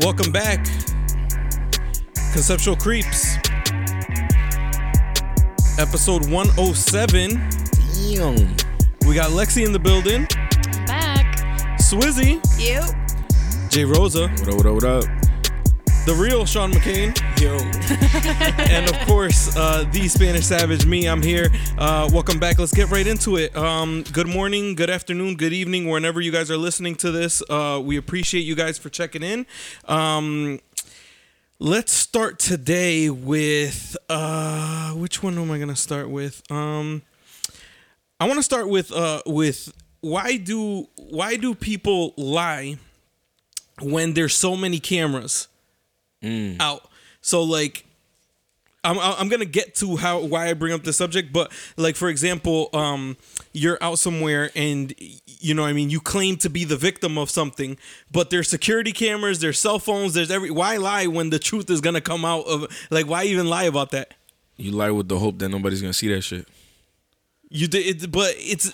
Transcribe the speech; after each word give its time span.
Welcome 0.00 0.30
back, 0.30 0.64
Conceptual 2.32 2.76
Creeps, 2.76 3.36
episode 5.78 6.28
107. 6.30 7.30
Damn. 7.30 8.56
We 9.06 9.14
got 9.14 9.30
Lexi 9.30 9.64
in 9.64 9.72
the 9.72 9.78
building, 9.78 10.26
Back. 10.86 11.38
Swizzy, 11.78 12.40
You. 12.58 12.82
J 13.68 13.84
Rosa, 13.84 14.28
What 14.28 14.48
up, 14.48 14.54
what 14.54 14.66
up, 14.66 14.74
what 14.74 14.84
up? 14.84 15.15
The 16.06 16.14
real 16.14 16.46
Sean 16.46 16.72
McCain, 16.72 17.12
Yo. 17.40 17.56
and 18.70 18.88
of 18.88 18.96
course, 19.08 19.56
uh, 19.56 19.82
the 19.90 20.06
Spanish 20.06 20.46
Savage. 20.46 20.86
Me, 20.86 21.08
I'm 21.08 21.20
here. 21.20 21.48
Uh, 21.76 22.08
welcome 22.12 22.38
back. 22.38 22.60
Let's 22.60 22.72
get 22.72 22.88
right 22.90 23.06
into 23.06 23.36
it. 23.38 23.56
Um, 23.56 24.04
good 24.12 24.28
morning, 24.28 24.76
good 24.76 24.88
afternoon, 24.88 25.34
good 25.34 25.52
evening, 25.52 25.88
whenever 25.88 26.20
you 26.20 26.30
guys 26.30 26.48
are 26.48 26.56
listening 26.56 26.94
to 26.96 27.10
this. 27.10 27.42
Uh, 27.50 27.82
we 27.84 27.96
appreciate 27.96 28.42
you 28.42 28.54
guys 28.54 28.78
for 28.78 28.88
checking 28.88 29.24
in. 29.24 29.46
Um, 29.86 30.60
let's 31.58 31.92
start 31.92 32.38
today 32.38 33.10
with 33.10 33.96
uh, 34.08 34.92
which 34.92 35.24
one 35.24 35.36
am 35.36 35.50
I 35.50 35.58
gonna 35.58 35.74
start 35.74 36.08
with? 36.08 36.40
Um, 36.52 37.02
I 38.20 38.28
want 38.28 38.38
to 38.38 38.44
start 38.44 38.68
with 38.68 38.92
uh, 38.92 39.22
with 39.26 39.72
why 40.02 40.36
do 40.36 40.86
why 40.94 41.36
do 41.36 41.52
people 41.52 42.14
lie 42.16 42.78
when 43.82 44.14
there's 44.14 44.34
so 44.34 44.56
many 44.56 44.78
cameras 44.78 45.48
out? 46.22 46.88
So 47.20 47.42
like 47.42 47.86
I'm 48.86 48.98
I'm 48.98 49.28
gonna 49.28 49.44
get 49.44 49.74
to 49.76 49.96
how 49.96 50.20
why 50.20 50.48
I 50.48 50.54
bring 50.54 50.72
up 50.72 50.84
the 50.84 50.92
subject, 50.92 51.32
but 51.32 51.52
like 51.76 51.96
for 51.96 52.08
example, 52.08 52.70
um, 52.72 53.16
you're 53.52 53.78
out 53.80 53.98
somewhere 53.98 54.50
and 54.54 54.94
you 55.26 55.54
know 55.54 55.62
what 55.62 55.68
I 55.68 55.72
mean 55.72 55.90
you 55.90 56.00
claim 56.00 56.36
to 56.38 56.48
be 56.48 56.64
the 56.64 56.76
victim 56.76 57.18
of 57.18 57.28
something, 57.28 57.76
but 58.12 58.30
there's 58.30 58.48
security 58.48 58.92
cameras, 58.92 59.40
there's 59.40 59.58
cell 59.58 59.78
phones, 59.80 60.14
there's 60.14 60.30
every 60.30 60.50
why 60.50 60.76
lie 60.76 61.08
when 61.08 61.30
the 61.30 61.38
truth 61.38 61.68
is 61.68 61.80
gonna 61.80 62.00
come 62.00 62.24
out 62.24 62.46
of 62.46 62.66
like 62.90 63.06
why 63.06 63.24
even 63.24 63.48
lie 63.48 63.64
about 63.64 63.90
that? 63.90 64.14
You 64.56 64.70
lie 64.70 64.90
with 64.90 65.08
the 65.08 65.18
hope 65.18 65.38
that 65.40 65.48
nobody's 65.48 65.82
gonna 65.82 65.92
see 65.92 66.08
that 66.14 66.22
shit. 66.22 66.46
You 67.48 67.68
did, 67.68 68.02
it, 68.02 68.10
but 68.10 68.34
it's 68.38 68.72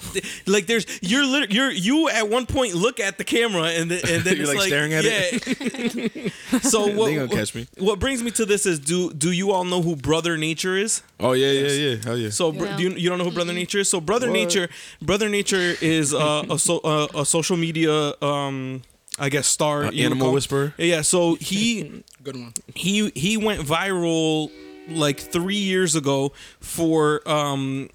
like 0.49 0.67
there's 0.67 0.87
you're 1.03 1.27
lit- 1.27 1.53
you're 1.53 1.71
you 1.71 2.09
at 2.09 2.31
one 2.31 2.47
point 2.47 2.75
look 2.75 3.01
at 3.01 3.19
the 3.19 3.25
camera 3.25 3.65
and 3.65 3.91
then, 3.91 4.01
and 4.09 4.25
then 4.25 4.37
You're, 4.39 4.45
it's 4.47 4.55
like, 4.55 4.67
staring 4.69 4.95
at 4.95 5.05
it. 5.05 6.33
so 6.63 6.87
what? 6.87 7.07
They 7.07 7.17
gonna 7.17 7.29
catch 7.29 7.55
me. 7.55 7.67
What 7.79 7.99
brings 7.99 8.23
me 8.23 8.31
to 8.33 8.47
this 8.47 8.65
is 8.65 8.79
do 8.79 9.13
do 9.13 9.31
you 9.31 9.53
all 9.53 9.65
know 9.65 9.83
who 9.83 9.95
Brother 9.95 10.39
Nature 10.39 10.77
is? 10.77 11.03
Oh 11.21 11.33
yeah, 11.33 11.51
yeah, 11.51 11.69
yeah. 11.69 11.97
Hell 12.03 12.17
yeah. 12.17 12.31
So 12.31 12.51
br- 12.51 12.65
Yeah. 12.65 12.77
do 12.77 12.83
you, 12.85 12.91
you 12.93 13.09
don't 13.11 13.19
know 13.19 13.25
who 13.25 13.31
Brother 13.33 13.53
Nature 13.53 13.81
is? 13.81 13.91
So 13.91 14.01
Brother 14.01 14.29
What? 14.29 14.33
Nature, 14.35 14.69
Brother 15.03 15.29
Nature 15.29 15.75
is 15.83 16.15
uh, 16.15 16.45
a 16.49 16.59
so, 16.59 16.79
uh, 16.79 17.09
a 17.15 17.27
social 17.27 17.59
media 17.59 18.15
um 18.23 18.83
I 19.19 19.29
guess 19.29 19.47
star. 19.47 19.85
Uh, 19.85 19.91
animal 19.93 20.33
whisperer? 20.33 20.73
Yeah. 20.79 21.03
So 21.03 21.35
he 21.35 22.03
Good 22.23 22.37
one. 22.37 22.55
he 22.75 23.11
he 23.15 23.37
went 23.37 23.61
viral 23.61 24.51
like 24.89 25.21
three 25.21 25.57
years 25.61 25.95
ago 25.95 26.33
for 26.61 27.21
um 27.29 27.91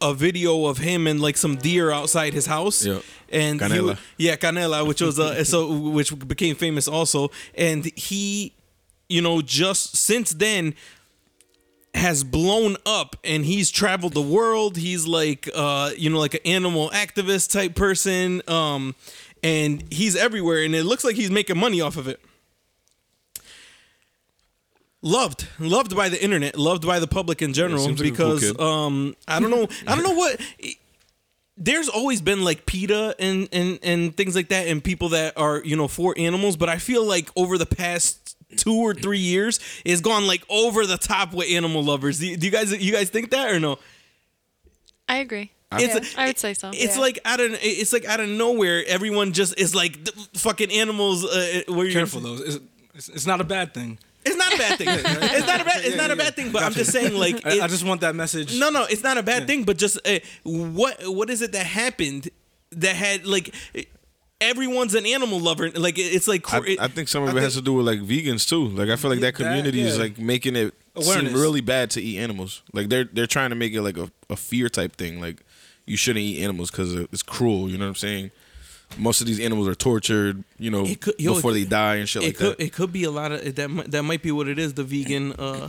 a 0.00 0.14
video 0.14 0.66
of 0.66 0.78
him 0.78 1.06
and 1.06 1.20
like 1.20 1.36
some 1.36 1.56
deer 1.56 1.90
outside 1.90 2.32
his 2.32 2.46
house. 2.46 2.84
Yeah. 2.84 3.00
And 3.30 3.60
Canela. 3.60 3.86
wa- 3.86 3.96
yeah, 4.16 4.36
Canela, 4.36 4.86
which 4.86 5.00
was 5.00 5.18
uh, 5.18 5.44
so 5.52 5.72
which 5.72 6.16
became 6.26 6.56
famous 6.56 6.88
also, 6.88 7.30
and 7.54 7.84
he, 7.96 8.54
you 9.08 9.22
know, 9.22 9.40
just 9.42 9.96
since 9.96 10.30
then 10.32 10.74
has 11.94 12.22
blown 12.22 12.76
up 12.86 13.16
and 13.24 13.44
he's 13.44 13.68
traveled 13.68 14.14
the 14.14 14.22
world 14.22 14.76
he's 14.76 15.08
like 15.08 15.50
uh 15.56 15.90
you 15.96 16.08
know 16.08 16.20
like 16.20 16.34
an 16.34 16.40
animal 16.44 16.88
activist 16.90 17.50
type 17.50 17.74
person 17.74 18.40
um 18.46 18.94
and 19.42 19.82
he's 19.92 20.14
everywhere 20.14 20.62
and 20.62 20.72
it 20.76 20.84
looks 20.84 21.02
like 21.02 21.16
he's 21.16 21.32
making 21.32 21.58
money 21.58 21.80
off 21.80 21.96
of 21.96 22.06
it 22.06 22.20
loved 25.02 25.46
loved 25.58 25.96
by 25.96 26.08
the 26.08 26.22
internet 26.22 26.58
loved 26.58 26.86
by 26.86 26.98
the 26.98 27.06
public 27.06 27.40
in 27.40 27.52
general 27.54 27.84
seems 27.84 28.00
like 28.00 28.14
cool 28.16 28.34
because 28.34 28.52
kid. 28.52 28.60
um 28.60 29.16
i 29.26 29.40
don't 29.40 29.50
know 29.50 29.66
i 29.86 29.94
don't 29.94 30.04
know 30.04 30.14
what 30.14 30.38
there's 31.56 31.88
always 31.88 32.20
been 32.22 32.42
like 32.44 32.64
PETA 32.66 33.14
and, 33.18 33.48
and 33.52 33.78
and 33.82 34.16
things 34.16 34.34
like 34.34 34.48
that 34.48 34.66
and 34.66 34.82
people 34.84 35.10
that 35.10 35.36
are 35.38 35.62
you 35.64 35.74
know 35.76 35.88
for 35.88 36.14
animals 36.18 36.56
but 36.56 36.68
i 36.68 36.76
feel 36.78 37.04
like 37.04 37.30
over 37.34 37.56
the 37.56 37.66
past 37.66 38.36
two 38.56 38.74
or 38.74 38.92
three 38.94 39.18
years 39.18 39.58
it's 39.84 40.00
gone 40.02 40.26
like 40.26 40.42
over 40.50 40.84
the 40.84 40.98
top 40.98 41.32
with 41.32 41.48
animal 41.50 41.82
lovers 41.82 42.18
do 42.18 42.26
you, 42.26 42.36
do 42.36 42.44
you 42.46 42.52
guys 42.52 42.70
you 42.82 42.92
guys 42.92 43.08
think 43.08 43.30
that 43.30 43.50
or 43.50 43.58
no 43.60 43.78
I 45.08 45.16
agree. 45.18 45.50
it's 45.72 46.16
I 46.16 46.26
would 46.26 46.38
say 46.38 46.54
so. 46.54 46.70
it's 46.72 46.94
Yeah. 46.96 47.00
like 47.00 47.18
out 47.24 47.40
of 47.40 47.58
it's 47.62 47.92
like 47.92 48.04
out 48.04 48.20
of 48.20 48.28
nowhere 48.28 48.84
everyone 48.86 49.32
just 49.32 49.58
is 49.58 49.74
like 49.74 49.96
fucking 50.34 50.70
animals 50.70 51.24
uh, 51.24 51.62
where 51.68 51.84
you're 51.86 51.92
Careful 51.92 52.20
though. 52.20 52.34
It's, 52.34 52.58
it's, 52.94 53.08
it's 53.08 53.26
not 53.26 53.40
a 53.40 53.44
bad 53.44 53.74
thing. 53.74 53.98
It's 54.52 54.58
not 54.58 54.58
a 54.58 54.58
bad 54.58 54.78
thing 54.78 54.88
it's 54.88 55.46
not 55.46 55.60
a 55.60 55.64
bad 55.64 55.84
it's 55.84 55.96
not 55.96 56.10
a 56.10 56.16
bad 56.16 56.36
thing 56.36 56.52
but 56.52 56.62
i'm 56.62 56.72
just 56.72 56.92
saying 56.92 57.14
like 57.14 57.44
I, 57.46 57.56
it- 57.56 57.62
I 57.62 57.66
just 57.68 57.84
want 57.84 58.00
that 58.02 58.14
message. 58.14 58.58
No, 58.58 58.70
no, 58.70 58.84
it's 58.84 59.02
not 59.02 59.18
a 59.18 59.22
bad 59.22 59.46
thing, 59.46 59.64
but 59.64 59.76
just 59.78 59.98
uh, 60.06 60.18
what 60.44 60.96
what 61.06 61.30
is 61.30 61.42
it 61.42 61.52
that 61.52 61.66
happened 61.66 62.28
that 62.72 62.94
had 62.96 63.26
like 63.26 63.54
everyone's 64.40 64.94
an 64.94 65.06
animal 65.06 65.40
lover? 65.40 65.70
Like 65.70 65.98
it's 65.98 66.28
like 66.28 66.52
I, 66.52 66.76
I 66.80 66.88
think 66.88 67.08
some 67.08 67.22
of 67.24 67.36
it 67.36 67.40
has 67.42 67.54
to 67.54 67.62
do 67.62 67.74
with 67.74 67.86
like 67.86 68.00
vegans 68.00 68.48
too. 68.48 68.68
Like 68.68 68.88
I 68.88 68.96
feel 68.96 69.10
like 69.10 69.20
that 69.20 69.34
That, 69.36 69.44
community 69.44 69.80
is 69.80 69.98
like 69.98 70.18
making 70.18 70.56
it 70.56 70.74
Awareness. 70.96 71.32
seem 71.32 71.40
really 71.40 71.60
bad 71.60 71.90
to 71.90 72.02
eat 72.02 72.18
animals. 72.18 72.62
Like 72.72 72.88
they're 72.88 73.04
they're 73.04 73.26
trying 73.26 73.50
to 73.50 73.56
make 73.56 73.72
it 73.72 73.82
like 73.82 73.96
a, 73.96 74.10
a 74.28 74.36
fear 74.36 74.68
type 74.68 74.96
thing. 74.96 75.20
Like 75.20 75.42
you 75.86 75.96
shouldn't 75.96 76.22
eat 76.24 76.42
animals 76.42 76.70
because 76.70 76.94
it's 76.94 77.22
cruel. 77.22 77.68
You 77.68 77.78
know 77.78 77.84
what 77.84 77.90
I'm 77.90 77.94
saying? 77.96 78.30
Most 78.98 79.20
of 79.20 79.26
these 79.26 79.40
animals 79.40 79.68
are 79.68 79.74
tortured. 79.74 80.42
You 80.58 80.70
know 80.70 80.86
could- 81.00 81.14
yo, 81.18 81.34
before 81.34 81.52
it- 81.52 81.54
they 81.54 81.64
die 81.64 81.96
and 81.96 82.08
shit 82.08 82.22
like 82.22 82.36
could 82.36 82.56
that. 82.58 82.62
it 82.64 82.72
could 82.72 82.92
be 82.92 83.04
a 83.04 83.10
lot 83.10 83.32
of 83.32 83.54
that. 83.54 83.68
Might, 83.70 83.90
that 83.90 84.02
might 84.02 84.22
be 84.22 84.32
what 84.32 84.48
it 84.48 84.58
is. 84.58 84.74
The 84.74 84.84
vegan 84.84 85.32
uh, 85.38 85.68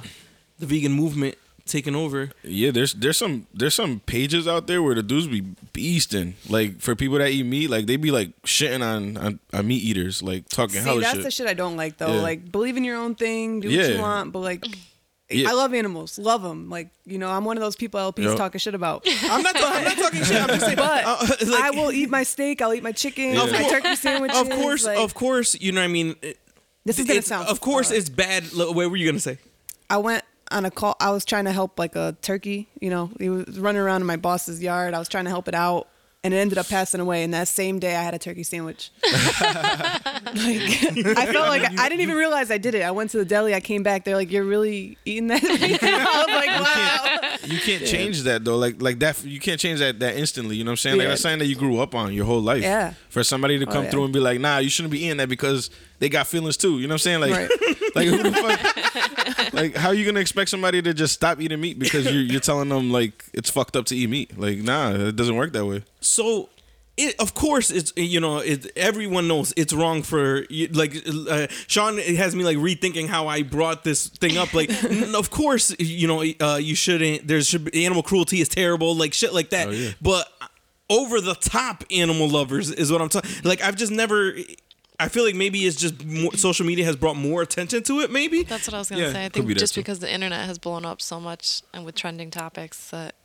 the 0.59 0.65
vegan 0.65 0.91
movement 0.91 1.35
taking 1.65 1.95
over. 1.95 2.31
Yeah, 2.43 2.71
there's 2.71 2.93
there's 2.93 3.17
some 3.17 3.45
there's 3.53 3.75
some 3.75 3.99
pages 4.01 4.47
out 4.47 4.67
there 4.67 4.81
where 4.81 4.95
the 4.95 5.03
dudes 5.03 5.27
be 5.27 5.41
beasting. 5.73 6.33
Like 6.49 6.81
for 6.81 6.95
people 6.95 7.19
that 7.19 7.29
eat 7.29 7.43
meat, 7.45 7.69
like 7.69 7.85
they 7.85 7.95
be 7.95 8.11
like 8.11 8.29
shitting 8.43 8.81
on 8.83 9.15
on, 9.17 9.39
on 9.53 9.67
meat 9.67 9.83
eaters, 9.83 10.21
like 10.23 10.49
talking 10.49 10.81
See, 10.81 10.87
hella 10.87 11.01
that's 11.01 11.15
shit. 11.15 11.23
the 11.23 11.31
shit 11.31 11.47
I 11.47 11.53
don't 11.53 11.77
like 11.77 11.97
though. 11.97 12.15
Yeah. 12.15 12.21
Like, 12.21 12.51
believe 12.51 12.75
in 12.77 12.83
your 12.83 12.97
own 12.97 13.15
thing, 13.15 13.59
do 13.61 13.67
what 13.69 13.89
you 13.89 13.99
want, 13.99 14.33
but 14.33 14.39
like, 14.39 14.65
Yeah. 15.31 15.49
I 15.49 15.53
love 15.53 15.73
animals, 15.73 16.17
love 16.19 16.41
them. 16.43 16.69
Like, 16.69 16.89
you 17.05 17.17
know, 17.17 17.29
I'm 17.29 17.45
one 17.45 17.57
of 17.57 17.61
those 17.61 17.75
people 17.75 17.99
LPs 17.99 18.23
Yep. 18.23 18.37
talking 18.37 18.59
shit 18.59 18.75
about. 18.75 19.05
I'm 19.23 19.41
not. 19.41 19.55
I'm 19.57 19.83
not 19.83 19.97
talking 19.97 20.23
shit. 20.23 20.41
I'm 20.41 20.47
just 20.49 20.61
saying. 20.65 20.75
But 20.77 21.03
uh, 21.05 21.25
like, 21.47 21.63
I 21.63 21.71
will 21.71 21.91
eat 21.91 22.09
my 22.09 22.23
steak. 22.23 22.61
I'll 22.61 22.73
eat 22.73 22.83
my 22.83 22.91
chicken, 22.91 23.33
Yeah. 23.35 23.45
my 23.45 23.63
turkey 23.69 23.95
sandwiches. 23.95 24.39
Of 24.39 24.49
course, 24.49 24.85
like, 24.85 24.97
of 24.97 25.13
course. 25.13 25.55
You 25.59 25.71
know 25.71 25.81
what 25.81 25.85
I 25.85 25.89
mean. 25.89 26.15
It- 26.21 26.37
This 26.85 26.97
is 26.99 27.05
gonna 27.07 27.21
sound. 27.21 27.47
Of 27.47 27.59
course, 27.61 27.91
uh, 27.91 27.95
it's 27.95 28.09
bad. 28.09 28.43
What 28.55 28.75
were 28.75 28.95
you 28.97 29.05
gonna 29.05 29.19
say? 29.19 29.37
I 29.89 29.97
went 29.97 30.23
on 30.51 30.65
a 30.65 30.71
call. 30.71 30.95
I 30.99 31.11
was 31.11 31.23
trying 31.25 31.45
to 31.45 31.51
help 31.51 31.77
like 31.79 31.95
a 31.95 32.15
turkey. 32.21 32.67
You 32.79 32.89
know, 32.89 33.11
he 33.19 33.29
was 33.29 33.59
running 33.59 33.81
around 33.81 34.01
in 34.01 34.07
my 34.07 34.17
boss's 34.17 34.61
yard. 34.61 34.93
I 34.93 34.99
was 34.99 35.07
trying 35.07 35.25
to 35.25 35.29
help 35.29 35.47
it 35.47 35.53
out, 35.53 35.87
and 36.23 36.33
it 36.33 36.37
ended 36.37 36.57
up 36.57 36.67
passing 36.67 37.01
away. 37.01 37.23
And 37.23 37.33
that 37.33 37.47
same 37.47 37.79
day, 37.79 37.95
I 37.95 38.03
had 38.03 38.13
a 38.13 38.19
turkey 38.19 38.43
sandwich. 38.43 38.91
like, 39.03 39.11
I 40.35 41.27
felt 41.31 41.47
like 41.47 41.63
I 41.79 41.89
didn't 41.89 42.01
even 42.01 42.15
realize 42.15 42.51
I 42.51 42.57
did 42.57 42.75
it. 42.75 42.83
I 42.83 42.91
went 42.91 43.09
to 43.11 43.17
the 43.17 43.25
deli. 43.25 43.55
I 43.55 43.59
came 43.59 43.81
back. 43.81 44.03
They're 44.03 44.15
like, 44.15 44.31
"You're 44.31 44.43
really 44.43 44.97
eating 45.05 45.27
that?" 45.27 45.41
I 45.43 46.23
was 46.25 46.35
like, 46.35 46.49
"Wow." 46.59 47.21
you 47.45 47.59
can't 47.59 47.85
change 47.85 48.21
that 48.23 48.45
though. 48.45 48.57
Like 48.57 48.81
like 48.81 48.99
that 48.99 49.23
you 49.23 49.39
can't 49.39 49.59
change 49.59 49.79
that 49.79 49.99
that 49.99 50.15
instantly. 50.15 50.55
You 50.55 50.63
know 50.63 50.69
what 50.69 50.73
I'm 50.73 50.77
saying? 50.77 50.97
Like 50.97 51.05
Yeah. 51.05 51.09
that's 51.09 51.21
something 51.21 51.39
that 51.39 51.47
you 51.47 51.55
grew 51.55 51.79
up 51.79 51.95
on 51.95 52.13
your 52.13 52.25
whole 52.25 52.41
life. 52.41 52.61
Yeah. 52.61 52.93
For 53.09 53.23
somebody 53.23 53.57
to 53.59 53.65
oh, 53.67 53.71
come 53.71 53.85
yeah. 53.85 53.89
through 53.89 54.03
and 54.05 54.13
be 54.13 54.19
like, 54.19 54.39
nah, 54.39 54.59
you 54.59 54.69
shouldn't 54.69 54.91
be 54.91 55.03
eating 55.05 55.17
that 55.17 55.29
because 55.29 55.69
they 55.99 56.09
got 56.09 56.27
feelings 56.27 56.57
too. 56.57 56.79
You 56.79 56.87
know 56.87 56.93
what 56.93 57.05
I'm 57.05 57.19
saying? 57.19 57.21
Like 57.21 57.31
Right. 57.31 57.49
like 57.95 58.07
who 58.07 58.23
the 58.23 58.31
fuck 58.31 59.20
like 59.53 59.75
how 59.75 59.89
are 59.89 59.93
you 59.93 60.05
gonna 60.05 60.19
expect 60.19 60.49
somebody 60.49 60.81
to 60.81 60.93
just 60.93 61.13
stop 61.13 61.39
eating 61.39 61.59
meat 61.59 61.79
because 61.79 62.05
you're 62.05 62.23
you're 62.23 62.41
telling 62.41 62.69
them 62.69 62.91
like 62.91 63.25
it's 63.33 63.49
fucked 63.49 63.75
up 63.75 63.85
to 63.85 63.95
eat 63.95 64.09
meat? 64.09 64.37
Like, 64.37 64.59
nah, 64.59 64.91
it 64.91 65.15
doesn't 65.15 65.35
work 65.35 65.53
that 65.53 65.65
way. 65.65 65.83
So, 65.99 66.49
it, 66.97 67.15
of 67.19 67.33
course, 67.33 67.71
it's 67.71 67.93
you 67.95 68.19
know, 68.19 68.37
it, 68.39 68.71
everyone 68.75 69.27
knows 69.27 69.53
it's 69.57 69.73
wrong 69.73 70.03
for 70.03 70.45
like 70.71 70.95
uh, 71.29 71.47
Sean 71.67 71.97
has 71.97 72.35
me 72.35 72.43
like 72.43 72.57
rethinking 72.57 73.07
how 73.07 73.27
I 73.27 73.43
brought 73.43 73.83
this 73.83 74.07
thing 74.07 74.37
up. 74.37 74.53
Like, 74.53 74.69
of 75.15 75.29
course, 75.31 75.75
you 75.79 76.07
know, 76.07 76.23
uh, 76.39 76.57
you 76.57 76.75
shouldn't. 76.75 77.27
There's 77.27 77.47
should 77.47 77.65
be, 77.65 77.85
animal 77.85 78.03
cruelty 78.03 78.41
is 78.41 78.49
terrible, 78.49 78.95
like 78.95 79.13
shit 79.13 79.33
like 79.33 79.49
that. 79.51 79.67
Oh, 79.67 79.71
yeah. 79.71 79.91
But 80.01 80.27
over 80.89 81.21
the 81.21 81.35
top 81.35 81.83
animal 81.89 82.27
lovers 82.27 82.69
is 82.69 82.91
what 82.91 83.01
I'm 83.01 83.09
talking. 83.09 83.31
Like, 83.43 83.61
I've 83.61 83.75
just 83.75 83.91
never. 83.91 84.35
I 85.03 85.07
feel 85.09 85.23
like 85.25 85.35
maybe 85.35 85.65
it's 85.65 85.75
just 85.77 86.05
more, 86.05 86.33
social 86.35 86.65
media 86.65 86.85
has 86.85 86.95
brought 86.95 87.15
more 87.17 87.41
attention 87.41 87.83
to 87.83 87.99
it. 88.01 88.11
Maybe 88.11 88.43
That's 88.43 88.67
what 88.67 88.73
I 88.75 88.77
was 88.79 88.89
gonna 88.89 89.01
Yeah, 89.03 89.11
say. 89.11 89.25
I 89.25 89.29
could 89.29 89.43
be 89.47 89.53
think 89.53 89.59
just 89.59 89.73
too. 89.75 89.81
because 89.81 89.99
the 89.99 90.11
internet 90.13 90.45
has 90.45 90.57
blown 90.59 90.85
up 90.85 91.01
so 91.01 91.19
much 91.19 91.61
and 91.73 91.85
with 91.85 91.95
trending 91.95 92.29
topics 92.31 92.89
that 92.91 93.15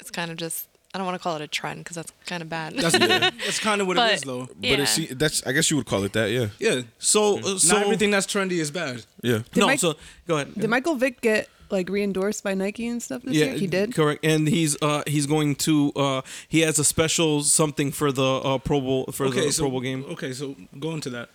it's 0.00 0.10
kind 0.10 0.30
of 0.30 0.36
just 0.36 0.68
I 0.94 0.98
don't 0.98 1.06
want 1.06 1.16
to 1.16 1.22
call 1.22 1.36
it 1.36 1.42
a 1.42 1.46
trend 1.48 1.80
because 1.84 1.96
that's 1.96 2.12
kind 2.24 2.42
of 2.42 2.48
bad. 2.48 2.72
That's, 2.74 2.96
that's 3.44 3.58
kind 3.58 3.80
of 3.82 3.86
what 3.86 3.96
But- 3.96 4.10
it 4.10 4.14
is 4.14 4.22
though. 4.22 4.46
But 4.46 4.56
Yeah. 4.60 4.76
it's 4.78 4.90
see, 4.92 5.06
that's 5.06 5.46
I 5.46 5.52
guess 5.52 5.70
you 5.70 5.76
would 5.76 5.86
call 5.86 6.04
it 6.04 6.12
that, 6.14 6.30
yeah. 6.30 6.48
Yeah. 6.58 6.82
so. 6.98 7.38
Uh, 7.40 7.58
so 7.58 7.74
Not 7.74 7.82
everything 7.84 8.10
that's 8.10 8.26
trendy 8.26 8.52
is 8.58 8.70
bad. 8.70 9.04
Yeah. 9.22 9.40
No, 9.54 9.66
Mike- 9.66 9.80
so 9.80 9.96
go 10.26 10.36
ahead. 10.36 10.54
Did 10.54 10.70
Michael 10.70 10.94
Vick 10.94 11.20
get 11.20 11.48
like 11.70 11.88
re-endorsed 11.88 12.42
by 12.44 12.54
Nike 12.54 12.86
and 12.86 13.02
stuff 13.02 13.22
this 13.22 13.34
Yeah, 13.34 13.46
year? 13.46 13.54
He 13.58 13.66
did. 13.66 13.94
correct. 13.94 14.24
And 14.24 14.48
he's 14.48 14.76
uh 14.82 15.02
he's 15.06 15.26
going 15.26 15.54
to 15.56 15.92
uh 15.96 16.22
he 16.48 16.60
has 16.60 16.78
a 16.78 16.84
special 16.84 17.42
something 17.42 17.92
for 17.92 18.10
the 18.12 18.22
uh 18.24 18.58
Pro 18.58 18.80
Bowl 18.80 19.06
for 19.12 19.28
the 19.30 19.50
so, 19.52 19.62
Pro 19.62 19.70
Bowl 19.70 19.80
game. 19.80 20.04
Okay, 20.10 20.32
so 20.32 20.54
going 20.78 21.00
to 21.02 21.10
that. 21.10 21.28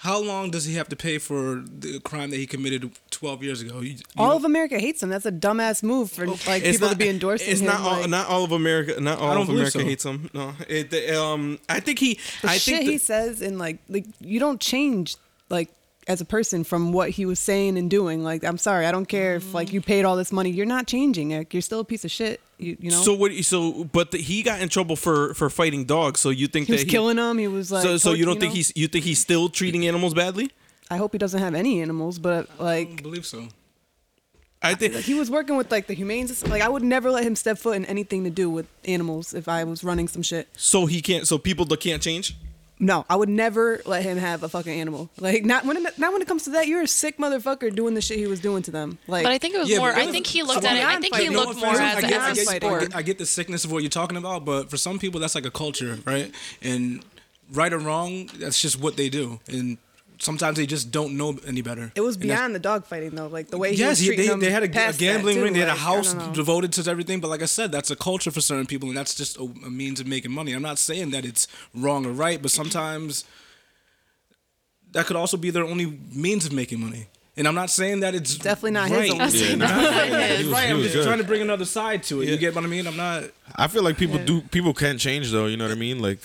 How 0.00 0.18
long 0.20 0.50
does 0.50 0.66
he 0.66 0.74
have 0.74 0.88
to 0.90 0.96
pay 0.96 1.16
for 1.18 1.64
the 1.66 1.98
crime 2.00 2.30
that 2.30 2.36
he 2.36 2.46
committed 2.46 2.90
12 3.10 3.42
years 3.42 3.62
ago? 3.62 3.80
You, 3.80 3.92
you 3.92 3.96
All 4.18 4.28
know- 4.30 4.36
of 4.36 4.44
America 4.44 4.78
hates 4.78 5.02
him. 5.02 5.08
That's 5.08 5.24
a 5.26 5.32
dumbass 5.32 5.82
move 5.82 6.12
for 6.12 6.26
like 6.26 6.62
people 6.62 6.90
to 6.90 6.96
be 6.96 7.08
endorsing 7.08 7.50
It's 7.50 7.60
him. 7.60 7.66
not 7.68 7.80
all, 7.80 8.00
like- 8.00 8.10
not 8.10 8.28
all 8.28 8.44
of 8.44 8.52
America. 8.52 9.00
Not 9.00 9.18
all 9.18 9.32
don't 9.32 9.42
of 9.42 9.46
believe 9.48 9.60
America 9.60 9.78
so. 9.80 9.84
hates 9.84 10.04
him. 10.04 10.30
No, 10.34 10.52
it, 10.68 11.16
um, 11.16 11.58
I 11.68 11.80
think 11.80 11.98
he. 11.98 12.20
the 12.42 12.50
I 12.50 12.58
shit 12.58 12.76
think 12.80 12.90
he 12.90 12.98
says 12.98 13.40
and 13.40 13.58
like 13.58 13.78
like 13.88 14.04
you 14.20 14.38
don't 14.38 14.60
change 14.60 15.16
like 15.48 15.70
as 16.06 16.20
a 16.20 16.24
person 16.24 16.62
from 16.62 16.92
what 16.92 17.10
he 17.10 17.26
was 17.26 17.38
saying 17.38 17.76
and 17.76 17.90
doing. 17.90 18.22
Like 18.22 18.44
I'm 18.44 18.58
sorry, 18.58 18.86
I 18.86 18.92
don't 18.92 19.06
care 19.06 19.36
if 19.36 19.54
like 19.54 19.72
you 19.72 19.80
paid 19.80 20.04
all 20.04 20.16
this 20.16 20.32
money. 20.32 20.50
You're 20.50 20.66
not 20.66 20.86
changing. 20.86 21.30
Like 21.30 21.52
you're 21.52 21.62
still 21.62 21.80
a 21.80 21.84
piece 21.84 22.04
of 22.04 22.10
shit. 22.10 22.40
You 22.58 22.76
you 22.80 22.90
know. 22.90 23.02
So 23.02 23.14
what? 23.14 23.32
So 23.44 23.84
but 23.84 24.12
the, 24.12 24.18
he 24.18 24.42
got 24.42 24.60
in 24.60 24.68
trouble 24.68 24.96
for 24.96 25.34
for 25.34 25.50
fighting 25.50 25.84
dogs. 25.84 26.20
So 26.20 26.30
you 26.30 26.46
think 26.46 26.66
he 26.66 26.72
that 26.74 26.84
was 26.84 26.90
killing 26.90 27.16
them. 27.16 27.38
He 27.38 27.48
was 27.48 27.72
like. 27.72 27.82
so 27.82 27.96
so 27.96 28.12
you 28.12 28.24
don't 28.24 28.38
think 28.38 28.52
know? 28.52 28.56
he's 28.56 28.72
you 28.76 28.88
think 28.88 29.04
he's 29.04 29.18
still 29.18 29.48
treating 29.48 29.86
animals 29.86 30.14
badly? 30.14 30.50
I 30.90 30.98
hope 30.98 31.12
he 31.12 31.18
doesn't 31.18 31.40
have 31.40 31.54
any 31.54 31.82
animals, 31.82 32.18
but 32.18 32.48
like. 32.60 32.60
I 32.60 32.64
like 32.64 32.88
don't 32.88 33.02
believe 33.02 33.26
so. 33.26 33.48
I 34.62 34.74
think 34.74 34.94
he 34.94 35.14
was 35.14 35.30
working 35.30 35.56
with 35.56 35.70
like 35.70 35.86
the 35.86 35.94
humane 35.94 36.28
system. 36.28 36.50
Like 36.50 36.62
I 36.62 36.68
would 36.68 36.82
never 36.82 37.10
let 37.10 37.24
him 37.24 37.36
step 37.36 37.58
foot 37.58 37.76
in 37.76 37.84
anything 37.84 38.24
to 38.24 38.30
do 38.30 38.48
with 38.48 38.66
animals 38.84 39.34
if 39.34 39.48
I 39.48 39.64
was 39.64 39.84
running 39.84 40.08
some 40.08 40.22
shit. 40.22 40.48
so. 40.56 40.86
He 40.86 41.02
can't. 41.02 41.26
So 41.26 41.36
people 41.38 41.66
can't 41.66 42.02
change. 42.02 42.36
No, 42.78 43.06
I 43.08 43.16
would 43.16 43.30
never 43.30 43.80
let 43.86 44.02
him 44.02 44.18
have 44.18 44.42
a 44.42 44.48
fucking 44.50 44.72
animal. 44.80 45.08
Like 45.18 45.44
not 45.44 45.64
when 45.64 45.78
it, 45.78 45.98
not 45.98 46.12
when 46.12 46.20
it 46.20 46.28
comes 46.28 46.44
to 46.44 46.50
that. 46.50 46.66
You're 46.66 46.82
a 46.82 46.86
sick 46.88 47.16
motherfucker 47.16 47.74
doing 47.74 47.94
the 47.94 48.02
shit 48.02 48.18
he 48.18 48.26
was 48.26 48.38
doing 48.40 48.62
to 48.64 48.70
them. 48.70 48.98
Like 49.08 49.24
But 49.24 49.32
I 49.32 49.38
think 49.38 49.54
it 49.54 49.58
was 49.58 49.70
Yeah, 49.70 49.78
more. 49.78 49.92
I 49.92 50.06
think 50.06 50.26
he 50.26 50.42
looked 50.42 50.62
so 50.62 50.68
at 50.68 50.76
it. 50.76 50.84
I 50.84 50.92
think 51.00 51.14
he 51.14 51.22
fighting, 51.26 51.32
No 51.32 51.38
looked 51.40 51.58
offense, 51.58 51.78
more 51.78 51.80
I 51.80 51.92
as, 51.94 52.00
get, 52.04 52.20
I 52.20 52.30
as 52.30 52.38
a 52.38 52.60
get- 52.60 52.64
I 52.64 52.78
get- 52.80 52.96
I 52.96 53.02
get 53.02 53.18
the 53.18 53.24
sickness 53.26 53.64
of 53.64 53.72
what 53.72 53.82
you're 53.82 53.88
talking 53.88 54.18
about, 54.18 54.44
but 54.44 54.68
for 54.68 54.76
some 54.76 54.98
people, 54.98 55.20
that's 55.20 55.34
like 55.34 55.46
a 55.46 55.50
culture, 55.50 55.98
right? 56.04 56.30
And 56.60 57.02
right 57.50 57.72
or 57.72 57.78
wrong, 57.78 58.28
that's 58.38 58.60
just 58.60 58.78
what 58.78 58.96
they 58.98 59.08
do. 59.08 59.40
And 59.48 59.78
sometimes 60.18 60.56
they 60.56 60.66
just 60.66 60.90
don't 60.90 61.16
know 61.16 61.38
any 61.46 61.60
better. 61.62 61.92
it 61.94 62.00
was 62.00 62.16
beyond 62.16 62.54
the 62.54 62.58
dog 62.58 62.84
fighting 62.86 63.10
though. 63.10 63.26
Like 63.26 63.48
the 63.48 63.58
way 63.58 63.72
he 63.72 63.76
Yes, 63.78 63.90
was 63.90 63.98
he, 64.00 64.16
they, 64.16 64.28
they 64.36 64.50
had 64.50 64.62
a, 64.62 64.66
a 64.66 64.68
past 64.68 64.98
that, 64.98 65.04
gambling 65.04 65.36
too. 65.36 65.42
ring. 65.44 65.52
They 65.52 65.60
had 65.60 65.68
a 65.68 65.72
Like, 65.72 65.80
I 65.80 65.82
house 65.82 66.14
devoted 66.34 66.72
to 66.74 66.90
everything. 66.90 67.20
But 67.20 67.28
like 67.28 67.42
I 67.42 67.46
said, 67.46 67.70
that's 67.72 67.90
a 67.90 67.96
culture 67.96 68.30
for 68.30 68.40
certain 68.40 68.66
people, 68.66 68.88
and 68.88 68.96
that's 68.96 69.14
just 69.14 69.36
a, 69.38 69.42
a 69.42 69.70
means 69.70 70.00
of 70.00 70.06
making 70.06 70.32
money. 70.32 70.52
I'm 70.52 70.62
not 70.62 70.78
saying 70.78 71.10
that 71.10 71.24
it's 71.24 71.46
wrong 71.74 72.06
or 72.06 72.10
right, 72.12 72.40
but 72.40 72.50
sometimes 72.50 73.24
that 74.92 75.06
could 75.06 75.16
also 75.16 75.36
be 75.36 75.50
their 75.50 75.64
only 75.64 75.98
means 76.12 76.46
of 76.46 76.52
making 76.52 76.80
money. 76.80 77.06
And 77.38 77.46
I'm 77.46 77.54
not 77.54 77.68
saying 77.68 78.00
that 78.00 78.14
it's 78.14 78.36
Definitely 78.38 78.70
not 78.70 78.88
his 78.88 78.98
right. 78.98 79.10
only 79.10 79.18
That's 79.18 79.34
Yeah, 79.50 79.54
not 79.56 79.68
nah, 79.68 79.82
what 79.82 80.08
it 80.08 80.38
he 80.38 80.44
was- 80.44 80.52
Right, 80.54 80.66
he 80.68 80.72
I'm 80.72 80.80
just 80.80 80.94
good. 80.94 81.04
trying 81.04 81.18
to 81.18 81.24
bring 81.24 81.42
another 81.42 81.66
side 81.66 82.02
to 82.04 82.22
it. 82.22 82.28
You 82.30 82.38
get 82.38 82.54
what 82.54 82.64
I 82.64 82.66
mean? 82.66 82.86
I'm 82.86 82.96
not. 82.96 83.24
I 83.54 83.66
feel 83.68 83.82
like 83.82 83.98
people 83.98 84.18
do 84.24 84.40
people 84.40 84.72
can't 84.72 84.98
change 84.98 85.30
though. 85.30 85.44
You 85.44 85.58
know 85.58 85.64
what 85.66 85.72
I 85.72 85.78
mean? 85.78 85.98
Like 86.00 86.20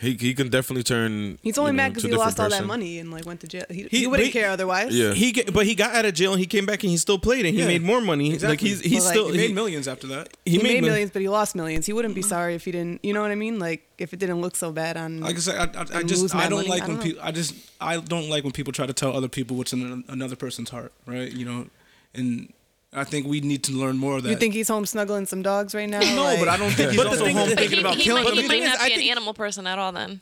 he 0.00 0.14
he 0.14 0.34
can 0.34 0.48
definitely 0.48 0.82
turn. 0.82 1.38
He's 1.42 1.58
only 1.58 1.70
you 1.70 1.72
know, 1.72 1.82
mad 1.82 1.88
because 1.94 2.02
he 2.04 2.12
lost 2.12 2.38
all 2.38 2.48
that 2.48 2.64
money 2.66 2.98
and 2.98 3.10
like 3.10 3.24
went 3.24 3.40
to 3.40 3.46
jail. 3.46 3.64
He, 3.70 3.86
He- 3.90 3.98
he, 4.00 4.06
wouldn't 4.06 4.28
but- 4.28 4.32
care 4.32 4.50
otherwise. 4.50 4.94
Yeah. 4.94 5.12
He 5.14 5.32
get, 5.32 5.52
but 5.52 5.66
he 5.66 5.74
got 5.74 5.94
out 5.94 6.04
of 6.04 6.14
jail 6.14 6.32
and 6.32 6.40
he 6.40 6.46
came 6.46 6.66
back 6.66 6.82
and 6.82 6.90
he 6.90 6.96
still 6.96 7.18
played 7.18 7.46
and 7.46 7.54
he 7.54 7.60
Yeah. 7.62 7.68
made 7.68 7.82
more 7.82 8.00
money. 8.00 8.26
Like 8.30 8.34
Exactly. 8.34 8.68
he's 8.68 8.80
he's 8.80 8.92
But, 9.00 9.04
like, 9.04 9.12
still 9.14 9.28
He 9.28 9.36
made 9.38 9.48
he, 9.48 9.54
millions 9.54 9.88
after 9.88 10.06
that. 10.08 10.28
He, 10.44 10.58
made, 10.58 10.80
mil- 10.82 10.90
millions, 10.90 11.10
but 11.10 11.22
he 11.22 11.28
lost 11.28 11.54
millions. 11.54 11.86
He 11.86 11.92
wouldn't 11.92 12.14
be 12.14 12.20
mm-hmm. 12.20 12.28
sorry 12.28 12.54
if 12.54 12.64
he 12.64 12.72
didn't. 12.72 13.04
You 13.04 13.14
know 13.14 13.22
what 13.22 13.30
I 13.30 13.36
mean? 13.36 13.58
Like 13.58 13.82
if 13.98 14.12
it 14.12 14.18
didn't 14.18 14.40
look 14.40 14.56
so 14.56 14.72
bad 14.72 14.96
on. 14.96 15.20
Like 15.20 15.36
I 15.36 15.38
said, 15.38 15.76
I, 15.76 15.80
I, 15.80 15.98
I 15.98 16.02
just 16.02 16.34
I 16.34 16.48
don't 16.48 16.58
money? 16.58 16.68
like 16.68 16.82
I 16.82 16.86
when 16.86 16.96
don't 16.96 16.98
know. 16.98 17.02
people. 17.12 17.22
I 17.22 17.32
just 17.32 17.54
I 17.80 17.98
don't 17.98 18.28
like 18.28 18.44
when 18.44 18.52
people 18.52 18.72
try 18.72 18.86
to 18.86 18.92
tell 18.92 19.16
other 19.16 19.28
people 19.28 19.56
what's 19.56 19.72
in 19.72 20.04
another 20.08 20.36
person's 20.36 20.70
heart, 20.70 20.92
right? 21.06 21.32
You 21.32 21.44
know, 21.44 21.66
and 22.14 22.52
I 22.92 23.04
think 23.04 23.26
we 23.26 23.40
need 23.40 23.62
to 23.64 23.72
learn 23.72 23.98
more 23.98 24.16
of 24.16 24.22
that. 24.22 24.30
you 24.30 24.36
think 24.36 24.54
he's 24.54 24.68
home 24.68 24.86
snuggling 24.86 25.26
some 25.26 25.42
dogs 25.42 25.74
right 25.74 25.88
now? 25.88 26.00
No, 26.00 26.22
Like- 26.22 26.38
but 26.38 26.48
I 26.48 26.56
don't 26.56 26.70
think 26.70 26.90
he's 26.90 26.96
But 26.98 27.08
also 27.08 27.26
home 27.26 27.48
is- 27.50 27.54
thinking 27.54 27.78
he, 27.78 27.80
about 27.80 27.96
he 27.96 28.04
killing 28.04 28.24
might, 28.24 28.34
them. 28.34 28.42
he 28.44 28.48
might 28.48 28.62
not 28.64 28.80
I 28.80 28.88
be 28.88 28.94
an 28.94 29.00
animal 29.10 29.34
person 29.34 29.66
at 29.66 29.78
all. 29.78 29.92
Then 29.92 30.20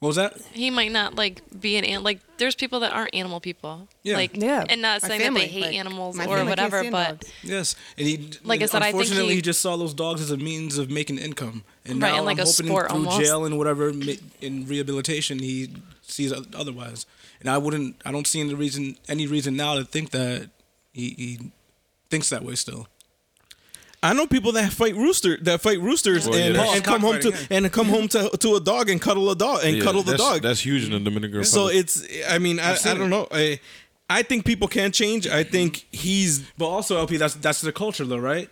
What 0.00 0.08
was 0.08 0.16
that? 0.16 0.36
he 0.52 0.70
might 0.70 0.92
not 0.92 1.14
like 1.14 1.40
be 1.58 1.76
an 1.76 1.84
an 1.84 2.02
like. 2.02 2.20
There's 2.38 2.54
people 2.54 2.80
that 2.80 2.92
aren't 2.92 3.14
animal 3.14 3.40
people. 3.40 3.88
Yeah. 4.02 4.16
Like 4.16 4.36
Yeah, 4.36 4.64
and 4.68 4.82
not 4.82 5.00
my 5.02 5.08
saying 5.08 5.20
family, 5.22 5.40
that 5.42 5.46
they 5.46 5.52
hate 5.52 5.62
like, 5.62 5.74
animals 5.74 6.18
or 6.20 6.44
whatever, 6.44 6.84
but 6.90 7.20
dogs. 7.20 7.32
Yes, 7.42 7.76
and 7.96 8.06
he 8.06 8.30
Like 8.44 8.60
I 8.60 8.64
and 8.64 8.70
said, 8.70 8.82
I 8.82 8.86
think 8.92 8.94
unfortunately 8.96 9.30
he- 9.30 9.36
he 9.36 9.42
just 9.42 9.62
saw 9.62 9.76
those 9.78 9.94
dogs 9.94 10.20
as 10.20 10.30
a 10.30 10.36
means 10.36 10.76
of 10.76 10.90
making 10.90 11.16
income, 11.16 11.64
and 11.86 12.02
Right, 12.02 12.10
now 12.10 12.16
and 12.16 12.26
like 12.26 12.36
I'm 12.38 12.42
a 12.42 12.46
hoping 12.46 12.66
sport 12.66 12.90
through 12.90 12.98
almost. 12.98 13.20
jail 13.20 13.46
and 13.46 13.56
whatever 13.56 13.88
in 14.42 14.66
rehabilitation 14.66 15.38
he 15.38 15.70
sees 16.02 16.30
otherwise. 16.54 17.06
And 17.40 17.48
I 17.48 17.56
wouldn't, 17.56 17.96
I 18.04 18.12
don't 18.12 18.26
see 18.26 18.40
any 18.40 18.52
reason, 18.54 18.98
any 19.08 19.26
reason 19.26 19.56
now 19.56 19.76
to 19.76 19.84
think 19.84 20.10
that 20.10 20.50
he, 20.92 21.14
he 21.16 21.38
thinks 22.10 22.30
that 22.30 22.42
way 22.42 22.54
still. 22.54 22.86
I 24.02 24.12
know 24.12 24.26
people 24.26 24.52
that 24.52 24.72
fight 24.72 24.94
rooster 24.94 25.36
that 25.42 25.60
fight 25.62 25.80
roosters 25.80 26.28
Well, 26.28 26.38
and, 26.38 26.54
that's- 26.54 26.76
and 26.76 26.84
come 26.84 27.00
home 27.00 27.18
to 27.20 27.30
Cockfighting, 27.32 27.64
and 27.64 27.72
come 27.72 27.86
home 27.88 28.08
to 28.08 28.28
to 28.38 28.56
a 28.56 28.60
dog 28.60 28.88
and 28.90 29.00
cuddle 29.00 29.30
a 29.30 29.36
dog 29.36 29.60
and 29.64 29.76
Yeah, 29.78 29.82
cuddle 29.84 30.02
the 30.02 30.16
dog. 30.16 30.42
That's 30.42 30.60
huge 30.60 30.84
in 30.84 30.90
the 30.92 30.98
Dominican 31.00 31.38
Republic. 31.38 31.46
so 31.46 31.68
it's 31.68 32.06
I 32.28 32.38
mean 32.38 32.60
I, 32.60 32.72
I 32.74 32.94
don't 32.94 33.02
it. 33.02 33.08
know 33.08 33.26
I 33.32 33.58
I 34.08 34.22
think 34.22 34.44
people 34.44 34.68
can 34.68 34.92
change. 34.92 35.26
I 35.26 35.42
think 35.42 35.86
he's 35.90 36.40
But 36.56 36.66
also, 36.68 36.98
LP, 36.98 37.16
that's 37.16 37.34
that's 37.34 37.60
the 37.62 37.72
culture, 37.72 38.04
though, 38.04 38.18
right? 38.18 38.48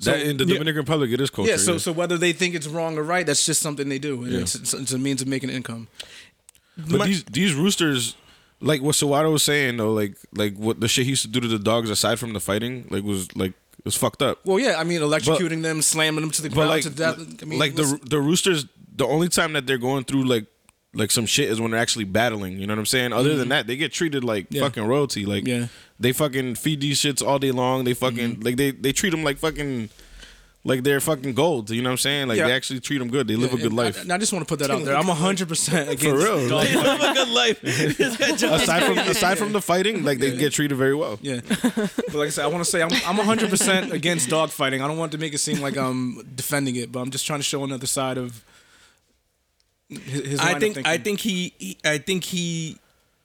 that, 0.00 0.20
in 0.22 0.36
the 0.36 0.44
yeah. 0.44 0.54
Dominican 0.54 0.78
Republic, 0.78 1.10
it 1.12 1.20
is 1.20 1.30
culture. 1.30 1.52
yeah. 1.52 1.56
So 1.58 1.78
so 1.78 1.92
whether 1.92 2.18
they 2.18 2.32
think 2.32 2.56
it's 2.56 2.66
wrong 2.66 2.98
or 2.98 3.04
right, 3.04 3.24
that's 3.24 3.46
just 3.46 3.60
something 3.60 3.88
they 3.88 4.00
do, 4.00 4.24
and 4.24 4.32
Yeah. 4.32 4.40
it's, 4.40 4.56
it's, 4.56 4.74
it's 4.74 4.92
a 4.92 4.98
means 4.98 5.22
of 5.22 5.28
making 5.28 5.50
income. 5.50 5.86
But 6.76 6.98
My- 6.98 7.06
these 7.06 7.22
these 7.24 7.54
roosters, 7.54 8.16
like 8.62 8.80
what 8.80 8.94
Sawada 8.94 9.30
was 9.30 9.42
saying 9.42 9.76
though, 9.76 9.92
like 9.92 10.16
like 10.34 10.56
what 10.56 10.80
the 10.80 10.88
shit 10.88 11.04
he 11.04 11.10
used 11.10 11.22
to 11.22 11.28
do 11.28 11.40
to 11.40 11.48
the 11.48 11.58
dogs 11.58 11.90
aside 11.90 12.18
from 12.18 12.32
the 12.32 12.40
fighting, 12.40 12.86
like 12.90 13.02
was 13.02 13.34
like 13.36 13.52
was 13.84 13.96
fucked 13.96 14.22
up. 14.22 14.44
Well, 14.44 14.58
yeah, 14.58 14.76
I 14.78 14.84
mean, 14.84 15.00
electrocuting 15.00 15.62
them, 15.62 15.82
slamming 15.82 16.20
them 16.20 16.30
to 16.30 16.42
the 16.42 16.48
ground 16.48 16.70
like 16.70 16.82
to 16.84 16.90
death. 16.90 17.18
I 17.42 17.44
mean, 17.44 17.58
like 17.58 17.74
the 17.74 17.82
listen- 17.82 18.00
the 18.08 18.20
roosters, 18.20 18.66
the 18.94 19.06
only 19.06 19.28
time 19.28 19.52
that 19.54 19.66
they're 19.66 19.78
going 19.78 20.04
through 20.04 20.24
like 20.24 20.46
like 20.94 21.10
some 21.10 21.26
shit 21.26 21.48
is 21.50 21.60
when 21.60 21.70
they're 21.72 21.80
actually 21.80 22.04
battling. 22.04 22.58
You 22.58 22.66
know 22.66 22.74
what 22.74 22.80
I'm 22.80 22.86
saying? 22.86 23.12
Other 23.12 23.30
than 23.30 23.40
mm-hmm. 23.40 23.48
that, 23.50 23.66
they 23.66 23.76
get 23.76 23.92
treated 23.92 24.24
like 24.24 24.46
Yeah. 24.50 24.62
fucking 24.62 24.84
royalty. 24.84 25.24
Like 25.26 25.46
Yeah. 25.46 25.66
they 25.98 26.12
fucking 26.12 26.56
feed 26.56 26.80
these 26.80 27.00
shits 27.00 27.26
all 27.26 27.38
day 27.38 27.50
long. 27.50 27.84
They 27.84 27.94
fucking 27.94 28.36
mm-hmm. 28.36 28.42
like 28.42 28.56
they 28.56 28.70
they 28.70 28.92
treat 28.92 29.10
them 29.10 29.24
like 29.24 29.38
fucking. 29.38 29.90
Like 30.64 30.84
they're 30.84 31.00
fucking 31.00 31.34
gold, 31.34 31.70
you 31.70 31.82
know 31.82 31.88
what 31.88 31.94
I'm 31.94 31.98
saying? 31.98 32.28
Like 32.28 32.38
Yeah. 32.38 32.46
they 32.46 32.52
actually 32.52 32.78
treat 32.78 32.98
them 32.98 33.08
good. 33.10 33.26
They 33.26 33.34
live 33.34 33.52
a 33.52 33.56
good 33.56 33.72
life. 33.72 34.08
I, 34.08 34.14
I 34.14 34.18
just 34.18 34.32
want 34.32 34.46
to 34.46 34.48
put 34.48 34.60
that 34.60 34.70
out 34.70 34.84
there. 34.84 34.96
I'm 34.96 35.08
100 35.08 35.48
percent 35.48 35.90
against 35.90 36.04
for 36.04 36.14
real, 36.16 36.48
dog 36.48 36.66
they 36.66 36.76
live 36.76 37.00
a 37.00 37.14
good 37.14 37.28
life. 37.28 37.60
This 37.62 38.16
guy 38.16 38.36
just- 38.36 38.44
aside 38.62 38.84
from 38.84 38.98
aside 38.98 39.38
from 39.38 39.52
the 39.52 39.60
fighting, 39.60 40.04
like 40.04 40.18
they 40.20 40.36
get 40.36 40.52
treated 40.52 40.76
very 40.76 40.94
well. 40.94 41.18
Yeah, 41.20 41.40
but 41.48 42.14
like 42.14 42.28
I 42.28 42.30
said, 42.30 42.44
I 42.44 42.46
want 42.46 42.64
to 42.64 42.70
say 42.70 42.80
I'm 42.80 42.92
I'm 43.04 43.16
100 43.16 43.50
percent 43.50 43.92
against 43.92 44.28
dog 44.28 44.50
fighting. 44.50 44.80
I 44.82 44.86
don't 44.86 44.98
want 44.98 45.10
to 45.12 45.18
make 45.18 45.34
it 45.34 45.38
seem 45.38 45.60
like 45.60 45.76
I'm 45.76 46.22
defending 46.36 46.76
it, 46.76 46.92
but 46.92 47.00
I'm 47.00 47.10
just 47.10 47.26
trying 47.26 47.40
to 47.40 47.44
show 47.44 47.64
another 47.64 47.88
side 47.88 48.16
of 48.16 48.44
his. 49.88 49.98
his 50.30 50.38
line 50.38 50.54
I 50.54 50.58
think 50.60 50.74
thinking. 50.76 50.92
I 50.92 50.96
think 50.98 51.20
he, 51.20 51.52
he 51.58 51.78
I 51.84 51.98
think 51.98 52.22
he 52.24 52.76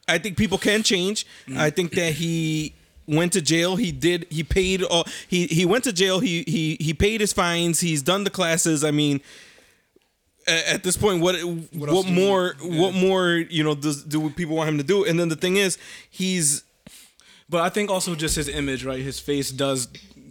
I 0.07 0.17
think 0.17 0.37
people 0.37 0.57
can 0.57 0.81
change. 0.81 1.25
Mm. 1.47 1.57
I 1.57 1.69
think 1.69 1.91
that 1.91 2.13
he 2.13 2.73
went 3.07 3.33
to 3.33 3.41
jail. 3.41 3.75
He 3.77 3.91
did 3.91 4.27
he 4.29 4.43
paid 4.43 4.83
all 4.83 5.05
he 5.27 5.47
he 5.47 5.65
went 5.65 5.83
to 5.85 5.93
jail. 5.93 6.19
He 6.19 6.43
he 6.47 6.77
he 6.79 6.93
paid 6.93 7.21
his 7.21 7.33
fines. 7.33 7.79
He's 7.79 8.01
done 8.01 8.23
the 8.23 8.29
classes. 8.29 8.83
I 8.83 8.91
mean 8.91 9.21
a- 10.47 10.73
at 10.73 10.83
this 10.83 10.97
point 10.97 11.21
what 11.21 11.35
what, 11.73 11.89
else 11.89 12.05
do 12.05 12.09
you 12.13 12.15
more? 12.15 12.55
Yeah. 12.61 12.81
what 12.81 12.93
more 12.93 13.35
you 13.35 13.63
know 13.63 13.75
does 13.75 14.03
do 14.03 14.29
people 14.29 14.55
want 14.55 14.69
him 14.69 14.77
to 14.77 14.83
do 14.83 15.05
and 15.05 15.19
then 15.19 15.29
the 15.29 15.35
thing 15.35 15.57
is 15.57 15.77
he's 16.09 16.63
But 17.49 17.61
I 17.61 17.69
think 17.69 17.89
also 17.89 18.13
just 18.15 18.35
his 18.35 18.49
image, 18.49 18.83
right? 18.83 19.01
His 19.01 19.19
face 19.19 19.51
does 19.51 19.87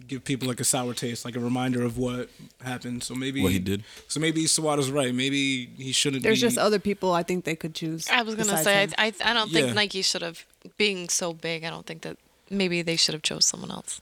give 0.07 0.23
people 0.23 0.47
like 0.47 0.61
a 0.61 0.63
sour 0.63 0.93
taste, 0.93 1.25
like 1.25 1.35
a 1.35 1.39
reminder 1.39 1.83
of 1.83 1.97
what 1.97 2.29
happened. 2.61 3.03
So 3.03 3.13
maybe 3.15 3.41
What 3.41 3.51
he 3.51 3.59
did. 3.59 3.83
So 4.07 4.19
maybe 4.19 4.45
Sawada's 4.45 4.89
right. 4.91 5.13
Maybe 5.13 5.65
he 5.77 5.91
shouldn't. 5.91 6.23
There's 6.23 6.39
be, 6.39 6.47
just 6.47 6.57
other 6.57 6.79
people 6.79 7.11
I 7.11 7.23
think 7.23 7.43
they 7.43 7.55
could 7.55 7.73
choose. 7.75 8.07
I 8.07 8.21
was 8.21 8.35
gonna 8.35 8.63
say. 8.63 8.83
I, 8.97 9.07
I 9.07 9.13
I 9.25 9.33
don't 9.33 9.51
think 9.51 9.67
Yeah. 9.67 9.73
Nike 9.73 10.01
should 10.03 10.21
have 10.21 10.45
being 10.77 11.09
so 11.09 11.33
big. 11.33 11.63
I 11.63 11.69
don't 11.69 11.85
think 11.85 12.03
that 12.03 12.17
maybe 12.49 12.81
they 12.81 12.95
should 12.95 13.13
have 13.13 13.21
chose 13.23 13.45
someone 13.45 13.71
else. 13.71 14.01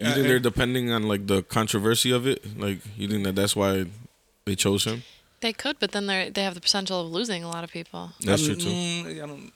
You 0.00 0.10
think 0.12 0.26
they're 0.26 0.38
depending 0.38 0.90
on 0.90 1.04
like 1.04 1.26
the 1.26 1.42
controversy 1.42 2.10
of 2.10 2.26
it? 2.26 2.58
Like 2.58 2.78
you 2.96 3.08
think 3.08 3.24
that 3.24 3.34
that's 3.34 3.54
why 3.54 3.86
they 4.44 4.54
chose 4.54 4.84
him? 4.84 5.02
They 5.40 5.52
could, 5.52 5.78
but 5.78 5.92
then 5.92 6.06
they 6.06 6.30
they 6.30 6.42
have 6.42 6.54
the 6.54 6.60
potential 6.60 7.00
of 7.02 7.10
losing 7.12 7.44
a 7.44 7.48
lot 7.48 7.62
of 7.64 7.70
people. 7.70 8.12
That's 8.20 8.44
true 8.44 8.56
too. 8.56 8.68
mm, 8.68 9.22
I 9.22 9.26
don't. 9.26 9.52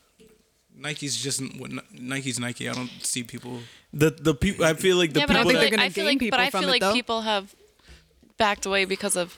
Nike's 0.77 1.17
just 1.17 1.43
what 1.59 1.71
Nike's 1.93 2.39
Nike. 2.39 2.69
I 2.69 2.73
don't 2.73 2.91
see 3.03 3.23
people. 3.23 3.61
the 3.93 4.11
the 4.11 4.35
people 4.35 4.65
I 4.65 4.75
feel 4.75 4.97
like 4.97 5.13
the 5.13 5.21
yeah, 5.21 5.27
but 5.27 5.37
I 5.37 5.41
people 5.41 5.51
feel 5.53 5.61
they're 5.61 5.71
like 5.71 5.71
that, 5.71 5.77
gonna 5.77 5.87
I 5.87 5.91
feel 5.91 6.05
gain 6.07 6.19
like, 6.19 6.31
but 6.31 6.41
I 6.41 6.51
feel 6.51 6.69
like 6.69 6.81
though. 6.81 6.93
people 6.93 7.21
have 7.23 7.55
backed 8.39 8.67
away 8.67 8.85
because 8.85 9.17
of 9.17 9.37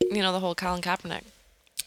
you 0.00 0.22
know 0.22 0.32
the 0.32 0.40
whole 0.40 0.54
Colin 0.54 0.80
Kaepernick. 0.80 1.22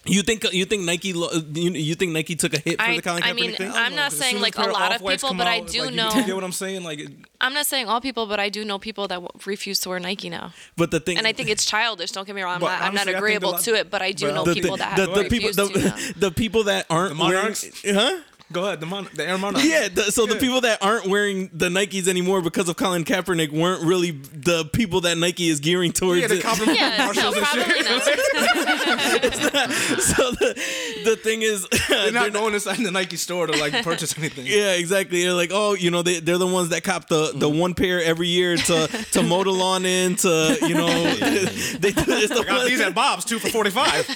You 0.06 0.22
think 0.22 0.44
you 0.52 0.66
think 0.66 0.84
Nike 0.84 1.10
you, 1.10 1.30
you 1.54 1.96
think 1.96 2.12
Nike 2.12 2.36
took 2.36 2.54
a 2.54 2.58
hit 2.60 2.78
for 2.80 2.86
I- 2.86 2.96
the 2.98 3.02
Colin 3.02 3.24
I 3.24 3.32
Kaepernick 3.32 3.36
mean, 3.36 3.56
thing? 3.56 3.72
I- 3.72 3.86
I'm 3.86 3.96
not 3.96 4.12
saying, 4.12 4.42
like, 4.42 4.58
a 4.58 4.64
lot 4.64 4.94
of 4.96 5.06
people, 5.06 5.30
come 5.30 5.38
but 5.38 5.48
I 5.48 5.62
do 5.62 5.84
like, 5.84 5.94
know- 5.94 6.12
You 6.14 6.26
get 6.26 6.36
what 6.36 6.44
I'm 6.44 6.52
saying? 6.52 6.84
Like, 6.84 7.08
I'm 7.40 7.54
not 7.54 7.66
saying 7.66 7.88
all 7.88 8.02
people, 8.02 8.26
but 8.26 8.40
I 8.40 8.50
do 8.50 8.66
know 8.66 8.80
people 8.80 9.08
that 9.08 9.16
w- 9.16 9.30
refuse 9.46 9.80
to 9.82 9.90
wear 9.90 10.00
Nike 10.00 10.30
now, 10.30 10.54
but 10.78 10.92
the 10.92 11.00
thing 11.00 11.18
and 11.18 11.26
I 11.28 11.32
think 11.34 11.50
it's 11.50 11.66
childish. 11.66 12.12
Don't 12.12 12.26
get 12.28 12.36
me 12.36 12.42
wrong. 12.42 12.56
I'm 12.56 12.60
But 12.62 12.68
not, 12.80 12.82
I'm 12.82 12.94
not 12.96 13.08
agreeable 13.08 13.52
lot- 13.52 13.62
to 13.62 13.76
it, 13.76 13.90
but 13.90 14.02
I 14.02 14.12
do 14.12 14.32
know 14.32 14.44
the, 14.44 14.54
people 14.54 14.76
thi- 14.78 14.84
that 14.84 14.96
the, 14.98 15.06
have 15.08 15.16
the 15.16 15.24
people 15.30 15.50
refused 15.50 15.60
the, 15.60 15.68
to 15.68 15.80
now. 15.90 15.96
the 16.18 16.32
people 16.32 16.64
that 16.66 16.86
aren't 16.90 17.10
The 17.12 17.16
Monarchs? 17.16 17.84
wearing, 17.84 18.00
huh? 18.00 18.20
Go 18.54 18.66
ahead, 18.66 18.80
the 18.80 18.86
mon- 18.86 19.10
the 19.14 19.28
Air 19.28 19.38
Monarch. 19.38 19.64
Yeah, 19.74 19.88
the, 19.88 20.04
so 20.04 20.26
the 20.26 20.36
people 20.36 20.62
that 20.62 20.84
aren't 20.84 21.08
wearing 21.08 21.50
the 21.54 21.70
Nikes 21.70 22.08
anymore 22.08 22.42
because 22.42 22.70
of 22.70 22.76
Colin 22.76 23.04
Kaepernick 23.04 23.52
weren't 23.52 23.84
really 23.84 24.12
the 24.12 24.66
people 24.66 25.02
that 25.02 25.18
Nike 25.18 25.50
is 25.50 25.60
gearing 25.60 25.92
towards. 25.92 26.22
Yeah, 26.22 26.28
the 26.28 26.38
it. 26.38 26.44
compliment 26.44 26.78
Yeah, 26.78 26.98
no, 26.98 27.06
Marshalls 27.06 27.36
and 27.36 27.46
shit. 27.48 27.66
probably 27.66 29.30
not. 29.40 29.72
so 30.02 30.32
the, 30.32 31.02
the 31.06 31.16
thing 31.16 31.42
is, 31.42 31.68
They're 31.90 32.12
not 32.12 32.34
going 32.34 32.54
inside 32.54 32.78
the 32.78 32.92
Nike 32.92 33.18
store 33.18 33.48
to 33.48 33.58
like 33.58 33.84
purchase 33.84 34.18
anything. 34.18 34.46
Yeah, 34.46 34.74
exactly. 34.74 35.24
They're 35.24 35.34
like, 35.34 35.52
oh, 35.52 35.74
you 35.74 35.90
know, 35.92 36.02
they 36.02 36.20
they're 36.20 36.38
the 36.38 36.48
ones 36.48 36.70
that 36.70 36.84
cop 36.84 37.08
the, 37.08 37.32
the 37.34 37.50
mm-hmm. 37.50 37.60
one 37.60 37.74
pair 37.74 38.04
every 38.04 38.28
year 38.28 38.58
to 38.58 38.88
to 39.12 39.24
mow 39.24 39.44
the 39.44 39.52
lawn 39.52 39.86
in 39.86 40.16
to 40.18 40.58
you 40.62 40.76
know 40.76 40.88
they 40.88 41.94
it's 41.96 42.30
the 42.30 42.44
Got 42.46 42.68
these 42.68 42.82
at 42.82 42.94
Bob's 42.94 43.26
two 43.26 43.40
for 43.40 43.50
forty 43.50 43.70
five. 43.70 44.08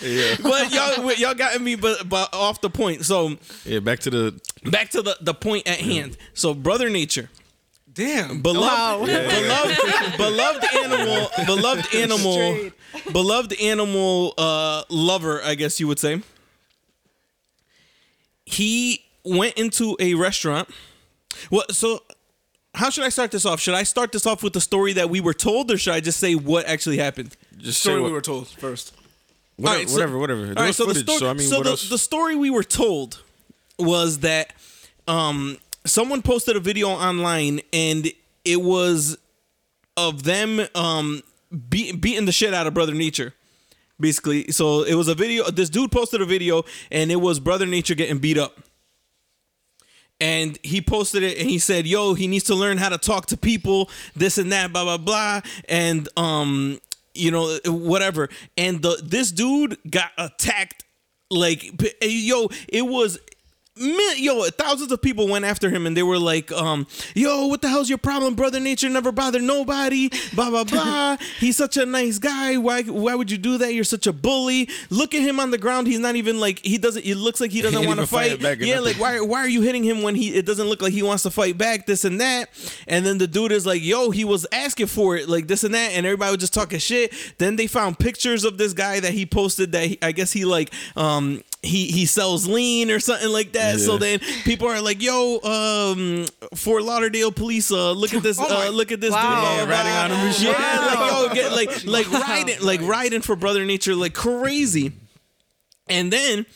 yeah, 0.00 0.36
but 0.42 0.72
y'all 0.72 1.12
y'all 1.12 1.34
got 1.34 1.60
me 1.60 1.74
but 1.74 2.08
but 2.08 2.28
off 2.48 2.60
the 2.60 2.70
point. 2.70 3.04
So 3.04 3.36
Yeah, 3.64 3.80
back 3.80 3.98
to 4.00 4.10
the 4.10 4.40
back 4.70 4.90
to 4.90 5.02
the 5.02 5.16
the 5.20 5.34
point 5.34 5.66
at 5.68 5.80
hand. 5.80 6.16
So 6.34 6.54
brother 6.54 6.88
nature, 6.90 7.28
Damn. 7.92 8.40
beloved 8.42 9.06
beloved 9.06 10.16
beloved 10.16 10.64
animal 10.74 11.28
beloved 11.46 11.94
animal 12.02 12.32
Straight. 12.32 12.72
beloved 13.12 13.60
animal 13.60 14.34
uh 14.38 14.82
lover, 14.88 15.42
I 15.42 15.54
guess 15.54 15.78
you 15.80 15.86
would 15.88 15.98
say. 15.98 16.22
He 18.44 19.04
went 19.24 19.54
into 19.58 19.96
a 20.00 20.14
restaurant. 20.14 20.68
Well, 21.50 21.64
so 21.70 22.02
how 22.74 22.90
should 22.90 23.04
I 23.04 23.08
start 23.10 23.30
this 23.30 23.44
off? 23.44 23.60
Should 23.60 23.74
I 23.74 23.82
start 23.82 24.12
this 24.12 24.26
off 24.26 24.42
with 24.42 24.52
the 24.54 24.60
story 24.60 24.92
that 24.94 25.10
we 25.10 25.20
were 25.20 25.34
told, 25.34 25.70
or 25.70 25.76
should 25.78 25.92
I 25.94 26.00
just 26.00 26.18
say 26.18 26.34
what 26.34 26.66
actually 26.66 26.98
happened? 26.98 27.36
just 27.58 27.80
say 27.82 27.90
Story 27.90 28.02
we 28.02 28.10
were 28.12 28.20
told 28.20 28.48
first. 28.48 28.94
Whatever, 29.58 29.68
All 29.68 29.78
right, 29.78 29.88
so- 29.88 29.94
whatever, 29.94 30.18
whatever. 30.18 30.40
There 30.46 30.48
All 30.50 30.62
right, 30.62 30.66
was 30.68 30.76
so 30.76 30.86
footage, 30.86 31.04
the 31.04 31.12
story, 31.12 31.18
so 31.20 31.30
I 31.30 31.32
mean, 31.34 31.48
so 31.48 31.62
the, 31.62 31.86
the 31.90 31.98
story 31.98 32.36
we 32.36 32.50
were 32.50 32.64
told 32.64 33.22
was 33.78 34.20
that 34.20 34.52
um, 35.06 35.58
someone 35.84 36.22
posted 36.22 36.56
a 36.56 36.60
video 36.60 36.88
online, 36.88 37.60
and 37.72 38.10
it 38.44 38.62
was 38.62 39.18
of 39.96 40.22
them 40.22 40.60
um, 40.74 41.22
beat, 41.68 42.00
beating 42.00 42.24
the 42.24 42.32
shit 42.32 42.54
out 42.54 42.66
of 42.66 42.74
Brother 42.74 42.94
Nature. 42.94 43.34
Basically, 44.00 44.52
so 44.52 44.84
it 44.84 44.94
was 44.94 45.08
a 45.08 45.14
video. 45.14 45.50
This 45.50 45.68
dude 45.68 45.90
posted 45.90 46.22
a 46.22 46.24
video, 46.24 46.62
and 46.92 47.10
it 47.10 47.16
was 47.16 47.40
Brother 47.40 47.66
Nature 47.66 47.96
getting 47.96 48.18
beat 48.18 48.38
up. 48.38 48.56
And 50.20 50.56
he 50.62 50.80
posted 50.80 51.24
it, 51.24 51.36
and 51.38 51.50
he 51.50 51.58
said, 51.58 51.84
"Yo, 51.84 52.14
he 52.14 52.28
needs 52.28 52.44
to 52.44 52.54
learn 52.54 52.78
how 52.78 52.90
to 52.90 52.98
talk 52.98 53.26
to 53.26 53.36
people, 53.36 53.90
this 54.14 54.38
and 54.38 54.52
that, 54.52 54.72
blah 54.72 54.84
blah 54.84 54.98
blah." 54.98 55.40
And 55.68 56.08
um, 56.16 56.80
you 57.18 57.30
know, 57.30 57.58
uh, 57.66 57.72
whatever. 57.72 58.28
And 58.56 58.82
the 58.82 59.00
this 59.02 59.32
dude 59.32 59.78
got 59.90 60.10
attacked 60.16 60.84
like 61.30 61.94
yo, 62.00 62.48
it 62.68 62.86
was 62.86 63.18
yo, 63.80 64.44
thousands 64.50 64.92
of 64.92 65.00
people 65.02 65.28
went 65.28 65.44
after 65.44 65.70
him 65.70 65.86
and 65.86 65.96
they 65.96 66.02
were 66.02 66.18
like, 66.18 66.50
um, 66.52 66.86
yo, 67.14 67.46
what 67.46 67.62
the 67.62 67.68
hell's 67.68 67.88
your 67.88 67.98
problem? 67.98 68.34
Brother 68.34 68.60
Nature 68.60 68.88
never 68.88 69.12
bothered 69.12 69.42
nobody, 69.42 70.10
blah 70.34 70.50
blah 70.50 70.64
blah. 70.64 71.16
He's 71.38 71.56
such 71.56 71.76
a 71.76 71.86
nice 71.86 72.18
guy. 72.18 72.56
Why 72.56 72.82
why 72.82 73.14
would 73.14 73.30
you 73.30 73.38
do 73.38 73.58
that? 73.58 73.74
You're 73.74 73.84
such 73.84 74.06
a 74.06 74.12
bully. 74.12 74.68
Look 74.90 75.14
at 75.14 75.22
him 75.22 75.40
on 75.40 75.50
the 75.50 75.58
ground. 75.58 75.86
He's 75.86 75.98
not 75.98 76.16
even 76.16 76.40
like 76.40 76.58
he 76.60 76.78
doesn't 76.78 77.04
it 77.04 77.16
looks 77.16 77.40
like 77.40 77.50
he 77.50 77.62
doesn't 77.62 77.86
want 77.86 78.00
to 78.00 78.06
fighting 78.06 78.38
fight. 78.38 78.60
Yeah, 78.60 78.80
like 78.80 78.96
why 78.98 79.20
why 79.20 79.40
are 79.40 79.48
you 79.48 79.62
hitting 79.62 79.84
him 79.84 80.02
when 80.02 80.14
he 80.14 80.34
it 80.34 80.46
doesn't 80.46 80.66
look 80.68 80.82
like 80.82 80.92
he 80.92 81.02
wants 81.02 81.22
to 81.24 81.30
fight 81.30 81.58
back, 81.58 81.86
this 81.86 82.04
and 82.04 82.20
that. 82.20 82.50
And 82.86 83.04
then 83.04 83.18
the 83.18 83.26
dude 83.26 83.52
is 83.52 83.66
like, 83.66 83.82
yo, 83.82 84.10
he 84.10 84.24
was 84.24 84.46
asking 84.52 84.86
for 84.86 85.16
it, 85.16 85.28
like 85.28 85.46
this 85.48 85.64
and 85.64 85.74
that, 85.74 85.92
and 85.92 86.06
everybody 86.06 86.30
was 86.32 86.40
just 86.40 86.54
talking 86.54 86.78
shit. 86.78 87.12
Then 87.38 87.56
they 87.56 87.66
found 87.66 87.98
pictures 87.98 88.44
of 88.44 88.58
this 88.58 88.72
guy 88.72 89.00
that 89.00 89.12
he 89.12 89.26
posted 89.26 89.72
that 89.72 89.86
he, 89.86 89.98
I 90.02 90.12
guess 90.12 90.32
he 90.32 90.44
like 90.44 90.72
um 90.96 91.42
he 91.62 91.86
he 91.88 92.06
sells 92.06 92.46
lean 92.46 92.90
or 92.90 93.00
something 93.00 93.28
like 93.30 93.52
that. 93.52 93.80
So 93.80 93.98
then 93.98 94.20
people 94.44 94.68
are 94.68 94.80
like, 94.80 95.02
"Yo, 95.02 95.40
um, 95.42 96.24
Fort 96.54 96.82
Lauderdale 96.84 97.32
police, 97.32 97.72
uh, 97.72 97.92
look 97.92 98.14
at 98.14 98.22
this, 98.22 98.38
Oh 98.40 98.68
uh, 98.68 98.70
look 98.70 98.92
at 98.92 99.00
this 99.00 99.10
Wow. 99.12 99.22
dude, 99.22 99.30
Yeah, 99.30 99.64
blah, 99.64 99.66
blah, 99.66 99.76
riding 99.76 100.14
on 100.14 100.20
a 100.20 100.24
machine, 100.26 100.46
shit. 100.52 100.58
Yeah, 100.58 100.80
like 100.86 101.10
yo, 101.12 101.34
get 101.34 101.52
like 101.52 101.84
like 101.86 102.10
riding, 102.28 102.60
like 102.62 102.80
riding 102.82 103.20
for 103.22 103.34
Brother 103.36 103.64
Nature, 103.64 103.94
like 103.96 104.14
crazy. 104.14 104.92
And 105.88 106.12
then 106.12 106.46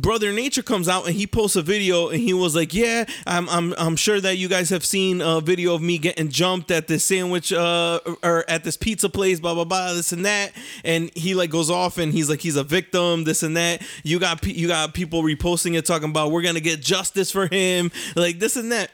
Brother 0.00 0.32
Nature 0.32 0.62
comes 0.62 0.88
out 0.88 1.06
and 1.06 1.14
he 1.14 1.26
posts 1.26 1.56
a 1.56 1.62
video 1.62 2.08
and 2.08 2.20
he 2.20 2.32
was 2.32 2.54
like, 2.54 2.74
"Yeah, 2.74 3.04
I'm 3.26 3.48
I'm 3.48 3.74
I'm 3.78 3.96
sure 3.96 4.20
that 4.20 4.36
you 4.36 4.48
guys 4.48 4.70
have 4.70 4.84
seen 4.84 5.20
a 5.20 5.40
video 5.40 5.74
of 5.74 5.82
me 5.82 5.98
getting 5.98 6.28
jumped 6.28 6.70
at 6.70 6.86
this 6.88 7.04
sandwich 7.04 7.52
uh 7.52 8.00
or 8.22 8.44
at 8.48 8.64
this 8.64 8.76
pizza 8.76 9.08
place, 9.08 9.40
blah 9.40 9.54
blah 9.54 9.64
blah, 9.64 9.94
this 9.94 10.12
and 10.12 10.24
that." 10.26 10.52
And 10.84 11.10
he 11.14 11.34
like 11.34 11.50
goes 11.50 11.70
off 11.70 11.98
and 11.98 12.12
he's 12.12 12.28
like, 12.28 12.40
he's 12.40 12.56
a 12.56 12.64
victim, 12.64 13.24
this 13.24 13.42
and 13.42 13.56
that. 13.56 13.82
You 14.02 14.18
got 14.18 14.44
you 14.46 14.68
got 14.68 14.94
people 14.94 15.22
reposting 15.22 15.76
it 15.76 15.86
talking 15.86 16.10
about 16.10 16.30
we're 16.30 16.42
gonna 16.42 16.60
get 16.60 16.80
justice 16.80 17.30
for 17.30 17.46
him, 17.46 17.90
like 18.14 18.38
this 18.38 18.56
and 18.56 18.70
that. 18.72 18.90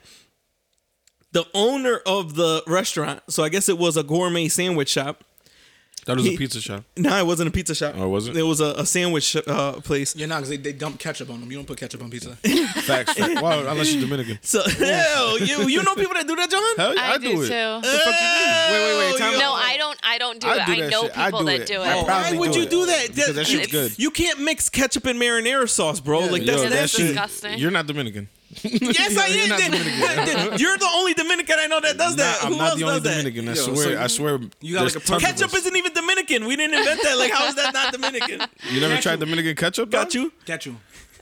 The 1.32 1.46
owner 1.54 2.00
of 2.04 2.34
the 2.34 2.62
restaurant, 2.66 3.22
so 3.28 3.42
I 3.42 3.48
guess 3.48 3.70
it 3.70 3.78
was 3.78 3.96
a 3.96 4.02
gourmet 4.02 4.48
sandwich 4.48 4.90
shop. 4.90 5.24
That 6.06 6.16
was 6.16 6.24
he- 6.26 6.34
a 6.34 6.38
pizza 6.38 6.60
shop. 6.60 6.84
No, 6.96 7.16
it 7.18 7.26
wasn't 7.26 7.48
a 7.48 7.52
pizza 7.52 7.74
shop. 7.74 7.94
Oh, 7.96 8.04
it 8.04 8.08
wasn't? 8.08 8.36
It 8.36 8.42
was 8.42 8.60
a, 8.60 8.74
a 8.78 8.86
sandwich 8.86 9.36
uh, 9.36 9.74
place. 9.80 10.16
Yeah, 10.16 10.26
nah, 10.26 10.36
because 10.36 10.48
they, 10.50 10.56
they 10.56 10.72
dump 10.72 10.98
ketchup 10.98 11.30
on 11.30 11.40
them. 11.40 11.50
You 11.50 11.58
don't 11.58 11.66
put 11.66 11.78
ketchup 11.78 12.02
on 12.02 12.10
pizza. 12.10 12.36
Facts. 12.82 13.14
facts. 13.14 13.40
Well, 13.40 13.66
unless 13.68 13.92
you're 13.92 14.02
Dominican. 14.02 14.38
So 14.42 14.62
hell, 14.68 15.38
you 15.38 15.68
you 15.68 15.82
know 15.82 15.94
people 15.94 16.14
that 16.14 16.26
do 16.26 16.34
that, 16.36 16.50
John? 16.50 16.62
Hell 16.76 16.94
yeah, 16.94 17.02
I, 17.02 17.12
I, 17.14 17.18
do, 17.18 17.32
do 17.36 17.42
it. 17.42 17.48
too. 17.48 17.88
Wait, 17.88 18.72
wait, 18.72 19.12
wait, 19.12 19.18
time 19.18 19.32
yo. 19.34 19.38
No, 19.38 19.52
I 19.52 19.76
don't. 19.76 19.98
I 20.02 20.18
don't 20.18 20.40
do 20.40 20.46
I 20.48 20.52
it. 20.54 20.66
do 20.66 20.72
I 20.72 20.88
know 20.88 21.02
shit. 21.04 21.18
I 21.18 21.24
people 21.26 21.38
do 21.40 21.44
that 21.46 21.60
it. 21.60 21.66
do 21.68 21.80
I 21.80 21.96
it. 21.98 22.06
Why 22.06 22.38
would 22.38 22.52
do 22.52 22.58
you 22.58 22.64
it. 22.66 22.70
do 22.70 22.86
that? 22.86 23.08
Because 23.14 23.34
that 23.34 23.46
shit's 23.46 23.70
good. 23.70 23.98
You 23.98 24.10
can't 24.10 24.40
mix 24.40 24.68
ketchup 24.68 25.06
and 25.06 25.20
marinara 25.20 25.68
sauce, 25.68 26.00
bro. 26.00 26.20
like 26.26 26.42
Yo, 26.42 26.46
that's 26.46 26.62
Yeah, 26.64 26.68
that's 26.68 26.80
nasty. 26.80 26.98
shit- 26.98 27.06
disgusting. 27.08 27.58
You're 27.58 27.70
not 27.70 27.86
Dominican. 27.86 28.28
Yes, 28.62 29.16
I 29.16 29.26
You're 29.28 29.42
am. 29.44 29.48
not 29.48 29.58
Then- 29.58 30.58
You're 30.58 30.76
the 30.78 30.90
only 30.94 31.14
Dominican 31.14 31.56
I 31.58 31.66
know 31.66 31.80
that 31.80 31.96
does 31.96 32.16
that. 32.16 32.42
Nah, 32.42 32.46
I'm 32.46 32.52
Who 32.52 32.58
not 32.58 32.68
else 32.70 32.78
the 32.78 32.84
only 32.84 33.00
does 33.00 33.02
that? 33.04 33.16
Dominican. 33.24 33.48
I 33.48 33.52
Yo, 33.54 33.74
swear. 33.74 33.96
so 33.96 34.02
I 34.02 34.06
swear. 34.08 34.38
you 34.60 34.74
got 34.74 34.84
like 34.84 34.96
a 34.96 35.20
Ketchup 35.20 35.54
isn't 35.54 35.76
even 35.76 35.92
Dominican. 35.94 36.46
We 36.46 36.56
didn't 36.56 36.78
invent 36.78 37.02
that. 37.02 37.18
Like, 37.18 37.32
how 37.32 37.46
is 37.46 37.54
that 37.54 37.72
not 37.72 37.92
Dominican? 37.92 38.42
You 38.70 38.80
never 38.80 39.00
tried 39.00 39.20
Dominican 39.20 39.56
ketchup? 39.56 39.90
Got 39.90 40.04
dog? 40.10 40.14
you? 40.14 40.32
Ketchup. 40.44 40.74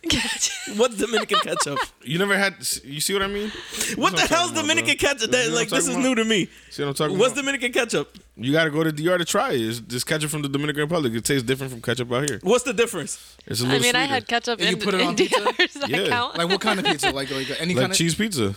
What's 0.76 0.97
Dominican 0.97 1.38
ketchup? 1.40 1.78
You 2.02 2.19
never 2.19 2.37
had. 2.37 2.54
You 2.85 3.00
see 3.00 3.12
what 3.12 3.23
I 3.23 3.26
mean? 3.26 3.50
What 3.97 4.16
the 4.16 4.23
I'm 4.23 4.28
hell's 4.28 4.50
talking 4.52 4.52
about, 4.52 4.54
Dominican 4.62 4.97
bro. 4.99 5.09
ketchup? 5.11 5.30
That 5.30 5.50
like 5.52 5.69
this 5.69 5.80
is 5.87 5.88
talking 5.88 6.02
new 6.02 6.14
to 6.14 6.25
me. 6.25 6.49
See 6.71 6.83
what 6.83 6.88
I'm 6.88 6.95
talking 6.95 7.19
What's 7.19 7.33
about? 7.33 7.42
Dominican 7.42 7.73
ketchup? 7.73 8.16
You 8.37 8.52
got 8.52 8.64
to 8.64 8.71
go 8.71 8.83
to 8.83 8.92
DR 8.92 9.19
to 9.19 9.25
try 9.26 9.52
it. 9.52 9.61
It's 9.61 9.80
this 9.80 10.02
ketchup 10.04 10.30
from 10.30 10.40
the 10.42 10.49
Dominican 10.49 10.83
Republic. 10.83 11.12
It 11.14 11.25
tastes 11.25 11.42
different 11.47 11.71
from 11.73 11.83
ketchup 11.83 12.11
out 12.12 12.28
here. 12.30 12.40
What's 12.42 12.64
the 12.64 12.73
difference? 12.73 13.37
It's 13.47 13.61
a 13.61 13.64
I 13.64 13.66
little 13.69 13.83
mean, 13.83 13.95
I 13.97 14.00
sweeter. 14.07 14.14
had 14.14 14.26
ketchup 14.28 14.61
And 14.61 14.71
you 14.71 14.76
in, 14.76 14.83
put 14.83 14.95
it 14.95 15.00
in 15.02 15.07
on 15.09 15.16
pizza? 15.16 15.40
DR, 15.40 15.52
Does 15.59 15.75
that 15.75 15.88
Yeah. 15.90 16.09
count? 16.09 16.38
Like 16.38 16.49
what 16.49 16.61
kind 16.62 16.78
of 16.80 16.87
pizza? 16.87 17.11
Like 17.11 17.30
like 17.30 17.50
any 17.61 17.75
like 17.75 17.83
kind 17.83 17.92
of 17.92 17.99
cheese 17.99 18.14
pizza. 18.14 18.54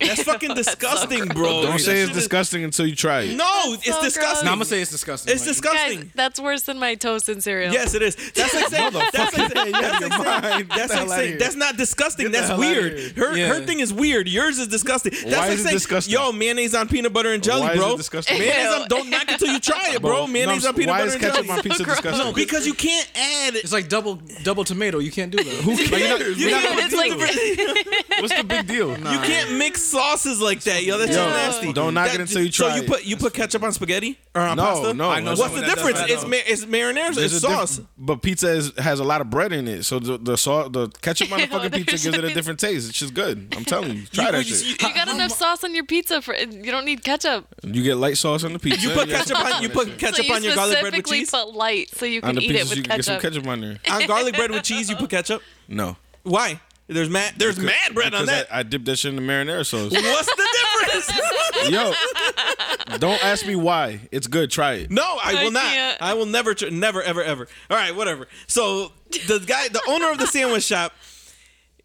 That's 0.00 0.22
fucking 0.24 0.54
disgusting, 0.62 1.26
bro. 1.28 1.62
Don't 1.62 1.78
say 1.78 2.00
it's 2.00 2.08
That 2.10 2.16
is- 2.16 2.24
disgusting 2.24 2.64
until 2.64 2.86
you 2.86 2.96
try 2.96 3.22
it. 3.22 3.36
No, 3.36 3.44
it's 3.74 3.84
so 3.86 4.02
disgusting. 4.02 4.20
gross. 4.22 4.42
No, 4.44 4.50
I'm 4.50 4.56
gonna 4.56 4.64
say 4.64 4.80
it's 4.82 4.90
disgusting. 4.90 5.32
It's 5.32 5.42
Like, 5.42 5.48
disgusting. 5.54 6.00
Guys, 6.00 6.08
that's 6.14 6.40
worse 6.40 6.62
than 6.62 6.78
my 6.80 6.94
toast 6.96 7.28
and 7.28 7.42
cereal. 7.42 7.72
Yes, 7.72 7.94
it 7.94 8.02
is. 8.02 8.16
That's 8.32 8.52
like 8.54 8.68
saying 8.68 8.92
that's 8.92 9.14
like 9.38 9.52
saying, 9.52 9.72
that's 9.72 10.00
your 10.00 10.08
like 10.10 10.42
saying, 10.44 10.66
that's 10.68 10.94
like 10.94 11.08
saying 11.08 11.38
that's 11.38 11.54
not 11.56 11.76
disgusting. 11.76 12.24
Get 12.26 12.32
the 12.32 12.38
That's 12.38 12.48
hell 12.50 12.60
outta 12.62 12.68
weird. 12.70 12.98
here. 12.98 13.12
Her 13.16 13.36
Yeah. 13.36 13.46
her 13.48 13.60
thing 13.64 13.80
is 13.80 13.92
weird. 13.92 14.28
Yours 14.28 14.58
is 14.58 14.66
disgusting. 14.68 15.12
That's 15.12 15.24
Why 15.26 15.30
like 15.38 15.50
is 15.52 15.60
it 15.60 15.62
saying, 15.64 15.76
disgusting? 15.76 16.12
Yo, 16.14 16.32
mayonnaise 16.32 16.74
on 16.74 16.88
peanut 16.88 17.12
butter 17.12 17.32
and 17.32 17.42
jelly, 17.42 17.62
Why 17.62 17.72
is 17.74 17.78
bro. 17.78 17.94
it 17.94 17.96
disgusting? 17.98 18.38
Mayonnaise 18.38 18.80
on, 18.82 18.88
don't 18.88 19.10
knock 19.10 19.30
it 19.30 19.38
till 19.38 19.52
you 19.52 19.60
try 19.60 19.92
it, 19.94 20.02
bro. 20.02 20.22
No, 20.22 20.26
Mayonnaise 20.26 20.64
I'm- 20.64 20.74
on 20.74 20.78
peanut 20.80 20.92
why 20.92 20.98
butter 20.98 21.08
is 21.08 21.14
and 21.14 21.22
ketchup 21.22 21.36
jelly. 21.46 21.50
on 21.58 21.62
pizza 21.62 21.84
gross. 21.84 21.96
disgusting? 21.98 22.26
No, 22.26 22.32
because 22.32 22.66
you 22.66 22.74
can't 22.74 23.08
add. 23.14 23.54
It's 23.54 23.72
like 23.72 23.88
double 23.88 24.16
double 24.42 24.64
tomato. 24.64 24.98
You 24.98 25.12
can't 25.12 25.30
do 25.30 25.38
that. 25.38 25.46
Who 25.62 25.76
cares? 25.76 26.36
You, 26.38 26.48
Yeah, 26.48 26.60
can't- 26.62 26.92
it's 26.92 26.94
like 26.94 28.20
What's 28.20 28.34
the 28.34 28.44
big 28.44 28.66
deal? 28.66 28.90
you 28.90 29.18
can't 29.20 29.52
mix 29.56 29.83
sauces 29.84 30.40
like 30.40 30.60
that, 30.62 30.84
yo. 30.84 30.98
That's 30.98 31.10
Yo, 31.10 31.16
so 31.16 31.30
nasty. 31.30 31.72
don't 31.72 31.94
knock 31.94 32.06
That- 32.06 32.14
it 32.16 32.20
until 32.22 32.42
you 32.42 32.50
try 32.50 32.70
So 32.70 32.76
you 32.76 32.82
it. 32.82 32.88
put 32.88 33.04
you 33.04 33.16
put 33.16 33.34
ketchup 33.34 33.62
on 33.62 33.72
spaghetti 33.72 34.18
or 34.34 34.42
on 34.42 34.56
No, 34.56 34.62
pasta? 34.64 34.94
no, 34.94 35.10
I 35.10 35.20
know 35.20 35.30
What's 35.30 35.40
someone 35.42 35.60
the 35.60 35.66
that 35.68 35.76
does 35.76 35.84
difference? 35.84 35.98
that, 36.00 36.10
It's 36.10 36.22
though. 36.22 36.28
ma- 36.28 36.36
it's 36.46 36.64
marinara. 36.64 37.14
There's 37.14 37.34
It's 37.34 37.44
a 37.44 37.48
diff- 37.48 37.56
sauce. 37.56 37.80
but 37.98 38.22
pizza 38.22 38.50
is, 38.50 38.72
has 38.78 39.00
a 39.00 39.04
lot 39.04 39.20
of 39.20 39.30
bread 39.30 39.52
in 39.52 39.68
it, 39.68 39.84
so 39.84 39.98
the 39.98 40.18
the 40.18 40.36
sauce, 40.36 40.68
the 40.72 40.88
ketchup 41.02 41.30
on 41.32 41.40
the 41.40 41.46
fucking 41.46 41.70
pizza 41.70 42.10
gives 42.10 42.18
it 42.18 42.24
a 42.24 42.34
different 42.34 42.58
taste. 42.58 42.88
It's 42.88 42.98
just 42.98 43.14
good. 43.14 43.54
I'm 43.56 43.64
telling 43.64 43.96
you, 43.96 44.06
try 44.12 44.26
You- 44.26 44.32
that 44.32 44.46
you- 44.46 44.54
shit. 44.56 44.82
you 44.82 44.94
got 44.94 45.08
enough 45.08 45.32
sauce 45.32 45.62
on 45.64 45.74
your 45.74 45.84
pizza 45.84 46.20
for 46.22 46.34
you 46.34 46.70
don't 46.70 46.84
need 46.84 47.04
ketchup. 47.04 47.46
You 47.62 47.82
get 47.82 47.96
light 47.96 48.16
sauce 48.18 48.44
on 48.44 48.52
the 48.52 48.58
pizza. 48.58 48.80
You 48.80 48.90
put 48.90 49.08
got 49.08 49.26
ketchup 49.26 49.38
on 49.44 49.62
you 49.62 49.68
put 49.68 49.86
shit. 49.88 49.98
ketchup 49.98 50.16
so 50.16 50.22
you 50.24 50.34
on 50.34 50.44
your 50.44 50.54
garlic 50.54 50.80
bread 50.80 50.94
with 50.94 51.06
specifically 51.06 51.18
cheese. 51.20 51.30
put 51.30 51.54
light 51.54 51.90
so 51.94 52.06
you 52.06 52.20
on 52.22 52.28
can 52.30 52.36
the 52.36 52.42
eat 52.42 52.48
pizza. 52.48 52.62
it 52.62 52.66
so 52.68 52.74
you 52.74 52.80
with 52.80 52.88
can 52.88 52.96
get 52.96 53.04
some 53.04 53.14
ketchup. 53.20 53.32
ketchup 53.34 53.46
on 53.48 53.60
there. 53.60 53.78
on 53.90 54.06
garlic 54.06 54.34
bread 54.36 54.50
with 54.50 54.62
cheese, 54.62 54.88
you 54.90 54.96
put 54.96 55.10
ketchup. 55.10 55.42
No, 55.68 55.96
Why? 56.22 56.60
There's 56.86 57.08
mad. 57.08 57.34
There's 57.38 57.58
mad 57.58 57.94
bread 57.94 58.12
on 58.14 58.26
that. 58.26 58.52
I, 58.52 58.58
I 58.58 58.62
dipped 58.62 58.84
that 58.86 58.96
shit 58.98 59.08
in 59.10 59.16
the 59.16 59.22
marinara 59.22 59.64
sauce. 59.64 59.90
What's 59.92 60.26
the 60.34 60.48
difference? 60.82 61.70
Yo, 61.70 62.98
don't 62.98 63.24
ask 63.24 63.46
me 63.46 63.56
why. 63.56 64.00
It's 64.12 64.26
good. 64.26 64.50
Try 64.50 64.74
it. 64.74 64.90
no, 64.90 65.02
I 65.22 65.32
will 65.44 65.46
I 65.46 65.48
not. 65.50 65.62
can't. 65.62 66.02
I 66.02 66.14
will 66.14 66.26
never, 66.26 66.52
tr- 66.52 66.68
never, 66.70 67.02
ever, 67.02 67.22
ever. 67.22 67.48
All 67.70 67.76
right, 67.76 67.94
whatever. 67.96 68.28
So 68.48 68.92
the 69.26 69.42
guy, 69.46 69.68
the 69.68 69.80
owner 69.88 70.10
of 70.10 70.18
the 70.18 70.26
sandwich 70.26 70.64
shop, 70.64 70.92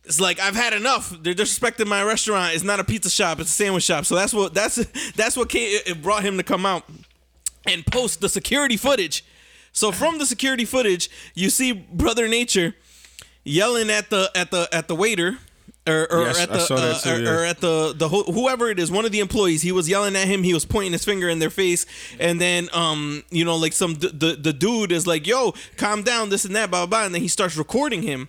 is 0.04 0.20
like, 0.20 0.40
I've 0.42 0.56
had 0.56 0.74
enough. 0.74 1.16
They're 1.22 1.34
disrespecting 1.34 1.88
my 1.88 2.04
restaurant. 2.04 2.56
It's 2.56 2.66
not 2.66 2.82
a 2.82 2.84
pizza 2.84 3.10
shop. 3.10 3.40
It's 3.40 3.52
a 3.52 3.54
sandwich 3.54 3.84
shop. 3.86 4.06
So 4.06 4.16
that's 4.16 4.34
what 4.34 4.54
that's 4.54 4.76
that's 5.14 5.38
what 5.38 5.48
came, 5.48 5.76
it- 5.78 5.88
it 5.92 6.02
brought 6.02 6.24
him 6.24 6.36
to 6.38 6.44
come 6.44 6.66
out 6.66 6.84
and 7.66 7.86
post 7.86 8.20
the 8.20 8.28
security 8.28 8.76
footage. 8.76 9.24
So 9.72 9.94
from 9.94 10.18
the 10.18 10.26
security 10.26 10.66
footage, 10.66 11.10
you 11.36 11.50
see 11.50 11.72
Brother 11.72 12.28
Nature. 12.28 12.76
Yelling 13.50 13.90
at 13.90 14.10
the 14.10 14.30
at 14.36 14.52
the 14.52 14.68
at 14.72 14.88
the 14.88 14.96
waiter. 14.96 15.38
Or, 15.88 16.06
or 16.12 16.22
Yes, 16.26 16.40
at 16.40 16.50
the 16.50 16.60
uh, 16.60 17.00
too, 17.00 17.10
or, 17.10 17.20
yeah. 17.20 17.30
or 17.32 17.46
at 17.46 17.62
the 17.62 17.94
the 17.98 18.10
who- 18.10 18.26
whoever 18.26 18.70
it 18.70 18.78
is, 18.78 18.92
one 18.92 19.06
of 19.06 19.12
the 19.12 19.22
employees. 19.22 19.64
He 19.64 19.72
was 19.72 19.90
yelling 19.90 20.16
at 20.16 20.28
him. 20.28 20.44
He 20.44 20.54
was 20.54 20.64
pointing 20.64 20.92
his 20.92 21.04
finger 21.04 21.30
in 21.30 21.40
their 21.40 21.50
face, 21.50 21.88
and 22.20 22.40
then 22.40 22.70
um 22.74 23.24
you 23.32 23.44
know 23.44 23.56
like 23.56 23.74
some 23.74 23.96
the 23.96 24.10
the, 24.10 24.36
the 24.36 24.54
dude 24.54 24.92
is 24.92 25.08
like, 25.08 25.26
"Yo, 25.26 25.54
calm 25.78 26.04
down, 26.04 26.30
this 26.30 26.46
and 26.46 26.56
that, 26.56 26.70
blah 26.70 26.86
blah,", 26.86 27.00
blah 27.00 27.06
and 27.06 27.16
then 27.16 27.22
he 27.24 27.28
starts 27.28 27.56
recording 27.58 28.04
him. 28.04 28.28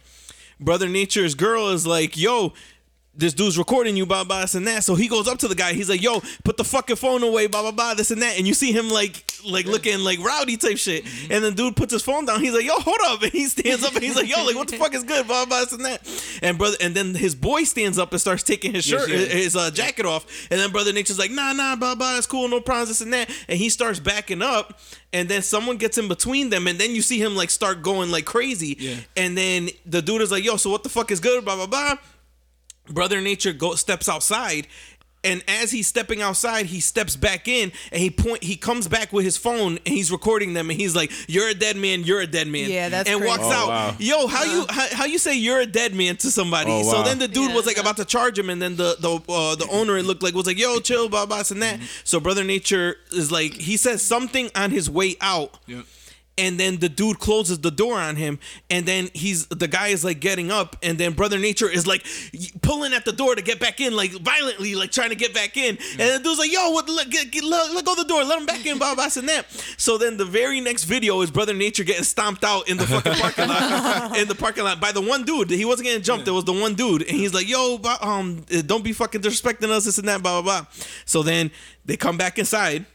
Brother 0.59 0.89
Nature's 0.89 1.35
girl 1.35 1.69
is 1.69 1.87
like, 1.87 2.17
"Yo." 2.17 2.55
This 3.13 3.35
dude's 3.35 3.59
recording 3.59 3.97
you, 3.97 4.07
blah 4.07 4.23
blah, 4.23 4.43
this 4.43 4.55
and 4.55 4.65
that. 4.69 4.85
So 4.85 4.95
he 4.95 5.09
goes 5.09 5.27
up 5.27 5.39
to 5.39 5.49
the 5.49 5.57
guy. 5.57 5.73
He's 5.73 5.89
like, 5.89 6.01
"Yo, 6.01 6.21
put 6.45 6.57
the 6.57 6.63
fucking 6.63 6.95
phone 6.95 7.25
away, 7.25 7.49
blah 7.49 7.61
blah 7.63 7.73
blah, 7.73 7.95
this 7.95 8.13
and 8.13 8.23
that." 8.23 8.39
And 8.39 8.47
you 8.47 8.55
see 8.55 8.71
him 8.71 8.89
like, 8.89 9.25
like 9.45 9.67
looking 9.67 9.99
like 9.99 10.21
rowdy 10.21 10.57
type 10.57 10.79
shit. 10.79 11.05
And 11.29 11.43
the 11.43 11.51
dude 11.51 11.75
puts 11.75 11.93
his 11.93 12.05
phone 12.05 12.25
down. 12.25 12.41
He's 12.41 12.55
like, 12.55 12.65
"Yo, 12.65 12.75
hold 12.75 12.99
up!" 13.07 13.23
And 13.31 13.33
he 13.33 13.47
stands 13.47 13.85
up 13.85 13.95
and 13.95 14.05
he's 14.05 14.15
like, 14.15 14.29
"Yo, 14.29 14.45
like 14.45 14.55
what 14.55 14.69
the 14.69 14.77
fuck 14.77 14.95
is 14.95 15.03
good, 15.03 15.27
blah 15.27 15.45
blah, 15.45 15.61
this 15.65 15.73
and 15.73 15.85
that." 15.85 16.39
And 16.41 16.57
brother, 16.57 16.77
and 16.81 16.95
then 16.95 17.17
his 17.17 17.35
boy 17.35 17.65
stands 17.65 17.99
up 17.99 18.13
and 18.13 18.21
starts 18.21 18.45
taking 18.45 18.75
his 18.75 18.85
shirt, 18.85 19.09
yeah. 19.09 19.17
his 19.17 19.57
uh, 19.57 19.73
jacket 19.73 20.07
off. 20.07 20.25
And 20.49 20.61
then 20.61 20.71
brother 20.71 20.93
Nature's 20.93 21.19
like, 21.19 21.33
"Nah, 21.33 21.53
nah, 21.53 21.75
blah 21.75 21.97
blah, 21.97 22.17
it's 22.17 22.29
cool, 22.29 22.47
no 22.47 22.61
problems, 22.61 22.91
this 22.91 23.01
and 23.01 23.13
that." 23.13 23.29
And 23.49 23.59
he 23.59 23.71
starts 23.71 23.99
backing 23.99 24.41
up. 24.41 24.79
And 25.13 25.29
then 25.29 25.43
someone 25.43 25.79
gets 25.79 25.99
in 25.99 26.07
between 26.07 26.51
them, 26.51 26.69
and 26.69 26.79
then 26.79 26.95
you 26.95 27.03
see 27.03 27.21
him 27.21 27.35
like 27.35 27.51
start 27.51 27.83
going 27.83 28.13
like 28.13 28.25
crazy. 28.25 28.77
Yeah. 28.79 28.95
And 29.17 29.37
then 29.37 29.71
the 29.85 30.01
dude 30.01 30.23
is 30.23 30.31
like, 30.31 30.45
"Yo, 30.45 30.57
so 30.57 30.71
what 30.71 30.85
the 30.85 30.89
fuck 30.89 31.11
is 31.11 31.19
good?" 31.19 31.45
Blah 31.45 31.57
blah 31.57 31.67
blah. 31.67 31.97
Brother 32.91 33.21
Nature 33.21 33.53
go 33.53 33.75
steps 33.75 34.09
outside, 34.09 34.67
and 35.23 35.45
as 35.47 35.71
he's 35.71 35.87
stepping 35.87 36.23
outside, 36.23 36.65
he 36.65 36.81
steps 36.81 37.15
back 37.15 37.47
in 37.47 37.73
and 37.93 38.01
he 38.01 38.09
point. 38.11 38.43
He 38.43 38.57
comes 38.57 38.89
back 38.89 39.13
with 39.13 39.23
his 39.25 39.37
phone 39.37 39.79
and 39.85 39.89
he's 39.89 40.11
recording 40.11 40.55
them, 40.55 40.71
and 40.71 40.81
he's 40.81 40.97
like, 40.97 41.13
"You're 41.29 41.49
a 41.49 41.55
dead 41.55 41.77
man. 41.77 42.05
You're 42.05 42.21
a 42.23 42.27
dead 42.27 42.49
man." 42.49 42.71
Yeah, 42.71 42.89
that's 42.89 43.09
and 43.09 43.19
crazy. 43.21 43.29
walks 43.29 43.45
Oh, 43.45 43.53
out. 43.53 43.69
wow. 43.69 43.97
Yo, 43.99 44.27
how 44.27 44.45
you 44.45 44.65
how, 44.71 44.87
how 44.93 45.05
you 45.05 45.19
say 45.19 45.37
you're 45.37 45.61
a 45.61 45.67
dead 45.67 45.95
man 45.95 46.17
to 46.17 46.31
somebody? 46.31 46.71
Oh, 46.73 46.83
So 46.85 46.99
wow. 46.99 47.03
then 47.05 47.19
the 47.19 47.29
dude 47.29 47.51
Yeah, 47.51 47.55
was 47.57 47.67
like 47.67 47.77
no. 47.77 47.83
about 47.83 47.99
to 47.99 48.07
charge 48.07 48.39
him, 48.39 48.49
and 48.49 48.63
then 48.63 48.77
the 48.77 48.97
the 48.99 49.11
uh, 49.31 49.57
the 49.57 49.69
owner 49.71 49.99
it 49.99 50.05
looked 50.07 50.23
like 50.23 50.33
was 50.35 50.47
like, 50.47 50.59
"Yo, 50.59 50.81
chill, 50.81 51.11
blah 51.11 51.27
blah, 51.27 51.43
and 51.51 51.63
that." 51.63 51.81
So 52.05 52.19
Brother 52.19 52.43
Nature 52.43 52.97
is 53.13 53.31
like, 53.31 53.53
he 53.55 53.77
says 53.77 54.01
something 54.01 54.51
on 54.55 54.71
his 54.71 54.89
way 54.89 55.17
out 55.21 55.59
Yeah. 55.67 55.83
And 56.41 56.59
then 56.59 56.79
the 56.79 56.89
dude 56.89 57.19
closes 57.19 57.59
the 57.59 57.71
door 57.71 57.99
on 57.99 58.17
him 58.17 58.39
and 58.71 58.87
then 58.87 59.11
he's 59.13 59.47
the 59.49 59.69
guy 59.69 59.89
is 59.89 60.03
like 60.03 60.21
getting 60.21 60.51
up 60.51 60.75
and 60.83 60.97
then 60.97 61.13
brother 61.13 61.39
nature 61.39 61.69
is 61.69 61.87
like 61.87 62.05
pulling 62.63 62.95
at 62.95 63.05
the 63.05 63.13
door 63.13 63.35
to 63.35 63.43
get 63.43 63.61
back 63.61 63.79
in 63.79 63.95
like 63.95 64.11
violently 64.13 64.75
like 64.75 64.91
trying 64.91 65.11
to 65.11 65.15
get 65.15 65.35
back 65.35 65.59
in. 65.59 65.77
And 65.99 65.99
the 65.99 66.21
dude's 66.23 66.39
like 66.39 66.51
yo 66.51 66.71
what 66.71 66.89
let, 66.89 67.11
get, 67.11 67.31
get, 67.31 67.45
let, 67.45 67.75
let 67.75 67.85
go 67.85 67.95
the 67.95 68.05
door 68.05 68.25
let 68.25 68.41
him 68.41 68.47
back 68.47 68.65
in 68.65 68.79
blah 68.79 68.95
blah 68.95 69.09
and 69.17 69.29
that. 69.29 69.47
So 69.77 69.99
then 69.99 70.17
the 70.17 70.25
very 70.25 70.61
next 70.61 70.85
video 70.85 71.21
is 71.21 71.31
brother 71.31 71.53
nature 71.53 71.85
getting 71.85 72.05
stomped 72.05 72.43
out 72.43 72.69
in 72.69 72.79
the 72.79 72.87
fucking 72.87 73.15
parking 73.15 73.49
lot 73.49 74.17
in 74.19 74.27
the 74.27 74.35
parking 74.35 74.65
lot 74.65 74.81
by 74.81 74.93
the 74.93 75.03
one 75.03 75.25
dude. 75.25 75.51
He 75.51 75.67
wasn't 75.67 75.89
getting 75.89 76.03
jumped 76.03 76.27
it 76.27 76.31
was 76.31 76.45
the 76.45 76.55
one 76.55 76.75
dude. 76.75 77.03
And 77.03 77.11
he's 77.11 77.35
like 77.35 77.49
yo 77.49 77.79
um 78.01 78.47
don't 78.65 78.83
be 78.83 78.95
fucking 78.95 79.21
disrespecting 79.21 79.69
us 79.69 79.85
this 79.85 79.99
and 79.99 80.09
that 80.09 80.23
blah 80.23 80.41
blah 80.41 80.63
blah. 80.63 80.67
So 81.05 81.23
then 81.23 81.51
they 81.85 81.99
come 81.99 82.17
back 82.17 82.39
inside 82.39 82.87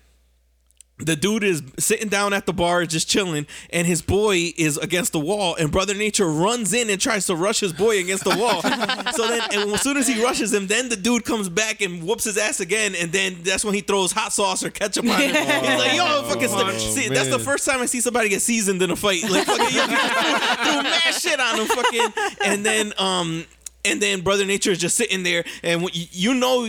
the 0.98 1.16
dude 1.16 1.44
is 1.44 1.62
sitting 1.78 2.08
down 2.08 2.32
at 2.32 2.46
the 2.46 2.54
bar 2.54 2.86
just 2.86 3.10
chilling 3.10 3.46
and 3.70 3.86
his 3.86 4.02
boy 4.02 4.54
is 4.58 4.78
against 4.78 5.12
the 5.12 5.20
wall 5.20 5.54
and 5.56 5.70
brother 5.70 5.94
nature 5.94 6.26
runs 6.30 6.74
in 6.74 6.90
and 6.90 7.02
tries 7.02 7.26
to 7.26 7.36
rush 7.36 7.60
his 7.60 7.74
boy 7.74 8.00
against 8.00 8.24
the 8.24 8.36
wall. 8.38 8.62
So 9.16 9.28
then 9.28 9.42
as 9.74 9.82
soon 9.82 9.98
as 9.98 10.08
he 10.08 10.22
rushes 10.24 10.54
him 10.54 10.68
then 10.68 10.90
the 10.90 10.96
dude 10.96 11.26
comes 11.26 11.50
back 11.50 11.82
and 11.82 12.04
whoops 12.04 12.24
his 12.24 12.38
ass 12.38 12.60
again 12.60 12.96
and 12.96 13.12
then 13.12 13.38
that's 13.44 13.64
when 13.66 13.74
he 13.74 13.82
throws 13.82 14.12
hot 14.12 14.32
sauce 14.34 14.64
or 14.64 14.70
ketchup 14.70 15.06
on 15.06 15.20
him. 15.20 15.30
He's 15.36 15.80
like 15.80 15.94
yo 15.96 16.24
fucking 16.24 16.48
st- 16.48 16.82
see 16.82 17.10
that's 17.10 17.30
the 17.30 17.40
first 17.40 17.66
time 17.66 17.82
i 17.82 17.86
see 17.86 18.02
somebody 18.02 18.30
get 18.30 18.42
seasoned 18.42 18.82
in 18.82 18.90
a 18.92 18.96
fight. 18.96 19.24
Like 19.30 19.46
fucking 19.46 19.76
yo, 19.76 19.86
threw 19.86 20.84
mad 20.84 21.14
shit 21.14 21.40
on 21.40 21.60
him 21.60 21.68
fucking. 21.68 22.14
And 22.46 22.66
then 22.66 22.94
um 22.98 23.46
and 23.84 24.02
then 24.02 24.22
brother 24.22 24.46
nature 24.46 24.72
is 24.72 24.80
just 24.80 24.96
sitting 24.96 25.24
there 25.24 25.44
and 25.62 25.88
you 25.94 26.34
know 26.34 26.68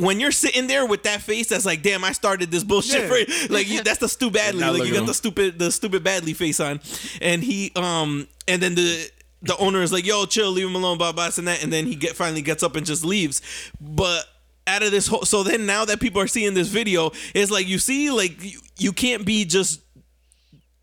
when 0.00 0.20
you're 0.20 0.32
sitting 0.32 0.66
there 0.66 0.86
with 0.86 1.02
that 1.04 1.22
face, 1.22 1.48
that's 1.48 1.64
like, 1.66 1.82
damn, 1.82 2.04
I 2.04 2.12
started 2.12 2.50
this 2.50 2.64
bullshit 2.64 3.02
Yeah. 3.02 3.08
for 3.08 3.18
you. 3.18 3.26
Like, 3.48 3.68
you, 3.68 3.82
that's 3.82 3.98
the 3.98 4.08
Stu 4.08 4.30
Badley. 4.30 4.60
Like, 4.60 4.62
you 4.62 4.78
looking 4.78 4.94
got 4.94 5.06
the 5.06 5.14
stupid, 5.14 5.58
the 5.58 5.70
stupid 5.70 6.02
Badley 6.04 6.34
face 6.34 6.60
on, 6.60 6.80
and 7.20 7.42
he, 7.42 7.72
um, 7.76 8.26
and 8.48 8.62
then 8.62 8.74
the 8.74 9.10
the 9.42 9.56
owner 9.56 9.80
is 9.82 9.90
like, 9.92 10.04
yo, 10.06 10.26
chill, 10.26 10.50
leave 10.50 10.66
him 10.66 10.74
alone, 10.74 10.98
blah 10.98 11.12
blah, 11.12 11.30
and 11.38 11.48
that, 11.48 11.62
and 11.62 11.72
then 11.72 11.86
he 11.86 11.94
get 11.94 12.14
finally 12.16 12.42
gets 12.42 12.62
up 12.62 12.76
and 12.76 12.86
just 12.86 13.04
leaves, 13.04 13.42
but. 13.80 14.24
Out 14.66 14.84
of 14.84 14.92
this 14.92 15.08
whole, 15.08 15.22
so 15.22 15.42
then 15.42 15.66
now 15.66 15.84
that 15.86 15.98
people 16.00 16.20
are 16.20 16.28
seeing 16.28 16.54
this 16.54 16.68
video, 16.68 17.10
it's 17.34 17.50
like 17.50 17.66
you 17.66 17.78
see, 17.78 18.10
like 18.10 18.40
you, 18.44 18.60
you 18.78 18.92
can't 18.92 19.24
be 19.24 19.44
just 19.44 19.80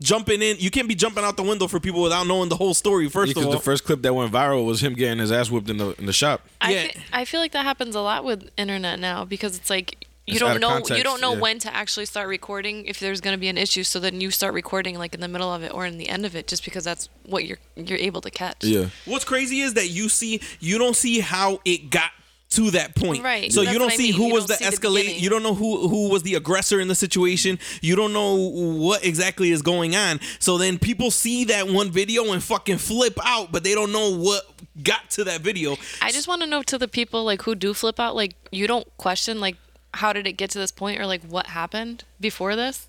jumping 0.01 0.41
in. 0.41 0.57
You 0.59 0.69
can't 0.69 0.87
be 0.87 0.95
jumping 0.95 1.23
out 1.23 1.37
the 1.37 1.43
window 1.43 1.67
for 1.67 1.79
people 1.79 2.01
without 2.01 2.27
knowing 2.27 2.49
the 2.49 2.55
whole 2.57 2.73
story. 2.73 3.09
First 3.09 3.31
of 3.31 3.35
Because 3.35 3.45
all, 3.47 3.51
the 3.51 3.59
first 3.59 3.83
clip 3.83 4.01
that 4.03 4.13
went 4.13 4.31
viral 4.31 4.65
was 4.65 4.81
him 4.83 4.93
getting 4.93 5.19
his 5.19 5.31
ass 5.31 5.49
whipped 5.49 5.69
in 5.69 5.77
the 5.77 5.95
in 5.99 6.05
the 6.05 6.13
shop. 6.13 6.41
I, 6.61 6.71
Yeah. 6.73 6.81
fe- 6.87 7.01
I 7.13 7.25
feel 7.25 7.39
like 7.39 7.51
that 7.53 7.63
happens 7.63 7.95
a 7.95 8.01
lot 8.01 8.23
with 8.23 8.49
internet 8.57 8.99
now 8.99 9.25
because 9.25 9.57
it's 9.57 9.69
like 9.69 10.05
you 10.25 10.33
It's 10.33 10.39
don't 10.41 10.59
know 10.59 10.67
context, 10.69 10.97
you 10.97 11.03
don't 11.03 11.21
know 11.21 11.33
yeah. 11.35 11.39
when 11.39 11.59
to 11.59 11.73
actually 11.73 12.05
start 12.05 12.27
recording 12.27 12.85
if 12.85 12.99
there's 12.99 13.21
going 13.21 13.33
to 13.33 13.39
be 13.39 13.47
an 13.47 13.57
issue 13.57 13.83
so 13.83 13.97
then 13.97 14.19
you 14.19 14.29
start 14.29 14.53
recording 14.53 14.97
like 14.97 15.13
in 15.13 15.21
the 15.21 15.27
middle 15.29 15.53
of 15.53 15.63
it 15.63 15.73
or 15.73 15.85
in 15.85 15.97
the 15.97 16.09
end 16.09 16.25
of 16.25 16.35
it 16.35 16.47
just 16.47 16.65
because 16.65 16.83
that's 16.83 17.07
what 17.25 17.45
you're 17.45 17.59
you're 17.77 17.97
able 17.97 18.19
to 18.21 18.29
catch. 18.29 18.63
Yeah. 18.63 18.87
What's 19.05 19.23
crazy 19.25 19.61
is 19.61 19.73
that 19.75 19.87
you 19.89 20.09
see 20.09 20.41
you 20.59 20.77
don't 20.77 20.95
see 20.97 21.21
how 21.21 21.59
it 21.63 21.89
got 21.89 22.11
to 22.49 22.71
that 22.71 22.95
point. 22.95 23.23
Right. 23.23 23.51
So 23.51 23.61
That's 23.61 23.73
you 23.73 23.79
don't 23.79 23.87
what 23.87 23.93
I 23.93 23.97
see 23.97 24.03
mean. 24.11 24.13
who 24.13 24.27
You 24.27 24.33
was 24.33 24.45
the 24.47 24.53
escalate. 24.55 25.19
you 25.19 25.29
don't 25.29 25.43
know 25.43 25.53
who 25.53 25.87
who 25.89 26.09
was 26.09 26.23
the 26.23 26.35
aggressor 26.35 26.79
in 26.79 26.87
the 26.87 26.95
situation. 26.95 27.59
You 27.81 27.95
don't 27.95 28.13
know 28.13 28.35
what 28.35 29.03
exactly 29.05 29.51
is 29.51 29.61
going 29.61 29.95
on. 29.95 30.19
So 30.39 30.57
then 30.57 30.79
people 30.79 31.11
see 31.11 31.43
that 31.45 31.67
one 31.67 31.91
video 31.91 32.31
and 32.31 32.41
fucking 32.41 32.77
flip 32.77 33.17
out, 33.23 33.51
but 33.51 33.63
they 33.63 33.73
don't 33.75 33.91
know 33.91 34.15
what 34.17 34.43
got 34.81 35.09
to 35.11 35.23
that 35.25 35.41
video. 35.41 35.75
I 36.01 36.11
just 36.11 36.27
want 36.27 36.41
to 36.41 36.47
know 36.47 36.63
to 36.63 36.77
the 36.77 36.87
people 36.87 37.23
like 37.25 37.41
who 37.41 37.53
do 37.55 37.73
flip 37.73 37.99
out 37.99 38.15
like 38.15 38.35
you 38.51 38.65
don't 38.67 38.87
question 38.97 39.39
like 39.41 39.57
how 39.93 40.13
did 40.13 40.25
it 40.27 40.33
get 40.33 40.49
to 40.51 40.59
this 40.59 40.71
point 40.71 40.99
or 40.99 41.05
like 41.05 41.23
what 41.23 41.47
happened 41.47 42.03
before 42.21 42.55
this? 42.55 42.87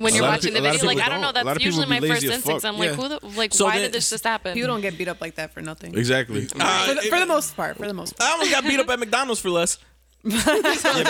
When 0.00 0.12
A 0.14 0.16
you're 0.16 0.24
watching 0.24 0.54
pe- 0.54 0.60
the 0.60 0.60
a 0.60 0.64
lot 0.64 0.74
of 0.76 0.80
video, 0.80 0.96
like 0.96 1.06
I 1.06 1.08
don't 1.10 1.20
know. 1.20 1.26
don't. 1.32 1.42
A 1.42 1.46
lot 1.46 1.52
That's 1.54 1.64
usually 1.66 1.86
my 1.86 2.00
first 2.00 2.24
as 2.24 2.30
instinct. 2.36 2.62
fuck. 2.62 2.64
I'm 2.72 2.78
like, 2.78 2.90
Yeah. 2.90 2.96
who 2.96 3.08
the 3.08 3.18
like? 3.36 3.52
So 3.52 3.66
why 3.66 3.72
then- 3.74 3.82
did 3.82 3.92
this 3.92 4.08
just 4.08 4.24
happen? 4.24 4.54
People 4.54 4.68
don't 4.68 4.80
get 4.80 4.96
beat 4.96 5.08
up 5.08 5.20
like 5.20 5.34
that 5.34 5.52
for 5.52 5.60
nothing. 5.60 5.96
Exactly. 5.96 6.48
Uh, 6.58 6.86
For 6.86 6.94
the, 6.94 7.00
for 7.02 7.18
the 7.20 7.26
most 7.26 7.54
part, 7.54 7.76
for 7.76 7.86
the 7.86 7.92
most 7.92 8.16
part. 8.18 8.28
I 8.28 8.32
almost 8.32 8.50
got 8.50 8.64
beat 8.64 8.80
up 8.80 8.88
at 8.88 8.98
McDonald's 8.98 9.40
for 9.40 9.50
less. 9.50 9.76
yeah, 10.24 10.38
but 10.44 10.54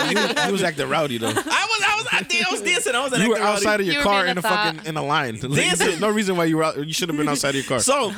he, 0.07 0.15
was, 0.15 0.45
he 0.45 0.51
was 0.53 0.63
acting 0.63 0.87
rowdy 0.89 1.17
though. 1.17 1.27
I 1.27 1.31
was 1.33 1.43
I 1.45 1.95
was 1.97 2.07
I, 2.11 2.17
I 2.19 2.51
was 2.51 2.61
dancing. 2.61 2.95
I 2.95 3.03
was 3.03 3.11
You 3.17 3.29
were 3.29 3.35
acting 3.35 3.43
rowdy. 3.43 3.55
outside 3.57 3.79
of 3.81 3.85
your 3.85 3.95
You 3.95 4.01
car 4.01 4.25
in 4.25 4.37
a 4.37 4.39
a 4.39 4.41
thought. 4.41 4.75
fucking 4.75 4.87
in 4.89 4.95
a 4.97 5.03
line. 5.03 5.35
Dancing. 5.39 5.99
no 5.99 6.09
reason 6.09 6.35
why 6.37 6.45
you 6.45 6.57
were 6.57 6.63
out. 6.63 6.77
You 6.77 6.93
should 6.93 7.09
have 7.09 7.17
been 7.17 7.27
outside 7.29 7.49
of 7.49 7.55
your 7.55 7.63
car. 7.65 7.79
So, 7.79 8.11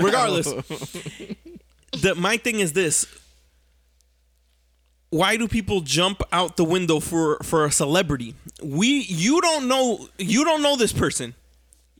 regardless, 0.00 0.46
the 1.92 2.14
my 2.16 2.36
thing 2.38 2.60
is 2.60 2.72
this: 2.72 3.06
Why 5.12 5.36
do 5.36 5.46
people 5.46 5.82
jump 5.82 6.22
out 6.32 6.56
the 6.56 6.64
window 6.64 6.98
for 6.98 7.36
for 7.42 7.66
a 7.66 7.70
celebrity? 7.70 8.34
We 8.62 9.02
you 9.02 9.42
don't 9.42 9.68
know 9.68 10.08
you 10.18 10.42
don't 10.42 10.62
know 10.62 10.74
this 10.74 10.94
person. 10.94 11.34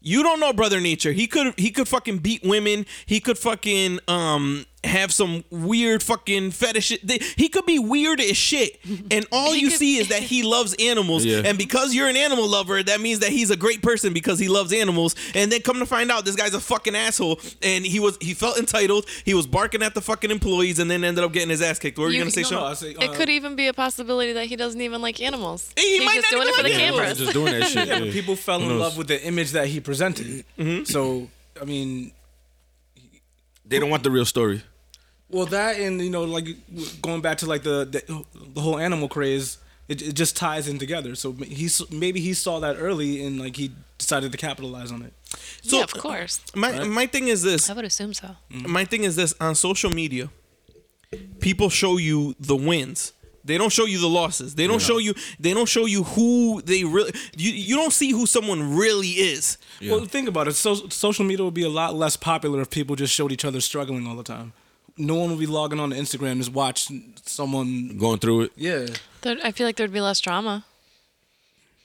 You 0.01 0.23
don't 0.23 0.41
know 0.41 0.55
Brother 0.55 0.81
Nature. 0.81 1.13
He 1.13 1.27
could 1.27 1.53
he 1.59 1.71
could 1.71 1.89
fucking 1.89 2.19
beat 2.21 2.43
women. 2.43 2.87
He 3.05 3.21
could 3.21 3.37
fucking 3.37 4.01
um 4.09 4.65
have 4.85 5.13
some 5.15 5.45
weird 5.51 6.03
fucking 6.03 6.51
fetish. 6.51 6.87
shit. 6.87 7.07
They- 7.07 7.21
He 7.37 7.49
could 7.49 7.67
be 7.67 7.79
weird 7.79 8.21
as 8.21 8.37
shit. 8.37 8.81
And 9.13 9.25
all 9.31 9.55
you 9.55 9.69
could- 9.69 9.79
see 9.79 9.99
is 9.99 10.09
that 10.09 10.23
he 10.23 10.43
loves 10.55 10.75
animals. 10.81 11.25
Yeah. 11.25 11.43
And 11.45 11.57
because 11.57 11.95
you're 11.95 12.09
an 12.09 12.17
animal 12.17 12.49
lover, 12.49 12.83
that 12.83 13.01
means 13.01 13.21
that 13.21 13.31
he's 13.31 13.51
a 13.51 13.57
great 13.57 13.81
person 13.81 14.13
because 14.13 14.39
he 14.41 14.49
loves 14.49 14.73
animals. 14.73 15.15
And 15.35 15.53
then 15.53 15.61
come 15.63 15.79
to 15.79 15.87
find 15.87 16.11
out, 16.11 16.25
this 16.25 16.35
guy's 16.35 16.55
a 16.55 16.61
fucking 16.61 16.97
asshole. 16.97 17.39
And 17.63 17.87
he 17.87 18.01
was 18.01 18.19
he 18.21 18.35
felt 18.35 18.59
entitled. 18.59 19.07
He 19.25 19.35
was 19.35 19.47
barking 19.47 19.83
at 19.83 19.95
the 19.95 20.01
fucking 20.01 20.31
employees, 20.33 20.79
and 20.81 20.91
then 20.91 21.05
ended 21.05 21.23
up 21.23 21.33
getting 21.33 21.51
his 21.51 21.63
ass 21.63 21.79
kicked. 21.79 21.97
What 21.99 22.05
were 22.07 22.11
you, 22.11 22.17
You- 22.17 22.23
gonna 22.23 22.31
say, 22.33 22.43
No, 22.43 22.49
Sean? 22.49 22.61
no, 22.61 22.67
I 22.67 22.75
say, 22.75 22.91
it 22.91 23.11
uh, 23.11 23.15
could 23.15 23.31
even 23.31 23.55
be 23.55 23.69
a 23.69 23.73
possibility 23.73 24.33
that 24.33 24.47
he 24.47 24.57
doesn't 24.57 24.81
even 24.81 25.01
like 25.01 25.21
animals. 25.23 25.71
He 25.77 25.99
He's 25.99 26.05
might 26.05 26.15
just 26.17 26.33
not 26.33 26.39
doing 26.39 26.49
even 26.49 26.53
it 26.53 26.57
for 26.57 26.63
the 26.65 26.69
like 26.71 26.83
animals. 26.83 27.01
cameras. 27.03 27.19
just 27.19 27.33
doing 27.33 27.53
that 27.61 27.69
shit. 27.69 27.89
Yeah, 27.93 27.99
yeah. 27.99 28.13
people 28.13 28.35
fell 28.37 28.61
in 28.63 28.79
love 28.79 28.97
with 28.97 29.07
the 29.07 29.23
image 29.25 29.53
that 29.53 29.69
he 29.69 29.79
presented. 29.81 30.45
So, 30.89 31.29
I 31.61 31.65
mean, 31.65 32.11
They 33.65 33.79
don't 33.79 33.91
want 33.91 34.03
the 34.03 34.11
real 34.11 34.25
story. 34.27 34.63
Well, 35.33 35.47
that 35.47 35.81
and 35.81 36.01
you 36.01 36.11
know, 36.11 36.25
like 36.25 36.47
going 37.03 37.21
back 37.23 37.39
to 37.39 37.47
like 37.47 37.63
the 37.63 37.85
the, 37.85 38.25
the 38.55 38.61
whole 38.61 38.79
animal 38.79 39.09
craze, 39.09 39.59
it, 39.89 40.03
it 40.03 40.13
just 40.15 40.37
ties 40.37 40.69
in 40.69 40.79
together. 40.79 41.15
So 41.15 41.33
he's 41.33 41.83
maybe 41.91 42.21
he 42.21 42.35
saw 42.35 42.61
that 42.61 42.77
early 42.79 43.25
and 43.25 43.41
like 43.41 43.57
he 43.57 43.73
decided 43.99 44.31
to 44.33 44.39
capitalize 44.39 44.93
on 44.93 45.03
it. 45.03 45.13
So- 45.63 45.79
yeah, 45.79 45.85
of 45.85 45.95
course. 45.95 46.41
My 46.55 46.85
my 46.85 47.07
thing 47.07 47.29
is 47.29 47.43
this. 47.43 47.69
I 47.71 47.73
would 47.75 47.85
assume 47.85 48.15
so. 48.15 48.29
Mm-hmm. 48.51 48.71
my 48.71 48.85
thing 48.85 49.05
is 49.05 49.17
this 49.17 49.35
on 49.41 49.55
social 49.55 49.91
media 49.91 50.31
people 51.41 51.69
show 51.69 51.99
you 51.99 52.35
the 52.41 52.57
wins 52.57 53.13
they 53.45 53.59
don't 53.59 53.73
show 53.73 53.85
you 53.85 53.99
the 54.01 54.09
losses 54.09 54.55
they 54.55 54.67
don't 54.67 54.81
show 54.81 54.97
you 54.99 55.13
they 55.39 55.53
don't 55.53 55.69
show 55.69 55.85
you 55.85 56.05
who 56.05 56.63
they 56.63 56.85
really 56.85 57.13
you, 57.37 57.51
you 57.53 57.77
don't 57.77 57.93
see 57.93 58.13
who 58.13 58.25
someone 58.25 58.77
really 58.77 59.09
is 59.09 59.59
Well, 59.83 60.05
think 60.07 60.29
about 60.29 60.47
it. 60.49 60.55
So, 60.55 60.75
social 60.89 61.25
media 61.25 61.45
would 61.45 61.53
be 61.55 61.65
a 61.65 61.69
lot 61.69 61.95
less 61.95 62.17
popular 62.17 62.61
if 62.63 62.71
people 62.71 62.95
just 62.97 63.13
showed 63.13 63.33
each 63.33 63.45
other 63.45 63.61
struggling 63.61 64.07
all 64.07 64.15
the 64.17 64.23
time. 64.23 64.53
No 64.99 65.15
one 65.17 65.31
will 65.31 65.37
be 65.39 65.47
logging 65.47 65.81
on 65.81 65.91
to 65.91 65.97
Instagram 65.97 66.37
just 66.39 66.53
watch 66.53 66.89
someone. 67.25 67.97
Going 67.99 68.19
through 68.19 68.43
it. 68.43 68.53
Yeah, 68.57 68.87
There, 69.23 69.37
I 69.43 69.53
feel 69.53 69.67
like 69.67 69.77
there'd 69.77 69.93
be 69.93 70.01
less 70.01 70.21
drama. 70.21 70.65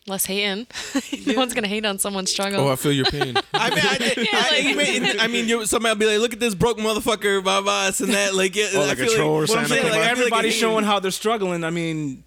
Less 0.07 0.25
hating. 0.25 0.67
no 1.25 1.33
one's 1.33 1.53
gonna 1.53 1.67
hate 1.67 1.85
on 1.85 1.99
someone's 1.99 2.31
struggle. 2.31 2.61
Oh, 2.61 2.71
I 2.71 2.77
feel 2.77 2.93
your 2.93 3.05
pain. 3.05 3.35
I 3.53 3.69
mean, 3.69 3.79
I, 3.83 3.97
did- 3.97 4.29
I, 4.31 4.49
like- 4.51 4.63
you 4.63 4.75
may- 4.77 5.19
I 5.19 5.27
mean, 5.27 5.49
you, 5.49 5.65
somebody 5.65 5.93
will 5.93 5.99
be 5.99 6.05
like, 6.05 6.19
"Look 6.19 6.31
at 6.33 6.39
this 6.39 6.55
broke 6.55 6.77
motherfucker," 6.77 7.43
blah 7.43 7.59
blah, 7.61 7.87
this 7.87 7.99
and 7.99 8.13
that. 8.13 8.33
Like, 8.33 8.55
yeah, 8.55 8.67
Oh, 8.73 8.83
I 8.83 8.87
like 8.87 8.99
a 8.99 9.05
feel 9.05 9.15
troll 9.15 9.29
or 9.31 9.33
what 9.41 9.41
I'm 9.41 9.47
something 9.65 9.69
saying, 9.69 9.83
like 9.83 9.91
like, 9.93 10.01
that. 10.01 10.11
I 10.11 10.15
feel 10.15 10.23
like 10.23 10.27
everybody's 10.31 10.55
it- 10.55 10.59
showing 10.59 10.85
how 10.85 10.99
they're 11.01 11.11
struggling. 11.11 11.65
I 11.65 11.71
mean, 11.71 12.23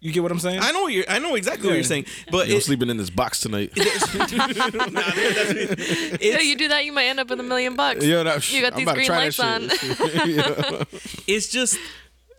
you 0.00 0.12
get 0.12 0.22
what 0.22 0.30
I'm 0.30 0.38
saying? 0.38 0.60
I 0.60 0.72
know 0.72 0.88
you're. 0.88 1.04
I 1.08 1.18
know 1.18 1.34
exactly 1.36 1.68
what 1.68 1.74
you're 1.74 1.84
saying, 1.84 2.06
but 2.30 2.48
you're 2.48 2.58
it, 2.58 2.64
sleeping 2.64 2.90
in 2.90 2.96
this 2.96 3.10
box 3.10 3.40
tonight. 3.40 3.72
Yeah, 6.20 6.40
you 6.40 6.56
do 6.56 6.68
that, 6.68 6.84
you 6.84 6.92
might 6.92 7.06
end 7.06 7.20
up 7.20 7.30
with 7.30 7.40
a 7.40 7.42
million 7.42 7.76
bucks. 7.76 8.04
Yo, 8.04 8.22
that- 8.24 8.52
you 8.52 8.62
got 8.62 8.74
I'm 8.74 8.84
these 8.84 8.92
green 8.92 9.06
try 9.06 9.18
lights 9.18 9.40
on. 9.40 9.66
that 9.68 10.86
it's 11.26 11.48
just 11.48 11.78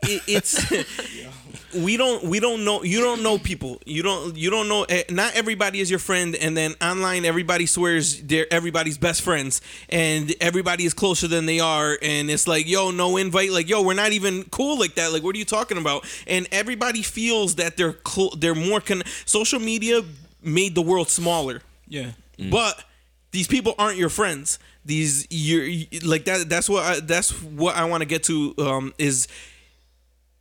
it, 0.04 0.22
it's 0.28 0.72
we 1.84 1.98
don't 1.98 2.24
we 2.24 2.40
don't 2.40 2.66
know 2.66 2.84
you 2.84 3.00
don't 3.00 3.24
know 3.24 3.38
people. 3.38 3.80
You 3.86 4.04
don't 4.04 4.36
you 4.36 4.50
don't 4.50 4.68
know 4.68 4.84
eh, 4.84 5.04
not 5.10 5.36
everybody 5.36 5.80
is 5.80 5.90
your 5.90 6.00
friend 6.00 6.36
and 6.36 6.56
then 6.56 6.76
online 6.82 7.26
everybody 7.26 7.66
swears 7.66 8.22
they're 8.22 8.48
everybody's 8.52 8.98
best 8.98 9.22
friends 9.22 9.62
and 9.90 10.34
everybody 10.42 10.86
is 10.86 10.94
closer 10.94 11.28
than 11.28 11.46
they 11.46 11.60
are 11.60 11.98
and 12.02 12.30
it's 12.30 12.48
like 12.48 12.68
yo 12.68 12.92
no 12.92 13.18
invite 13.18 13.52
like 13.52 13.70
yo 13.70 13.82
we're 13.82 13.94
not 13.94 14.12
even 14.12 14.44
cool 14.46 14.78
like 14.80 14.96
that 14.96 15.12
like 15.14 15.24
what 15.24 15.36
are 15.36 15.40
you 15.40 15.46
talking 15.46 15.78
about? 15.78 16.06
And 16.28 16.48
everybody 16.52 17.02
feels 17.02 17.56
that 17.56 17.78
they're 17.78 17.98
cl- 18.08 18.36
they're 18.38 18.56
more 18.56 18.82
con- 18.82 19.04
social 19.26 19.60
media 19.60 20.02
made 20.42 20.76
the 20.76 20.82
world 20.82 21.10
smaller. 21.10 21.62
Yeah. 21.88 22.12
but 22.52 22.84
these 23.32 23.48
people 23.48 23.76
aren't 23.78 23.98
your 23.98 24.10
friends. 24.10 24.60
These 24.86 25.28
you're 25.30 25.68
like 26.06 26.26
that 26.26 26.50
that's 26.50 26.70
what 26.70 26.84
I, 26.84 27.00
that's 27.02 27.32
what 27.44 27.76
i 27.76 27.84
want 27.84 28.02
to 28.02 28.06
get 28.08 28.24
to 28.24 28.56
um 28.58 28.94
is 28.98 29.28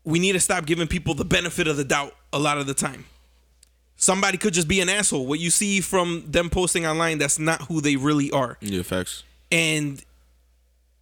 we 0.07 0.19
need 0.19 0.33
to 0.33 0.40
stop 0.40 0.64
giving 0.64 0.87
people 0.87 1.12
the 1.12 1.25
benefit 1.25 1.69
of 1.69 1.77
the 1.77 1.85
doubt 1.85 2.14
a 2.33 2.38
lot 2.38 2.57
of 2.57 2.66
the 2.66 2.73
time 2.75 3.05
somebody 3.97 4.38
could 4.38 4.55
just 4.55 4.69
be 4.69 4.81
an 4.81 4.88
asshole 4.88 5.27
what 5.27 5.38
you 5.40 5.51
see 5.51 5.81
from 5.83 6.25
them 6.27 6.49
posting 6.49 6.87
online 6.87 7.19
that's 7.19 7.38
not 7.38 7.61
who 7.62 7.83
they 7.83 7.97
really 7.97 8.31
are 8.31 8.57
yeah, 8.61 8.83
facts. 8.83 9.25
and 9.51 10.03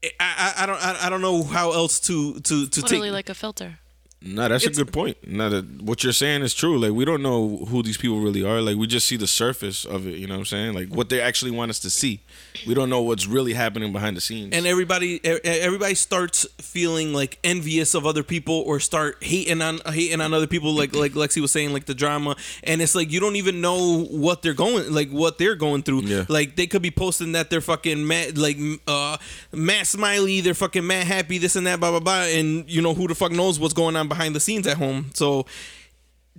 I, 0.03 0.55
I, 0.59 0.63
I 0.63 0.67
don't 0.67 0.85
I, 0.85 1.07
I 1.07 1.11
don't 1.11 1.21
know 1.21 1.43
how 1.45 1.73
else 1.73 2.01
to 2.01 2.35
to 2.41 2.67
to 2.67 2.81
Literally 2.81 3.09
take 3.09 3.13
like 3.13 3.29
a 3.29 3.35
filter. 3.35 3.79
No, 4.27 4.49
that's 4.49 4.65
a 4.67 4.71
good 4.71 4.91
point. 4.93 5.19
No, 5.27 5.51
that 5.51 5.83
what 5.83 6.03
you're 6.03 6.13
saying 6.15 6.43
is 6.43 6.55
true. 6.55 6.79
Like 6.79 6.93
we 6.93 7.05
don't 7.05 7.23
know 7.23 7.67
who 7.69 7.83
these 7.83 7.99
people 7.99 8.21
really 8.21 8.43
are. 8.43 8.61
Like 8.63 8.77
we 8.77 8.87
just 8.87 9.07
see 9.07 9.17
the 9.19 9.27
surface 9.27 9.85
of 9.85 10.07
it. 10.07 10.17
You 10.17 10.27
know 10.27 10.35
what 10.35 10.39
I'm 10.41 10.45
saying? 10.47 10.73
Like 10.75 10.89
what 10.89 11.11
they 11.11 11.21
actually 11.21 11.51
want 11.51 11.71
us 11.71 11.79
to 11.81 11.91
see. 11.91 12.21
We 12.67 12.73
don't 12.75 12.89
know 12.89 13.03
what's 13.03 13.27
really 13.27 13.53
happening 13.53 13.93
behind 13.93 14.17
the 14.17 14.23
scenes. 14.23 14.55
and 14.55 14.67
everybody 14.67 15.21
everybody 15.25 15.95
starts 15.95 16.47
feeling 16.59 17.13
like 17.13 17.39
envious 17.45 17.95
of 17.95 18.07
other 18.07 18.23
people 18.23 18.55
or 18.67 18.81
start 18.81 19.23
hating 19.23 19.61
on 19.61 19.81
hating 19.87 20.21
on 20.23 20.33
other 20.33 20.47
people 20.47 20.73
like 20.73 20.95
like 20.95 21.13
Lexi 21.13 21.43
was 21.43 21.53
saying 21.53 21.73
like 21.75 21.85
the 21.85 21.95
drama 21.95 22.35
and 22.63 22.81
it's 22.81 22.95
like 22.95 23.13
you 23.13 23.21
don't 23.21 23.37
even 23.37 23.61
know 23.61 24.05
what 24.05 24.41
they're 24.43 24.55
going 24.55 24.91
like 24.93 25.11
what 25.11 25.37
they're 25.37 25.55
going 25.57 25.83
through 25.83 26.03
Yeah. 26.03 26.25
like 26.31 26.57
they 26.57 26.67
could 26.67 26.81
be 26.83 26.91
posting 26.91 27.33
that 27.33 27.51
they're 27.51 27.61
fucking 27.61 28.07
mad 28.07 28.39
like 28.39 28.57
uh 28.89 29.19
Matt 29.53 29.87
Smiley 29.87 30.41
they're 30.41 30.55
fucking 30.55 30.87
mad 30.87 31.07
happy 31.07 31.37
this 31.39 31.57
and 31.57 31.67
that 31.67 31.79
blah 31.79 31.91
blah 31.91 32.01
blah 32.01 32.23
and 32.23 32.69
you 32.71 32.81
know 32.81 32.95
who 32.95 33.07
the 33.07 33.15
fuck 33.15 33.33
knows 33.33 33.61
what's 33.61 33.75
going 33.75 33.97
on 33.97 34.09
behind 34.15 34.35
the 34.35 34.41
scenes 34.41 34.67
at 34.67 34.77
home. 34.77 35.11
So 35.15 35.47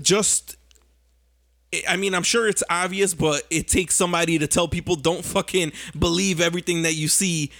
just 0.01 0.57
I 1.87 1.97
mean, 1.97 2.13
I'm 2.15 2.23
sure 2.23 2.47
it's 2.47 2.63
obvious, 2.69 3.13
but 3.13 3.43
it 3.49 3.67
takes 3.67 3.95
somebody 3.95 4.39
to 4.39 4.47
tell 4.47 4.67
people 4.67 4.95
don't 4.95 5.25
fucking 5.25 5.73
believe 5.97 6.39
everything 6.39 6.83
that 6.83 6.93
you 6.93 7.07
see 7.07 7.51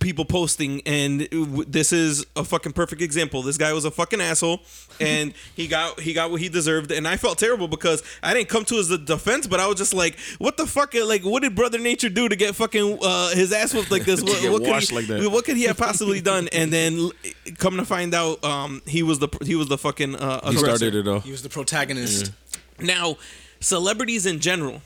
people 0.00 0.24
posting 0.24 0.80
and 0.86 1.28
this 1.66 1.92
is 1.92 2.24
a 2.36 2.44
fucking 2.44 2.72
perfect 2.72 3.02
example 3.02 3.42
this 3.42 3.58
guy 3.58 3.72
was 3.72 3.84
a 3.84 3.90
fucking 3.90 4.20
asshole 4.20 4.60
and 5.00 5.34
he 5.56 5.66
got 5.66 5.98
he 6.00 6.12
got 6.12 6.30
what 6.30 6.40
he 6.40 6.48
deserved 6.48 6.92
and 6.92 7.08
i 7.08 7.16
felt 7.16 7.38
terrible 7.38 7.66
because 7.66 8.02
i 8.22 8.32
didn't 8.32 8.48
come 8.48 8.64
to 8.64 8.76
his 8.76 8.96
defense 8.98 9.46
but 9.46 9.58
i 9.58 9.66
was 9.66 9.76
just 9.76 9.92
like 9.92 10.18
what 10.38 10.56
the 10.56 10.66
fuck 10.66 10.94
like 10.94 11.22
what 11.24 11.42
did 11.42 11.54
brother 11.54 11.78
nature 11.78 12.08
do 12.08 12.28
to 12.28 12.36
get 12.36 12.54
fucking 12.54 12.98
uh, 13.02 13.30
his 13.30 13.52
ass 13.52 13.74
whooped 13.74 13.90
like 13.90 14.04
this 14.04 14.22
what, 14.22 14.50
what 14.50 14.64
could 14.64 14.82
he, 14.82 14.94
like 14.94 15.06
that. 15.06 15.30
what 15.30 15.44
could 15.44 15.56
he 15.56 15.64
have 15.64 15.76
possibly 15.76 16.20
done 16.32 16.48
and 16.52 16.72
then 16.72 17.10
come 17.58 17.76
to 17.76 17.84
find 17.84 18.14
out 18.14 18.42
um 18.44 18.82
he 18.86 19.02
was 19.02 19.18
the 19.18 19.28
he 19.42 19.54
was 19.54 19.68
the 19.68 19.78
fucking 19.78 20.14
uh 20.14 20.40
he 20.50 20.56
aggressor. 20.56 20.76
started 20.76 20.94
it 20.94 21.08
all. 21.08 21.20
He 21.20 21.30
was 21.30 21.42
the 21.42 21.48
protagonist. 21.48 22.32
Now, 22.80 23.16
celebrities 23.60 24.26
in 24.26 24.40
general, 24.40 24.82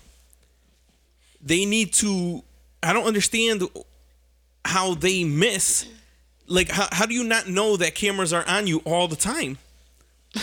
they 1.40 1.64
need 1.64 1.92
to. 1.94 2.42
I 2.82 2.92
don't 2.92 3.06
understand 3.06 3.62
how 4.66 4.94
they 4.94 5.24
miss. 5.24 5.86
Like, 6.46 6.70
how, 6.70 6.88
how 6.92 7.06
do 7.06 7.14
you 7.14 7.24
not 7.24 7.48
know 7.48 7.76
that 7.76 7.94
cameras 7.94 8.32
are 8.32 8.46
on 8.46 8.66
you 8.66 8.78
all 8.84 9.08
the 9.08 9.16
time? 9.16 9.58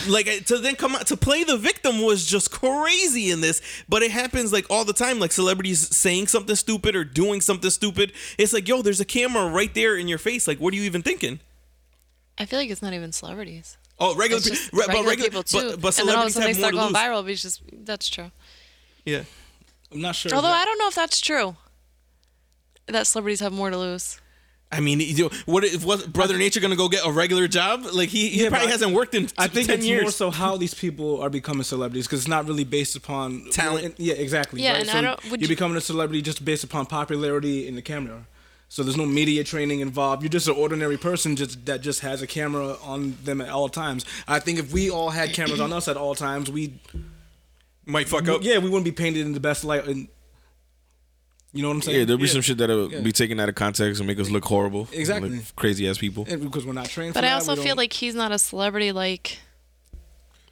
Like 0.07 0.45
to 0.45 0.57
then 0.57 0.75
come 0.75 0.95
out 0.95 1.07
to 1.07 1.17
play 1.17 1.43
the 1.43 1.57
victim 1.57 2.01
was 2.01 2.25
just 2.25 2.51
crazy 2.51 3.29
in 3.29 3.41
this, 3.41 3.61
but 3.87 4.01
it 4.01 4.11
happens 4.11 4.51
like 4.51 4.65
all 4.69 4.85
the 4.85 4.93
time. 4.93 5.19
Like 5.19 5.31
celebrities 5.31 5.95
saying 5.95 6.27
something 6.27 6.55
stupid 6.55 6.95
or 6.95 7.03
doing 7.03 7.41
something 7.41 7.69
stupid. 7.69 8.11
It's 8.37 8.53
like, 8.53 8.67
yo, 8.67 8.81
there's 8.81 8.99
a 8.99 9.05
camera 9.05 9.49
right 9.49 9.73
there 9.73 9.95
in 9.95 10.07
your 10.07 10.17
face. 10.17 10.47
Like, 10.47 10.59
what 10.59 10.73
are 10.73 10.77
you 10.77 10.83
even 10.83 11.03
thinking? 11.03 11.39
I 12.37 12.45
feel 12.45 12.57
like 12.57 12.71
it's 12.71 12.81
not 12.81 12.93
even 12.93 13.11
celebrities. 13.11 13.77
Oh, 13.99 14.15
regular, 14.15 14.41
pe- 14.41 14.49
regular, 14.73 14.87
but 14.87 15.05
regular 15.05 15.29
people 15.29 15.43
too. 15.43 15.69
But, 15.71 15.81
but 15.81 15.99
and 15.99 16.09
then 16.09 16.15
all 16.15 16.23
of 16.23 16.29
a 16.29 16.31
sudden 16.31 16.47
they 16.47 16.53
start 16.53 16.73
going 16.73 16.87
lose. 16.87 16.95
viral. 16.95 17.23
Because 17.23 17.41
just 17.43 17.61
that's 17.71 18.09
true. 18.09 18.31
Yeah. 19.05 19.23
I'm 19.91 20.01
not 20.01 20.15
sure. 20.15 20.33
Although 20.33 20.47
I 20.47 20.65
don't 20.65 20.79
know 20.79 20.87
if 20.87 20.95
that's 20.95 21.21
true. 21.21 21.55
That 22.87 23.07
celebrities 23.07 23.39
have 23.39 23.53
more 23.53 23.69
to 23.69 23.77
lose. 23.77 24.19
I 24.71 24.79
mean, 24.79 24.99
you 25.01 25.25
know, 25.25 25.29
what 25.45 25.63
if 25.63 25.85
was 25.85 26.05
Brother 26.07 26.35
Nature 26.37 26.59
gonna 26.59 26.75
go 26.75 26.89
get 26.89 27.05
a 27.05 27.11
regular 27.11 27.47
job? 27.47 27.85
Like 27.93 28.09
he, 28.09 28.29
he 28.29 28.43
Yeah, 28.43 28.49
probably 28.49 28.69
hasn't 28.71 28.91
worked 28.93 29.13
in 29.13 29.29
I 29.37 29.47
think 29.47 29.67
ten 29.67 29.77
it's 29.77 29.87
years. 29.87 30.01
more 30.01 30.11
so 30.11 30.31
how 30.31 30.57
these 30.57 30.73
people 30.73 31.21
are 31.21 31.29
becoming 31.29 31.63
celebrities 31.63 32.07
because 32.07 32.21
it's 32.21 32.27
not 32.27 32.47
really 32.47 32.63
based 32.63 32.95
upon 32.95 33.45
Talent. 33.51 33.95
Yeah, 33.99 34.15
exactly. 34.15 34.63
Yeah, 34.63 34.71
right? 34.71 34.81
and 34.81 34.89
so 34.89 34.97
I 34.97 35.01
don't- 35.01 35.23
would 35.29 35.41
you're 35.41 35.49
you- 35.49 35.55
becoming 35.55 35.77
a 35.77 35.81
celebrity 35.81 36.23
just 36.23 36.43
based 36.43 36.63
upon 36.63 36.87
popularity 36.87 37.67
in 37.67 37.75
the 37.75 37.83
camera. 37.83 38.25
So 38.67 38.81
there's 38.81 38.97
no 38.97 39.05
media 39.05 39.43
training 39.43 39.81
involved. 39.81 40.23
You're 40.23 40.29
just 40.31 40.47
an 40.47 40.55
ordinary 40.55 40.97
person 40.97 41.35
just 41.35 41.67
that 41.67 41.81
just 41.81 41.99
has 41.99 42.23
a 42.23 42.27
camera 42.27 42.75
on 42.81 43.15
them 43.23 43.39
at 43.41 43.49
all 43.49 43.69
times. 43.69 44.03
I 44.27 44.39
think 44.39 44.57
if 44.57 44.73
we 44.73 44.89
all 44.89 45.11
had 45.11 45.33
cameras 45.33 45.59
on 45.61 45.71
us 45.71 45.87
at 45.87 45.95
all 45.97 46.15
times, 46.15 46.49
we 46.49 46.73
Might 47.85 48.09
fuck 48.09 48.27
up. 48.27 48.41
yeah 48.43 48.57
we 48.57 48.69
wouldn't 48.69 48.85
be 48.85 48.91
painted 48.91 49.25
in 49.27 49.33
the 49.33 49.39
best 49.39 49.63
light. 49.63 49.85
And 49.85 50.07
you 51.53 51.61
know 51.61 51.69
what 51.69 51.75
I'm 51.75 51.81
saying? 51.83 51.99
Yeah, 51.99 52.05
there'll 52.05 52.21
be 52.21 52.27
some 52.27 52.41
shit 52.41 52.57
that'll 52.57 52.91
Yeah. 52.91 52.99
be 53.01 53.11
taken 53.11 53.39
out 53.39 53.47
of 53.49 53.55
context 53.55 53.99
and 54.01 54.07
make 54.07 54.19
us 54.19 54.29
look 54.29 54.43
horrible. 54.45 54.87
Exactly. 54.91 55.29
Like 55.29 55.55
crazy 55.55 55.87
ass 55.87 55.97
people. 55.99 56.25
And 56.27 56.41
because 56.41 56.65
we're 56.65 56.73
not 56.73 56.87
trained. 56.89 57.13
But 57.13 57.21
for 57.23 57.27
I 57.29 57.33
also 57.33 57.55
we 57.55 57.63
feel 57.63 57.75
like 57.75 57.93
he's 57.93 58.15
not 58.15 58.31
a 58.31 58.39
celebrity 58.39 58.91
like 58.91 59.37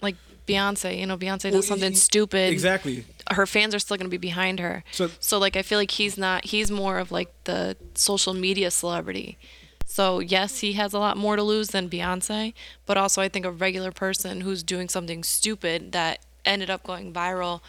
like 0.02 0.16
Beyonce. 0.48 1.00
You 1.00 1.06
know, 1.06 1.18
Beyonce 1.18 1.44
does 1.44 1.54
Well, 1.54 1.62
something 1.64 1.94
y- 1.94 1.98
stupid. 1.98 2.52
exactly. 2.52 3.06
Her 3.32 3.46
fans 3.46 3.74
are 3.76 3.80
still 3.80 3.98
going 3.98 4.06
to 4.10 4.12
be 4.12 4.18
behind 4.18 4.60
her. 4.60 4.84
So- 4.92 5.12
so 5.20 5.38
like 5.40 5.56
I 5.56 5.62
feel 5.62 5.78
like 5.80 5.92
he's 5.92 6.18
not 6.18 6.46
he's 6.46 6.72
more 6.72 6.98
of 7.00 7.12
like 7.12 7.30
the 7.46 7.78
social 7.96 8.34
media 8.34 8.72
celebrity. 8.72 9.38
So 9.86 10.20
yes, 10.20 10.60
he 10.60 10.74
has 10.74 10.94
a 10.94 11.00
lot 11.00 11.18
more 11.18 11.36
to 11.36 11.44
lose 11.44 11.70
than 11.70 11.90
Beyonce, 11.90 12.54
but 12.86 12.98
also 12.98 13.22
I 13.22 13.28
think 13.30 13.46
a 13.46 13.52
regular 13.52 13.92
person 13.92 14.42
who's 14.42 14.64
doing 14.64 14.88
something 14.90 15.24
stupid 15.24 15.92
that 15.92 16.20
ended 16.46 16.70
up 16.70 16.84
going 16.84 17.14
viral 17.14 17.62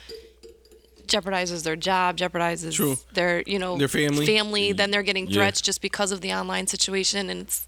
jeopardizes 1.07 1.62
their 1.65 1.77
job, 1.77 2.17
jeopardizes 2.17 2.73
True. 2.75 2.97
their, 3.15 3.43
you 3.47 3.59
know, 3.59 3.77
Their 3.79 3.88
family. 3.88 4.27
family, 4.27 4.73
then 4.73 4.91
they're 4.91 5.03
getting 5.03 5.27
Yeah. 5.27 5.35
threats 5.35 5.61
just 5.61 5.81
because 5.81 6.12
of 6.12 6.21
the 6.21 6.33
online 6.33 6.67
situation 6.67 7.29
and 7.31 7.43
it's 7.43 7.67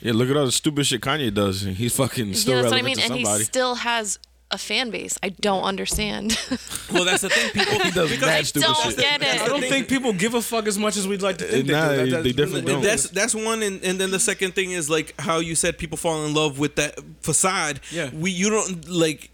Yeah, 0.00 0.12
look 0.14 0.28
at 0.30 0.36
all 0.36 0.46
the 0.46 0.52
stupid 0.52 0.86
shit 0.86 1.00
Kanye 1.00 1.32
does. 1.32 1.62
And 1.62 1.76
he's 1.76 1.94
fucking 1.96 2.34
still 2.34 2.56
yeah, 2.56 2.62
that's 2.62 2.72
what 2.72 2.80
I 2.80 2.82
mean. 2.82 2.96
to 2.96 3.02
And 3.04 3.14
he 3.14 3.24
still 3.44 3.76
has 3.76 4.18
a 4.50 4.58
fan 4.58 4.90
base. 4.90 5.16
I 5.22 5.30
don't 5.30 5.62
understand. 5.62 6.36
Well, 6.92 7.06
that's 7.06 7.22
the 7.22 7.30
thing. 7.30 7.50
People 7.52 7.78
he 7.80 7.90
does 7.90 8.10
bad 8.20 8.28
I 8.28 8.42
stupid 8.42 8.66
don't 8.66 8.84
shit. 8.90 8.96
get 8.98 9.22
I 9.40 9.46
don't 9.48 9.62
think 9.62 9.88
people 9.88 10.12
give 10.12 10.34
a 10.34 10.42
fuck 10.42 10.66
as 10.66 10.76
much 10.78 10.98
as 10.98 11.08
we'd 11.08 11.22
like 11.22 11.38
to 11.38 11.44
think. 11.44 11.68
Nah, 11.68 11.88
they, 11.88 11.96
do. 11.96 12.04
they- 12.04 12.10
that's 12.10 12.22
they 12.24 12.32
definitely 12.32 12.60
really 12.60 12.72
don't. 12.74 12.82
That's 12.82 13.08
that's 13.08 13.34
one, 13.34 13.62
and, 13.62 13.82
and 13.82 13.98
then 13.98 14.10
the 14.10 14.20
second 14.20 14.54
thing 14.54 14.72
is 14.72 14.90
like 14.90 15.14
how 15.18 15.38
you 15.38 15.54
said 15.54 15.78
people 15.78 15.96
fall 15.96 16.26
in 16.26 16.34
love 16.34 16.58
with 16.58 16.76
that 16.76 16.98
facade. 17.22 17.80
Yeah. 17.90 18.10
we 18.12 18.30
you 18.30 18.50
don't 18.50 18.86
like. 18.90 19.30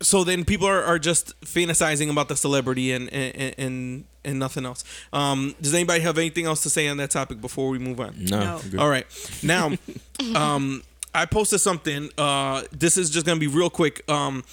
So 0.00 0.22
then 0.22 0.44
people 0.44 0.66
are, 0.68 0.82
are 0.82 0.98
just 0.98 1.38
fantasizing 1.40 2.10
about 2.10 2.28
the 2.28 2.36
celebrity 2.36 2.92
and 2.92 3.12
and 3.12 3.54
and, 3.58 4.04
and 4.24 4.38
nothing 4.38 4.64
else. 4.64 4.84
Um, 5.12 5.54
does 5.60 5.74
anybody 5.74 6.00
have 6.00 6.18
anything 6.18 6.46
else 6.46 6.62
to 6.62 6.70
say 6.70 6.86
on 6.88 6.98
that 6.98 7.10
topic 7.10 7.40
before 7.40 7.68
we 7.68 7.78
move 7.78 8.00
on? 8.00 8.14
No. 8.16 8.60
No. 8.72 8.82
All 8.82 8.88
right. 8.88 9.06
Now, 9.42 9.72
um, 10.36 10.82
I 11.14 11.26
posted 11.26 11.60
something. 11.60 12.10
Uh, 12.16 12.62
this 12.70 12.96
is 12.96 13.10
just 13.10 13.26
gonna 13.26 13.40
be 13.40 13.48
real 13.48 13.70
quick. 13.70 14.08
Um, 14.08 14.44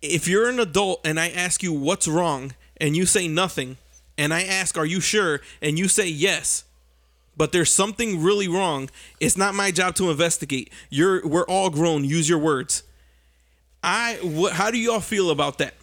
if 0.00 0.26
you're 0.26 0.48
an 0.48 0.58
adult 0.58 1.00
and 1.04 1.20
I 1.20 1.28
ask 1.28 1.62
you 1.62 1.74
what's 1.74 2.08
wrong 2.08 2.54
and 2.78 2.96
you 2.96 3.04
say 3.04 3.28
nothing, 3.28 3.76
and 4.16 4.32
I 4.32 4.44
ask, 4.44 4.78
"Are 4.78 4.86
you 4.86 5.00
sure?" 5.00 5.40
and 5.60 5.78
you 5.78 5.88
say 5.88 6.08
yes, 6.08 6.64
but 7.36 7.52
there's 7.52 7.72
something 7.72 8.22
really 8.22 8.48
wrong, 8.48 8.90
it's 9.18 9.36
not 9.36 9.54
my 9.54 9.70
job 9.70 9.94
to 9.96 10.10
investigate. 10.10 10.70
You're 10.88 11.26
we're 11.26 11.44
all 11.44 11.70
grown. 11.70 12.04
Use 12.04 12.28
your 12.28 12.38
words. 12.38 12.82
I 13.82 14.18
what? 14.22 14.52
How 14.52 14.70
do 14.70 14.78
y'all 14.78 15.00
feel 15.00 15.30
about 15.30 15.58
that? 15.58 15.74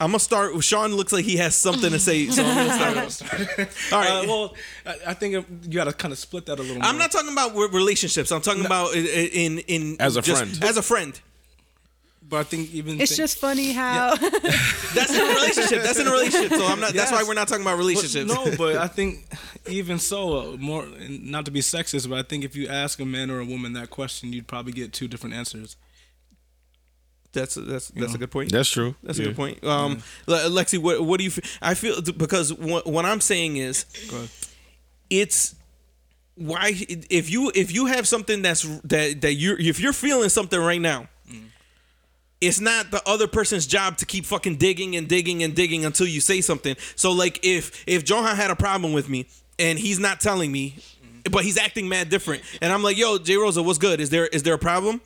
I'm 0.00 0.08
gonna 0.08 0.18
start. 0.20 0.62
Sean 0.64 0.94
looks 0.94 1.12
like 1.12 1.24
he 1.24 1.36
has 1.36 1.54
something 1.54 1.90
to 1.90 1.98
say, 1.98 2.26
so 2.28 2.42
I'm 2.44 2.94
gonna 2.94 3.10
start. 3.10 3.40
All 3.92 4.00
right. 4.00 4.10
Uh, 4.10 4.24
well, 4.26 4.54
I, 4.86 4.96
I 5.08 5.14
think 5.14 5.34
you 5.62 5.68
got 5.70 5.84
to 5.84 5.92
kind 5.92 6.10
of 6.12 6.18
split 6.18 6.46
that 6.46 6.58
a 6.58 6.62
little. 6.62 6.82
I'm 6.82 6.94
more. 6.96 7.00
not 7.00 7.12
talking 7.12 7.30
about 7.32 7.54
relationships. 7.54 8.32
I'm 8.32 8.40
talking 8.40 8.64
about 8.66 8.94
i- 8.96 8.98
i- 8.98 9.30
in 9.32 9.58
in 9.60 9.96
As 10.00 10.16
a 10.16 10.22
just- 10.22 10.40
friend. 10.42 10.64
As 10.64 10.76
a 10.76 10.82
friend. 10.82 11.20
But 12.28 12.38
I 12.38 12.42
think 12.44 12.72
even 12.72 12.98
It's 12.98 13.10
thi- 13.12 13.16
just 13.18 13.36
funny 13.38 13.72
how 13.72 14.16
That's 14.94 15.10
in 15.14 15.20
a 15.20 15.34
relationship. 15.34 15.82
That's 15.82 15.98
in 15.98 16.06
a 16.06 16.10
relationship. 16.10 16.52
So 16.52 16.66
I'm 16.66 16.80
not. 16.80 16.94
That's 16.94 17.12
why 17.12 17.22
we're 17.24 17.34
not 17.34 17.46
talking 17.46 17.62
about 17.62 17.72
But 17.76 17.80
relationships. 17.80 18.32
no, 18.32 18.56
but 18.56 18.76
I 18.76 18.86
think 18.96 19.26
even 19.68 19.98
so, 19.98 20.54
uh, 20.54 20.56
more 20.56 20.86
not 21.08 21.44
to 21.44 21.50
be 21.50 21.60
sexist, 21.60 22.08
but 22.08 22.18
I 22.18 22.22
think 22.22 22.42
if 22.44 22.56
you 22.56 22.68
ask 22.68 22.98
a 23.00 23.04
man 23.04 23.30
or 23.30 23.40
a 23.40 23.44
woman 23.44 23.74
that 23.74 23.90
question, 23.90 24.32
you'd 24.32 24.46
probably 24.46 24.72
get 24.72 24.94
two 24.94 25.08
different 25.08 25.34
answers. 25.36 25.76
That's 27.32 27.54
that's 27.54 27.88
that's 27.88 28.14
a 28.14 28.18
good 28.18 28.30
point. 28.30 28.52
That's 28.52 28.68
true. 28.68 28.94
That's 29.02 29.18
a 29.18 29.24
good 29.24 29.36
point. 29.36 29.64
Um, 29.64 30.02
Le- 30.26 30.50
Lexi, 30.50 30.78
what 30.78 31.02
what 31.04 31.18
do 31.18 31.24
you? 31.24 31.30
F- 31.30 31.58
I 31.62 31.74
feel 31.74 32.00
because 32.02 32.52
what, 32.52 32.86
what 32.86 33.04
I'm 33.04 33.20
saying 33.20 33.56
is, 33.56 33.84
Go 34.10 34.16
ahead. 34.16 34.30
it's 35.08 35.54
why 36.34 36.72
if 37.10 37.30
you 37.30 37.50
if 37.54 37.72
you 37.72 37.86
have 37.86 38.06
something 38.06 38.42
that's 38.42 38.62
that 38.84 39.20
that 39.22 39.34
you 39.34 39.56
if 39.58 39.80
you're 39.80 39.92
feeling 39.92 40.28
something 40.28 40.58
right 40.60 40.80
now. 40.80 41.08
It's 42.40 42.58
not 42.58 42.90
the 42.90 43.00
other 43.08 43.28
person's 43.28 43.68
job 43.68 43.98
to 43.98 44.04
keep 44.04 44.24
fucking 44.26 44.56
digging 44.56 44.96
and 44.96 45.06
digging 45.06 45.44
and 45.44 45.54
digging 45.54 45.84
until 45.84 46.08
you 46.08 46.20
say 46.20 46.40
something. 46.40 46.74
So 46.96 47.12
like 47.12 47.38
if 47.44 47.84
if 47.86 48.08
Johan 48.08 48.34
had 48.34 48.50
a 48.50 48.56
problem 48.56 48.92
with 48.92 49.08
me 49.08 49.28
and 49.60 49.78
he's 49.78 50.00
not 50.00 50.18
telling 50.18 50.50
me, 50.50 50.74
but 51.30 51.44
he's 51.44 51.56
acting 51.56 51.88
mad 51.88 52.08
different, 52.08 52.42
and 52.60 52.72
I'm 52.72 52.82
like, 52.82 52.98
"Yo, 52.98 53.18
J 53.18 53.36
Rosa, 53.36 53.62
what's 53.62 53.78
good? 53.78 54.00
Is 54.00 54.10
there 54.10 54.26
is 54.26 54.42
there 54.42 54.54
a 54.54 54.58
problem?" 54.58 55.00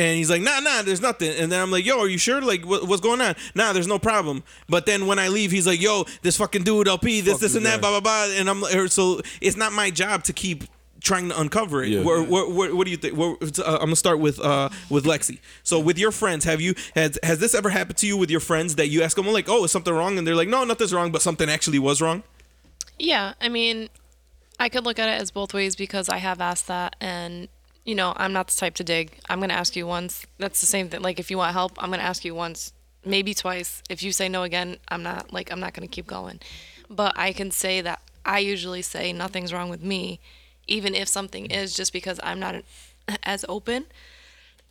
And 0.00 0.16
he's 0.16 0.30
like, 0.30 0.40
nah, 0.40 0.60
nah, 0.60 0.80
there's 0.80 1.02
nothing. 1.02 1.30
And 1.36 1.52
then 1.52 1.60
I'm 1.60 1.70
like, 1.70 1.84
yo, 1.84 1.98
are 1.98 2.08
you 2.08 2.16
sure? 2.16 2.40
Like, 2.40 2.64
what, 2.64 2.88
what's 2.88 3.02
going 3.02 3.20
on? 3.20 3.34
Nah, 3.54 3.74
there's 3.74 3.86
no 3.86 3.98
problem. 3.98 4.42
But 4.66 4.86
then 4.86 5.06
when 5.06 5.18
I 5.18 5.28
leave, 5.28 5.50
he's 5.50 5.66
like, 5.66 5.78
yo, 5.78 6.04
this 6.22 6.38
fucking 6.38 6.64
dude, 6.64 6.88
LP, 6.88 7.20
this, 7.20 7.34
Fuck 7.34 7.40
this, 7.42 7.52
this 7.52 7.56
and 7.58 7.66
that, 7.66 7.82
blah, 7.82 7.90
blah, 7.90 8.00
blah. 8.00 8.34
And 8.34 8.48
I'm 8.48 8.62
like, 8.62 8.90
so 8.90 9.20
it's 9.42 9.58
not 9.58 9.74
my 9.74 9.90
job 9.90 10.24
to 10.24 10.32
keep 10.32 10.64
trying 11.02 11.28
to 11.28 11.38
uncover 11.38 11.82
it. 11.82 11.90
Yeah. 11.90 12.02
Where, 12.02 12.22
where, 12.22 12.48
where, 12.48 12.74
what 12.74 12.86
do 12.86 12.90
you 12.90 12.96
think? 12.96 13.14
Where, 13.14 13.32
uh, 13.42 13.74
I'm 13.74 13.88
gonna 13.88 13.96
start 13.96 14.20
with 14.20 14.40
uh, 14.40 14.70
with 14.88 15.04
Lexi. 15.04 15.38
So 15.64 15.78
with 15.78 15.98
your 15.98 16.12
friends, 16.12 16.46
have 16.46 16.62
you 16.62 16.74
has 16.94 17.18
has 17.22 17.38
this 17.38 17.54
ever 17.54 17.68
happened 17.68 17.98
to 17.98 18.06
you 18.06 18.16
with 18.16 18.30
your 18.30 18.40
friends 18.40 18.76
that 18.76 18.88
you 18.88 19.02
ask 19.02 19.18
them 19.18 19.26
like, 19.26 19.50
oh, 19.50 19.64
is 19.64 19.70
something 19.70 19.92
wrong? 19.92 20.16
And 20.16 20.26
they're 20.26 20.34
like, 20.34 20.48
no, 20.48 20.64
nothing's 20.64 20.94
wrong, 20.94 21.12
but 21.12 21.20
something 21.20 21.50
actually 21.50 21.78
was 21.78 22.00
wrong. 22.00 22.22
Yeah, 22.98 23.34
I 23.38 23.50
mean, 23.50 23.90
I 24.58 24.70
could 24.70 24.84
look 24.84 24.98
at 24.98 25.08
it 25.10 25.20
as 25.20 25.30
both 25.30 25.52
ways 25.52 25.76
because 25.76 26.08
I 26.08 26.18
have 26.18 26.40
asked 26.40 26.68
that, 26.68 26.96
and 27.02 27.48
you 27.84 27.94
know, 27.94 28.12
I'm 28.16 28.32
not 28.32 28.48
the 28.48 28.56
type 28.56 28.74
to 28.76 28.84
dig. 28.84 29.18
I'm 29.28 29.40
gonna 29.40 29.54
ask 29.54 29.76
you 29.76 29.86
once. 29.86 30.26
That's 30.38 30.60
the 30.60 30.66
same 30.66 30.88
thing. 30.88 31.02
Like, 31.02 31.18
if 31.18 31.30
you 31.30 31.38
want 31.38 31.52
help, 31.52 31.72
I'm 31.82 31.90
gonna 31.90 32.02
ask 32.02 32.24
you 32.24 32.34
once, 32.34 32.72
maybe 33.04 33.34
twice. 33.34 33.82
If 33.88 34.02
you 34.02 34.12
say 34.12 34.28
no 34.28 34.42
again, 34.42 34.76
I'm 34.88 35.02
not 35.02 35.32
like 35.32 35.50
I'm 35.50 35.60
not 35.60 35.74
gonna 35.74 35.88
keep 35.88 36.06
going. 36.06 36.40
But 36.88 37.16
I 37.16 37.32
can 37.32 37.50
say 37.50 37.80
that 37.80 38.00
I 38.24 38.40
usually 38.40 38.82
say 38.82 39.12
nothing's 39.12 39.52
wrong 39.52 39.70
with 39.70 39.82
me, 39.82 40.20
even 40.66 40.94
if 40.94 41.08
something 41.08 41.46
is, 41.46 41.74
just 41.74 41.92
because 41.92 42.20
I'm 42.22 42.40
not 42.40 42.56
as 43.22 43.44
open. 43.48 43.86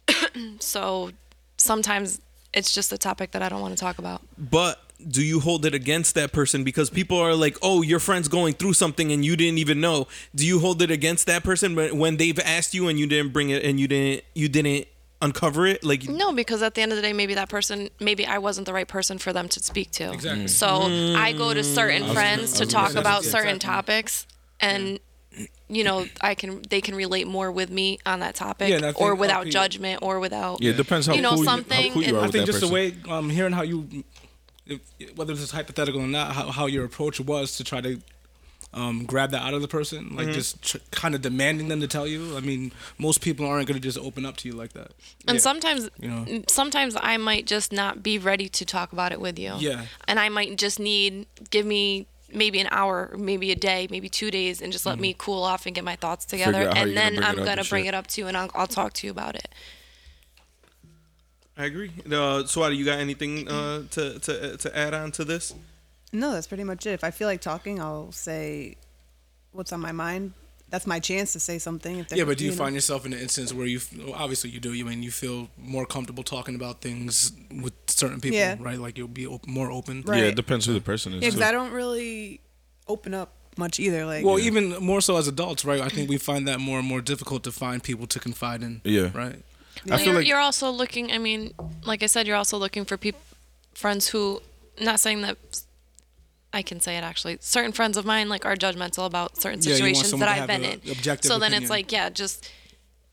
so 0.60 1.12
sometimes 1.58 2.22
it's 2.54 2.74
just 2.74 2.92
a 2.92 2.98
topic 2.98 3.32
that 3.32 3.42
I 3.42 3.50
don't 3.50 3.62
want 3.62 3.78
to 3.78 3.80
talk 3.80 3.98
about. 4.00 4.22
But 4.38 4.80
do 5.08 5.24
you 5.24 5.40
hold 5.40 5.66
it 5.66 5.74
against 5.74 6.16
that 6.16 6.32
person 6.32 6.64
because 6.64 6.90
people 6.90 7.18
are 7.18 7.34
like, 7.34 7.58
"Oh, 7.62 7.82
your 7.82 8.00
friend's 8.00 8.28
going 8.28 8.54
through 8.56 8.74
something 8.74 9.12
and 9.12 9.24
you 9.24 9.36
didn't 9.36 9.58
even 9.60 9.80
know." 9.80 10.08
Do 10.36 10.46
you 10.46 10.60
hold 10.60 10.82
it 10.82 10.92
against 10.92 11.26
that 11.28 11.44
person 11.44 11.76
when 11.76 11.98
when 11.98 12.18
they've 12.18 12.40
asked 12.40 12.74
you 12.74 12.88
and 12.88 13.00
you 13.00 13.08
didn't 13.08 13.32
bring 13.32 13.50
it 13.50 13.64
and 13.64 13.80
you 13.80 13.88
didn't 13.88 14.24
you 14.36 14.50
didn't 14.50 14.88
uncover 15.22 15.66
it? 15.68 15.84
Like, 15.84 16.08
No, 16.10 16.32
because 16.34 16.62
at 16.62 16.76
the 16.76 16.82
end 16.82 16.92
of 16.92 16.96
the 16.96 17.02
day, 17.02 17.14
maybe 17.14 17.34
that 17.34 17.50
person, 17.50 17.90
maybe 18.00 18.26
I 18.26 18.38
wasn't 18.38 18.66
the 18.66 18.74
right 18.74 18.88
person 18.88 19.18
for 19.18 19.34
them 19.34 19.48
to 19.50 19.60
speak 19.62 19.92
to. 19.92 20.12
Exactly. 20.14 20.48
So 20.48 20.68
I 20.68 21.34
go 21.34 21.54
to 21.54 21.64
certain 21.64 22.14
friends 22.14 22.54
to 22.54 22.66
talk 22.66 22.92
about 22.96 23.24
that. 23.24 23.30
certain 23.30 23.56
Exactly. 23.58 23.70
topics, 23.76 24.28
and 24.60 25.00
you 25.70 25.84
know, 25.84 26.06
I 26.22 26.36
can 26.36 26.62
they 26.70 26.82
can 26.82 26.96
relate 26.96 27.28
more 27.28 27.52
with 27.52 27.70
me 27.70 28.00
on 28.06 28.20
that 28.22 28.36
topic, 28.36 28.70
Yeah, 28.70 28.92
or 28.96 29.14
without 29.16 29.42
LP 29.42 29.52
judgment, 29.52 30.00
or 30.02 30.20
without. 30.20 30.62
Yeah, 30.62 30.72
it 30.72 30.78
depends 30.78 31.08
how 31.08 31.14
You 31.14 31.22
know, 31.22 31.36
cool 31.36 31.44
something 31.46 31.84
you, 31.84 31.88
how 31.90 31.94
cool 31.94 32.04
you 32.04 32.18
are 32.18 32.20
I 32.20 32.32
think 32.32 32.34
that 32.34 32.46
just 32.46 32.60
person. 32.62 32.70
the 32.70 32.74
way 32.74 32.94
um, 33.08 33.30
hearing 33.30 33.54
how 33.54 33.62
you, 33.62 33.88
if, 34.72 35.16
whether 35.18 35.34
this 35.34 35.44
is 35.44 35.52
hypothetical 35.52 36.02
or 36.02 36.08
not, 36.08 36.34
how, 36.34 36.52
how 36.52 36.66
your 36.66 36.86
approach 36.86 37.20
was 37.20 37.58
to 37.58 37.64
try 37.64 37.82
to 37.82 38.00
um, 38.74 39.06
grab 39.06 39.32
that 39.32 39.42
out 39.42 39.56
of 39.56 39.62
the 39.64 39.68
person, 39.68 40.16
like 40.16 40.28
just 40.32 40.62
tr- 40.62 40.78
kind 40.92 41.16
of 41.16 41.22
demanding 41.24 41.70
them 41.70 41.82
to 41.82 41.88
tell 41.88 42.06
you. 42.06 42.38
I 42.38 42.40
mean, 42.40 42.72
most 43.00 43.20
people 43.22 43.48
aren't 43.48 43.68
going 43.68 43.80
to 43.80 43.84
just 43.84 43.98
open 43.98 44.26
up 44.28 44.38
to 44.38 44.48
you 44.48 44.54
like 44.54 44.74
that. 44.74 44.92
And 45.28 45.36
Yeah. 45.38 45.42
sometimes, 45.42 45.90
You 46.00 46.08
know. 46.10 46.44
sometimes 46.48 46.96
I 47.02 47.18
might 47.18 47.48
just 47.48 47.72
not 47.72 48.04
be 48.04 48.20
ready 48.20 48.48
to 48.50 48.66
talk 48.66 48.94
about 48.94 49.12
it 49.12 49.20
with 49.20 49.40
you. 49.40 49.56
Yeah. 49.58 49.86
And 50.08 50.20
I 50.20 50.30
might 50.30 50.56
just 50.58 50.80
need 50.80 51.26
give 51.50 51.66
me 51.66 52.06
maybe 52.32 52.60
an 52.60 52.68
hour, 52.70 53.16
maybe 53.18 53.52
a 53.52 53.56
day, 53.56 53.88
maybe 53.90 54.08
two 54.08 54.30
days, 54.30 54.62
and 54.62 54.72
just 54.72 54.86
let 54.86 55.00
me 55.00 55.16
cool 55.18 55.42
off 55.44 55.66
and 55.66 55.74
get 55.74 55.84
my 55.84 55.96
thoughts 55.96 56.26
together, 56.26 56.60
Mm-hmm. 56.60 56.70
out 56.70 56.78
how 56.78 56.84
and 56.84 56.92
you're 56.92 57.02
gonna 57.02 57.16
then 57.16 57.24
it 57.24 57.28
I'm 57.28 57.40
up 57.40 57.46
gonna 57.46 57.64
bring 57.64 57.86
shit. 57.86 57.96
it 57.96 57.98
up 57.98 58.06
to 58.06 58.22
you, 58.22 58.28
and 58.28 58.38
I'll, 58.38 58.52
I'll 58.54 58.68
talk 58.68 58.94
to 58.94 59.08
you 59.08 59.12
about 59.12 59.34
it. 59.34 59.48
I 61.60 61.66
agree. 61.66 61.92
Uh, 62.06 62.44
Swati, 62.48 62.76
you 62.78 62.86
got 62.86 63.00
anything 63.00 63.48
uh, 63.50 63.84
to 63.92 64.18
to 64.20 64.58
to 64.58 64.78
add 64.78 64.94
on 64.94 65.12
to 65.14 65.26
this? 65.26 65.54
No, 66.14 66.32
that's 66.32 66.48
pretty 66.48 66.64
much 66.64 66.88
it. 66.88 66.92
If 66.94 67.04
I 67.04 67.12
feel 67.12 67.28
like 67.28 67.42
talking, 67.42 67.80
I'll 67.82 68.12
say 68.12 68.78
what's 69.52 69.72
on 69.74 69.82
my 69.82 69.92
mind. 69.92 70.34
That's 70.70 70.86
my 70.88 71.00
chance 71.00 71.34
to 71.34 71.40
say 71.40 71.58
something. 71.58 72.00
If 72.00 72.12
Yeah, 72.16 72.24
but 72.26 72.38
do 72.38 72.46
you 72.46 72.52
know. 72.52 72.58
find 72.58 72.76
yourself 72.76 73.06
in 73.06 73.12
an 73.14 73.20
instance 73.20 73.52
where 73.52 73.66
you, 73.66 73.80
well, 73.98 74.14
obviously 74.14 74.52
you 74.52 74.60
do, 74.60 74.72
you 74.74 74.86
mean 74.86 75.02
you 75.02 75.10
feel 75.12 75.50
more 75.58 75.86
comfortable 75.86 76.24
talking 76.24 76.54
about 76.56 76.80
things 76.82 77.32
with 77.62 77.74
certain 77.88 78.22
people, 78.22 78.38
Yeah. 78.38 78.56
right? 78.60 78.78
Like 78.80 78.96
you'll 78.98 79.08
be 79.08 79.26
op- 79.26 79.48
more 79.48 79.72
open. 79.72 80.04
Right. 80.06 80.20
Yeah, 80.20 80.26
it 80.30 80.36
depends 80.36 80.66
who 80.68 80.74
the 80.74 80.82
person 80.82 81.14
is. 81.14 81.24
Yeah, 81.24 81.30
because. 81.30 81.42
I 81.42 81.52
don't 81.52 81.72
really 81.72 82.40
open 82.88 83.16
up 83.16 83.34
much 83.58 83.80
either. 83.80 84.06
Like, 84.06 84.24
Well, 84.24 84.38
even 84.40 84.70
more 84.80 85.02
so 85.02 85.18
as 85.18 85.28
adults, 85.28 85.66
right? 85.66 85.82
I 85.82 85.90
think 85.90 86.08
we 86.10 86.18
find 86.18 86.48
that 86.48 86.60
more 86.60 86.78
and 86.80 86.88
more 86.88 87.02
difficult 87.02 87.44
to 87.46 87.52
find 87.52 87.82
people 87.84 88.06
to 88.08 88.20
confide 88.20 88.62
in. 88.62 88.82
Yeah. 88.84 89.10
Right. 89.14 89.42
I 89.86 89.90
Well, 89.90 89.98
feel 89.98 90.06
you're, 90.08 90.16
like 90.16 90.28
you're 90.28 90.40
also 90.40 90.70
looking. 90.72 91.12
I 91.12 91.18
mean, 91.18 91.54
like 91.86 92.04
I 92.04 92.08
said, 92.08 92.28
you're 92.28 92.36
also 92.38 92.58
looking 92.58 92.86
for 92.86 92.98
people, 92.98 93.22
friends 93.74 94.10
who, 94.10 94.42
not 94.80 95.00
saying 95.00 95.22
that. 95.22 95.38
I 96.52 96.64
can 96.64 96.80
say 96.80 96.98
it 96.98 97.04
actually. 97.04 97.38
Certain 97.42 97.72
friends 97.72 97.96
of 97.96 98.06
mine 98.06 98.28
like 98.28 98.44
are 98.44 98.56
judgmental 98.56 99.06
about 99.06 99.38
certain 99.40 99.60
Yeah, 99.62 99.76
you 99.76 99.84
want 99.84 99.98
situations 99.98 100.10
someone 100.10 100.30
that 100.30 100.42
I've 100.42 100.48
been 100.48 100.66
a 100.66 100.74
in. 100.84 100.92
objective 100.98 101.30
So 101.30 101.38
then 101.38 101.52
opinion. 101.52 101.62
it's 101.62 101.70
like, 101.70 101.92
yeah, 101.92 102.10
just 102.10 102.50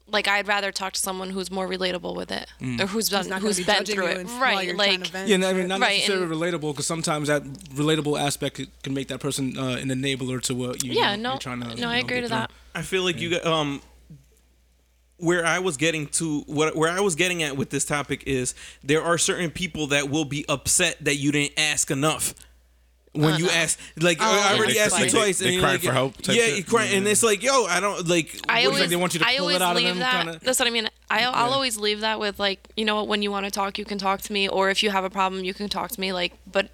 like 0.09 0.26
I'd 0.26 0.48
rather 0.48 0.72
talk 0.72 0.94
to 0.94 1.00
someone 1.00 1.29
who's 1.31 1.50
more 1.50 1.68
relatable 1.68 2.16
with 2.16 2.31
it, 2.33 2.46
Mm. 2.62 2.81
or 2.81 2.87
who's 2.87 3.11
Who's 3.11 3.29
been 3.29 3.38
who's 3.42 3.57
be 3.59 3.64
been 3.64 3.85
through 3.85 4.07
it, 4.07 4.26
right? 4.40 4.74
Like 4.74 5.02
to 5.05 5.11
vent. 5.12 5.29
Yeah, 5.29 5.35
and 5.35 5.44
I 5.44 5.52
mean, 5.52 5.68
not 5.68 5.81
Right, 5.81 5.98
necessarily 5.98 6.24
and- 6.24 6.33
relatable 6.33 6.72
because 6.72 6.87
sometimes 6.87 7.29
that 7.29 7.42
relatable 7.74 8.18
aspect 8.18 8.59
can 8.83 8.94
make 8.94 9.09
that 9.09 9.20
person 9.20 9.59
uh, 9.59 9.76
an 9.83 9.88
enabler 9.88 10.40
to 10.42 10.55
what 10.55 10.83
you. 10.83 10.92
yeah, 10.92 11.11
you're 11.11 11.18
no, 11.18 11.37
trying 11.37 11.61
to, 11.61 11.74
no, 11.74 11.74
you 11.74 11.87
I 11.88 11.98
agree 11.98 12.16
get 12.16 12.20
to 12.22 12.29
through. 12.29 12.37
that. 12.38 12.50
I 12.74 12.81
feel 12.83 13.02
like 13.02 13.20
you 13.20 13.29
got 13.31 13.44
um 13.44 13.83
where 15.18 15.44
I 15.46 15.59
was 15.61 15.76
getting 15.76 16.07
to 16.09 16.40
what 16.46 16.76
where 16.76 16.90
I 16.90 17.00
was 17.00 17.14
getting 17.14 17.42
at 17.42 17.57
with 17.57 17.70
this 17.70 17.85
topic 17.85 18.24
is 18.26 18.55
there 18.85 19.02
are 19.02 19.16
certain 19.18 19.50
people 19.50 19.87
that 19.88 20.11
will 20.11 20.24
be 20.26 20.44
upset 20.48 20.96
that 21.05 21.16
you 21.16 21.33
didn't 21.33 21.59
ask 21.59 21.90
enough. 21.90 22.35
When 23.12 23.38
you 23.38 23.46
Uh-huh. 23.46 23.57
ask, 23.57 23.79
like 23.98 24.18
Oh, 24.20 24.24
I 24.26 24.55
already 24.59 24.74
they- 24.74 24.79
asked 24.81 24.98
you 24.98 25.05
like 25.05 25.11
twice, 25.11 25.38
they 25.38 25.46
and 25.46 25.55
you're 25.55 25.62
cry 25.62 25.72
like, 25.72 25.81
for 25.81 25.92
help 25.92 26.20
type 26.20 26.37
yeah, 26.37 26.42
shit? 26.48 26.57
you 26.59 26.64
cry, 26.64 26.85
and 26.85 27.09
it's 27.09 27.22
like, 27.22 27.42
yo, 27.42 27.64
I 27.64 27.81
don't 27.81 28.07
like. 28.07 28.38
I 28.46 28.66
What, 28.66 28.74
always, 28.74 28.90
they 28.90 28.96
want 28.96 29.14
you 29.14 29.20
to 29.20 29.26
I 29.26 29.38
pull 29.38 29.48
it 29.48 29.55
always 29.55 29.62
out 29.62 29.70
of 29.70 29.76
leave 29.83 29.87
them, 29.88 29.98
that. 30.00 30.24
kinda? 30.24 30.40
That's 30.42 30.59
what 30.59 30.68
I 30.68 30.70
mean. 30.70 30.90
I, 31.11 31.22
I'll 31.24 31.55
always 31.55 31.79
leave 31.79 32.00
that 32.02 32.20
with 32.20 32.38
like, 32.38 32.68
you 32.76 32.85
know 32.85 32.96
what? 32.96 33.09
When 33.09 33.22
you 33.22 33.31
want 33.31 33.46
to 33.46 33.50
talk, 33.50 33.79
you 33.79 33.87
can 33.87 33.96
talk 33.96 34.20
to 34.20 34.33
me, 34.35 34.50
or 34.50 34.68
if 34.68 34.83
you 34.83 34.90
have 34.90 35.05
a 35.05 35.09
problem, 35.09 35.44
you 35.44 35.55
can 35.55 35.70
talk 35.70 35.92
to 35.92 35.98
me. 36.00 36.12
Like, 36.12 36.35
but 36.52 36.68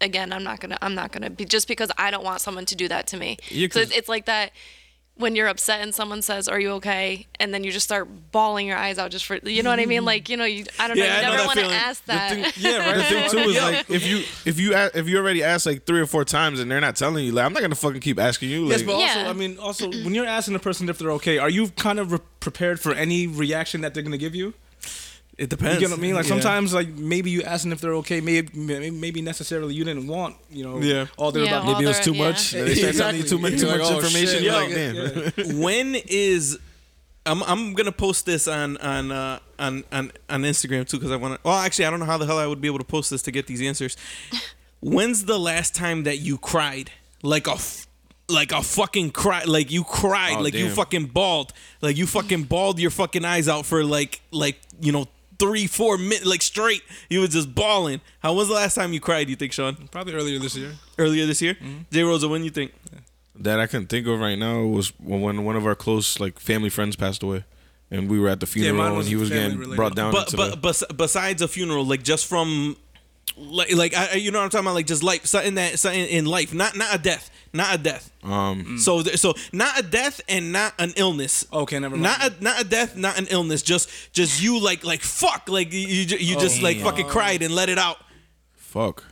again, 0.00 0.32
I'm 0.32 0.44
not 0.44 0.60
gonna, 0.60 0.78
I'm 0.80 0.94
not 0.94 1.10
gonna 1.10 1.30
be 1.30 1.44
just 1.44 1.66
because 1.66 1.90
I 1.98 2.12
don't 2.12 2.22
want 2.22 2.42
someone 2.42 2.64
to 2.66 2.76
do 2.76 2.86
that 2.86 3.08
to 3.08 3.16
me. 3.16 3.36
Yeah, 3.48 3.66
so 3.68 3.80
'cause- 3.80 3.88
it's, 3.88 3.98
it's 3.98 4.08
like 4.08 4.26
that 4.26 4.52
when 5.18 5.36
you're 5.36 5.48
upset 5.48 5.80
and 5.82 5.94
someone 5.94 6.22
says, 6.22 6.48
"Are 6.48 6.58
you 6.58 6.70
okay?" 6.72 7.26
and 7.40 7.52
then 7.54 7.62
you 7.64 7.70
just 7.70 7.84
start 7.84 8.08
bawling 8.32 8.66
your 8.66 8.76
eyes 8.76 8.98
out 8.98 9.10
just 9.10 9.26
for, 9.26 9.36
you 9.44 9.62
know 9.62 9.70
what 9.70 9.78
I 9.78 9.86
mean? 9.86 9.98
Mm-hmm. 9.98 10.06
Like, 10.06 10.28
you 10.28 10.36
know, 10.36 10.44
you, 10.44 10.64
I 10.80 10.88
don't 10.88 10.96
know, 10.96 11.04
Yeah, 11.04 11.12
I 11.12 11.16
you 11.16 11.22
know 11.22 11.28
never 11.30 11.36
that 11.38 11.46
want 11.46 11.58
to 11.58 11.64
feeling. 11.66 11.76
ask 11.76 12.04
that. 12.06 12.30
thing- 12.32 12.52
yeah, 12.56 12.78
right. 12.78 12.96
The 12.96 13.02
thing 13.02 13.30
too 13.30 13.50
is 13.50 13.56
Yo. 13.56 13.62
like 13.62 13.90
if 13.90 14.06
you 14.06 14.18
if 14.44 14.58
you 14.58 14.72
if 14.74 15.08
you 15.08 15.18
already 15.18 15.42
asked 15.44 15.66
like 15.66 15.84
three 15.84 16.00
or 16.00 16.06
four 16.06 16.24
times 16.24 16.58
and 16.60 16.70
they're 16.70 16.80
not 16.80 16.96
telling 16.96 17.24
you, 17.26 17.32
like 17.32 17.44
I'm 17.44 17.52
not 17.52 17.62
gonna 17.62 17.74
fucking 17.74 18.00
keep 18.00 18.18
asking 18.18 18.50
you. 18.50 18.62
Like, 18.64 18.78
Yes, 18.78 18.82
but 18.82 18.92
also, 18.94 19.18
Yeah. 19.20 19.30
I 19.30 19.32
mean, 19.34 19.58
also 19.58 19.90
when 19.90 20.14
you're 20.14 20.26
asking 20.26 20.54
a 20.54 20.58
person 20.58 20.88
if 20.88 20.98
they're 20.98 21.12
okay, 21.12 21.38
are 21.38 21.50
you 21.50 21.68
kind 21.70 21.98
of 22.00 22.12
re- 22.12 22.18
prepared 22.40 22.80
for 22.80 22.92
any 22.92 23.26
reaction 23.26 23.80
that 23.82 23.94
they're 23.94 24.02
gonna 24.02 24.18
give 24.18 24.34
you? 24.34 24.54
It 25.38 25.50
depends. 25.50 25.80
You 25.80 25.86
know 25.88 25.92
what 25.94 26.00
I 26.00 26.02
mean? 26.02 26.14
Like 26.16 26.24
Yeah. 26.24 26.28
sometimes, 26.30 26.74
like 26.74 26.88
maybe 26.88 27.30
you 27.30 27.42
asking 27.44 27.70
if 27.72 27.80
they're 27.80 27.94
okay, 27.94 28.20
maybe 28.20 28.48
maybe, 28.54 28.90
maybe 28.90 29.22
necessarily 29.22 29.72
you 29.74 29.84
didn't 29.84 30.08
want, 30.08 30.34
you 30.50 30.64
know, 30.64 30.80
Yeah. 30.80 31.06
all 31.16 31.30
they're 31.30 31.44
Yeah, 31.44 31.60
about. 31.60 31.72
maybe 31.74 31.84
it 31.84 31.88
was 31.88 32.00
too 32.00 32.12
yeah. 32.12 32.28
much. 32.28 32.50
They 32.50 32.74
said 32.74 32.96
something 32.96 33.24
too 33.24 33.38
much, 33.38 33.58
too 33.60 33.66
much 33.66 33.80
like, 33.80 33.90
oh, 33.90 33.96
information. 33.96 34.26
shit. 34.26 34.42
Yo. 34.42 34.52
like, 34.52 35.36
damn. 35.36 35.58
when 35.60 35.94
is 35.94 36.58
I'm 37.24 37.42
I'm 37.44 37.74
gonna 37.74 37.92
post 37.92 38.26
this 38.26 38.48
on 38.48 38.78
on 38.78 39.12
uh, 39.12 39.38
on 39.60 39.84
on 39.92 40.10
on 40.28 40.42
Instagram 40.42 40.88
too 40.88 40.96
because 40.96 41.12
I 41.12 41.16
want 41.16 41.34
to. 41.34 41.40
Well, 41.48 41.58
actually, 41.58 41.84
I 41.84 41.90
don't 41.90 42.00
know 42.00 42.06
how 42.06 42.18
the 42.18 42.26
hell 42.26 42.38
I 42.38 42.46
would 42.46 42.60
be 42.60 42.66
able 42.68 42.78
to 42.78 42.84
post 42.84 43.10
this 43.10 43.22
to 43.22 43.30
get 43.30 43.46
these 43.46 43.60
answers. 43.62 43.96
When's 44.80 45.24
the 45.24 45.38
last 45.38 45.74
time 45.74 46.04
that 46.04 46.18
you 46.18 46.38
cried 46.38 46.90
like 47.22 47.46
a 47.46 47.52
f- 47.52 47.86
like 48.28 48.52
a 48.52 48.62
fucking 48.62 49.10
cry 49.10 49.42
like 49.44 49.70
you 49.70 49.82
cried 49.84 50.36
Oh, 50.38 50.42
like 50.42 50.54
you 50.54 50.68
fucking 50.70 51.06
bawled 51.06 51.52
like 51.80 51.96
you 51.96 52.06
fucking 52.06 52.44
bawled 52.44 52.78
your 52.78 52.90
fucking 52.90 53.24
eyes 53.24 53.48
out 53.48 53.66
for 53.66 53.82
like 53.84 54.20
like 54.30 54.58
you 54.80 54.92
know 54.92 55.06
three 55.38 55.66
four 55.66 55.96
minutes 55.98 56.26
like 56.26 56.42
straight 56.42 56.82
you 57.08 57.20
was 57.20 57.30
just 57.30 57.54
bawling. 57.54 58.00
How 58.20 58.32
was 58.34 58.48
the 58.48 58.54
last 58.54 58.74
time 58.74 58.92
you 58.92 59.00
cried? 59.00 59.28
You 59.28 59.36
think, 59.36 59.52
Sean? 59.52 59.88
Probably 59.90 60.14
earlier 60.14 60.38
this 60.38 60.56
year. 60.56 60.72
Earlier 60.98 61.26
this 61.26 61.40
year, 61.40 61.54
mm-hmm. 61.54 61.82
J 61.92 62.02
Rosa. 62.02 62.28
When 62.28 62.44
you 62.44 62.50
think? 62.50 62.72
that 63.40 63.60
I 63.60 63.68
can 63.68 63.86
think 63.86 64.06
of 64.08 64.18
right 64.18 64.34
now 64.36 64.62
was 64.62 64.88
when 64.98 65.44
one 65.44 65.54
of 65.54 65.64
our 65.64 65.76
close 65.76 66.18
like 66.18 66.40
family 66.40 66.70
friends 66.70 66.96
passed 66.96 67.22
away. 67.22 67.44
and 67.90 68.10
we 68.10 68.18
were 68.18 68.28
at 68.28 68.40
the 68.40 68.46
Yeah, 68.46 68.64
funeral, 68.70 68.86
and 68.88 68.96
was 68.98 69.06
he 69.06 69.14
was 69.16 69.30
getting 69.30 69.56
related. 69.58 69.76
brought 69.76 69.94
down 69.94 70.12
but 70.12 70.32
into 70.34 70.36
but 70.60 70.60
the. 70.88 70.94
besides 70.94 71.40
a 71.40 71.48
funeral, 71.48 71.84
like 71.86 72.02
just 72.02 72.26
from 72.26 72.76
like 73.36 73.74
like 73.74 73.94
I, 73.94 74.14
you 74.14 74.30
know 74.30 74.38
what 74.38 74.44
I'm 74.44 74.50
talking 74.50 74.66
about, 74.66 74.74
like 74.74 74.86
just 74.86 75.02
life, 75.02 75.26
something 75.26 75.54
that 75.54 75.78
something 75.78 76.00
in 76.06 76.24
life, 76.26 76.54
not 76.54 76.76
not 76.76 76.94
a 76.94 76.98
death, 76.98 77.30
not 77.52 77.74
a 77.74 77.78
death. 77.78 78.10
Um, 78.22 78.78
So 78.78 79.02
th- 79.02 79.18
so 79.18 79.34
not 79.52 79.78
a 79.78 79.82
death 79.82 80.20
and 80.28 80.52
not 80.52 80.74
an 80.78 80.92
illness. 80.96 81.46
Okay, 81.52 81.78
never 81.78 81.96
mind. 81.96 82.02
Not 82.02 82.20
a 82.40 82.42
not 82.44 82.60
a 82.60 82.64
death, 82.64 82.96
not 82.96 83.18
an 83.18 83.26
illness. 83.30 83.62
Just 83.62 83.88
just 84.12 84.42
you 84.42 84.58
like 84.60 84.84
like 84.84 85.00
fuck 85.02 85.48
like 85.48 85.72
you 85.72 85.80
you, 85.80 86.04
ju- 86.06 86.16
you 86.18 86.38
just 86.38 86.62
like 86.62 86.78
fucking 86.80 87.06
cried 87.08 87.42
and 87.42 87.54
let 87.54 87.68
it 87.68 87.78
out. 87.78 87.98
fuck. 88.54 89.04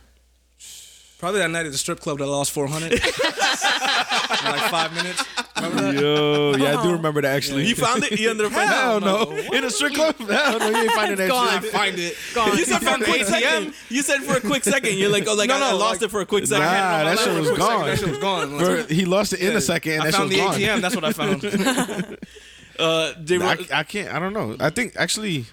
Probably 1.19 1.39
that 1.39 1.49
night 1.49 1.65
at 1.65 1.71
the 1.71 1.77
strip 1.79 1.99
club 1.99 2.19
that 2.19 2.25
I 2.25 2.27
lost 2.27 2.51
400. 2.51 2.91
in 2.93 2.99
like 2.99 4.69
five 4.69 4.93
minutes. 4.93 5.23
Remember 5.55 5.81
that? 5.81 5.95
Yo, 5.99 6.55
yeah, 6.57 6.77
I 6.79 6.83
do 6.83 6.91
remember 6.91 7.21
that 7.21 7.35
actually. 7.35 7.65
You 7.65 7.73
found 7.75 8.03
it? 8.03 8.19
You 8.19 8.29
ended 8.29 8.45
up 8.45 8.51
finding 8.51 8.77
Hell 8.77 8.97
it? 8.97 9.01
no. 9.51 9.57
In 9.57 9.63
a 9.63 9.69
strip 9.71 9.95
club? 9.95 10.15
Hell 10.19 10.59
no, 10.59 10.69
you 10.69 10.75
ain't 10.77 10.91
finding 10.91 11.17
that 11.17 11.27
Gone. 11.29 11.61
shit. 11.63 11.71
Find 11.71 11.95
it. 11.97 12.15
You 12.35 12.65
said 12.65 12.79
for 12.83 13.01
a 13.01 13.03
quick 13.03 13.23
second. 13.25 13.73
You 13.89 14.01
said 14.03 14.19
for 14.21 14.37
a 14.37 14.41
quick 14.41 14.63
second. 14.63 14.95
You're 14.97 15.09
like, 15.09 15.27
oh, 15.27 15.33
like 15.33 15.49
No, 15.49 15.55
I, 15.55 15.69
I 15.69 15.71
lost 15.71 16.01
like- 16.01 16.01
it 16.03 16.11
for 16.11 16.21
a 16.21 16.25
quick 16.27 16.45
second. 16.45 16.65
Nah, 16.65 17.03
that 17.05 17.17
shit 17.19 17.39
was 17.39 17.57
gone. 17.57 17.85
That 17.87 17.97
shit 17.97 18.09
was 18.09 18.17
gone. 18.19 18.57
Bro, 18.59 18.83
he 18.83 19.05
lost 19.05 19.33
it 19.33 19.39
in 19.39 19.55
a 19.55 19.61
second, 19.61 19.93
and 19.93 20.01
I 20.03 20.05
that 20.05 20.13
shit 20.13 20.17
found 20.19 20.29
was 20.29 20.57
the 20.57 20.65
gone. 20.67 20.77
ATM. 20.77 20.81
That's 20.81 20.95
what 20.95 21.03
I 21.03 21.13
found. 21.13 22.17
Uh, 22.79 23.11
J- 23.23 23.41
I, 23.41 23.57
I 23.73 23.81
can't. 23.83 24.13
I 24.13 24.19
don't 24.19 24.33
know. 24.33 24.55
I 24.59 24.69
think 24.69 24.93
actually, 24.97 25.45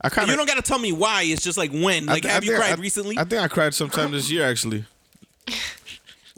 I 0.00 0.08
kind 0.08 0.28
you 0.28 0.36
don't 0.36 0.46
got 0.46 0.54
to 0.56 0.62
tell 0.62 0.78
me 0.78 0.92
why. 0.92 1.22
It's 1.24 1.42
just 1.42 1.58
like 1.58 1.72
when. 1.72 2.06
Like, 2.06 2.24
have 2.24 2.44
you 2.44 2.54
cried 2.56 2.78
recently? 2.78 3.18
I 3.18 3.24
think 3.24 3.42
I 3.42 3.48
cried 3.48 3.74
sometime 3.74 4.12
this 4.12 4.30
year. 4.30 4.44
Actually, 4.48 4.84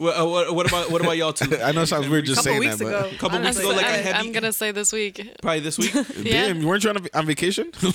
what, 0.01 0.19
uh, 0.19 0.25
what, 0.25 0.55
what 0.55 0.67
about 0.67 0.89
what 0.91 1.01
about 1.01 1.15
y'all 1.15 1.31
two? 1.31 1.55
I 1.61 1.71
know 1.73 1.83
it 1.83 1.85
sounds 1.85 2.09
weird 2.09 2.25
just 2.25 2.37
couple 2.37 2.51
saying 2.53 2.59
weeks 2.59 2.77
that, 2.77 2.87
ago. 2.87 3.07
but 3.11 3.19
couple 3.19 3.39
weeks 3.39 3.59
ago, 3.59 3.69
like 3.69 3.85
a 3.85 3.87
I, 3.87 3.91
heavy. 3.97 4.17
I'm 4.17 4.31
gonna 4.31 4.51
say 4.51 4.71
this 4.71 4.91
week. 4.91 5.21
probably 5.43 5.59
this 5.59 5.77
week. 5.77 5.93
Yeah. 6.21 6.47
damn, 6.47 6.61
you 6.61 6.67
weren't 6.67 6.83
you 6.83 6.89
on, 6.89 6.97
a, 6.97 7.17
on 7.17 7.25
vacation? 7.25 7.71
oh, 7.83 7.93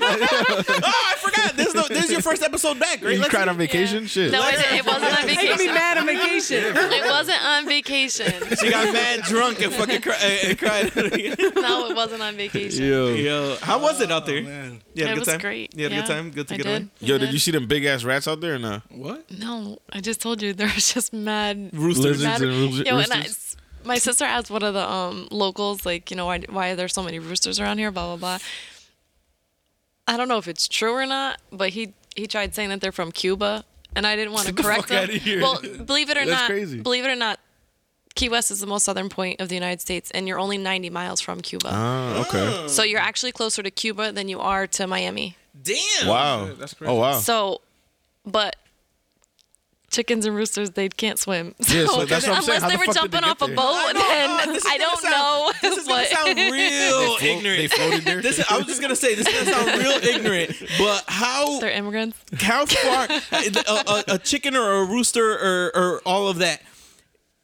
I 0.00 1.14
forgot. 1.20 1.56
This 1.56 1.68
is, 1.68 1.72
the, 1.74 1.86
this 1.88 2.04
is 2.04 2.12
your 2.12 2.22
first 2.22 2.42
episode 2.42 2.78
back, 2.78 3.02
right? 3.02 3.14
you 3.14 3.18
Let's- 3.20 3.30
cried 3.30 3.48
on 3.48 3.56
vacation? 3.56 4.06
Shit. 4.06 4.32
No, 4.32 4.42
it, 4.46 4.54
it 4.72 4.86
wasn't 4.86 5.04
on 5.04 5.28
You're 5.28 5.36
be 5.38 5.48
vacation. 5.48 5.74
mad 5.74 5.98
on 5.98 6.06
vacation. 6.06 6.64
It 6.76 7.04
wasn't 7.10 7.44
on 7.44 7.66
vacation. 7.66 8.32
She 8.60 8.70
got 8.70 8.92
mad 8.92 9.22
drunk 9.22 9.60
and 9.60 9.72
fucking 9.72 10.00
cry, 10.02 10.14
and 10.44 10.58
cried. 10.58 10.94
No, 11.56 11.88
it 11.90 11.96
wasn't 11.96 12.22
on 12.22 12.36
vacation. 12.36 12.84
Yo. 12.84 13.08
Yo, 13.08 13.56
how 13.62 13.80
was 13.80 14.00
it 14.00 14.10
out 14.10 14.26
there? 14.26 14.42
Man. 14.42 14.80
You 14.94 15.04
had 15.04 15.10
a 15.10 15.12
it 15.12 15.14
good 15.14 15.20
was 15.20 15.28
time. 15.28 15.40
great. 15.40 15.74
You 15.76 15.84
had 15.84 15.92
a 15.92 15.94
yeah, 15.94 16.00
good 16.02 16.08
time. 16.08 16.30
Good 16.30 16.48
to 16.48 16.54
I 16.54 16.56
get 16.56 16.62
did. 16.64 16.76
away. 16.82 16.88
Yo, 17.00 17.14
I 17.14 17.18
did 17.18 17.32
you 17.32 17.38
see 17.38 17.50
them 17.50 17.66
big 17.66 17.84
ass 17.84 18.04
rats 18.04 18.26
out 18.28 18.40
there 18.40 18.54
or 18.54 18.58
not? 18.58 18.82
What? 18.90 19.30
No, 19.30 19.78
I 19.92 20.00
just 20.00 20.20
told 20.20 20.42
you 20.42 20.52
there 20.70 20.74
was 20.74 20.92
just 20.92 21.12
mad 21.12 21.70
Roosters. 21.72 22.04
Lizards 22.22 22.24
mad. 22.24 22.42
and 22.42 22.50
roos- 22.50 22.78
Yo, 22.80 22.98
and 22.98 23.12
I, 23.12 23.26
my 23.84 23.98
sister 23.98 24.24
asked 24.24 24.50
one 24.50 24.62
of 24.62 24.74
the 24.74 24.88
um 24.88 25.28
locals, 25.30 25.84
like, 25.86 26.10
you 26.10 26.16
know, 26.16 26.26
why 26.26 26.40
why 26.48 26.70
are 26.70 26.76
there 26.76 26.88
so 26.88 27.02
many 27.02 27.18
roosters 27.18 27.58
around 27.60 27.78
here? 27.78 27.90
Blah 27.90 28.16
blah 28.16 28.38
blah. 28.38 28.38
I 30.06 30.16
don't 30.16 30.28
know 30.28 30.38
if 30.38 30.48
it's 30.48 30.68
true 30.68 30.92
or 30.92 31.06
not, 31.06 31.38
but 31.52 31.70
he 31.70 31.92
he 32.16 32.26
tried 32.26 32.54
saying 32.54 32.70
that 32.70 32.80
they're 32.80 32.92
from 32.92 33.12
Cuba, 33.12 33.64
and 33.94 34.06
I 34.06 34.16
didn't 34.16 34.32
want 34.32 34.48
to 34.48 34.54
correct 34.54 34.88
him. 34.88 35.40
Well, 35.40 35.60
believe 35.84 36.10
it 36.10 36.16
or 36.16 36.24
That's 36.26 36.30
not, 36.30 36.50
crazy. 36.50 36.80
believe 36.80 37.04
it 37.04 37.08
or 37.10 37.16
not, 37.16 37.38
Key 38.14 38.28
West 38.28 38.50
is 38.50 38.60
the 38.60 38.66
most 38.66 38.84
southern 38.84 39.08
point 39.08 39.40
of 39.40 39.48
the 39.48 39.54
United 39.54 39.80
States, 39.80 40.10
and 40.12 40.26
you're 40.26 40.38
only 40.40 40.58
90 40.58 40.90
miles 40.90 41.20
from 41.20 41.40
Cuba. 41.40 41.68
Ah, 41.70 42.20
okay. 42.26 42.66
so 42.68 42.82
you're 42.82 43.00
actually 43.00 43.32
closer 43.32 43.62
to 43.62 43.70
Cuba 43.70 44.10
than 44.10 44.28
you 44.28 44.40
are 44.40 44.66
to 44.66 44.86
Miami. 44.86 45.36
Damn. 45.62 46.08
Wow. 46.08 46.50
That's 46.58 46.74
crazy. 46.74 46.90
Oh 46.90 46.96
wow. 46.96 47.18
So, 47.18 47.60
but 48.24 48.56
chickens 49.90 50.26
and 50.26 50.34
roosters, 50.36 50.70
they 50.70 50.88
can't 50.88 51.18
swim. 51.18 51.54
Yeah, 51.60 51.86
so 51.86 52.04
that's 52.04 52.26
what 52.26 52.36
I'm 52.36 52.42
unless 52.42 52.46
saying. 52.46 52.60
How 52.60 52.68
they 52.68 52.74
the 52.74 52.78
were 52.78 52.84
fuck 52.84 52.94
did 52.94 53.00
jumping 53.00 53.10
they 53.12 53.26
get 53.26 53.30
off 53.30 53.42
a 53.42 53.46
there? 53.46 53.56
boat, 53.56 53.92
then 53.94 54.52
This 54.52 54.66
I 54.66 54.78
don't 54.78 55.00
sound- 55.00 55.12
know. 55.14 55.52
This 55.62 55.78
is 55.78 55.86
gonna 55.88 56.00
but- 56.02 56.08
sound 56.08 56.38
real 56.52 57.16
Flo- 57.16 57.26
ignorant. 57.28 57.58
They 57.58 57.66
floated 57.68 58.04
there. 58.04 58.22
This 58.22 58.38
is, 58.38 58.44
I 58.50 58.56
was 58.58 58.66
just 58.66 58.80
gonna 58.82 58.96
say 58.96 59.14
this 59.14 59.26
is 59.26 59.34
gonna 59.34 59.52
sound 59.66 59.78
real 59.82 59.92
ignorant, 60.14 60.52
but 60.78 61.04
how 61.08 61.58
They're 61.60 61.70
immigrants. 61.70 62.18
how 62.40 62.66
far 62.66 63.04
a, 63.32 63.62
a, 63.66 64.04
a 64.14 64.18
chicken 64.18 64.54
or 64.56 64.82
a 64.82 64.84
rooster 64.84 65.32
or, 65.32 65.76
or 65.76 66.00
all 66.04 66.28
of 66.28 66.38
that 66.38 66.60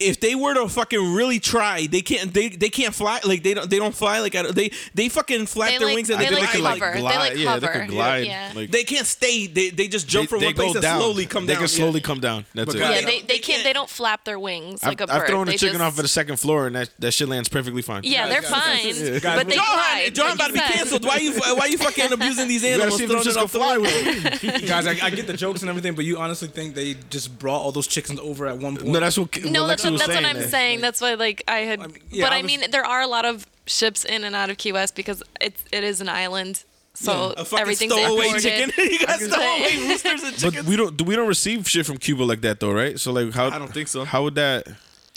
if 0.01 0.19
they 0.19 0.35
were 0.35 0.53
to 0.55 0.69
fucking 0.69 1.15
really 1.15 1.39
try 1.39 1.87
they 1.87 2.03
can't 2.03 2.35
they, 2.35 2.49
they 2.49 2.69
can't 2.69 2.93
fly 2.93 3.21
like 3.25 3.45
they 3.45 3.55
don't 3.55 3.71
they 3.71 3.79
don't 3.79 3.95
fly 3.95 4.19
like 4.19 4.35
I 4.35 4.43
don't- 4.43 4.55
they 4.55 4.73
they 4.93 5.09
fucking 5.09 5.47
flap 5.47 5.71
They 5.71 5.79
their 5.79 5.87
like- 5.87 5.95
wings 5.95 6.11
and 6.11 6.21
they 6.21 6.29
they, 6.31 6.35
like 6.35 6.53
glide. 6.53 6.81
hover. 6.81 6.93
They 6.97 7.03
like 7.03 7.31
yeah, 7.37 7.37
they 7.59 7.67
hover. 7.67 7.69
could 7.81 7.89
glide. 7.91 8.27
Yeah. 8.27 8.53
Like, 8.57 8.71
they 8.73 8.83
can't 8.83 9.07
stay 9.07 9.47
they, 9.47 9.71
they 9.71 9.87
just 9.87 10.09
jump 10.09 10.29
from 10.31 10.41
they 10.41 10.47
one 10.47 10.55
place 10.57 10.69
go 10.73 10.79
and 10.79 10.83
down. 10.83 11.01
slowly 11.01 11.27
come 11.27 11.43
down. 11.47 11.55
they 11.55 11.55
can 11.61 11.69
slowly 11.69 12.01
come 12.01 12.19
down. 12.19 12.45
That's 12.55 12.67
But 12.67 12.75
it. 12.75 12.79
Yeah, 12.81 12.89
they 12.89 12.97
they, 13.05 13.05
they 13.05 13.21
they 13.21 13.33
can't. 13.35 13.43
can't- 13.45 13.65
They 13.65 13.73
don't 13.73 13.89
flap 13.89 14.25
their 14.25 14.39
wings 14.41 14.83
like 14.83 15.01
I've, 15.01 15.09
a 15.09 15.13
bird. 15.13 15.23
I've 15.23 15.29
thrown 15.29 15.49
a 15.49 15.51
They 15.53 15.57
chicken 15.59 15.75
just- 15.79 15.85
off 15.93 15.99
at 15.99 16.03
the 16.03 16.09
second 16.09 16.41
floor 16.41 16.67
and 16.67 16.75
that, 16.75 16.91
that 16.99 17.13
shit 17.13 17.29
lands 17.29 17.49
perfectly 17.49 17.83
fine. 17.83 18.01
Yeah, 18.03 18.27
they're 18.27 18.43
fine, 18.43 18.83
but 19.23 19.47
they 19.47 19.55
John, 19.55 19.65
glide. 19.65 20.11
John 20.13 20.33
about 20.33 20.49
to 20.49 20.53
be 20.55 20.59
canceled. 20.59 21.05
Why 21.05 21.19
you 21.19 21.35
why 21.55 21.67
you 21.67 21.79
fucking 21.79 22.13
abusing 22.13 22.49
these 22.49 22.65
animals? 22.65 22.97
see 22.97 23.05
if 23.05 23.11
them 23.11 23.21
throwing 23.23 23.37
shits 23.37 23.41
off 23.41 23.53
fly 23.53 23.79
with. 23.79 24.67
Guys, 24.67 24.89
I, 24.89 24.97
I 25.07 25.11
get 25.11 25.29
the 25.29 25.37
jokes 25.37 25.61
and 25.61 25.71
everything, 25.71 25.95
but 25.95 26.05
you 26.05 26.19
honestly 26.19 26.49
think 26.49 26.75
they 26.75 26.95
just 27.11 27.39
brought 27.39 27.61
all 27.61 27.71
those 27.71 27.87
chickens 27.87 28.19
over 28.19 28.49
at 28.49 28.59
one 28.59 28.77
point? 28.77 28.89
No, 28.89 28.99
that's 28.99 29.17
what, 29.17 29.45
No, 29.45 29.69
that's 29.69 29.84
Lexi 29.84 29.84
what, 29.93 29.99
that's 29.99 30.15
what 30.15 30.25
I'm 30.25 30.37
there. 30.39 30.49
saying. 30.49 30.81
That's 30.81 31.01
why, 31.01 31.15
like, 31.15 31.43
I 31.49 31.59
had. 31.59 31.81
I 31.81 31.87
mean, 31.87 31.99
yeah, 32.11 32.25
but 32.27 32.33
I 32.33 32.39
I, 32.39 32.43
was- 32.43 32.47
mean, 32.47 32.71
there 32.71 32.85
are 32.85 33.03
a 33.03 33.07
lot 33.07 33.25
of 33.25 33.47
ships 33.67 34.05
in 34.05 34.25
and 34.25 34.35
out 34.37 34.51
of 34.51 34.57
Key 34.59 34.73
West 34.73 34.95
because 34.95 35.23
it's 35.41 35.63
it 35.73 35.85
is 35.85 36.01
an 36.01 36.09
island, 36.09 36.65
so 36.95 37.33
A 37.37 37.45
fucking 37.45 37.59
everything's 37.61 37.93
stowaway 37.93 38.27
imported. 38.27 38.43
chicken. 38.43 38.73
you 38.93 38.99
got 39.07 39.21
I'm 39.23 39.31
stowaway 39.31 39.77
roosters 39.89 40.23
and 40.45 40.55
But 40.55 40.65
we 40.65 40.77
don't. 40.77 41.01
We 41.03 41.17
don't 41.17 41.29
receive 41.29 41.69
shit 41.69 41.87
from 41.87 41.99
Cuba 41.99 42.23
like 42.25 42.41
that 42.43 42.61
though, 42.61 42.73
right? 42.73 42.99
So 43.01 43.13
like, 43.13 43.33
how? 43.33 43.47
I 43.49 43.59
don't 43.59 43.73
think 43.73 43.89
so. 43.89 44.05
How 44.05 44.23
would 44.25 44.35
that? 44.37 44.67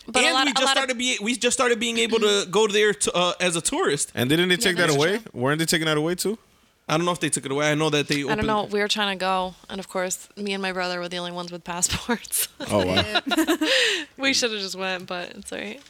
But 0.10 0.24
and 0.24 0.28
a 0.28 0.34
lot, 0.34 0.46
we 0.46 0.52
a 0.52 0.54
just 0.54 0.64
lot 0.66 0.72
started 0.72 0.92
of, 0.94 0.98
be 0.98 1.18
we 1.22 1.36
just 1.36 1.54
started 1.58 1.80
being 1.82 1.98
able 1.98 2.20
to 2.20 2.46
go 2.50 2.66
there 2.68 2.94
to, 2.94 3.12
uh, 3.14 3.34
as 3.42 3.58
a 3.58 3.62
tourist. 3.62 4.12
And 4.16 4.30
didn't 4.30 4.48
they 4.48 4.56
take 4.56 4.78
that 4.78 4.90
away? 4.90 5.18
true. 5.18 5.32
Weren't 5.34 5.60
they 5.60 5.66
taking 5.66 5.86
that 5.88 5.98
away 5.98 6.16
too? 6.16 6.38
I 6.90 6.96
don't 6.96 7.06
know 7.06 7.12
if 7.12 7.20
they 7.20 7.30
took 7.30 7.46
it 7.46 7.52
away. 7.52 7.70
I 7.70 7.76
know 7.76 7.90
that 7.90 8.08
they. 8.08 8.24
I 8.24 8.36
don't 8.36 8.46
know. 8.46 8.64
We 8.64 8.80
were 8.80 8.88
trying 8.88 9.18
to 9.18 9.20
go, 9.20 9.56
and 9.70 9.80
of 9.80 9.90
course, 9.90 10.30
me 10.38 10.54
and 10.54 10.62
my 10.62 10.72
brother 10.72 11.00
were 11.00 11.10
the 11.10 11.18
only 11.18 11.32
ones 11.34 11.52
with 11.52 11.64
passports. 11.64 12.48
Oh 12.70 12.86
wow. 12.86 13.22
we 14.18 14.34
should 14.34 14.52
have 14.52 14.60
just 14.60 14.76
went, 14.76 15.06
but 15.06 15.30
it's 15.32 15.54
alright. 15.54 15.82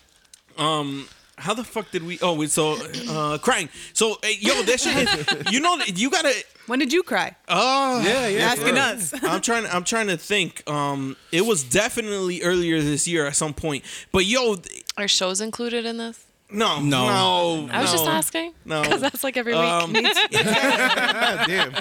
Um, 0.57 1.07
how 1.37 1.53
the 1.53 1.63
fuck 1.63 1.89
did 1.91 2.03
we? 2.03 2.19
Oh, 2.21 2.33
we 2.33 2.47
so 2.47 2.77
uh, 3.09 3.37
crying. 3.39 3.69
So 3.93 4.17
hey, 4.21 4.37
yo, 4.39 4.61
that 4.63 4.79
shit. 4.79 4.95
Is, 4.95 5.51
you 5.51 5.59
know, 5.59 5.77
you 5.87 6.09
gotta. 6.09 6.33
When 6.67 6.77
did 6.79 6.91
you 6.91 7.01
cry? 7.03 7.35
Oh, 7.47 8.01
Yeah, 8.03 8.27
yeah. 8.27 8.39
Asking 8.41 8.77
us. 8.77 9.13
I'm 9.23 9.41
trying. 9.41 9.65
I'm 9.67 9.83
trying 9.83 10.07
to 10.07 10.17
think. 10.17 10.69
Um, 10.69 11.15
it 11.31 11.45
was 11.45 11.63
definitely 11.63 12.41
earlier 12.43 12.81
this 12.81 13.07
year 13.07 13.25
at 13.25 13.35
some 13.35 13.53
point. 13.53 13.83
But 14.11 14.25
yo, 14.25 14.57
Are 14.97 15.07
shows 15.07 15.41
included 15.41 15.85
in 15.85 15.97
this? 15.97 16.26
No, 16.49 16.79
No. 16.79 17.65
no. 17.65 17.69
I 17.71 17.81
was 17.81 17.91
just 17.91 18.05
asking. 18.07 18.53
No. 18.65 18.81
because 18.81 19.01
that's 19.01 19.23
like 19.23 19.35
every 19.37 19.53
week. 19.53 19.61
Um, 19.63 19.93
God 19.93 20.03
damn. 20.31 21.71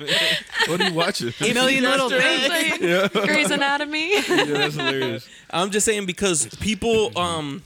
what 0.68 0.80
are 0.80 0.88
you 0.88 0.94
watching? 0.94 1.32
A 1.40 1.52
million 1.54 1.84
little 1.84 2.10
things. 2.10 2.48
Like, 2.48 3.12
Grey's 3.26 3.50
Anatomy. 3.50 4.14
yeah, 4.14 4.44
that's 4.44 4.74
hilarious. 4.74 5.28
I'm 5.50 5.70
just 5.70 5.86
saying 5.86 6.06
because 6.06 6.46
people 6.60 7.16
um 7.18 7.62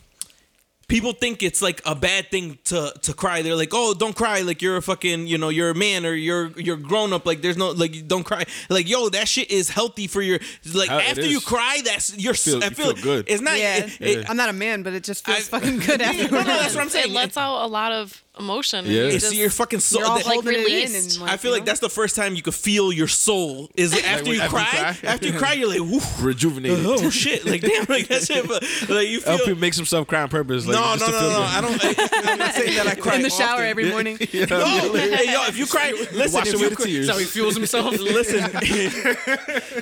people 0.90 1.12
think 1.12 1.42
it's 1.42 1.62
like 1.62 1.80
a 1.86 1.94
bad 1.94 2.30
thing 2.30 2.58
to 2.64 2.92
to 3.02 3.14
cry. 3.14 3.40
They're 3.40 3.56
like, 3.56 3.70
"Oh, 3.72 3.94
don't 3.94 4.14
cry 4.14 4.42
like 4.42 4.60
you're 4.60 4.76
a 4.76 4.82
fucking, 4.82 5.26
you 5.26 5.38
know, 5.38 5.48
you're 5.48 5.70
a 5.70 5.74
man 5.74 6.04
or 6.04 6.12
you're 6.12 6.48
you're 6.58 6.76
grown 6.76 7.14
up 7.14 7.24
like 7.24 7.40
there's 7.40 7.56
no 7.56 7.70
like 7.70 8.06
don't 8.06 8.24
cry." 8.24 8.44
Like, 8.68 8.88
yo, 8.90 9.08
that 9.10 9.26
shit 9.28 9.50
is 9.50 9.70
healthy 9.70 10.06
for 10.06 10.20
your 10.20 10.38
like 10.74 10.90
Hell, 10.90 11.00
after 11.00 11.24
you 11.24 11.40
cry, 11.40 11.80
that's 11.84 12.14
you're 12.18 12.34
Feel- 12.34 12.62
I 12.62 12.66
you 12.68 12.74
feel, 12.74 12.94
feel 12.94 13.02
good. 13.02 13.24
It's 13.28 13.40
not 13.40 13.56
Yeah. 13.58 13.84
it- 13.86 14.00
it- 14.00 14.28
I'm 14.30 14.36
not 14.36 14.50
a 14.50 14.52
man, 14.52 14.82
but 14.82 14.92
it 14.92 15.04
just 15.04 15.24
feels 15.24 15.38
I- 15.38 15.58
fucking 15.60 15.78
good 15.78 16.02
after. 16.02 16.18
no, 16.30 16.38
afterwards. 16.38 16.46
no, 16.48 16.54
that's 16.58 16.74
what 16.74 16.82
I'm 16.82 16.88
saying. 16.90 17.10
it 17.10 17.14
lets 17.14 17.36
out 17.38 17.64
a 17.64 17.68
lot 17.68 17.92
of 17.92 18.22
emotion. 18.40 18.84
Yeah. 18.86 18.92
You 18.92 19.04
it's 19.08 19.24
just- 19.26 19.34
your 19.36 19.50
fucking 19.50 19.80
soul. 19.80 20.00
You're 20.00 20.08
all 20.10 20.16
that- 20.16 20.26
like, 20.26 20.34
holding 20.34 20.54
released. 20.54 21.16
and, 21.16 21.22
like, 21.22 21.30
I 21.32 21.36
feel 21.36 21.50
you 21.50 21.56
like 21.56 21.62
know? 21.62 21.66
that's 21.66 21.80
the 21.80 21.88
first 21.90 22.16
time 22.16 22.34
you 22.34 22.42
could 22.42 22.54
feel 22.54 22.92
your 22.92 23.06
soul 23.08 23.70
is 23.76 23.94
after 23.94 24.24
when- 24.24 24.34
you 24.34 24.40
after 24.40 24.58
you 24.58 24.64
cry. 24.64 24.94
cry? 24.94 25.08
After 25.10 25.26
you 25.28 25.32
cry, 25.38 25.52
you're 25.52 25.68
like, 25.68 25.80
Woof. 25.80 26.06
Rejuvenated. 26.22 26.84
Uh-huh. 26.84 26.96
oh 27.06 27.10
shit, 27.10 27.44
like 27.46 27.60
damn, 27.60 27.84
like 27.88 28.08
that 28.08 28.22
shit. 28.24 28.46
But 28.48 28.62
like 28.88 29.08
you 29.08 29.20
feel. 29.20 29.32
LP 29.38 29.54
makes 29.54 29.76
himself 29.76 30.06
cry 30.08 30.22
on 30.22 30.28
purpose. 30.28 30.66
Like, 30.66 30.76
no, 30.76 30.96
just 30.96 31.00
no, 31.00 31.06
to 31.06 31.12
no, 31.12 31.18
feel 31.20 31.30
no. 31.30 31.36
good. 31.36 31.46
I 31.46 31.60
don't. 31.60 31.84
I, 32.26 32.32
I'm 32.32 32.38
not 32.38 32.54
saying 32.54 32.76
that 32.76 32.86
I 32.88 32.94
cry 33.00 33.14
in 33.16 33.22
the 33.22 33.30
shower 33.30 33.52
often. 33.60 33.66
every 33.66 33.90
morning. 33.90 34.18
No, 34.50 34.92
hey, 34.94 35.32
yo, 35.32 35.44
if 35.46 35.56
you 35.58 35.66
cry, 35.66 35.90
listen, 36.12 36.32
Wash 36.32 36.48
if 36.48 36.54
away 36.54 36.62
you 36.64 36.70
the 36.70 36.76
cry, 36.76 36.84
tears. 36.86 37.06
That's 37.06 37.18
how 37.18 37.20
he 37.20 37.26
fuels 37.30 37.54
himself. 37.54 37.98
listen, 37.98 38.50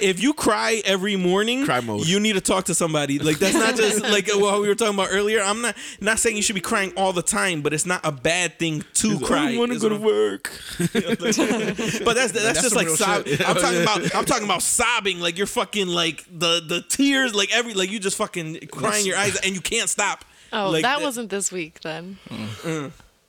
if 0.01 0.21
you 0.23 0.33
cry 0.35 0.83
every 0.85 1.17
morning, 1.17 1.65
Cry 1.65 1.81
mode. 1.81 2.07
you 2.07 2.21
need 2.21 2.35
to 2.35 2.41
talk 2.41 2.65
to 2.67 2.75
somebody. 2.75 3.19
Like 3.19 3.39
that's 3.39 3.55
not 3.55 3.77
just 3.77 4.03
like 4.03 4.29
what 4.35 4.61
we 4.61 4.69
were 4.69 4.75
talking 4.75 4.95
about 4.95 5.09
earlier. 5.11 5.41
I'm 5.41 5.61
not 5.63 5.77
not 6.01 6.19
saying 6.19 6.37
you 6.37 6.43
should 6.43 6.55
be 6.55 6.61
crying 6.61 6.93
all 6.97 7.13
the 7.13 7.23
time, 7.23 7.63
but 7.63 7.73
it's 7.73 7.87
not 7.87 8.01
a 8.05 8.13
bad 8.13 8.48
thing 8.49 8.85
to 8.95 9.19
cry. 9.21 9.53
I 9.53 9.59
want 9.59 9.71
to 9.73 9.77
is 9.77 9.83
go 9.83 9.89
what 9.91 9.99
to 9.99 10.05
work. 10.05 10.51
but 10.79 12.15
that's 12.15 12.33
that's, 12.33 12.63
just 12.63 12.75
like 12.77 12.87
real 12.87 12.97
sob- 12.97 13.27
I'm 13.27 13.57
talking 13.57 13.83
about 13.83 14.15
I'm 14.15 14.25
talking 14.25 14.45
about 14.45 14.63
sobbing 14.79 15.21
like 15.21 15.37
you're 15.37 15.47
fucking 15.47 15.89
like 15.89 16.25
the 16.27 16.61
the 16.67 16.83
tears 16.89 17.35
like 17.35 17.55
every 17.55 17.75
like 17.75 17.91
you 17.91 17.99
just 18.01 18.17
fucking 18.17 18.69
crying 18.73 19.05
your 19.07 19.17
eyes 19.17 19.37
and 19.37 19.55
you 19.55 19.61
can't 19.61 19.89
stop. 19.89 20.25
Oh, 20.53 20.71
Like, 20.71 20.83
that 20.83 21.03
wasn't 21.03 21.29
this 21.29 21.53
week 21.53 21.81
then. 21.81 22.19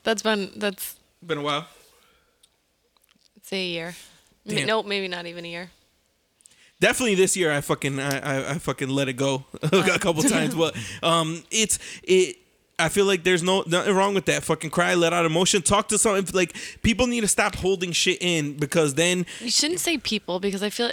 That's 0.03 0.22
been 0.22 0.51
that's 0.55 0.95
been 1.26 1.38
a 1.39 1.41
while. 1.41 1.67
say 3.41 3.61
a 3.61 3.67
year. 3.67 3.95
M- 4.47 4.55
Damn. 4.55 4.67
Nope, 4.67 4.86
maybe 4.86 5.07
not 5.07 5.26
even 5.26 5.43
a 5.45 5.47
year. 5.49 5.70
Definitely 6.80 7.15
this 7.15 7.36
year 7.36 7.51
I 7.51 7.59
fucking 7.59 7.99
I, 7.99 8.20
I, 8.20 8.49
I 8.51 8.53
fucking 8.57 8.88
let 8.88 9.09
it 9.09 9.13
go 9.13 9.43
a 9.61 9.99
couple 9.99 10.24
times, 10.24 10.55
but 10.55 10.78
um 11.03 11.43
it's 11.51 11.78
it 12.03 12.38
I 12.80 12.89
feel 12.89 13.05
like 13.05 13.23
there's 13.23 13.43
no 13.43 13.63
nothing 13.67 13.95
wrong 13.95 14.13
with 14.13 14.25
that. 14.25 14.43
Fucking 14.43 14.69
cry, 14.69 14.95
let 14.95 15.13
out 15.13 15.25
emotion, 15.25 15.61
talk 15.61 15.88
to 15.89 15.97
someone. 15.97 16.25
Like 16.34 16.55
people 16.82 17.07
need 17.07 17.21
to 17.21 17.27
stop 17.27 17.55
holding 17.55 17.91
shit 17.91 18.17
in 18.21 18.57
because 18.57 18.93
then 18.95 19.25
You 19.41 19.51
shouldn't 19.51 19.80
say 19.82 19.97
people 19.97 20.39
because 20.39 20.63
I 20.63 20.69
feel. 20.69 20.91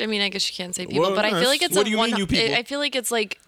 I 0.00 0.06
mean, 0.06 0.20
I 0.22 0.28
guess 0.28 0.48
you 0.48 0.54
can't 0.56 0.72
say 0.74 0.86
people, 0.86 1.02
Well, 1.02 1.16
but 1.16 1.24
I 1.24 1.30
feel 1.30 1.48
like 1.48 1.62
it's 1.62 1.74
what 1.74 1.82
a 1.82 1.84
do 1.86 1.90
you 1.90 1.98
one. 1.98 2.10
mean, 2.10 2.18
you 2.20 2.26
people? 2.26 2.54
I 2.54 2.62
feel 2.62 2.78
like 2.78 2.94
it's 2.94 3.10
like 3.10 3.40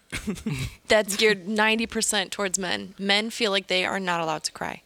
that's 0.89 1.15
geared 1.15 1.47
ninety 1.47 1.85
percent 1.87 2.31
towards 2.31 2.59
men. 2.59 2.95
Men 2.99 3.29
feel 3.29 3.51
like 3.51 3.67
they 3.67 3.85
are 3.85 3.99
not 3.99 4.19
allowed 4.21 4.43
to 4.43 4.51
cry. 4.51 4.81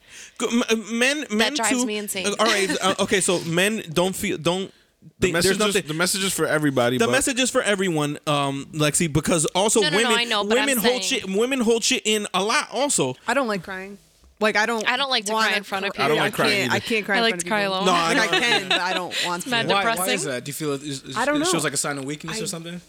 Men 0.92 1.26
men 1.32 1.56
drives 1.56 1.72
too- 1.72 1.86
me 1.86 1.98
insane. 1.98 2.28
All 2.40 2.46
right, 2.46 2.70
uh, 2.82 2.96
okay, 3.00 3.22
so 3.22 3.40
men 3.46 3.84
don't 3.92 4.16
feel 4.16 4.38
don't. 4.38 4.72
The 5.20 5.28
Think, 5.28 5.34
there's 5.34 5.46
message, 5.46 5.60
nothing. 5.60 5.82
is, 5.84 5.88
the 5.88 5.94
message 5.94 6.24
is 6.24 6.34
for 6.34 6.46
everybody. 6.46 6.98
The 6.98 7.06
but 7.06 7.12
message 7.12 7.52
for 7.52 7.62
everyone, 7.62 8.20
um, 8.28 8.68
Lexi, 8.74 9.12
because 9.12 9.46
also 9.48 9.82
No, 9.82 9.90
no, 9.90 9.98
no, 9.98 10.04
women, 10.04 10.18
I 10.20 10.24
know, 10.26 10.44
women 10.44 10.78
hold 10.78 10.82
saying- 10.82 11.02
shit, 11.02 11.26
women 11.30 11.60
hold 11.62 11.84
shit 11.84 12.04
in 12.06 12.28
a 12.34 12.44
lot. 12.44 12.68
Also, 12.72 13.16
I 13.28 13.34
don't 13.34 13.48
like 13.48 13.64
crying. 13.64 13.98
Like 14.40 14.56
I 14.56 14.68
don't. 14.68 14.88
I 14.88 14.98
don't 14.98 15.10
like 15.10 15.26
to 15.26 15.32
cry 15.34 15.54
in 15.54 15.64
front 15.64 15.86
of 15.88 15.94
people. 15.94 16.06
I 16.06 16.08
don't 16.10 16.18
people. 16.18 16.26
like 16.26 16.34
crying 16.36 16.70
can't, 16.70 16.74
I 16.74 16.80
can't 16.80 17.06
cry. 17.06 17.16
I 17.16 17.18
in 17.18 17.24
like 17.24 17.32
front 17.32 17.42
to 17.42 17.48
of 17.48 17.50
cry 17.50 17.62
people. 17.64 17.74
alone. 17.74 17.86
No, 17.88 17.92
I, 17.94 18.06
I 18.06 18.14
mean, 18.14 18.20
I 18.20 18.28
can, 18.28 18.70
but 18.70 18.80
I 18.82 18.94
don't 18.94 19.16
want 19.26 19.44
to. 19.44 19.50
mad 19.50 19.68
Why, 19.68 19.96
why 19.96 20.08
is 20.10 20.24
that? 20.26 20.44
Do 20.44 20.50
you 20.50 20.54
feel 20.54 20.74
it, 20.74 20.84
is, 20.84 21.02
is, 21.04 21.18
I 21.18 21.26
don't 21.26 21.40
know. 21.40 21.42
it 21.42 21.48
shows 21.48 21.64
like 21.64 21.74
a 21.74 21.78
sign 21.78 21.98
of 21.98 22.06
weakness 22.06 22.40
I- 22.40 22.44
or 22.44 22.46
something? 22.46 22.80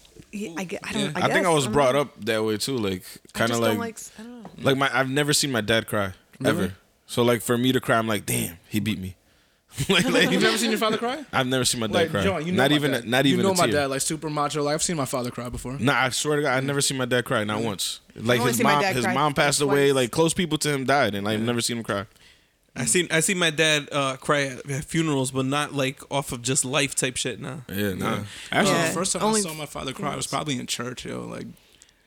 I 0.57 0.63
get. 0.63 0.81
I 0.83 0.91
don't. 0.93 1.01
Yeah. 1.01 1.11
I, 1.15 1.21
I, 1.25 1.33
think. 1.33 1.47
I 1.47 1.49
was 1.49 1.63
don't 1.63 1.73
brought 1.73 1.95
know. 1.95 2.01
up 2.01 2.23
that 2.25 2.43
way 2.43 2.57
too. 2.57 2.77
Like 2.77 3.01
kind 3.33 3.49
of 3.51 3.57
just 3.57 3.61
like 3.61 3.71
don't 3.71 3.79
like. 3.79 3.97
I 4.19 4.21
don't 4.23 4.43
know. 4.43 4.49
like 4.63 4.77
my 4.77 4.95
I've 4.95 5.09
never 5.09 5.33
seen 5.33 5.51
my 5.51 5.61
dad 5.61 5.87
cry 5.87 6.13
Really? 6.39 6.65
ever. 6.65 6.73
So 7.07 7.23
like 7.23 7.41
for 7.41 7.57
me 7.57 7.71
to 7.71 7.81
cry, 7.81 7.97
I'm 7.97 8.05
like, 8.07 8.27
damn, 8.27 8.57
he 8.67 8.79
beat 8.79 8.99
me. 8.99 9.15
like, 9.89 10.09
like, 10.09 10.31
You've 10.31 10.41
never 10.41 10.57
seen 10.57 10.71
your 10.71 10.79
father 10.79 10.97
cry? 10.97 11.23
I've 11.31 11.47
never 11.47 11.63
seen 11.63 11.79
my 11.79 11.87
dad 11.87 11.93
Like 11.93 12.09
cry. 12.09 12.23
John, 12.23 12.45
you 12.45 12.51
know 12.51 12.63
not 12.63 12.71
my 12.71 12.75
even 12.75 12.91
dad. 12.91 13.07
not 13.07 13.25
even 13.25 13.39
you 13.39 13.43
know 13.43 13.51
a 13.51 13.55
my 13.55 13.65
tear. 13.65 13.73
dad 13.81 13.85
like 13.91 14.01
super 14.01 14.29
macho. 14.29 14.63
Like 14.63 14.73
I've 14.73 14.83
seen 14.83 14.97
my 14.97 15.05
father 15.05 15.29
cry 15.31 15.47
before. 15.49 15.77
Nah, 15.79 15.93
I 16.05 16.09
swear 16.09 16.37
to 16.37 16.41
God, 16.41 16.57
I've 16.57 16.63
never 16.63 16.81
seen 16.81 16.97
my 16.97 17.05
dad 17.05 17.23
cry, 17.25 17.43
not 17.43 17.61
once. 17.61 17.99
Like 18.15 18.39
only 18.39 18.49
his 18.51 18.57
seen 18.57 18.63
my 18.65 18.73
mom, 18.73 18.81
dad 18.81 18.95
his 18.95 19.05
cry 19.05 19.13
mom 19.13 19.33
passed 19.35 19.59
twice. 19.59 19.69
away. 19.71 19.91
Like 19.91 20.11
close 20.11 20.33
people 20.33 20.57
to 20.59 20.73
him 20.73 20.85
died, 20.85 21.13
and 21.15 21.27
I've 21.27 21.39
never 21.41 21.61
seen 21.61 21.77
him 21.77 21.83
cry. 21.83 22.05
I 22.75 22.85
seen 22.85 23.07
I 23.11 23.19
seen 23.19 23.37
my 23.37 23.49
dad 23.51 23.89
uh, 23.91 24.15
cry 24.17 24.45
at, 24.47 24.69
at 24.69 24.85
funerals, 24.85 25.31
but 25.31 25.45
not 25.45 25.73
like 25.73 26.01
off 26.11 26.31
of 26.31 26.41
just 26.41 26.65
life 26.65 26.95
type 26.95 27.15
shit. 27.17 27.39
Nah, 27.39 27.57
Yeah, 27.69 27.93
nah. 27.93 28.19
Actually, 28.51 28.73
Yeah. 28.75 28.87
the 28.87 28.93
first 28.93 29.13
time 29.13 29.23
Only- 29.23 29.41
I 29.41 29.43
saw 29.43 29.53
my 29.53 29.65
father 29.65 29.93
cry 29.93 30.15
was 30.15 30.27
probably 30.27 30.59
in 30.59 30.65
church. 30.67 31.05
Yo, 31.05 31.21
like 31.25 31.45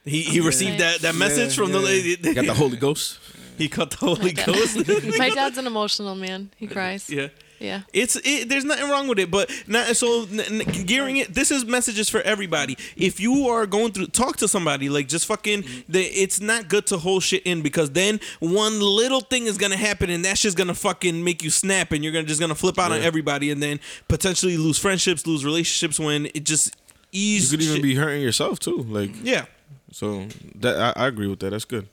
he 0.05 0.23
he 0.23 0.41
received 0.41 0.81
that 0.81 1.01
that 1.03 1.15
message 1.15 1.57
Yeah, 1.57 1.63
from 1.65 1.73
the 1.73 1.79
yeah. 1.79 1.85
lady. 1.85 2.35
Got 2.35 2.47
the 2.47 2.55
Holy 2.55 2.77
Ghost. 2.77 3.19
he 3.59 3.69
caught 3.69 3.91
the 3.91 3.99
Holy 3.99 4.33
Ghost. 4.33 4.77
My 5.19 5.31
dad's 5.31 5.59
an 5.59 5.67
emotional 5.67 6.15
man. 6.15 6.51
He 6.57 6.67
cries. 6.67 7.09
yeah. 7.11 7.29
Yeah. 7.63 7.83
It's 7.93 8.17
it, 8.25 8.49
there's 8.49 8.65
nothing 8.65 8.91
wrong 8.91 9.07
with 9.07 9.19
it, 9.21 9.31
but 9.31 9.49
not 9.69 9.95
so 9.97 10.23
n- 10.25 10.41
n- 10.41 10.85
gearing 10.85 11.17
it. 11.19 11.33
This 11.33 11.51
is 11.53 11.65
messages 11.65 12.09
for 12.11 12.21
everybody. 12.23 12.77
If 12.97 13.21
you 13.21 13.49
are 13.49 13.67
going 13.67 13.93
through, 13.93 14.07
talk 14.09 14.37
to 14.39 14.49
somebody. 14.49 14.89
Like 14.89 15.07
just 15.07 15.27
fucking. 15.27 15.65
The, 15.89 16.03
it's 16.03 16.41
not 16.41 16.69
good 16.69 16.87
to 16.89 16.99
hold 16.99 17.23
shit 17.23 17.43
in 17.45 17.63
because 17.63 17.91
then 17.93 18.19
one 18.41 18.81
little 18.81 19.21
thing 19.21 19.47
is 19.47 19.57
gonna 19.59 19.77
happen 19.77 20.11
and 20.11 20.25
that's 20.25 20.41
just 20.41 20.57
gonna 20.57 20.75
fucking 20.75 21.23
make 21.23 21.43
you 21.45 21.51
snap 21.51 21.93
and 21.93 22.03
you're 22.03 22.13
gonna 22.13 22.27
just 22.27 22.41
gonna 22.41 22.55
flip 22.57 22.79
out 22.81 22.91
on 22.91 23.01
everybody 23.01 23.51
and 23.53 23.63
then 23.63 23.79
potentially 24.09 24.57
lose 24.57 24.77
friendships, 24.79 25.25
lose 25.27 25.45
relationships 25.45 26.01
when 26.01 26.27
it 26.27 26.43
just 26.45 26.75
eases 27.13 27.13
You 27.13 27.37
ease. 27.37 27.51
could 27.51 27.63
even 27.63 27.75
shit- 27.77 27.83
be 27.83 27.95
hurting 27.95 28.23
yourself 28.23 28.59
too. 28.59 28.79
Like 28.89 29.11
yeah. 29.23 29.45
so 29.93 30.27
that 30.57 30.97
I, 30.97 31.05
I 31.05 31.07
agree 31.07 31.29
with 31.29 31.39
that. 31.41 31.51
That's 31.51 31.65
good. 31.65 31.87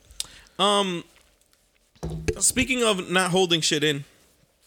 Um, 0.58 1.04
speaking 2.38 2.82
of 2.82 3.10
not 3.10 3.30
holding 3.30 3.60
shit 3.60 3.84
in, 3.84 4.04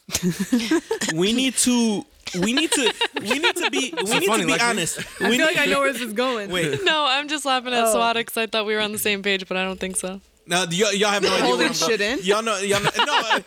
we 1.15 1.33
need 1.33 1.55
to. 1.55 2.05
We 2.39 2.53
need 2.53 2.71
to. 2.71 2.93
We 3.21 3.39
need 3.39 3.55
to 3.55 3.69
be. 3.71 3.93
We 4.03 4.19
need 4.19 4.25
funny, 4.27 4.41
to 4.43 4.45
be 4.47 4.51
like- 4.53 4.63
honest. 4.63 4.99
I 4.99 5.01
feel 5.03 5.29
need- 5.29 5.41
like 5.41 5.57
I 5.57 5.65
know 5.65 5.79
where 5.79 5.93
this 5.93 6.01
is 6.01 6.13
going. 6.13 6.49
Wait. 6.49 6.83
No, 6.83 7.05
I'm 7.07 7.27
just 7.27 7.45
laughing 7.45 7.73
at 7.73 7.83
Oh. 7.85 7.93
Swat 7.93 8.15
because 8.15 8.37
I 8.37 8.47
thought 8.47 8.65
we 8.65 8.73
were 8.75 8.81
on 8.81 8.91
the 8.91 8.97
same 8.99 9.21
page, 9.21 9.47
but 9.47 9.55
I 9.57 9.63
don't 9.63 9.79
think 9.79 9.95
so. 9.97 10.19
Now 10.45 10.65
y'all, 10.69 10.91
y'all 10.93 11.09
have 11.11 11.23
no 11.23 11.29
idea 11.33 11.45
Holding 11.45 11.67
where 11.67 11.73
shit 11.73 12.01
in? 12.01 12.19
Y'all 12.23 12.43
know. 12.43 12.57
Y'all 12.57 12.83
know. 12.83 12.89
No. 12.97 13.21
uh, 13.21 13.39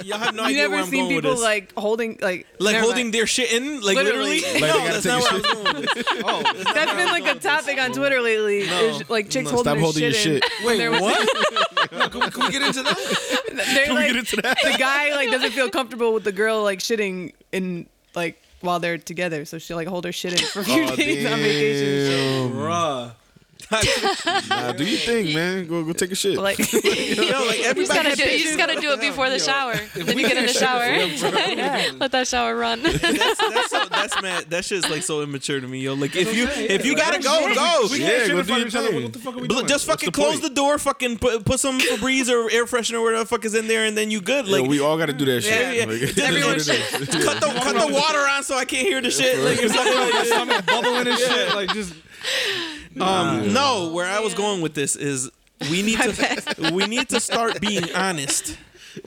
y'all 0.04 0.18
have 0.18 0.34
no 0.34 0.42
you 0.42 0.48
idea 0.48 0.68
where 0.68 0.70
never 0.70 0.82
I'm 0.82 0.84
seen 0.90 1.04
going 1.04 1.14
with 1.16 1.24
people 1.24 1.30
this. 1.36 1.42
like 1.42 1.72
holding 1.74 2.18
like 2.20 2.46
like 2.58 2.76
holding 2.76 3.06
mind. 3.06 3.14
their 3.14 3.26
shit 3.26 3.52
in, 3.52 3.80
like 3.80 3.96
Literally. 3.96 4.40
literally. 4.40 4.60
Like, 4.60 4.74
no, 4.74 4.84
that's 4.86 5.04
not 5.06 5.22
where 5.22 5.30
I 5.30 5.34
was 5.34 5.42
going 5.46 5.76
with 5.80 5.94
this. 5.94 6.06
Oh, 6.24 6.42
that's 6.42 6.64
not 6.64 6.74
That's 6.74 6.92
been 6.94 7.08
like 7.08 7.36
a 7.36 7.38
topic 7.40 7.78
on 7.80 7.92
Twitter 7.92 8.20
lately. 8.20 8.58
is, 8.60 9.08
like 9.08 9.30
chicks 9.30 9.50
holding 9.50 9.64
Stop 9.64 9.74
their 9.76 9.82
holding 9.82 10.02
your 10.02 10.12
shit. 10.12 10.44
shit. 10.44 10.60
in 10.60 10.66
when 10.66 10.78
they're- 10.78 10.90
can, 12.10 12.20
we, 12.20 12.30
can 12.30 12.44
we 12.44 12.50
get 12.50 12.62
into 12.62 12.82
that? 12.82 13.70
They're 13.74 13.94
like, 13.94 14.06
get 14.08 14.16
into 14.16 14.36
that? 14.42 14.58
the 14.62 14.76
guy 14.78 15.14
like 15.14 15.30
doesn't 15.30 15.52
feel 15.52 15.70
comfortable 15.70 16.12
with 16.12 16.24
the 16.24 16.32
girl 16.32 16.62
like 16.62 16.80
shitting 16.80 17.32
in 17.52 17.86
like 18.14 18.42
while 18.60 18.78
they're 18.80 18.98
together, 18.98 19.44
so 19.46 19.56
she 19.58 19.74
like 19.74 19.88
hold 19.88 20.04
her 20.04 20.12
shit 20.12 20.32
in 20.40 20.46
for 20.48 20.60
a 20.60 20.64
few 20.64 20.84
Oh, 20.84 20.96
days 20.96 21.24
on 21.26 21.38
vacation. 21.38 21.88
and 21.88 22.52
shit. 22.52 22.56
Bruh. 22.58 23.12
Nah, 23.70 24.72
do 24.72 24.84
your 24.84 24.98
thing, 25.00 25.34
man. 25.34 25.66
Go 25.66 25.82
go 25.84 25.92
take 25.92 26.12
a 26.12 26.14
shit. 26.14 26.38
Like, 26.38 26.56
this. 26.58 26.72
Yo, 26.74 27.22
like 27.46 27.58
You 27.58 27.62
just 27.62 27.64
everybody. 27.66 27.86
gotta 28.04 28.16
do. 28.16 28.22
You 28.30 28.44
just 28.44 28.58
gotta 28.58 28.80
do 28.80 28.92
it 28.92 29.00
before 29.00 29.28
the 29.28 29.38
shower. 29.38 29.74
Then 29.94 30.18
you 30.18 30.26
get 30.28 30.36
in 30.36 30.46
the 30.46 30.52
shower. 30.52 30.86
Let 31.98 32.12
that 32.12 32.28
shower 32.28 32.56
run. 32.56 32.82
That's 32.82 33.00
that's 33.00 33.70
so, 33.70 33.84
that's 33.90 34.22
mad. 34.22 34.50
That 34.50 34.64
shit's 34.64 34.88
like 34.88 35.02
so 35.02 35.22
immature 35.22 35.60
to 35.60 35.66
me, 35.66 35.80
yo. 35.80 35.94
Like 35.94 36.14
if 36.16 36.34
you 36.36 36.46
if 36.48 36.84
you 36.86 36.96
gotta 36.96 37.20
go, 37.20 37.54
go. 37.54 37.88
We 37.90 38.02
Yeah, 38.02 38.28
go 38.28 38.42
do 38.42 38.54
your 38.54 38.70
thing. 38.70 39.02
What 39.04 39.12
the 39.12 39.18
fuck 39.18 39.34
are 39.34 39.38
we 39.40 39.48
Bl- 39.48 39.54
doing? 39.54 39.66
Just 39.66 39.86
fucking 39.86 40.12
close 40.12 40.40
the 40.40 40.50
door, 40.50 40.78
fucking 40.78 41.18
put, 41.18 41.44
put 41.44 41.60
some 41.60 41.78
Febreze 41.80 42.28
or 42.30 42.50
air 42.50 42.66
freshener, 42.66 42.94
or 42.98 43.02
whatever 43.02 43.24
the 43.24 43.28
fuck 43.28 43.44
is 43.44 43.54
in 43.54 43.66
there, 43.68 43.84
and 43.84 43.96
then 43.96 44.10
you 44.10 44.20
good. 44.20 44.46
Like 44.46 44.62
Like 44.62 44.70
we 44.70 44.80
all 44.80 44.96
got 44.96 45.06
to 45.06 45.12
do 45.12 45.24
that 45.26 45.42
shit. 45.42 45.52
Yeah, 45.60 45.72
yeah. 45.72 45.84
Like, 45.86 46.02
it 46.02 46.10
is 46.10 46.18
Everyone 46.18 46.48
what 46.52 46.68
it 46.68 46.68
is. 46.68 47.24
cut 47.24 47.40
the 47.40 47.46
cut 47.60 47.74
the 47.88 47.92
water 47.92 48.18
on 48.28 48.42
so 48.42 48.56
I 48.56 48.64
can't 48.64 48.86
hear 48.86 49.00
the 49.00 49.10
shit. 49.10 49.38
Like 49.40 49.62
or 49.62 49.68
something 49.68 49.94
like 49.98 50.12
that. 50.12 50.26
stomach 50.26 50.66
bubbling 50.66 51.08
and 51.08 51.18
shit. 51.18 51.54
Like 51.54 51.72
just 51.72 51.94
Um, 53.00 53.52
no, 53.52 53.90
where 53.92 54.06
I 54.06 54.20
was 54.20 54.34
going 54.34 54.60
with 54.62 54.74
this 54.74 54.96
is 54.96 55.30
we 55.70 55.82
need 55.82 55.98
to 55.98 56.70
we 56.72 56.86
need 56.86 57.08
to 57.10 57.20
start 57.20 57.60
being 57.60 57.92
honest 57.94 58.56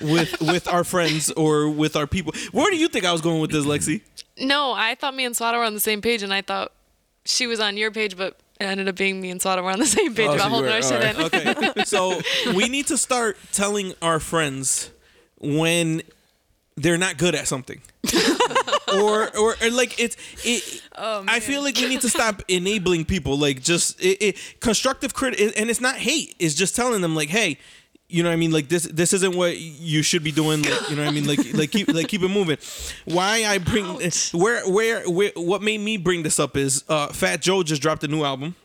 with 0.01 0.39
with 0.41 0.67
our 0.67 0.83
friends 0.83 1.31
or 1.31 1.69
with 1.69 1.95
our 1.95 2.07
people. 2.07 2.33
Where 2.51 2.69
do 2.71 2.77
you 2.77 2.87
think 2.87 3.05
I 3.05 3.11
was 3.11 3.21
going 3.21 3.41
with 3.41 3.51
this, 3.51 3.65
Lexi? 3.65 4.01
No, 4.39 4.71
I 4.73 4.95
thought 4.95 5.15
me 5.15 5.25
and 5.25 5.35
Swata 5.35 5.57
were 5.57 5.63
on 5.65 5.73
the 5.73 5.79
same 5.79 6.01
page, 6.01 6.23
and 6.23 6.33
I 6.33 6.41
thought 6.41 6.71
she 7.25 7.47
was 7.47 7.59
on 7.59 7.75
your 7.77 7.91
page, 7.91 8.15
but 8.15 8.39
it 8.59 8.65
ended 8.65 8.87
up 8.87 8.95
being 8.95 9.19
me 9.21 9.29
and 9.31 9.39
Swata 9.41 9.63
were 9.63 9.71
on 9.71 9.79
the 9.79 9.85
same 9.85 10.13
page 10.13 10.27
Oh, 10.29 10.33
about 10.35 10.43
so 10.43 10.49
holding 10.49 10.69
were- 10.69 10.75
our 10.75 10.81
shit 10.81 10.93
alright. 10.93 11.33
in. 11.33 11.65
Okay, 11.73 11.83
so 11.85 12.21
we 12.53 12.67
need 12.69 12.87
to 12.87 12.97
start 12.97 13.37
telling 13.51 13.93
our 14.01 14.19
friends 14.19 14.91
when 15.39 16.01
they're 16.75 16.97
not 16.97 17.17
good 17.17 17.35
at 17.35 17.47
something. 17.47 17.81
or, 18.93 19.35
or 19.37 19.55
or 19.61 19.69
like 19.71 19.99
it's 19.99 20.15
it 20.43 20.81
I 20.97 21.39
feel 21.39 21.63
like 21.63 21.75
we 21.77 21.87
need 21.87 22.01
to 22.01 22.09
stop 22.09 22.41
enabling 22.47 23.05
people 23.05 23.37
like 23.37 23.61
just 23.61 23.99
it, 24.01 24.17
it 24.21 24.37
constructive 24.59 25.13
crit 25.13 25.39
and 25.39 25.69
it's 25.69 25.81
not 25.81 25.95
hate 25.95 26.35
it's 26.39 26.55
just 26.55 26.75
telling 26.75 27.01
them 27.01 27.15
like 27.15 27.29
hey 27.29 27.57
you 28.11 28.23
know 28.23 28.29
what 28.29 28.33
I 28.33 28.37
mean? 28.37 28.51
Like 28.51 28.69
this 28.69 28.83
this 28.85 29.13
isn't 29.13 29.35
what 29.35 29.57
you 29.59 30.01
should 30.01 30.23
be 30.23 30.31
doing 30.31 30.63
like, 30.63 30.89
you 30.89 30.95
know 30.95 31.03
what 31.03 31.11
I 31.11 31.13
mean? 31.13 31.27
Like 31.27 31.53
like 31.53 31.69
keep 31.69 31.87
like 31.93 32.07
keep 32.07 32.23
it 32.23 32.29
moving. 32.29 32.57
Why 33.05 33.45
I 33.45 33.59
bring 33.59 33.85
where, 34.33 34.67
where 34.67 35.07
where 35.07 35.31
what 35.35 35.61
made 35.61 35.79
me 35.79 35.97
bring 35.97 36.23
this 36.23 36.39
up 36.39 36.57
is 36.57 36.83
uh 36.89 37.07
Fat 37.09 37.41
Joe 37.41 37.61
just 37.61 37.83
dropped 37.83 38.03
a 38.03 38.07
new 38.07 38.23
album. 38.23 38.55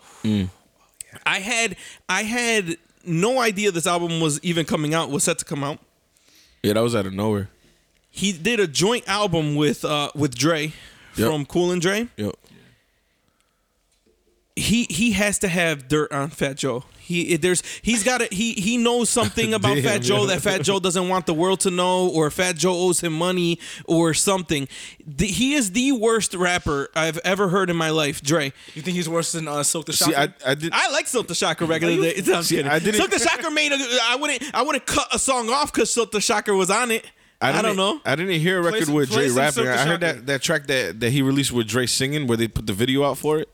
I 1.26 1.40
had 1.40 1.76
I 2.08 2.22
had 2.22 2.78
no 3.04 3.38
idea 3.38 3.70
this 3.70 3.86
album 3.86 4.18
was 4.18 4.42
even 4.42 4.64
coming 4.64 4.94
out 4.94 5.10
was 5.10 5.24
set 5.24 5.38
to 5.38 5.44
come 5.44 5.62
out. 5.62 5.78
Yeah, 6.62 6.72
that 6.72 6.80
was 6.80 6.94
out 6.96 7.04
of 7.04 7.12
nowhere. 7.12 7.50
He 8.16 8.30
did 8.32 8.60
a 8.60 8.66
joint 8.68 9.08
album 9.08 9.56
with 9.56 9.84
uh 9.84 10.10
with 10.14 10.34
Dre 10.36 10.72
Yep. 11.16 11.28
from 11.30 11.46
Cool 11.46 11.70
and 11.72 11.82
Dre. 11.82 12.08
Yo, 12.16 12.32
He 14.56 14.84
he 14.88 15.12
has 15.12 15.38
to 15.40 15.48
have 15.48 15.88
dirt 15.88 16.12
on 16.12 16.30
Fat 16.30 16.56
Joe. 16.56 16.84
He 16.98 17.36
there's 17.36 17.62
he's 17.82 18.02
got 18.04 18.18
to 18.20 18.28
he 18.34 18.52
he 18.54 18.76
knows 18.76 19.10
something 19.10 19.52
about 19.58 19.74
Damn, 19.74 19.82
Fat 19.84 19.98
Joe 20.02 20.18
yo. 20.22 20.26
that 20.26 20.40
Fat 20.42 20.62
Joe 20.62 20.78
doesn't 20.80 21.08
want 21.08 21.26
the 21.26 21.34
world 21.34 21.60
to 21.60 21.70
know, 21.70 22.08
or 22.08 22.30
Fat 22.30 22.56
Joe 22.56 22.72
owes 22.72 23.00
him 23.00 23.12
money 23.12 23.58
or 23.84 24.14
something. 24.14 24.68
The, 25.04 25.26
he 25.26 25.54
is 25.54 25.72
the 25.72 25.90
worst 25.92 26.34
rapper 26.34 26.88
I've 26.94 27.18
ever 27.18 27.48
heard 27.48 27.68
in 27.68 27.76
my 27.76 27.90
life. 27.90 28.22
Dre. 28.22 28.52
you 28.74 28.80
think 28.82 28.96
he's 28.96 29.08
worse 29.08 29.32
than 29.32 29.48
uh, 29.48 29.62
Silk 29.64 29.86
the 29.86 29.92
see, 29.92 30.12
Shocker? 30.12 30.34
I, 30.46 30.52
I 30.52 30.54
did. 30.54 30.72
I 30.72 30.90
like 30.92 31.08
Silk 31.08 31.26
the 31.26 31.34
Shocker 31.34 31.66
back 31.66 31.82
in 31.82 32.00
the 32.00 32.14
day. 32.22 32.32
I'm 32.34 32.42
See, 32.44 32.56
kidding. 32.56 32.70
I 32.70 32.78
didn't- 32.78 32.94
Silk 32.94 33.10
the 33.10 33.18
Shocker 33.18 33.50
made 33.50 33.72
a. 33.72 33.76
I 34.04 34.16
wouldn't. 34.20 34.42
I 34.54 34.62
wouldn't 34.62 34.86
cut 34.86 35.08
a 35.12 35.18
song 35.18 35.50
off 35.50 35.72
because 35.72 35.92
Silk 35.92 36.10
the 36.12 36.20
Shocker 36.20 36.54
was 36.54 36.70
on 36.70 36.90
it. 36.92 37.04
I, 37.48 37.52
didn't- 37.52 37.64
don't 37.64 37.76
know. 37.76 38.00
I 38.04 38.14
didn't 38.16 38.40
hear 38.40 38.58
a 38.58 38.62
record 38.62 38.84
some- 38.86 38.94
with 38.94 39.10
play 39.10 39.28
Dre 39.28 39.36
rapping. 39.36 39.68
I 39.68 39.76
heard 39.78 40.00
that, 40.00 40.26
that 40.26 40.42
track 40.42 40.66
that, 40.68 41.00
that 41.00 41.10
he 41.10 41.22
released 41.22 41.52
with 41.52 41.66
Dre 41.68 41.86
singing, 41.86 42.26
where 42.26 42.36
they 42.36 42.48
put 42.48 42.66
the 42.66 42.72
video 42.72 43.04
out 43.04 43.18
for 43.18 43.38
it. 43.38 43.48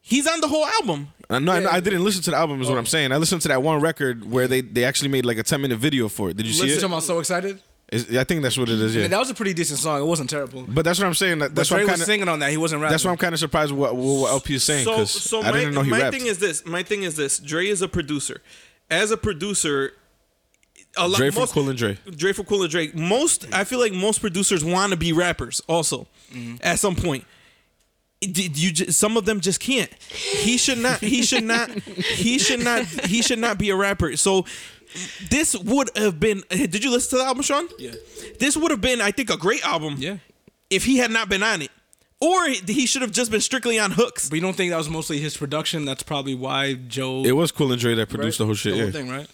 He's 0.00 0.26
on 0.26 0.40
the 0.40 0.48
whole 0.48 0.66
album. 0.66 1.08
Uh, 1.28 1.38
no, 1.38 1.52
I, 1.52 1.76
I 1.76 1.80
didn't 1.80 2.02
listen 2.02 2.22
to 2.24 2.30
the 2.30 2.36
album. 2.36 2.60
Is 2.60 2.68
what 2.68 2.78
I'm 2.78 2.86
saying. 2.86 3.12
I 3.12 3.16
listened 3.18 3.42
to 3.42 3.48
that 3.48 3.62
one 3.62 3.80
record 3.80 4.28
where 4.28 4.48
they, 4.48 4.60
they 4.60 4.84
actually 4.84 5.08
made 5.10 5.24
like 5.24 5.38
a 5.38 5.42
10 5.44 5.60
minute 5.60 5.78
video 5.78 6.08
for 6.08 6.30
it. 6.30 6.36
Did 6.36 6.46
you 6.46 6.52
see 6.52 6.62
Listen 6.62 6.78
it? 6.78 6.88
to 6.88 6.94
I'm 6.94 7.00
so 7.00 7.18
excited. 7.20 7.60
It's- 7.92 8.16
I 8.16 8.24
think 8.24 8.42
that's 8.42 8.56
what 8.58 8.68
it 8.68 8.80
is. 8.80 8.94
Yeah, 8.96 9.02
Yeah, 9.02 9.08
that 9.08 9.18
was 9.18 9.30
a 9.30 9.34
pretty 9.34 9.52
decent 9.54 9.78
song. 9.78 10.00
It 10.00 10.04
wasn't 10.04 10.30
terrible. 10.30 10.64
but 10.66 10.84
that's 10.84 10.98
what 10.98 11.06
I'm 11.06 11.14
saying. 11.14 11.38
That, 11.40 11.54
that's 11.54 11.68
Dre 11.68 11.76
what 11.76 11.80
I'm 11.82 11.84
was 11.86 11.90
kind 11.92 12.00
of. 12.02 12.06
singing 12.06 12.28
on 12.28 12.38
that. 12.40 12.50
He 12.50 12.56
wasn't 12.56 12.82
rapping. 12.82 12.92
That's 12.92 13.04
why 13.04 13.10
I'm 13.12 13.16
kind 13.18 13.34
of 13.34 13.38
surprised 13.38 13.72
what, 13.72 13.94
what, 13.94 14.20
what 14.22 14.30
LP 14.32 14.54
is 14.54 14.64
saying 14.64 14.84
So, 14.84 15.04
so 15.04 15.42
I 15.42 15.50
my, 15.50 15.58
didn't 15.58 15.74
know 15.74 15.82
he 15.82 15.90
my 15.90 16.00
rapped. 16.02 16.16
thing 16.16 16.26
is 16.26 16.38
this. 16.38 16.64
My 16.66 16.82
thing 16.82 17.02
is 17.04 17.14
this. 17.16 17.38
Dre 17.38 17.66
is 17.68 17.82
a 17.82 17.88
producer. 17.88 18.40
As 18.90 19.12
a 19.12 19.16
producer, 19.16 19.92
a 20.96 21.06
lot, 21.08 21.16
Dre 21.18 21.30
from 21.30 21.42
most, 21.42 21.52
Cool 21.52 21.68
and 21.68 21.78
Dre. 21.78 21.98
Dre 22.16 22.32
from 22.32 22.46
Cool 22.46 22.62
and 22.62 22.70
Dre. 22.70 22.90
Most, 22.94 23.46
I 23.52 23.64
feel 23.64 23.78
like 23.78 23.92
most 23.92 24.20
producers 24.20 24.64
want 24.64 24.90
to 24.92 24.96
be 24.98 25.12
rappers. 25.12 25.60
Also, 25.68 26.06
Mm-hmm. 26.32 26.56
at 26.62 26.78
some 26.78 26.94
point, 26.94 27.24
Did 28.20 28.56
you 28.58 28.70
ju- 28.72 28.92
some 28.92 29.16
of 29.16 29.24
them 29.24 29.40
just 29.40 29.58
can't. 29.60 29.90
He 30.10 30.56
should 30.58 30.78
not. 30.78 31.00
He 31.00 31.22
should 31.22 31.42
not. 31.44 31.70
He 31.70 32.38
should 32.38 32.60
not. 32.62 32.84
He 32.84 33.20
should 33.22 33.38
not 33.40 33.58
be 33.58 33.70
a 33.70 33.76
rapper. 33.76 34.16
So. 34.16 34.44
this 35.30 35.56
would 35.56 35.88
have 35.96 36.18
been. 36.20 36.42
Did 36.50 36.82
you 36.84 36.90
listen 36.90 37.10
to 37.10 37.16
the 37.18 37.24
album, 37.24 37.42
Sean? 37.42 37.68
Yeah. 37.78 37.92
This 38.40 38.56
would 38.56 38.70
have 38.72 38.80
been, 38.80 39.00
I 39.00 39.10
think, 39.12 39.30
a 39.30 39.36
great 39.36 39.64
album. 39.64 39.94
Yeah. 39.98 40.16
If 40.68 40.84
he 40.84 40.98
had 40.98 41.10
not 41.12 41.28
been 41.28 41.42
on 41.44 41.62
it, 41.62 41.70
or 42.20 42.48
he 42.48 42.86
should 42.86 43.02
have 43.02 43.12
just 43.12 43.30
been 43.30 43.40
strictly 43.40 43.78
on 43.78 43.92
hooks. 43.92 44.28
But 44.28 44.36
you 44.36 44.42
don't 44.42 44.54
think 44.56 44.70
that 44.72 44.76
was 44.76 44.90
mostly 44.90 45.18
his 45.20 45.36
production? 45.36 45.84
That's 45.84 46.02
probably 46.02 46.34
why 46.34 46.74
Joe. 46.74 47.24
It 47.24 47.32
was 47.32 47.50
Cool 47.52 47.72
and 47.72 47.80
Dre 47.80 47.94
that 47.94 48.08
produced 48.08 48.38
right? 48.38 48.44
the 48.44 48.46
whole 48.46 48.54
shit. 48.54 48.72
The 48.72 48.78
whole 48.78 48.86
yeah. 48.86 48.92
thing, 48.92 49.08
right? 49.08 49.26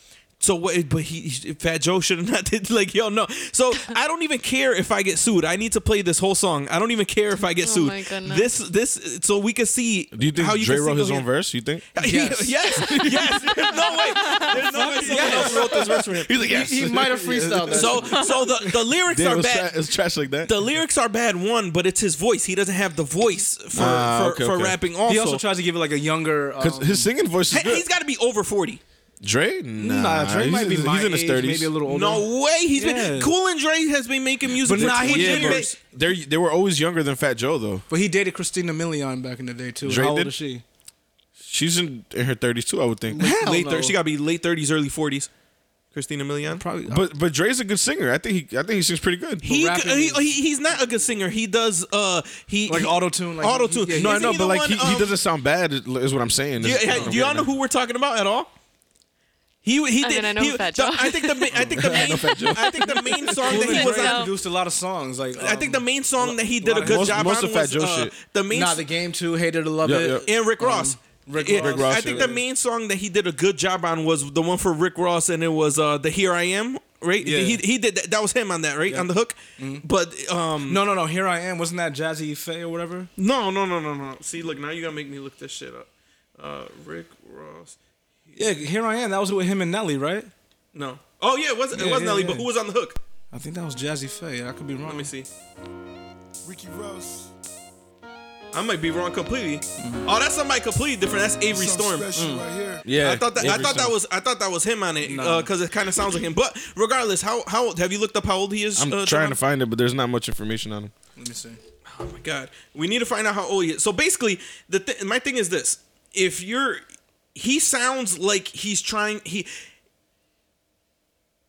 So 0.46 0.54
what? 0.54 0.88
But 0.88 1.02
he, 1.02 1.22
he- 1.22 1.52
Fat 1.54 1.78
Joe 1.82 1.98
should 2.00 2.18
have 2.18 2.30
not 2.30 2.44
did 2.50 2.70
like 2.70 2.94
yo 2.94 3.08
no. 3.08 3.26
So 3.52 3.72
I 3.94 4.06
don't 4.06 4.22
even 4.22 4.38
care 4.38 4.72
if 4.72 4.90
I 4.92 5.02
get 5.02 5.18
sued. 5.18 5.44
I 5.44 5.56
need 5.56 5.72
to 5.72 5.80
play 5.80 6.02
this 6.02 6.18
whole 6.18 6.34
song. 6.36 6.68
I 6.68 6.78
don't 6.78 6.92
even 6.92 7.06
care 7.06 7.30
if 7.32 7.42
I 7.44 7.52
get 7.52 7.64
Oh 7.70 7.74
sued. 7.76 7.88
my 7.88 8.02
goodness. 8.02 8.38
This 8.38 8.58
this 8.70 9.18
so 9.22 9.38
we 9.38 9.52
can 9.52 9.66
see. 9.66 10.04
Do 10.16 10.24
you 10.26 10.32
think 10.32 10.46
how 10.46 10.54
you 10.54 10.64
Dre 10.64 10.78
wrote 10.78 10.98
his 10.98 11.10
own 11.10 11.18
him. 11.20 11.24
verse? 11.24 11.52
You 11.54 11.60
think? 11.62 11.82
Yes, 12.06 12.48
yes, 12.48 12.86
yes. 12.90 13.42
No 13.42 13.88
way. 13.98 14.10
There's 14.54 14.72
no 14.72 14.88
way 14.90 15.00
someone 15.02 15.32
else 15.32 15.56
wrote 15.56 15.70
this 15.72 15.88
verse 15.88 16.04
for 16.04 16.14
him. 16.14 16.24
He's 16.28 16.38
like, 16.38 16.50
yes. 16.50 16.70
He 16.70 16.86
might 16.88 17.08
have 17.08 17.20
freestyled 17.20 17.70
that. 17.70 17.76
So 17.76 18.00
so 18.22 18.44
the 18.44 18.70
the 18.72 18.84
lyrics 18.84 19.18
Damn, 19.20 19.38
are 19.38 19.42
bad. 19.42 19.70
tra- 19.72 19.78
it's 19.80 19.92
trash 19.92 20.16
like 20.16 20.30
that. 20.30 20.48
the 20.48 20.60
lyrics 20.60 20.96
are 20.98 21.08
bad 21.08 21.34
one, 21.36 21.70
but 21.72 21.86
it's 21.86 22.00
his 22.00 22.14
voice. 22.14 22.44
He 22.44 22.54
doesn't 22.54 22.74
have 22.74 22.94
the 22.96 23.02
voice 23.04 23.56
for 23.68 23.82
Ah, 23.82 24.18
for, 24.26 24.32
okay, 24.32 24.44
for 24.44 24.52
okay. 24.54 24.62
rapping. 24.64 24.94
Also, 24.96 25.12
He 25.12 25.18
also 25.18 25.38
tries 25.38 25.56
to 25.56 25.62
give 25.64 25.74
it 25.74 25.78
like 25.80 25.92
a 25.92 25.98
younger. 25.98 26.52
Because 26.56 26.78
Um, 26.78 26.84
his 26.86 27.02
singing 27.02 27.26
voice 27.28 27.52
is 27.52 27.62
good. 27.62 27.74
he's 27.74 27.88
got 27.88 27.98
to 28.00 28.06
be 28.06 28.16
over 28.18 28.44
forty. 28.44 28.80
Dre? 29.22 29.62
Nah, 29.62 30.02
nah, 30.02 30.32
Dre 30.32 30.44
he's, 30.44 30.52
might 30.52 30.68
be 30.68 30.76
he's 30.76 30.84
my 30.84 31.02
in 31.02 31.12
his 31.12 31.22
age, 31.22 31.28
thirties. 31.28 31.58
maybe 31.60 31.64
a 31.66 31.70
little 31.70 31.88
older. 31.88 32.00
No 32.00 32.42
way. 32.44 32.58
He's 32.60 32.84
been 32.84 33.20
Cool 33.22 33.46
and 33.48 33.58
Dre 33.58 33.86
has 33.86 34.06
been 34.06 34.22
making 34.24 34.50
music 34.52 34.76
But 34.76 34.80
for 34.82 34.86
nah, 34.88 35.00
he 35.00 35.14
20 35.14 35.22
did 35.22 35.42
Yeah, 35.42 35.48
years. 35.50 35.76
they 35.94 36.14
they 36.14 36.36
were 36.36 36.50
always 36.50 36.78
younger 36.78 37.02
than 37.02 37.14
Fat 37.16 37.34
Joe 37.38 37.56
though. 37.58 37.82
But 37.88 37.98
he 37.98 38.08
dated 38.08 38.34
Christina 38.34 38.72
Milian 38.74 39.22
back 39.22 39.38
in 39.40 39.46
the 39.46 39.54
day 39.54 39.70
too. 39.72 39.90
Dre 39.90 40.04
How 40.04 40.10
old 40.10 40.18
did? 40.18 40.26
is 40.28 40.34
she? 40.34 40.62
She's 41.38 41.78
in, 41.78 42.04
in 42.14 42.26
her 42.26 42.34
thirties 42.34 42.66
too, 42.66 42.82
I 42.82 42.84
would 42.84 43.00
think. 43.00 43.22
Hell 43.22 43.50
late 43.52 43.64
no. 43.64 43.70
thir- 43.72 43.82
She 43.82 43.92
got 43.94 44.00
to 44.00 44.04
be 44.04 44.18
late 44.18 44.42
thirties, 44.42 44.70
early 44.70 44.88
forties. 44.90 45.30
Christina 45.94 46.24
Milian. 46.24 46.60
Probably. 46.60 46.84
But 46.84 47.18
but 47.18 47.32
Dre's 47.32 47.58
a 47.58 47.64
good 47.64 47.80
singer. 47.80 48.12
I 48.12 48.18
think 48.18 48.50
he 48.50 48.58
I 48.58 48.62
think 48.62 48.72
he 48.76 48.82
sings 48.82 49.00
pretty 49.00 49.16
good. 49.16 49.40
He, 49.40 49.66
he, 49.66 50.08
he 50.10 50.30
he's 50.42 50.60
not 50.60 50.82
a 50.82 50.86
good 50.86 51.00
singer. 51.00 51.30
He 51.30 51.46
does 51.46 51.86
uh 51.90 52.20
he 52.46 52.68
Like 52.68 52.84
auto-tune, 52.84 53.38
like- 53.38 53.46
auto-tune. 53.46 53.86
yeah, 53.88 54.00
no, 54.02 54.10
I 54.10 54.18
know, 54.18 54.34
but 54.36 54.46
like 54.46 54.58
one, 54.60 54.68
he, 54.68 54.76
he 54.76 54.92
um, 54.92 54.98
doesn't 54.98 55.16
sound 55.16 55.42
bad. 55.42 55.72
Is 55.72 55.86
what 56.12 56.20
I'm 56.20 56.28
saying. 56.28 56.62
Do, 56.62 56.68
you, 56.68 56.76
do 57.10 57.16
y'all 57.16 57.32
know 57.34 57.44
who 57.44 57.58
we're 57.58 57.68
talking 57.68 57.96
about 57.96 58.18
at 58.18 58.26
all? 58.26 58.50
He 59.66 59.74
he 59.90 60.04
I 60.04 60.08
did. 60.08 60.16
mean, 60.22 60.24
I 60.24 60.32
know 60.32 60.40
he, 60.42 60.56
Fat 60.56 60.76
the- 60.76 60.84
I 60.98 61.10
think 61.10 61.24
the 61.26 61.32
I 61.60 61.64
think 61.64 61.82
the 61.82 61.90
main 61.90 62.12
I 62.56 62.70
think 62.70 62.86
the 62.86 63.02
main 63.02 63.26
song 63.28 63.58
that 63.58 63.68
he 63.68 63.84
was 63.84 63.96
Dre 63.96 64.06
on. 64.06 64.22
produced 64.22 64.46
a 64.46 64.50
lot 64.50 64.66
of 64.68 64.72
songs. 64.72 65.18
Like 65.18 65.36
I 65.42 65.56
think 65.56 65.72
the 65.72 65.78
um, 65.78 65.84
main 65.84 66.04
song 66.04 66.36
that 66.36 66.46
he 66.46 66.60
did 66.60 66.78
a 66.78 66.82
good 66.82 66.98
Most- 66.98 67.08
job 67.08 67.24
most 67.26 67.38
on 67.38 67.44
of 67.46 67.50
Fat 67.52 67.60
was 67.62 67.70
Joe 67.72 67.80
uh, 67.82 68.04
shit. 68.04 68.12
the 68.32 68.44
main 68.44 68.60
Nah, 68.60 68.74
the 68.74 68.84
game 68.84 69.10
too. 69.12 69.34
Hated 69.34 69.64
to 69.64 69.70
love 69.70 69.90
Yeah, 69.90 69.98
it. 69.98 70.22
yeah. 70.28 70.36
and 70.38 70.46
Rick 70.46 70.62
Ross. 70.62 70.96
Rick 71.26 71.48
Ross. 71.48 71.62
Rick 71.64 71.76
Ross, 71.78 71.96
I 71.96 72.00
think 72.00 72.20
yeah. 72.20 72.26
the 72.26 72.32
main 72.32 72.54
song 72.54 72.86
that 72.88 72.98
he 72.98 73.08
did 73.08 73.26
a 73.26 73.32
good 73.32 73.58
job 73.58 73.84
on 73.84 74.04
was 74.04 74.30
the 74.32 74.40
one 74.40 74.58
for 74.58 74.72
Rick 74.72 74.96
Ross, 74.96 75.28
and 75.28 75.42
it 75.42 75.48
was 75.48 75.76
uh, 75.78 75.98
the 75.98 76.08
"Here 76.10 76.32
I 76.32 76.44
Am." 76.44 76.78
Right? 77.02 77.26
Yeah. 77.26 77.38
He 77.40 77.56
he 77.56 77.78
did 77.78 77.96
that. 77.96 78.10
That 78.12 78.22
was 78.22 78.32
him 78.32 78.52
on 78.52 78.62
that, 78.62 78.78
right? 78.78 78.94
On 78.94 79.08
the 79.08 79.14
hook. 79.14 79.34
But 79.84 80.14
um, 80.30 80.72
No, 80.72 80.84
no, 80.84 80.94
no. 80.94 81.06
Here 81.06 81.26
I 81.26 81.40
am. 81.40 81.58
Wasn't 81.58 81.78
that 81.78 81.92
Jazze 81.94 82.36
Pha 82.36 82.62
or 82.62 82.68
whatever? 82.68 83.08
no, 83.16 83.50
no, 83.50 83.66
no, 83.66 83.80
no, 83.80 83.94
no. 83.94 84.16
See, 84.20 84.42
look, 84.42 84.58
now 84.60 84.70
you 84.70 84.80
gotta 84.82 84.94
make 84.94 85.08
me 85.10 85.18
look 85.18 85.36
this 85.38 85.50
shit 85.50 85.74
up. 85.74 85.88
Uh, 86.40 86.66
Rick 86.84 87.06
Ross. 87.28 87.76
Yeah, 88.34 88.52
Here 88.52 88.84
I 88.84 88.96
am. 88.96 89.10
That 89.10 89.20
was 89.20 89.32
with 89.32 89.46
him 89.46 89.62
and 89.62 89.70
Nelly, 89.70 89.96
right? 89.96 90.24
No. 90.74 90.98
Oh 91.22 91.36
yeah, 91.36 91.48
it 91.48 91.58
wasn't. 91.58 91.82
It 91.82 91.86
wasn't 91.86 92.02
yeah, 92.02 92.12
Nelly, 92.12 92.22
yeah. 92.22 92.28
but 92.28 92.36
who 92.36 92.44
was 92.44 92.56
on 92.56 92.66
the 92.66 92.72
hook? 92.72 93.00
I 93.32 93.38
think 93.38 93.54
that 93.54 93.64
was 93.64 93.74
Jazze 93.74 94.08
Pha. 94.08 94.48
I 94.48 94.52
could 94.52 94.66
be 94.66 94.74
wrong. 94.74 94.88
Let 94.88 94.96
me 94.96 95.04
see. 95.04 95.24
Ricky 96.46 96.68
Ross. 96.68 97.30
I 98.54 98.62
might 98.62 98.80
be 98.80 98.90
wrong 98.90 99.12
completely. 99.12 99.58
Mm. 99.58 100.06
Oh, 100.08 100.18
that's 100.18 100.34
somebody 100.34 100.60
completely 100.60 100.96
different. 100.96 101.22
That's 101.22 101.36
Avery 101.44 101.66
Something 101.66 101.98
Storm. 101.98 102.12
special 102.12 102.36
mm. 102.36 102.38
right 102.38 102.52
here. 102.52 102.82
Yeah, 102.86 103.10
I 103.10 103.16
thought 103.16 103.34
that 103.34 103.44
I 103.44 103.48
Avery 103.48 103.64
thought 103.64 103.76
that 103.76 103.90
was 103.90 104.06
I 104.10 104.20
thought 104.20 104.40
that 104.40 104.50
was 104.50 104.64
him 104.64 104.82
on 104.82 104.96
it 104.96 105.10
because 105.10 105.60
uh, 105.60 105.64
it 105.64 105.72
kind 105.72 105.88
of 105.88 105.94
sounds 105.94 106.14
like 106.14 106.22
him. 106.22 106.32
But 106.32 106.56
regardless, 106.74 107.20
how 107.20 107.42
how 107.46 107.74
have 107.76 107.92
you 107.92 107.98
looked 107.98 108.16
up 108.16 108.24
how 108.24 108.36
old 108.36 108.52
he 108.54 108.62
is? 108.62 108.80
I'm 108.80 108.92
uh, 108.92 109.04
trying 109.04 109.24
John? 109.24 109.28
to 109.30 109.36
find 109.36 109.62
it, 109.62 109.66
but 109.66 109.78
there's 109.78 109.94
not 109.94 110.08
much 110.08 110.28
information 110.28 110.72
on 110.72 110.84
him. 110.84 110.92
Let 111.18 111.28
me 111.28 111.34
see. 111.34 111.50
Oh 112.00 112.04
my 112.06 112.18
god, 112.20 112.50
we 112.74 112.88
need 112.88 113.00
to 113.00 113.06
find 113.06 113.26
out 113.26 113.34
how 113.34 113.46
old 113.46 113.64
he 113.64 113.72
is. 113.72 113.82
So 113.82 113.92
basically, 113.92 114.40
the 114.68 114.80
th- 114.80 115.04
my 115.04 115.18
thing 115.18 115.36
is 115.36 115.50
this: 115.50 115.78
if 116.14 116.42
you're, 116.42 116.78
he 117.36 117.60
sounds 117.60 118.18
like 118.18 118.48
he's 118.48 118.80
trying 118.80 119.20
he. 119.24 119.46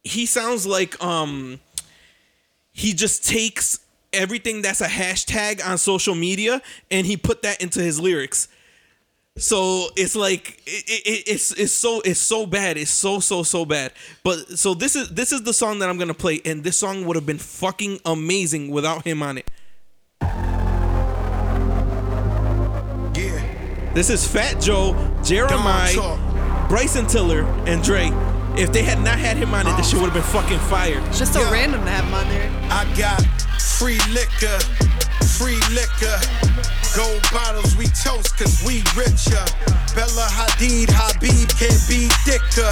He 0.04 0.26
sounds 0.26 0.68
like 0.68 1.02
um. 1.02 1.62
He 2.74 2.94
just 2.94 3.26
takes 3.26 3.80
everything 4.14 4.62
that's 4.62 4.82
a 4.82 4.88
hashtag 4.88 5.66
on 5.66 5.78
social 5.80 6.14
media 6.14 6.62
and 6.92 7.08
he 7.08 7.18
put 7.18 7.42
that 7.42 7.60
into 7.62 7.82
his 7.82 8.00
lyrics. 8.00 8.48
So 9.36 9.88
it's 9.96 10.16
like 10.16 10.62
it, 10.68 10.84
it, 10.88 11.24
it's 11.28 11.52
it's 11.54 11.72
so 11.72 12.02
it's 12.02 12.20
so 12.20 12.46
bad. 12.46 12.78
It's 12.78 12.92
so 12.92 13.20
so 13.20 13.42
so 13.44 13.66
bad. 13.66 13.94
But 14.24 14.60
so 14.60 14.74
this 14.74 14.96
is 14.96 15.10
this 15.10 15.32
is 15.32 15.44
the 15.44 15.54
song 15.54 15.80
that 15.80 15.90
I'm 15.90 15.98
gonna 15.98 16.14
play, 16.14 16.42
and 16.44 16.64
this 16.64 16.78
song 16.78 17.06
would 17.06 17.16
have 17.16 17.26
been 17.26 17.38
fucking 17.38 18.02
amazing 18.06 18.70
without 18.70 19.06
him 19.06 19.24
on 19.24 19.38
it. 19.38 19.50
This 23.98 24.12
is 24.12 24.28
Fat 24.28 24.62
Joe, 24.62 24.94
Jeremiah, 25.26 25.92
Talk. 25.92 26.70
Bryson 26.70 27.08
Tiller, 27.08 27.42
and 27.66 27.82
Dre. 27.82 28.14
If 28.54 28.72
they 28.72 28.84
had 28.84 29.02
not 29.02 29.18
had 29.18 29.38
him 29.38 29.56
on 29.56 29.66
it, 29.66 29.76
this 29.76 29.90
shit 29.90 29.98
oh. 29.98 30.06
would 30.06 30.14
have 30.14 30.22
been 30.22 30.32
fucking 30.38 30.62
fire. 30.70 31.02
It's 31.10 31.18
just 31.18 31.34
so 31.34 31.42
Yeah. 31.42 31.50
random 31.50 31.82
to 31.82 31.90
have 31.90 32.06
him 32.06 32.14
on 32.14 32.30
there. 32.30 32.46
I 32.70 32.86
got 32.94 33.26
free 33.58 33.98
liquor, 34.14 34.54
free 35.42 35.58
liquor. 35.74 36.14
Gold 36.94 37.26
bottles 37.34 37.74
we 37.74 37.90
toast 37.90 38.38
cause 38.38 38.62
we 38.62 38.86
richer. 38.94 39.42
Bella 39.98 40.30
Hadid, 40.30 40.94
Habib 40.94 41.50
can't 41.58 41.82
be 41.90 42.06
thicker. 42.22 42.70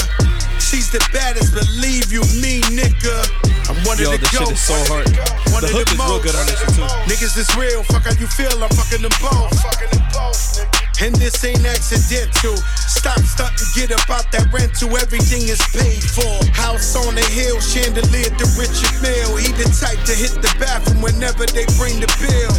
She's 0.61 0.93
the 0.93 1.01
baddest, 1.09 1.57
believe 1.57 2.13
you 2.13 2.21
me, 2.38 2.61
nigga. 2.69 3.26
I'm 3.65 3.82
one 3.82 3.97
Yo, 3.97 4.13
of 4.13 4.21
the 4.21 4.30
this 4.30 4.30
shit 4.30 4.45
goats. 4.45 4.61
is 4.61 4.61
so 4.61 4.78
hard. 4.93 5.09
One 5.49 5.65
The 5.65 5.73
of 5.73 5.89
hook 5.89 5.89
is 5.89 5.97
real 5.97 6.21
good 6.21 6.38
on 6.38 6.45
this 6.45 6.61
shit, 6.61 6.69
too. 6.78 6.86
Niggas 7.09 7.34
is 7.34 7.49
real, 7.57 7.82
fuck 7.89 8.05
how 8.05 8.13
you 8.13 8.30
feel, 8.30 8.61
I'm 8.61 8.69
fucking 8.78 9.01
them 9.01 9.09
both. 9.17 10.74
And 11.02 11.14
this 11.16 11.43
ain't 11.43 11.66
accidental. 11.66 12.56
Stop 12.88 13.20
stunting, 13.20 13.68
get 13.76 13.91
about 13.91 14.32
that 14.32 14.48
rental. 14.54 14.96
Everything 14.96 15.43
is 15.52 15.60
paid 15.76 16.00
for. 16.00 16.39
House 16.56 16.96
on 16.96 17.16
the 17.16 17.28
hill, 17.36 17.60
chandelier 17.60 18.32
to 18.32 18.46
Richard 18.56 18.96
Mille. 19.04 19.36
He 19.36 19.52
the 19.52 19.68
type 19.76 20.00
to 20.08 20.16
hit 20.16 20.39
the 20.39 20.52
bathroom 20.56 21.04
whenever 21.04 21.43
they 21.52 21.68
bring 21.76 22.00
the 22.00 22.08
bill. 22.24 22.56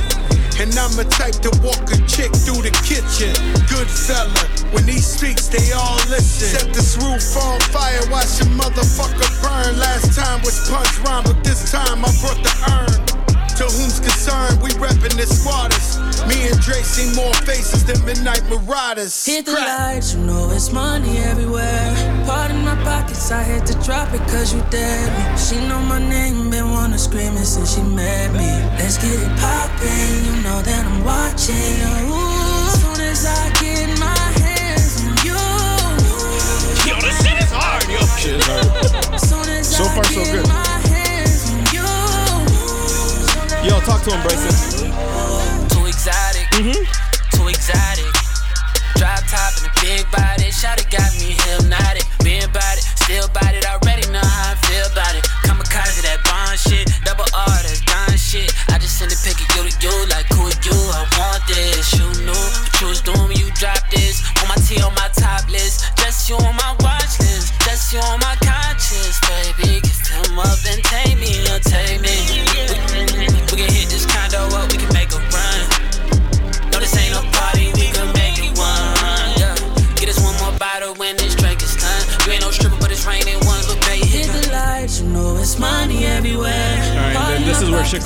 And 0.61 0.73
I'm 0.77 0.93
a 1.01 1.05
type 1.05 1.37
to 1.45 1.53
walk 1.65 1.85
a 1.93 1.99
chick 2.05 2.33
through 2.45 2.65
the 2.65 2.73
kitchen. 2.85 3.33
Good 3.69 3.89
fella, 3.89 4.45
when 4.73 4.85
he 4.85 5.01
speaks, 5.01 5.49
they 5.49 5.73
all 5.73 5.97
listen. 6.09 6.49
Set 6.61 6.73
this 6.73 6.97
roof 6.97 7.25
on 7.41 7.61
fire, 7.73 8.05
watch 8.13 8.41
a 8.41 8.49
motherfucker 8.53 9.29
burn. 9.41 9.79
Last 9.81 10.17
time 10.17 10.41
was 10.45 10.69
punch 10.69 10.93
rhyme, 11.05 11.25
but 11.25 11.45
this 11.45 11.73
time 11.73 12.05
I 12.05 12.13
brought 12.21 12.41
the 12.41 12.53
urn. 12.69 13.36
To 13.57 13.65
whom's 13.65 14.01
concerned, 14.01 14.61
we 14.61 14.69
reppin' 14.77 15.17
the 15.17 15.25
squatters. 15.25 15.97
Me 16.29 16.49
and 16.49 16.61
Dre 16.61 16.83
see 16.83 17.09
more 17.17 17.33
faces 17.49 17.85
than 17.87 18.05
Midnight 18.05 18.45
Marauders. 18.51 19.25
Hit 19.25 19.47
the 19.47 19.53
Crack. 19.53 19.95
lights, 19.95 20.13
you 20.13 20.21
know 20.21 20.51
it's 20.51 20.71
money 20.73 21.17
everywhere. 21.25 21.95
Part 22.27 22.51
in 22.51 22.63
my 22.63 22.77
pockets, 22.85 23.31
I 23.31 23.43
had 23.43 23.65
to 23.67 23.75
drop 23.83 24.13
it 24.13 24.21
cause 24.29 24.53
you 24.53 24.61
dared 24.69 25.09
me. 25.17 25.39
She 25.39 25.57
know 25.69 25.81
my 25.81 25.99
name, 25.99 26.51
been 26.51 26.71
wanna 26.71 26.99
scream 26.99 27.33
it 27.39 27.47
since 27.47 27.75
she 27.75 27.81
met 27.81 28.31
me. 28.35 28.51
Let's 28.77 28.99
get 28.99 29.17
it 29.17 29.33
poppin', 29.41 30.25
you 30.27 30.37
know 30.45 30.61
that 30.61 30.85
I'm 30.85 31.03
watching. 31.03 31.81
Ooh, 32.13 32.69
soon 32.77 33.01
as 33.09 33.25
I 33.25 33.49
get 33.57 33.89
my 33.99 34.21
hands 34.45 35.01
on 35.01 35.17
you. 35.25 35.41
Yo, 36.85 37.01
this 37.01 37.17
shit 37.25 37.41
is 37.41 37.51
hard, 37.51 37.89
yo. 37.89 38.05
Shit 38.21 38.37
is 38.37 38.45
hard. 38.45 39.19
Soon 39.19 39.49
as 39.49 39.75
So 39.75 39.85
I 39.85 39.95
far, 39.95 40.05
so 40.05 40.21
get 40.21 40.45
good. 40.45 40.76
Yo, 43.67 43.81
talk 43.81 44.01
to 44.05 44.15
him, 44.15 44.23
Bryson. 44.23 44.87
Too 45.75 45.87
exotic. 45.87 46.47
Mm-hmm. 46.55 46.87
Too 47.35 47.49
exotic. 47.49 48.15
Drop 48.95 49.19
top 49.27 49.59
and 49.59 49.67
a 49.67 49.73
big 49.83 50.07
body. 50.15 50.55
Shawty 50.55 50.87
got 50.87 51.11
me 51.19 51.35
hypnotic. 51.35 52.07
Been 52.23 52.45
about 52.45 52.79
it, 52.79 52.85
still 52.95 53.25
about 53.25 53.56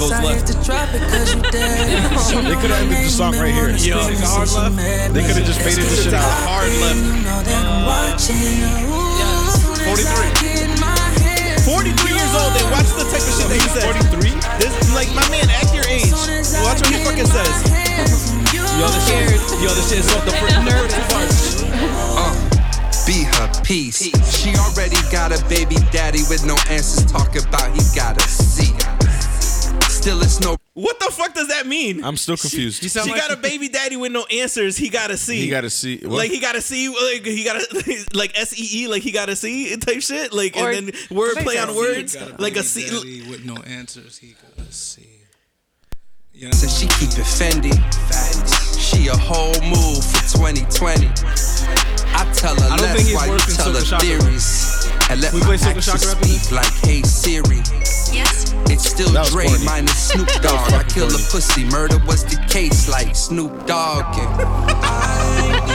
goes 0.01 0.17
left. 0.25 0.49
they 0.57 0.57
could 2.57 2.73
have 2.73 2.81
ended 2.81 3.05
the 3.05 3.13
song 3.13 3.37
right 3.37 3.53
here. 3.53 3.69
Yeah. 3.77 4.01
They 5.13 5.21
could 5.21 5.37
have 5.37 5.45
just 5.45 5.61
faded 5.61 5.85
this 5.85 6.05
shit 6.05 6.15
out. 6.17 6.25
Hard 6.49 6.73
left. 6.81 7.05
Uh, 7.45 8.17
43. 8.17 10.01
43 11.61 12.17
years 12.17 12.33
old. 12.33 12.57
They 12.57 12.65
watch 12.73 12.89
the 12.97 13.05
type 13.13 13.21
of 13.21 13.29
shit 13.37 13.53
that 13.53 13.61
he 13.61 13.69
says. 13.69 13.85
43? 13.85 14.41
This, 14.57 14.73
like, 14.97 15.13
my 15.13 15.29
man, 15.29 15.53
act 15.53 15.77
your 15.77 15.85
age. 15.85 16.09
Watch 16.65 16.81
what 16.81 16.89
he 16.89 17.05
fucking 17.05 17.29
says. 17.29 17.53
yo, 18.57 18.89
this 18.89 19.05
shit, 19.05 19.37
yo, 19.61 19.69
this 19.77 19.93
shit 19.93 20.01
is 20.01 20.09
off 20.17 20.25
the 20.25 20.33
nerve 20.65 20.89
too 20.89 21.05
uh, 22.17 22.33
be 23.07 23.25
her 23.25 23.49
peace. 23.63 24.09
She 24.33 24.57
already 24.57 24.97
got 25.13 25.33
a 25.33 25.45
baby 25.49 25.77
daddy 25.93 26.23
with 26.31 26.47
no 26.47 26.57
answers. 26.71 27.05
Talk 27.11 27.37
about 27.37 27.75
he 27.75 27.83
gotta 27.95 28.23
see 28.29 28.73
Still, 30.01 30.23
it's 30.23 30.41
no. 30.41 30.57
What 30.73 30.99
the 30.99 31.11
fuck 31.13 31.35
does 31.35 31.49
that 31.49 31.67
mean? 31.67 32.03
I'm 32.03 32.17
still 32.17 32.37
confused. 32.39 32.83
He 32.83 32.89
sound 32.89 33.07
she 33.07 33.13
like- 33.13 33.21
got 33.21 33.33
a 33.33 33.37
baby 33.37 33.69
daddy 33.69 33.97
with 33.97 34.13
no 34.13 34.25
answers. 34.25 34.77
He 34.79 34.89
gotta 34.89 35.19
see. 35.19 35.41
He 35.43 35.49
gotta 35.51 35.69
see. 35.69 35.99
what? 35.99 36.13
Like 36.13 36.31
he 36.31 36.41
gotta 36.41 36.63
see, 36.63 36.89
like 36.89 37.25
he 37.27 37.45
gotta 37.45 37.61
like 38.15 38.33
S 38.39 38.59
E 38.59 38.85
E, 38.85 38.89
like 38.89 39.03
he 39.03 39.13
gotta 39.13 39.37
see 39.37 39.77
type 39.77 40.01
shit, 40.01 40.33
like 40.33 40.57
Or- 40.57 40.71
and 40.71 40.89
then 40.89 40.95
word 41.17 41.37
play 41.37 41.59
on 41.59 41.75
words, 41.75 42.17
Got 42.17 42.41
like 42.41 42.53
a 42.55 42.57
baby 42.57 42.67
C. 42.67 42.83
daddy 42.89 43.31
with 43.31 43.45
no 43.45 43.57
answers. 43.57 44.17
He 44.17 44.35
gotta 44.57 44.73
see. 44.73 45.07
Yeah. 46.33 46.51
Said 46.53 46.71
she 46.71 46.87
keep 46.99 47.11
it 47.19 47.27
Fendi. 47.29 47.75
She 48.81 49.09
a 49.09 49.17
whole 49.17 49.53
move 49.69 50.03
for 50.03 50.39
2020. 50.39 51.09
I 52.13 52.33
tell 52.35 52.55
her 52.57 52.69
I 52.73 52.77
don't 52.79 52.87
less 52.87 53.03
think 53.03 53.15
while 53.19 53.29
you 53.29 53.39
tell 53.55 53.73
her 53.75 53.99
theories. 54.01 54.89
And 55.11 55.21
let 55.21 55.35
We 55.35 55.41
my 55.41 55.47
play 55.47 55.57
Silk 55.59 55.77
actions 55.77 56.03
Shocker 56.03 56.25
speak 56.25 56.53
like, 56.53 56.73
hey 56.85 57.03
Siri. 57.03 57.61
Yes. 58.13 58.53
It's 58.69 58.89
still 58.89 59.11
That 59.11 59.21
was 59.21 59.31
Dre 59.31 59.47
corny. 59.47 59.65
minus 59.65 60.09
Snoop 60.11 60.29
Dogg. 60.43 60.73
I 60.73 60.85
kill 60.85 61.07
a 61.09 61.19
pussy. 61.31 61.65
Murder 61.65 61.99
was 62.07 62.25
the 62.25 62.37
case 62.49 62.89
like 62.89 63.15
Snoop 63.17 63.67
Dogg. 63.67 64.07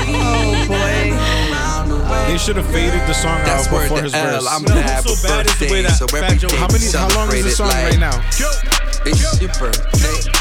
Oh 0.07 0.65
boy. 0.67 2.27
they 2.31 2.37
should 2.37 2.55
have 2.57 2.65
faded 2.67 3.01
the 3.07 3.13
song 3.13 3.39
That's 3.43 3.67
out 3.67 3.81
before 3.81 4.01
his 4.01 4.13
L. 4.13 4.25
verse. 4.41 4.47
I'm 4.49 4.61
No, 4.63 4.75
bad 4.75 5.03
so 5.03 5.11
with 5.11 5.23
bad 5.23 5.45
is 5.47 5.57
the 5.59 5.67
way 5.71 5.81
that 5.81 5.91
so 5.97 6.07
Fat 6.07 6.37
Joe- 6.37 6.47
how 6.57 6.67
many? 6.67 6.85
How 6.91 7.07
long 7.15 7.33
is 7.33 7.43
the 7.43 7.51
song 7.51 7.67
like 7.69 7.91
right 7.91 7.99
now? 7.99 8.21
It's 9.05 9.41
your 9.41 9.49
birthday. 9.59 10.34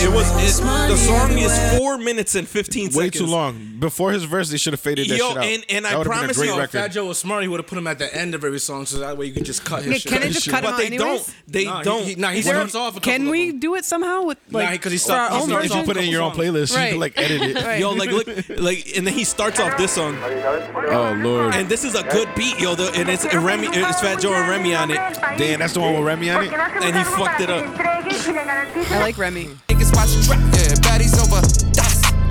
It 0.00 0.12
was 0.12 0.28
it, 0.60 0.62
the 0.62 0.96
song 0.96 1.32
is 1.38 1.78
four 1.78 1.98
minutes 1.98 2.34
and 2.34 2.46
fifteen 2.46 2.86
Way 2.86 3.06
seconds. 3.06 3.18
too 3.18 3.26
long. 3.26 3.76
Before 3.78 4.12
his 4.12 4.24
verse, 4.24 4.50
they 4.50 4.56
should 4.56 4.72
have 4.72 4.80
faded 4.80 5.08
that 5.08 5.16
Yo, 5.16 5.28
shit 5.28 5.36
out. 5.38 5.44
and- 5.44 5.64
and 5.68 5.84
that 5.84 5.92
I 5.94 5.98
would've 5.98 6.10
been 6.10 6.16
a 6.18 6.20
promise 6.20 6.36
great 6.36 6.46
you, 6.46 6.52
If 6.54 6.58
record. 6.58 6.78
Fat 6.80 6.88
Joe 6.88 7.06
was 7.06 7.18
smart, 7.18 7.42
he 7.42 7.48
would 7.48 7.58
have 7.60 7.66
put 7.66 7.78
him 7.78 7.86
at 7.86 7.98
the 7.98 8.14
end 8.14 8.34
of 8.34 8.44
every 8.44 8.58
song, 8.60 8.86
so 8.86 8.98
that 8.98 9.16
way 9.16 9.26
you 9.26 9.32
could 9.32 9.44
just 9.44 9.64
cut 9.64 9.80
his 9.82 9.88
Nick, 9.90 10.02
shit. 10.02 10.12
can 10.12 10.22
I 10.22 10.28
just 10.28 10.48
cut 10.48 10.58
him 10.58 10.64
but 10.64 10.72
out 10.74 10.78
they 10.78 10.86
anyways? 10.86 10.98
don't. 11.26 11.34
They 11.48 11.64
Nah, 11.64 11.78
he- 11.78 11.84
don't. 11.84 12.04
he- 12.04 12.14
nah, 12.16 12.30
he 12.30 12.38
Is 12.40 12.44
there- 12.44 12.54
starts 12.54 12.74
off 12.74 12.92
a 12.96 13.00
couple 13.00 13.12
can 13.12 13.22
of 13.26 13.28
we 13.30 13.50
them. 13.50 13.60
do 13.60 13.74
it 13.76 13.84
somehow 13.84 14.22
with 14.22 14.38
like 14.50 14.64
Nah, 14.66 14.70
because 14.72 14.92
he 14.92 14.98
for 14.98 15.12
our 15.12 15.26
starts. 15.28 15.34
he 15.34 15.40
own 15.42 15.48
starts 15.48 15.64
if 15.66 15.70
version? 15.70 15.80
you 15.80 15.86
put 15.86 15.96
it 15.96 16.04
in 16.04 16.10
your 16.10 16.22
own 16.22 16.30
couple 16.30 16.44
songs. 16.44 16.56
playlist, 16.56 16.70
you 16.72 16.76
Right. 16.76 16.90
can 16.90 17.00
like 17.00 17.12
edit 17.18 17.42
it. 17.42 17.56
Right. 17.64 17.80
Yo, 17.80 17.90
like 17.92 18.10
look, 18.10 18.26
like, 18.58 18.92
and 18.96 19.06
then 19.06 19.14
he 19.14 19.24
starts 19.24 19.58
off 19.60 19.76
this 19.78 19.92
song, 19.92 20.16
Oh 20.22 21.16
lord. 21.22 21.54
and 21.54 21.68
this 21.68 21.84
is 21.84 21.94
a 21.94 22.02
good 22.04 22.28
beat, 22.34 22.58
yo. 22.60 22.74
The, 22.74 22.92
and 22.94 23.08
it's 23.08 23.24
Remy, 23.34 23.68
it's 23.68 24.00
Fat 24.00 24.20
Joe 24.20 24.32
and 24.34 24.48
Remy 24.48 24.74
on 24.74 24.90
it. 24.90 24.97
Damn, 25.36 25.60
that's 25.60 25.74
the 25.74 25.80
one 25.80 25.94
with 25.94 26.04
Remy 26.04 26.30
on 26.30 26.44
it. 26.44 26.52
And 26.52 26.96
he 26.96 27.04
fucked 27.04 27.40
it 27.40 27.50
up. 27.50 27.64
I 27.78 28.98
like 29.00 29.18
Remy. 29.18 29.50
Niggas 29.68 29.94
watch 29.94 30.10
you 30.14 30.22
drop, 30.22 30.38
yeah, 30.54 30.74
baddies 30.82 31.16
over. 31.18 31.87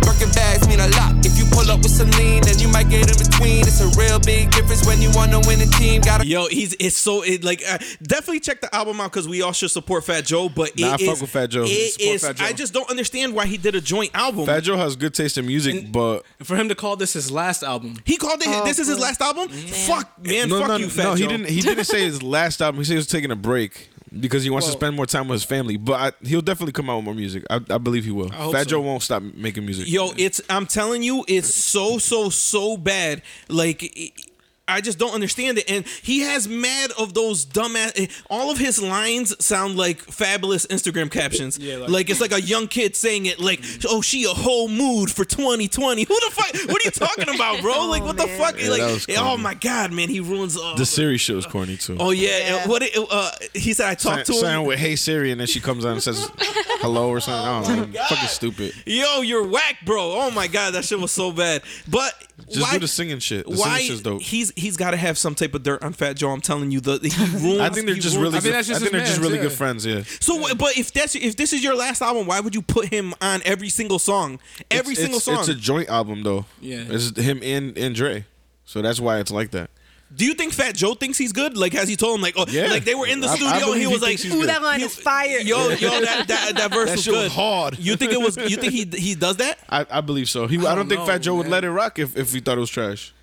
Das. 0.07 0.19
Birkin 0.19 0.33
bags 0.33 0.67
mean 0.67 0.79
a 0.79 0.87
lot. 0.97 1.25
If 1.25 1.37
you 1.37 1.45
pull 1.51 1.69
up 1.71 1.79
with 1.79 1.91
some 1.91 2.09
lean, 2.11 2.43
then 2.43 2.59
you 2.59 2.67
might 2.69 2.89
get 2.89 3.09
in 3.09 3.17
between. 3.17 3.61
It's 3.61 3.81
a 3.81 3.89
real 3.99 4.19
big 4.19 4.51
difference 4.51 4.85
when 4.85 5.01
you 5.01 5.09
want 5.11 5.31
to 5.31 5.39
win 5.47 5.61
a 5.61 5.65
team. 5.65 6.01
Gotta 6.01 6.25
Yo, 6.25 6.47
he's 6.47 6.73
it's 6.79 6.97
so 6.97 7.23
it 7.23 7.43
like 7.43 7.61
uh, 7.67 7.77
definitely 8.01 8.39
check 8.39 8.61
the 8.61 8.73
album 8.73 9.01
out 9.01 9.11
because 9.11 9.27
we 9.27 9.41
all 9.41 9.51
should 9.53 9.71
support 9.71 10.03
Fat 10.05 10.25
Joe. 10.25 10.49
But 10.49 10.77
Nah, 10.77 10.91
I 10.91 10.95
it 10.95 11.01
fuck 11.01 11.21
with 11.21 11.29
Fat 11.29 11.47
Joe. 11.49 11.63
It 11.65 11.93
Support 11.93 12.15
is. 12.15 12.25
Fat 12.25 12.35
Joe. 12.37 12.45
I 12.45 12.53
just 12.53 12.73
don't 12.73 12.89
understand 12.89 13.33
why 13.33 13.45
he 13.45 13.57
did 13.57 13.75
a 13.75 13.81
joint 13.81 14.11
album. 14.13 14.45
Fat 14.45 14.63
Joe 14.63 14.77
has 14.77 14.95
good 14.95 15.13
taste 15.13 15.37
in 15.37 15.45
music, 15.45 15.91
but 15.91 16.23
For 16.43 16.55
him 16.55 16.69
to 16.69 16.75
call 16.75 16.95
this 16.95 17.13
his 17.13 17.31
last 17.31 17.63
album, 17.63 17.97
he 18.05 18.17
called 18.17 18.41
it. 18.41 18.47
Oh, 18.49 18.65
this 18.65 18.79
is 18.79 18.87
his 18.87 18.99
last 18.99 19.21
album. 19.21 19.49
Fuck 19.49 20.23
man, 20.25 20.49
no, 20.49 20.59
fuck 20.59 20.67
no, 20.69 20.77
you, 20.77 20.89
Fat 20.89 21.03
no, 21.03 21.15
Joe. 21.15 21.21
he 21.21 21.27
didn't. 21.27 21.49
He 21.49 21.61
didn't 21.61 21.85
say 21.85 22.01
his 22.03 22.23
last 22.37 22.61
album. 22.61 22.79
He 22.79 22.85
said 22.85 22.93
he 22.93 22.97
was 22.97 23.07
taking 23.07 23.31
a 23.31 23.35
break 23.35 23.89
because 24.19 24.43
he 24.43 24.49
wants 24.49 24.67
to 24.67 24.73
spend 24.73 24.95
more 24.95 25.05
time 25.05 25.27
with 25.27 25.35
his 25.35 25.43
family. 25.43 25.77
But 25.77 25.93
I, 25.93 26.11
he'll 26.27 26.41
definitely 26.41 26.73
come 26.73 26.89
out 26.89 26.97
with 26.97 27.05
more 27.05 27.13
music. 27.13 27.43
I, 27.49 27.55
I 27.69 27.77
believe 27.77 28.05
he 28.05 28.11
will. 28.11 28.29
hope 28.29 28.53
Fat 28.53 28.63
so. 28.63 28.69
Joe 28.69 28.81
won't 28.81 29.03
stop 29.03 29.21
making 29.23 29.65
music. 29.65 29.87
Yo, 29.89 30.11
it's 30.17 30.41
I'm 30.49 30.65
telling 30.65 31.03
you, 31.03 31.25
it's 31.27 31.53
so 31.53 31.97
so 31.97 32.29
so 32.29 32.77
bad. 32.77 33.21
Like 33.49 33.83
it- 33.83 34.26
I 34.67 34.81
just 34.81 34.99
don't 34.99 35.13
understand 35.13 35.57
it. 35.57 35.69
And 35.69 35.85
he 36.03 36.19
has 36.21 36.47
mad 36.47 36.91
of 36.97 37.13
those 37.13 37.45
dumbass. 37.45 38.11
All 38.29 38.51
of 38.51 38.57
his 38.57 38.81
lines 38.81 39.33
sound 39.43 39.77
like 39.77 40.01
fabulous 40.01 40.65
Instagram 40.67 41.09
captions. 41.09 41.57
Yeah, 41.57 41.77
like, 41.77 41.89
like- 41.89 42.09
it's 42.09 42.19
like 42.21 42.33
a 42.33 42.41
young 42.41 42.67
kid 42.67 42.95
saying 42.95 43.25
it. 43.27 43.39
Like, 43.39 43.63
oh, 43.87 44.01
she 44.01 44.25
a 44.25 44.29
whole 44.29 44.67
mood 44.67 45.09
for 45.11 45.23
2020. 45.25 46.03
Who 46.03 46.13
the 46.13 46.31
fuck? 46.31 46.53
What 46.69 46.81
are 46.81 46.85
you 46.85 46.91
talking 46.91 47.33
about, 47.33 47.61
bro? 47.61 47.75
Like, 47.87 48.03
what 48.03 48.17
the 48.17 48.27
man. 48.27 48.37
fuck? 48.37 48.61
Yeah, 48.61 48.69
like, 48.69 49.01
oh 49.17 49.37
my 49.37 49.53
god, 49.53 49.93
man, 49.93 50.09
he 50.09 50.19
ruins. 50.19 50.55
The 50.55 50.85
Siri 50.85 51.17
show 51.17 51.37
is 51.37 51.45
corny 51.45 51.77
too. 51.77 51.95
Oh 51.99 52.11
yeah, 52.11 52.37
Yeah. 52.39 52.67
what? 52.67 52.81
It, 52.83 52.97
uh, 53.09 53.31
he 53.53 53.71
said 53.73 53.87
I 53.87 53.95
talked 53.95 54.25
to 54.25 54.33
him. 54.33 54.39
sign 54.39 54.65
with 54.65 54.77
"Hey 54.79 54.95
Siri" 54.97 55.31
and 55.31 55.39
then 55.39 55.47
she 55.47 55.59
comes 55.61 55.85
on 55.85 55.93
and 55.93 56.03
says 56.03 56.29
hello 56.81 57.09
or 57.09 57.19
something. 57.21 57.73
I 57.73 57.75
don't 57.77 57.93
know. 57.93 58.03
Fucking 58.09 58.27
stupid. 58.27 58.73
Yo, 58.85 59.21
you're 59.21 59.47
whack, 59.47 59.77
bro. 59.85 60.11
Oh 60.19 60.31
my 60.31 60.47
god, 60.47 60.73
that 60.73 60.83
shit 60.85 60.99
was 60.99 61.11
so 61.11 61.31
bad. 61.31 61.61
But 61.87 62.13
Just 62.49 62.61
why, 62.61 62.73
do 62.73 62.79
the 62.79 62.87
singing 62.87 63.17
shit. 63.19 63.45
The 63.49 63.57
why 63.57 63.77
singing 63.79 63.87
shit's 63.87 64.01
dope. 64.03 64.21
he's 64.21 64.53
he's 64.55 64.77
got 64.77 64.91
to 64.91 64.97
have 64.97 65.17
some 65.17 65.33
type 65.33 65.55
of 65.55 65.63
dirt 65.63 65.83
on 65.83 65.91
Fat 65.93 66.13
Joe. 66.17 66.29
I'm 66.31 66.39
telling 66.41 66.69
you, 66.69 66.79
the 66.79 66.99
he 66.99 67.37
ruins. 67.43 67.59
I 67.61 67.69
think 67.69 67.87
they're 67.87 67.95
just 67.95 68.15
really. 68.15 68.37
I 68.37 68.39
think 68.41 68.53
good, 68.53 68.63
just 68.65 68.71
I 68.71 68.79
think 68.79 68.91
they're 68.91 69.05
just 69.05 69.19
really 69.19 69.37
yeah. 69.37 69.43
good 69.43 69.53
friends. 69.53 69.85
Yeah. 69.85 70.03
So, 70.19 70.35
what- 70.35 70.57
but 70.57 70.77
if 70.77 70.93
that's 70.93 71.15
if 71.15 71.35
this 71.35 71.51
is 71.51 71.63
your 71.63 71.75
last 71.75 72.01
album, 72.01 72.27
why 72.27 72.39
would 72.39 72.53
you 72.53 72.61
put 72.61 72.85
him 72.89 73.13
on 73.21 73.41
every 73.43 73.69
single 73.69 73.97
song? 73.99 74.39
Every 74.69 74.91
It's- 74.93 74.97
single 75.03 75.17
it's, 75.17 75.25
song. 75.25 75.39
It's 75.39 75.49
a 75.49 75.55
joint 75.55 75.89
album 75.89 76.21
though. 76.23 76.45
Yeah. 76.61 76.83
It's 76.87 77.17
him 77.17 77.39
and 77.43 77.75
and 77.77 77.95
Dre. 77.95 78.25
So 78.65 78.81
that's 78.81 78.99
why 78.99 79.19
it's 79.19 79.31
like 79.31 79.51
that. 79.51 79.69
Do 80.15 80.25
you 80.25 80.33
think 80.35 80.53
Fat 80.53 80.73
Joe 80.73 80.93
thinks 80.93 81.17
he's 81.17 81.33
good? 81.33 81.57
Like, 81.57 81.73
has 81.73 81.89
he 81.89 81.95
told 81.97 82.15
him 82.15 82.21
like, 82.21 82.35
oh, 82.37 82.45
Yeah. 82.47 82.67
like 82.67 82.85
they 82.85 82.95
were 82.95 83.07
in 83.07 83.19
the 83.19 83.27
I- 83.27 83.31
I 83.31 83.35
studio 83.35 83.51
and 83.53 83.61
believe 83.65 83.75
he 83.75 83.81
he 83.81 83.87
was 83.87 84.01
like, 84.01 84.07
thinks 84.09 84.23
he's 84.23 84.33
Ooh, 84.33 84.39
good. 84.39 84.49
that 84.49 84.63
line 84.63 84.81
is 84.81 84.95
fire. 84.95 85.39
yo, 85.39 85.67
yo, 85.69 85.89
that 86.01 86.25
that, 86.27 86.51
that 86.55 86.71
verse 86.73 86.85
That 86.89 86.95
was 86.95 87.03
shit 87.03 87.13
was 87.13 87.23
good. 87.23 87.31
hard. 87.33 87.77
You 87.79 87.95
think 87.97 88.13
it 88.13 88.21
was? 88.21 88.37
You 88.49 88.55
think 88.57 88.71
he 88.73 88.85
he 88.97 89.15
does 89.15 89.37
that? 89.37 89.59
I, 89.69 89.85
I 89.91 90.01
believe 90.01 90.29
so. 90.29 90.47
He. 90.47 90.57
I, 90.57 90.61
don't 90.61 90.75
don't 90.77 90.89
think 90.89 91.01
know, 91.01 91.05
Fat 91.07 91.17
Joe 91.19 91.35
would 91.35 91.47
let 91.49 91.63
it 91.65 91.71
rock 91.71 91.99
if, 91.99 92.15
if 92.15 92.31
he 92.33 92.39
thought 92.39 92.57
it 92.57 92.61
was 92.61 92.69
trash. 92.69 93.13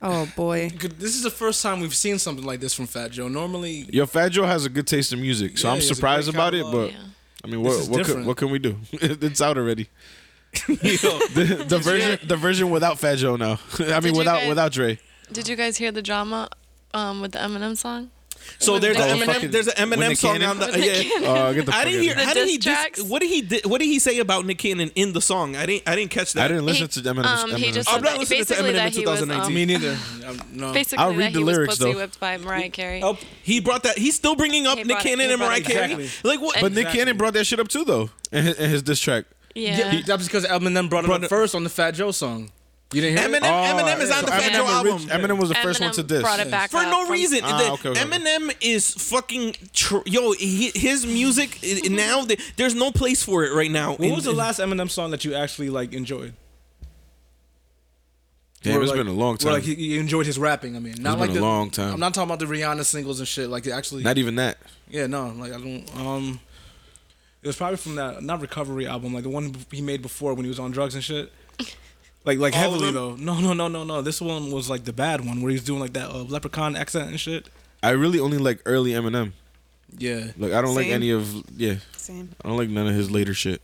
Oh 0.00 0.30
boy. 0.36 0.70
This 0.98 1.16
is 1.16 1.24
the 1.24 1.30
first 1.30 1.60
time 1.62 1.80
we've 1.80 1.94
seen 1.94 2.18
something 2.20 2.44
like 2.44 2.60
this 2.60 2.74
from 2.74 2.86
Fat 2.86 3.10
Joe. 3.10 3.26
Normally, 3.26 3.88
Yo, 3.92 4.06
Fat 4.06 4.28
Joe 4.30 4.44
has 4.44 4.64
a 4.64 4.68
good 4.68 4.86
taste 4.86 5.12
in 5.12 5.20
music, 5.20 5.58
so 5.58 5.66
Yeah, 5.66 5.72
I'm 5.72 5.80
he 5.80 5.82
has 5.86 5.90
a 5.90 5.94
surprised 5.96 6.28
about 6.28 6.54
it. 6.54 6.64
But 6.70 6.92
Yeah. 6.92 6.98
I 7.44 7.46
mean, 7.48 7.62
This 7.64 7.88
what 7.88 8.00
is 8.00 8.06
what 8.06 8.06
can, 8.06 8.24
what 8.24 8.36
can 8.36 8.50
we 8.50 8.60
do? 8.60 8.76
it's 8.92 9.40
out 9.40 9.58
already. 9.58 9.88
Yo, 10.68 10.74
The, 10.76 11.64
the 11.68 11.78
version 11.78 12.18
the 12.28 12.36
version 12.36 12.70
without 12.70 12.98
Fat 13.00 13.16
Joe 13.16 13.34
now. 13.36 13.58
I 13.80 13.98
mean, 14.00 14.14
without 14.16 14.40
guys- 14.40 14.48
without 14.48 14.70
Dre. 14.72 14.98
Did 15.32 15.48
you 15.48 15.56
guys 15.56 15.76
hear 15.76 15.92
the 15.92 16.02
drama 16.02 16.48
um, 16.94 17.20
with 17.20 17.32
the 17.32 17.38
Eminem 17.38 17.76
song? 17.76 18.10
so 18.60 18.78
there's 18.78 18.96
Oh, 18.96 19.02
an 19.02 19.18
Eminem. 19.18 19.26
fucking- 19.26 19.50
There's 19.50 19.66
an 19.66 19.90
Eminem 19.90 20.08
Nick 20.10 20.16
song 20.18 20.32
Cannon? 20.34 20.48
on 20.50 20.58
the 20.60 20.66
With 20.66 20.76
Nick 20.76 20.84
yeah. 20.86 21.10
Cannon. 21.10 21.28
Uh, 21.28 21.52
get 21.52 21.66
the 21.66 21.74
I 21.74 21.84
didn't 21.84 21.98
out 21.98 22.02
hear. 22.02 22.12
of 22.12 22.18
here. 22.18 22.26
How 22.26 22.34
did 22.34 22.48
he? 22.48 22.56
diss 22.56 22.64
Dis- 22.64 22.74
tracks? 22.74 23.02
what 23.02 23.20
did 23.20 23.28
he? 23.28 23.42
Di- 23.42 23.60
what 23.64 23.78
did 23.80 23.86
he 23.86 23.98
say 23.98 24.18
about 24.20 24.46
Nick 24.46 24.58
Cannon 24.58 24.90
in 24.94 25.12
the 25.12 25.20
song? 25.20 25.54
I 25.56 25.66
didn't. 25.66 25.82
I 25.88 25.96
didn't 25.96 26.12
catch 26.12 26.32
that. 26.34 26.44
I 26.44 26.48
didn't 26.48 26.64
listen 26.66 26.88
to 26.88 27.00
Eminem's. 27.00 27.26
Um, 27.44 27.50
he 27.50 27.66
Eminem's 27.66 27.74
just 27.74 27.88
I'm 27.90 27.94
said 27.96 28.02
not 28.04 28.10
that, 28.12 28.18
listening 28.20 28.44
to 28.44 28.48
basically 28.48 28.64
Eminem 28.64 28.68
in 28.70 28.76
that 28.76 28.92
he 28.94 29.06
was 29.06 29.20
2019. 29.20 29.46
um, 29.46 29.54
me 29.54 29.64
neither. 29.66 29.98
Um, 30.28 30.40
no. 30.52 30.72
basically 30.72 30.98
I'll 31.04 31.10
that 31.12 31.18
read 31.18 31.32
the 31.32 31.38
he 31.40 31.44
lyrics, 31.44 31.68
was 31.72 31.78
pussy 31.78 31.92
though. 31.92 31.98
whipped 31.98 32.20
by 32.20 32.36
Mariah 32.38 32.68
Carey. 32.70 33.02
Oh, 33.02 33.18
he 33.42 33.60
brought 33.60 33.82
that. 33.84 33.98
He's 33.98 34.14
still 34.14 34.36
bringing 34.36 34.66
up 34.66 34.76
He 34.78 34.84
Nick 34.84 34.88
brought 34.96 35.00
it- 35.06 35.08
Cannon 35.08 35.26
he 35.26 35.32
and 35.32 35.38
brought 35.40 35.48
Mariah 35.48 35.60
it- 35.60 35.64
Carey. 35.66 35.92
Exactly. 36.04 36.30
Like 36.30 36.40
what? 36.40 36.54
But 36.60 36.72
Nick 36.72 36.78
Exactly. 36.82 36.98
Cannon 37.00 37.16
brought 37.16 37.32
that 37.34 37.44
shit 37.44 37.60
up 37.60 37.68
too, 37.68 37.84
though, 37.84 38.10
in 38.30 38.44
his, 38.44 38.56
in 38.58 38.70
his 38.70 38.82
diss 38.82 39.00
track. 39.00 39.24
yeah. 39.54 39.90
He- 39.90 40.02
that's 40.02 40.24
because 40.24 40.44
Eminem 40.46 40.88
brought 40.88 41.04
it 41.04 41.08
Brought 41.08 41.16
up 41.20 41.24
it- 41.24 41.28
first 41.28 41.54
on 41.54 41.64
the 41.64 41.70
Fat 41.70 41.92
Joe 41.92 42.12
song. 42.12 42.50
You 42.92 43.02
didn't 43.02 43.18
hear 43.18 43.28
Eminem, 43.28 43.36
it? 43.36 43.42
Eminem 43.42 44.00
is 44.00 44.10
on 44.10 44.24
the 44.24 44.30
so 44.30 44.38
Fat 44.38 44.42
Eminem 44.50 44.54
Joe 44.54 44.62
orig- 44.80 44.92
album. 44.92 45.08
Eminem 45.08 45.38
was 45.38 45.50
the 45.50 45.54
first 45.56 45.78
one 45.80 45.92
to 45.92 46.02
Eminem 46.02 46.06
diss. 46.06 46.22
brought 46.22 46.40
it 46.40 46.50
back 46.50 46.70
for 46.70 46.78
up 46.78 46.90
no 46.90 47.02
from- 47.04 47.12
reason. 47.12 47.40
Ah, 47.42 47.58
The- 47.58 47.72
okay, 47.72 47.88
okay. 47.90 48.00
Eminem 48.00 48.54
is 48.62 48.94
fucking 48.94 49.56
tr- 49.74 49.98
yo. 50.06 50.32
He, 50.32 50.70
his 50.74 51.04
music 51.06 51.58
now 51.90 52.24
th- 52.24 52.40
there's 52.56 52.74
no 52.74 52.90
place 52.90 53.22
for 53.22 53.44
it 53.44 53.52
right 53.52 53.70
now. 53.70 53.90
What 53.92 54.00
in- 54.08 54.14
was 54.14 54.24
the 54.24 54.30
in- 54.30 54.36
last 54.38 54.58
Eminem 54.58 54.90
song 54.90 55.10
that 55.10 55.22
you 55.24 55.34
actually 55.34 55.68
like 55.68 55.92
enjoyed? 55.92 56.32
Damn, 58.62 58.72
Where, 58.74 58.82
it's 58.82 58.90
like- 58.90 58.98
been 58.98 59.06
a 59.06 59.12
long 59.12 59.32
where, 59.32 59.36
time. 59.38 59.52
like 59.52 59.66
you, 59.66 59.74
you 59.74 60.00
enjoyed 60.00 60.24
his 60.26 60.38
rapping. 60.38 60.74
I 60.74 60.80
mean, 60.80 60.94
not 60.98 61.12
been 61.18 61.20
like 61.20 61.30
a 61.30 61.34
the, 61.34 61.40
long 61.40 61.70
time. 61.70 61.92
I'm 61.94 62.00
not 62.00 62.14
talking 62.14 62.28
about 62.28 62.40
the 62.40 62.46
Rihanna 62.46 62.84
singles 62.84 63.18
and 63.20 63.28
shit. 63.28 63.48
Like 63.50 63.66
actually, 63.68 64.02
Not 64.02 64.18
even 64.18 64.34
that. 64.36 64.58
yeah, 64.88 65.06
no, 65.06 65.28
like 65.36 65.52
I 65.52 65.58
don't. 65.58 65.84
Um, 65.96 66.40
it 67.42 67.46
was 67.46 67.54
probably 67.56 67.76
from 67.76 67.94
that 67.96 68.22
not 68.22 68.40
recovery 68.40 68.86
album, 68.86 69.12
like 69.14 69.22
the 69.24 69.28
one 69.28 69.54
he 69.70 69.80
made 69.82 70.02
before 70.02 70.32
when 70.34 70.44
he 70.44 70.48
was 70.48 70.58
on 70.58 70.70
drugs 70.70 70.94
and 70.94 71.04
shit. 71.04 71.30
Like 72.28 72.38
like 72.40 72.54
All 72.54 72.60
heavily 72.60 72.90
though. 72.90 73.16
No 73.16 73.40
no 73.40 73.54
no 73.54 73.68
no 73.68 73.84
no. 73.84 74.02
This 74.02 74.20
one 74.20 74.50
was 74.50 74.68
like 74.68 74.84
the 74.84 74.92
bad 74.92 75.24
one 75.24 75.40
where 75.40 75.50
he's 75.50 75.64
doing 75.64 75.80
like 75.80 75.94
that 75.94 76.10
uh, 76.10 76.24
leprechaun 76.24 76.76
accent 76.76 77.08
and 77.08 77.18
shit. 77.18 77.48
I 77.82 77.92
really 77.92 78.20
only 78.20 78.36
like 78.36 78.60
early 78.66 78.90
Eminem. 78.90 79.32
Yeah. 79.96 80.32
Like 80.36 80.52
I 80.52 80.60
don't 80.60 80.74
like 80.74 80.88
any 80.88 81.08
of 81.10 81.26
yeah. 81.56 81.76
Same. 81.96 82.28
I 82.44 82.48
don't 82.48 82.58
like 82.58 82.68
none 82.68 82.86
of 82.86 82.94
his 82.94 83.10
later 83.10 83.32
shit. 83.32 83.62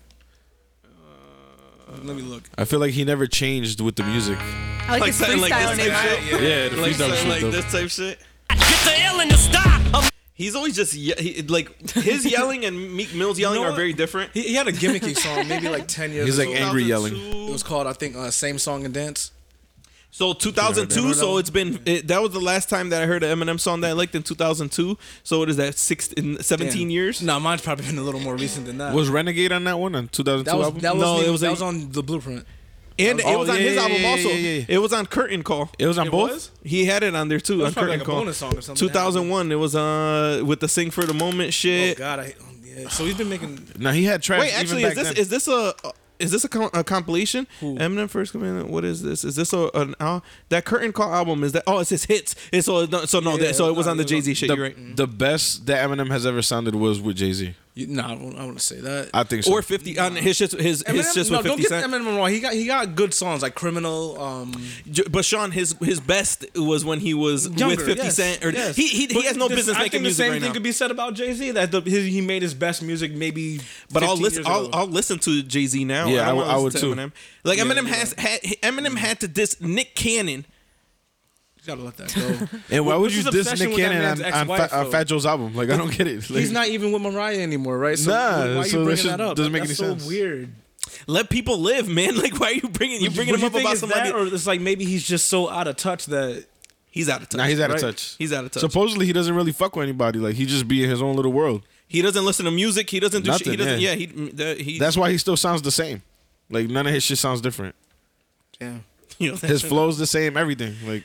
Let 2.02 2.16
me 2.16 2.22
look. 2.22 2.44
I 2.56 2.64
feel 2.64 2.80
like 2.80 2.92
he 2.92 3.04
never 3.04 3.26
changed 3.26 3.82
with 3.82 3.96
the 3.96 4.02
music. 4.04 4.38
I 4.40 4.92
like, 4.92 5.00
like 5.02 5.14
his 5.14 5.20
like 5.20 5.52
this 5.52 5.76
type 5.76 6.22
shit. 6.22 6.42
Yeah, 6.42 6.68
the 6.70 6.76
Like 6.78 6.92
freestyle 6.92 6.96
something 6.96 7.16
shit, 7.18 7.28
like 7.28 7.40
though. 7.42 7.50
this 7.50 7.70
type 7.70 7.90
shit. 7.90 8.18
Get 8.48 8.84
the 8.86 9.02
L 9.02 9.20
in 9.20 9.28
the 9.28 9.36
stop. 9.36 10.13
He's 10.36 10.56
always 10.56 10.74
just 10.74 10.94
ye- 10.94 11.14
he, 11.16 11.42
like 11.42 11.90
his 11.92 12.26
yelling 12.30 12.64
and 12.64 12.94
Meek 12.96 13.14
Mill's 13.14 13.38
yelling 13.38 13.60
know 13.60 13.66
are 13.66 13.70
what? 13.70 13.76
very 13.76 13.92
different. 13.92 14.32
He, 14.34 14.42
he 14.42 14.54
had 14.54 14.66
a 14.66 14.72
gimmicky 14.72 15.16
song 15.16 15.46
maybe 15.48 15.68
like 15.68 15.86
ten 15.86 16.10
years. 16.12 16.26
He's 16.26 16.38
like 16.38 16.48
ago. 16.48 16.56
angry 16.58 16.82
yelling. 16.82 17.14
It 17.16 17.52
was 17.52 17.62
called 17.62 17.86
I 17.86 17.92
think 17.92 18.16
uh, 18.16 18.30
same 18.32 18.58
song 18.58 18.84
and 18.84 18.92
dance. 18.92 19.30
So 20.10 20.32
2002. 20.32 21.14
So 21.14 21.38
it's 21.38 21.50
been 21.50 21.80
it, 21.86 22.06
that 22.08 22.22
was 22.22 22.30
the 22.32 22.40
last 22.40 22.68
time 22.68 22.90
that 22.90 23.02
I 23.02 23.06
heard 23.06 23.22
an 23.24 23.36
Eminem 23.36 23.58
song 23.58 23.80
that 23.80 23.88
I 23.90 23.92
liked 23.94 24.14
in 24.14 24.22
2002. 24.22 24.96
So 25.24 25.38
what 25.40 25.48
is 25.50 25.56
that? 25.56 25.76
Six 25.76 26.12
in 26.12 26.40
17 26.42 26.70
Damn. 26.82 26.90
years? 26.90 27.20
No, 27.22 27.38
mine's 27.40 27.62
probably 27.62 27.86
been 27.86 27.98
a 27.98 28.02
little 28.02 28.20
more 28.20 28.36
recent 28.36 28.66
than 28.66 28.78
that. 28.78 28.94
Was 28.94 29.08
Renegade 29.08 29.50
on 29.52 29.64
that 29.64 29.78
one 29.78 29.94
on 29.96 30.06
2002 30.08 30.44
that 30.50 30.56
was 30.56 30.66
album? 30.66 30.80
that 30.82 30.94
was 30.94 31.02
No, 31.02 31.20
the- 31.20 31.26
it 31.26 31.30
was 31.30 31.40
that 31.40 31.48
a- 31.48 31.50
was 31.50 31.62
on 31.62 31.90
the 31.90 32.02
blueprint. 32.02 32.44
And 32.98 33.18
it 33.20 33.26
Oh, 33.26 33.38
was 33.40 33.48
on 33.48 33.56
yeah, 33.56 33.62
his 33.62 33.74
yeah, 33.76 33.82
album 33.82 34.04
also. 34.04 34.28
yeah, 34.28 34.34
yeah. 34.58 34.64
It 34.68 34.78
was 34.78 34.92
on 34.92 35.06
Curtain 35.06 35.42
Call. 35.42 35.70
it 35.78 35.86
was 35.86 35.98
on 35.98 36.06
It 36.06 36.10
both. 36.10 36.30
was? 36.30 36.50
He 36.62 36.84
had 36.84 37.02
it 37.02 37.14
on 37.14 37.28
there 37.28 37.40
too. 37.40 37.58
was 37.58 37.68
on 37.68 37.74
Curtain 37.74 37.98
like 37.98 38.06
Call. 38.06 38.20
bonus 38.20 38.36
song 38.38 38.56
or 38.56 38.60
something. 38.60 38.86
2001. 38.88 39.50
It 39.50 39.56
was 39.56 39.74
uh 39.74 40.42
with 40.44 40.60
the 40.60 40.68
Sing 40.68 40.90
for 40.90 41.04
the 41.04 41.14
Moment 41.14 41.48
Oh 41.48 41.50
shit. 41.50 41.98
God, 41.98 42.20
I 42.20 42.34
oh, 42.40 42.44
yeah. 42.64 42.88
So 42.88 43.04
he's 43.04 43.16
been 43.16 43.28
making. 43.28 43.66
No, 43.78 43.90
he 43.90 44.04
had 44.04 44.22
trash. 44.22 44.40
Wait, 44.40 44.48
even 44.48 44.60
actually, 44.60 44.82
back 44.82 44.92
is 44.92 44.96
this 44.98 45.08
then. 45.08 45.16
is 45.16 45.28
this 45.28 45.48
a 45.48 45.74
is 46.20 46.30
this 46.30 46.44
a, 46.44 46.48
com- 46.48 46.70
a 46.72 46.84
compilation? 46.84 47.48
Eminem 47.60 48.08
First 48.08 48.30
Commandment. 48.30 48.70
What 48.70 48.84
is 48.84 49.02
this? 49.02 49.24
Is 49.24 49.34
this 49.34 49.52
a 49.52 49.68
an 49.74 49.96
al- 49.98 50.22
that 50.50 50.64
Curtain 50.64 50.92
Call 50.92 51.12
album? 51.12 51.42
Is 51.42 51.50
that? 51.52 51.64
Oh, 51.66 51.80
it's 51.80 51.90
his 51.90 52.04
hits. 52.04 52.36
It's 52.52 52.66
so 52.66 52.86
no, 52.86 53.04
so 53.06 53.18
no. 53.18 53.32
Yeah, 53.32 53.48
that, 53.48 53.56
so 53.56 53.68
it 53.68 53.74
was 53.74 53.86
no, 53.86 53.92
on 53.92 53.96
the 53.96 54.04
Jay 54.04 54.20
Z 54.20 54.32
shit. 54.34 54.48
the, 54.48 54.54
You're 54.54 54.64
right. 54.66 54.96
the 54.96 55.08
best 55.08 55.66
that 55.66 55.88
Eminem 55.88 56.10
has 56.12 56.24
ever 56.24 56.40
sounded 56.42 56.76
was 56.76 57.00
with 57.00 57.16
Jay 57.16 57.32
Z. 57.32 57.54
You, 57.76 57.88
no, 57.88 58.04
I 58.04 58.12
wouldn't, 58.12 58.36
I 58.38 58.44
wouldn't 58.44 58.60
say 58.60 58.78
that. 58.82 59.10
I 59.12 59.24
think 59.24 59.42
so. 59.42 59.52
Or 59.52 59.60
50 59.60 59.98
on 59.98 60.14
his 60.14 60.38
shits. 60.38 60.52
His 60.56 60.62
his 60.62 60.82
Eminem, 60.84 61.00
shits 61.00 61.28
no, 61.30 61.38
with 61.38 61.46
don't 61.46 61.56
50 61.58 61.62
get 61.62 61.68
Cent. 61.70 61.92
Eminem 61.92 62.16
wrong. 62.16 62.30
He 62.30 62.38
got 62.38 62.52
he 62.52 62.66
got 62.66 62.94
good 62.94 63.12
songs 63.12 63.42
like 63.42 63.56
Criminal. 63.56 64.20
Um, 64.22 64.52
J- 64.88 65.02
But 65.10 65.24
Sean, 65.24 65.50
his 65.50 65.74
his 65.80 65.98
best 65.98 66.46
was 66.54 66.84
when 66.84 67.00
he 67.00 67.14
was 67.14 67.48
younger, 67.48 67.74
with 67.74 67.84
50 67.84 68.02
yes, 68.04 68.14
Cent. 68.14 68.44
Or 68.44 68.50
yes. 68.50 68.76
he 68.76 68.86
he, 68.86 69.06
he 69.06 69.22
has 69.24 69.36
no 69.36 69.48
this- 69.48 69.56
business 69.56 69.76
I 69.76 69.80
making 69.80 69.90
think 69.90 70.02
music 70.04 70.24
the 70.26 70.32
same 70.34 70.40
thing 70.40 70.52
could 70.52 70.62
be 70.62 70.70
said 70.70 70.92
about 70.92 71.14
Jay 71.14 71.32
Z 71.34 71.50
that 71.50 71.72
the, 71.72 71.80
his, 71.80 72.04
he 72.06 72.20
made 72.20 72.42
his 72.42 72.54
best 72.54 72.80
music 72.80 73.10
maybe. 73.10 73.60
But 73.92 74.04
I'll 74.04 74.16
listen. 74.16 74.44
years 74.44 74.46
I'll. 74.46 74.70
I'll 74.72 74.86
listen 74.86 75.18
to 75.18 75.42
Jay 75.42 75.66
Z 75.66 75.84
now. 75.84 76.06
Yeah, 76.06 76.28
I, 76.28 76.30
I 76.30 76.32
would- 76.32 76.46
I 76.46 76.56
would 76.58 76.72
to 76.74 76.78
too. 76.78 76.94
Eminem. 76.94 77.10
Like 77.42 77.58
Yeah, 77.58 77.64
Eminem 77.64 77.88
yeah. 77.88 77.94
has 77.96 78.12
had 78.12 78.40
Eminem 78.62 78.96
had 78.96 79.18
to 79.18 79.26
diss 79.26 79.60
Nick 79.60 79.96
Cannon. 79.96 80.44
You 81.64 81.68
gotta 81.74 81.82
let 81.82 81.96
that 81.96 82.14
go. 82.14 82.58
And 82.76 82.84
why 82.86 82.94
would 82.94 83.02
what's 83.02 83.14
you 83.14 83.22
his 83.22 83.30
diss 83.32 83.46
obsession 83.52 83.70
Nick 83.70 83.76
with 83.76 83.84
that 83.86 83.92
Cannon 83.92 84.02
man's 84.02 84.20
on, 84.20 84.26
on, 84.26 84.32
ex-wife, 84.40 84.70
Fa- 84.70 84.76
on 84.76 84.84
though? 84.84 84.90
Fat 84.90 85.04
Joe's 85.04 85.26
album? 85.26 85.54
Like, 85.54 85.70
I 85.70 85.76
don't 85.76 85.90
get 85.96 86.06
it. 86.06 86.28
Like, 86.30 86.40
He's 86.40 86.52
not 86.52 86.68
even 86.68 86.92
with 86.92 87.00
Mariah 87.02 87.38
anymore, 87.40 87.78
right? 87.78 87.98
So 87.98 88.10
Nah, 88.10 88.16
why 88.16 88.42
are 88.42 88.56
you 88.56 88.64
so 88.64 88.78
that 88.78 88.84
bringing 88.84 88.96
shit 89.02 89.10
that 89.12 89.20
up? 89.20 89.36
doesn't 89.36 89.52
make 89.52 89.62
That's 89.62 89.80
any 89.80 89.88
so 89.88 89.94
sense. 89.96 90.06
weird. 90.06 90.50
Let 91.06 91.30
people 91.30 91.58
live, 91.58 91.88
man. 91.88 92.16
Like 92.22 92.38
why 92.38 92.48
are 92.48 92.52
you 92.52 92.68
bringing 92.68 93.00
you 93.00 93.10
bringing 93.10 93.32
Would 93.32 93.40
him 93.40 93.46
up 93.46 93.52
think 93.52 93.64
about 93.64 93.72
it's 93.72 93.80
somebody? 93.80 94.10
that, 94.10 94.14
or 94.14 94.26
it's 94.26 94.46
like 94.46 94.60
maybe 94.60 94.84
he's 94.84 95.06
just 95.06 95.26
so 95.28 95.48
out 95.48 95.66
of 95.66 95.76
touch 95.76 96.04
that 96.06 96.44
he's 96.90 97.08
out 97.08 97.22
of 97.22 97.28
touch. 97.30 97.38
Nah, 97.38 97.44
he's 97.46 97.58
out 97.60 97.70
Right. 97.70 97.76
of 97.76 97.80
touch. 97.80 98.14
He's 98.18 98.32
out 98.32 98.44
of 98.44 98.50
touch. 98.50 98.60
Supposedly, 98.60 99.06
he 99.06 99.12
doesn't 99.14 99.34
really 99.34 99.52
fuck 99.52 99.74
with 99.76 99.84
anybody. 99.84 100.18
Like, 100.18 100.34
he 100.34 100.44
just 100.44 100.68
be 100.68 100.84
in 100.84 100.90
his 100.90 101.00
own 101.00 101.16
little 101.16 101.32
world. 101.32 101.62
he 101.88 102.02
doesn't 102.02 102.24
listen 102.26 102.44
to 102.44 102.50
music. 102.50 102.90
He 102.90 103.00
doesn't 103.00 103.24
do 103.24 103.32
shit. 103.32 103.46
He 103.46 103.50
Nothing, 103.56 103.64
doesn't. 103.66 103.80
yeah. 103.80 103.90
Yeah, 103.92 103.94
he 103.96 104.06
the, 104.06 104.54
he. 104.62 104.78
That's 104.78 104.96
why 104.98 105.10
he 105.10 105.16
still 105.18 105.36
sounds 105.38 105.62
the 105.62 105.70
same. 105.70 106.02
Like, 106.50 106.68
none 106.68 106.86
of 106.86 106.92
his 106.92 107.02
shit 107.02 107.16
sounds 107.18 107.40
different. 107.40 107.74
yeah. 108.60 108.78
you 109.18 109.30
know, 109.30 109.36
His 109.36 109.62
flow's 109.62 109.96
the 109.98 110.06
same, 110.06 110.36
everything. 110.36 110.74
Like, 110.86 111.04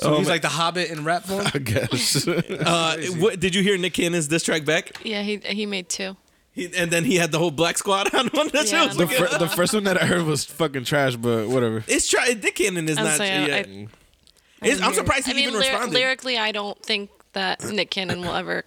So 0.00 0.14
Oh, 0.14 0.18
he's 0.18 0.26
my- 0.28 0.34
like 0.34 0.42
the 0.42 0.48
Hobbit 0.48 0.90
in 0.90 1.04
rap 1.04 1.24
form. 1.24 1.46
I 1.54 1.58
guess. 1.58 2.26
Uh, 2.28 2.96
what 3.18 3.40
did 3.40 3.54
you 3.54 3.62
hear 3.62 3.76
Nick 3.78 3.94
Cannon's 3.94 4.28
diss 4.28 4.42
track 4.44 4.64
back? 4.64 4.92
Yeah, 5.04 5.22
he 5.22 5.38
he 5.38 5.66
made 5.66 5.88
two. 5.88 6.16
He, 6.52 6.70
and 6.76 6.90
then 6.90 7.04
he 7.04 7.16
had 7.16 7.30
the 7.32 7.38
whole 7.38 7.50
Black 7.52 7.78
Squad 7.78 8.12
on 8.18 8.28
one. 8.28 8.48
That 8.48 8.68
shit 8.68 8.72
Yeah, 8.72 8.92
the, 8.92 9.06
fir- 9.06 9.38
the 9.38 9.48
first 9.48 9.74
one 9.74 9.84
that 9.84 10.00
I 10.00 10.06
heard 10.06 10.22
was 10.24 10.44
fucking 10.44 10.84
trash, 10.84 11.14
but 11.16 11.48
whatever. 11.48 11.84
It's 11.86 12.08
try. 12.08 12.28
Nick 12.40 12.56
Cannon 12.56 12.88
is 12.88 12.98
I'm 12.98 13.04
not. 13.04 13.16
saying, 13.16 13.48
yeah. 13.48 13.54
I- 13.56 14.66
It's- 14.66 14.80
I'm 14.82 14.92
surprised 14.94 15.26
he 15.26 15.32
I 15.32 15.34
mean, 15.34 15.48
even 15.48 15.54
lyr- 15.54 15.60
responded. 15.70 15.94
lyrically, 15.94 16.36
I 16.38 16.50
don't 16.52 16.80
think 16.82 17.10
that 17.32 17.62
Nick 17.72 17.90
Cannon 17.90 18.20
will 18.22 18.34
ever. 18.34 18.64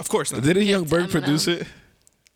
of 0.00 0.08
course 0.08 0.32
not. 0.32 0.42
Didn't 0.42 0.64
Young 0.66 0.82
It's 0.82 0.90
Bird 0.90 1.04
Eminem. 1.08 1.10
produce 1.10 1.46
it? 1.48 1.66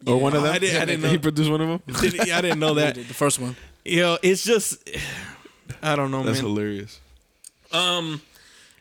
Or 0.06 0.18
one 0.18 0.34
of 0.34 0.42
them? 0.42 0.52
I 0.54 0.58
didn't- 0.58 0.80
I 0.82 0.84
didn't 0.86 1.08
He 1.10 1.16
know. 1.16 1.22
produced 1.22 1.50
one 1.50 1.60
of 1.60 1.68
them? 1.68 1.82
Didn't- 2.00 2.30
I 2.30 2.40
didn't 2.40 2.58
know 2.60 2.74
that. 2.74 2.94
the 2.94 3.02
first 3.04 3.38
one. 3.38 3.56
Yo, 3.84 4.16
it's 4.22 4.44
just. 4.44 4.88
I 5.82 5.94
don't 5.96 6.10
know, 6.10 6.18
man 6.18 6.26
That's 6.26 6.42
man. 6.42 6.50
hilarious. 6.50 7.00
Um, 7.72 8.20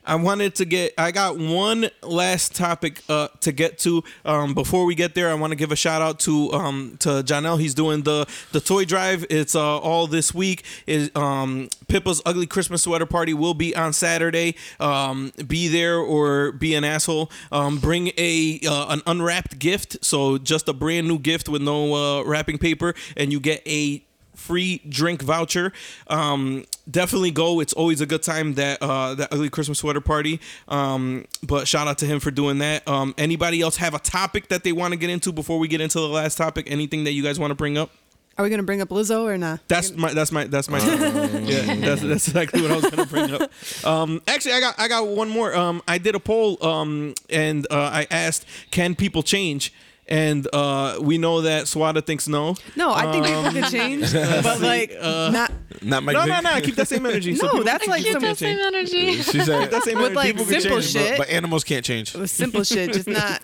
I 0.10 0.16
wanted 0.16 0.56
to 0.56 0.66
get. 0.66 0.96
I 0.98 1.12
got 1.12 1.38
one 1.38 1.92
last 2.02 2.56
topic 2.56 3.04
uh, 3.08 3.28
to 3.42 3.52
get 3.52 3.78
to. 3.80 4.04
Um, 4.26 4.56
before 4.56 4.86
we 4.86 4.96
get 4.96 5.14
there, 5.14 5.30
I 5.30 5.36
want 5.36 5.52
to 5.52 5.56
give 5.56 5.72
a 5.72 5.76
shout 5.76 6.02
out 6.02 6.20
to 6.22 6.52
um 6.52 6.98
to 7.02 7.10
Janelle. 7.22 7.60
He's 7.60 7.76
doing 7.76 8.02
the 8.02 8.28
the 8.52 8.60
toy 8.60 8.86
drive. 8.86 9.24
It's 9.30 9.54
uh 9.54 9.78
all 9.78 10.08
this 10.08 10.34
week. 10.34 10.64
Is 10.88 11.12
um 11.16 11.70
Pippa's 11.88 12.24
ugly 12.26 12.48
Christmas 12.48 12.82
sweater 12.82 13.06
party 13.06 13.36
will 13.36 13.54
be 13.54 13.76
on 13.76 13.94
Saturday. 13.94 14.56
Um, 14.80 15.32
be 15.48 15.68
there 15.68 16.00
or 16.00 16.54
be 16.54 16.74
an 16.74 16.84
asshole. 16.84 17.30
Um, 17.52 17.78
bring 17.78 18.12
a 18.18 18.60
uh, 18.68 18.88
an 18.90 19.04
unwrapped 19.06 19.60
gift. 19.60 20.04
So 20.04 20.40
just 20.40 20.68
a 20.68 20.74
brand 20.74 21.08
new 21.08 21.20
gift 21.20 21.48
with 21.48 21.62
no 21.62 21.94
uh, 21.94 22.24
wrapping 22.24 22.58
paper, 22.58 22.96
and 23.16 23.32
you 23.32 23.40
get 23.40 23.62
a 23.68 24.04
free 24.40 24.82
drink 24.90 25.22
voucher. 25.22 25.72
Um, 26.08 26.66
definitely 26.90 27.32
go. 27.32 27.60
It's 27.60 27.74
always 27.74 28.02
a 28.02 28.06
good 28.06 28.24
time 28.24 28.56
that 28.56 28.82
uh, 28.82 29.16
that 29.16 29.32
ugly 29.32 29.50
Christmas 29.50 29.80
sweater 29.80 30.02
party. 30.02 30.40
Um, 30.68 31.26
but 31.44 31.68
shout 31.68 31.88
out 31.88 31.98
to 32.00 32.06
him 32.06 32.20
for 32.20 32.32
doing 32.32 32.60
that. 32.60 32.88
Um, 32.88 33.14
anybody 33.18 33.62
else 33.62 33.78
have 33.78 33.94
a 33.94 34.00
topic 34.00 34.48
that 34.50 34.64
they 34.64 34.72
want 34.72 34.94
to 34.94 34.98
get 34.98 35.10
into 35.10 35.32
before 35.32 35.60
we 35.60 35.68
get 35.68 35.82
into 35.82 36.00
the 36.00 36.08
last 36.08 36.38
topic? 36.38 36.66
Anything 36.70 37.04
that 37.04 37.12
you 37.12 37.24
guys 37.24 37.40
want 37.40 37.52
to 37.52 37.56
bring 37.56 37.78
up? 37.78 37.92
Are 38.38 38.44
we 38.44 38.50
gonna 38.50 38.64
bring 38.64 38.80
up 38.80 38.88
Lizzo 38.88 39.24
or 39.24 39.38
not? 39.38 39.60
That's 39.68 39.92
my 39.92 40.14
that's 40.14 40.32
my 40.32 40.46
that's 40.46 40.70
my 40.70 40.80
yeah 40.80 41.76
that's 41.76 42.02
that's 42.02 42.28
exactly 42.30 42.62
what 42.62 42.72
I 42.72 42.76
was 42.76 42.90
gonna 42.90 43.06
bring 43.06 43.34
up. 43.34 43.52
Um, 43.86 44.22
actually, 44.30 44.54
I 44.54 44.62
got 44.62 44.80
I 44.80 44.88
got 44.88 45.08
one 45.08 45.28
more. 45.28 45.54
Um, 45.54 45.82
I 45.90 45.98
did 45.98 46.16
a 46.16 46.22
poll 46.22 46.58
um, 46.66 47.16
and 47.30 47.68
uh, 47.70 47.76
I 47.76 48.08
asked, 48.10 48.46
can 48.72 48.96
people 48.96 49.24
change? 49.24 49.74
And 50.12 50.48
uh, 50.52 50.98
we 51.00 51.20
know 51.20 51.42
that 51.42 51.66
Swada 51.66 52.04
thinks 52.04 52.28
no. 52.28 52.56
No, 52.76 52.92
I 52.92 53.12
think 53.12 53.26
people 53.28 53.44
can 53.52 53.72
change, 53.72 54.12
but 54.44 54.60
like 54.60 54.92
not. 55.00 55.52
Not 55.84 56.04
Mike 56.04 56.14
No, 56.16 56.26
no, 56.26 56.40
no. 56.42 56.60
Keep 56.62 56.76
that 56.76 56.88
same 56.88 57.06
energy. 57.06 57.34
No, 57.34 57.42
people 57.48 57.64
that's 57.64 57.88
like 57.88 58.02
keep 58.04 58.14
some- 58.14 58.22
that 58.24 58.30
That 58.30 58.38
same 58.38 58.58
change. 58.58 58.76
energy. 58.76 59.22
She 59.22 59.40
said 59.40 59.70
That 59.70 59.84
same 59.84 59.98
With, 59.98 60.06
energy. 60.08 60.16
like, 60.16 60.28
People 60.36 60.46
simple 60.46 60.82
change. 60.82 60.86
shit. 60.92 61.12
but, 61.20 61.28
but 61.28 61.30
animals 61.30 61.64
can't 61.64 61.86
change. 61.86 62.16
With 62.16 62.32
simple 62.32 62.64
shit, 62.64 62.92
just 62.92 63.08
not 63.20 63.42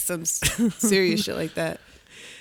some 0.00 0.24
serious 0.24 1.22
shit 1.22 1.36
like 1.36 1.54
that. 1.54 1.80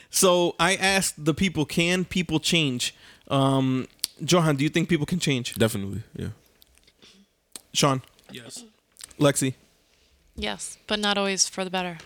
So 0.10 0.56
I 0.60 0.76
asked 0.76 1.24
the 1.24 1.36
people, 1.36 1.66
can 1.66 2.04
people 2.04 2.40
change? 2.40 2.96
Um, 3.30 3.88
Johan, 4.26 4.56
do 4.56 4.64
you 4.64 4.70
think 4.72 4.90
people 4.90 5.06
can 5.06 5.20
change? 5.20 5.54
Definitely, 5.54 6.02
yeah. 6.16 6.30
Sean, 7.74 8.02
Yes. 8.32 8.64
Lexi. 9.20 9.54
yes, 10.36 10.78
but 10.88 11.00
not 11.00 11.18
always 11.18 11.48
for 11.48 11.64
the 11.64 11.70
better. 11.70 12.00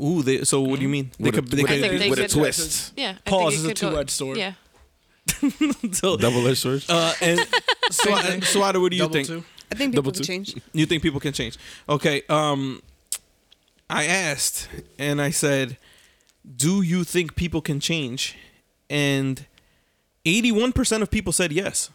Ooh, 0.00 0.22
they, 0.22 0.44
so 0.44 0.60
what 0.60 0.76
do 0.76 0.82
you 0.82 0.88
mean? 0.88 1.10
They 1.18 1.24
With 1.30 1.34
a- 1.38 1.42
could, 1.42 1.50
they 1.50 1.62
with 1.62 1.70
I 1.70 1.74
could 1.74 1.90
think 1.90 2.00
they 2.00 2.10
with 2.10 2.18
a 2.18 2.22
could- 2.22 2.30
twist. 2.30 2.92
Yeah. 2.96 3.16
I 3.26 3.30
Pause 3.30 3.52
think 3.54 3.58
is 3.58 3.64
it 3.64 3.66
a 3.66 3.74
could 3.74 3.80
go- 3.80 3.90
two-edged 3.96 4.10
sword. 4.10 4.36
Yeah. 4.38 4.52
so, 5.92 6.16
Double-edged 6.16 6.58
sword. 6.58 6.84
uh, 6.88 7.12
and 7.20 7.38
Swada, 7.90 8.40
Swada, 8.42 8.80
what 8.80 8.90
do 8.90 8.96
you 8.96 9.02
Double 9.02 9.12
think? 9.12 9.26
two. 9.26 9.44
I 9.70 9.74
think 9.74 9.92
people 9.92 10.02
Double 10.04 10.12
can 10.12 10.20
two. 10.22 10.24
change. 10.24 10.56
You 10.72 10.86
think 10.86 11.02
people 11.02 11.20
can 11.20 11.32
change? 11.32 11.58
Okay. 11.88 12.22
Um, 12.28 12.80
I 13.90 14.04
asked 14.06 14.68
and 14.98 15.20
I 15.20 15.30
said, 15.30 15.76
"Do 16.56 16.80
you 16.82 17.04
think 17.04 17.34
people 17.36 17.60
can 17.60 17.78
change?" 17.80 18.36
And 18.88 19.44
eighty-one 20.24 20.72
percent 20.72 21.02
of 21.02 21.10
people 21.10 21.32
said 21.32 21.52
yes. 21.52 21.90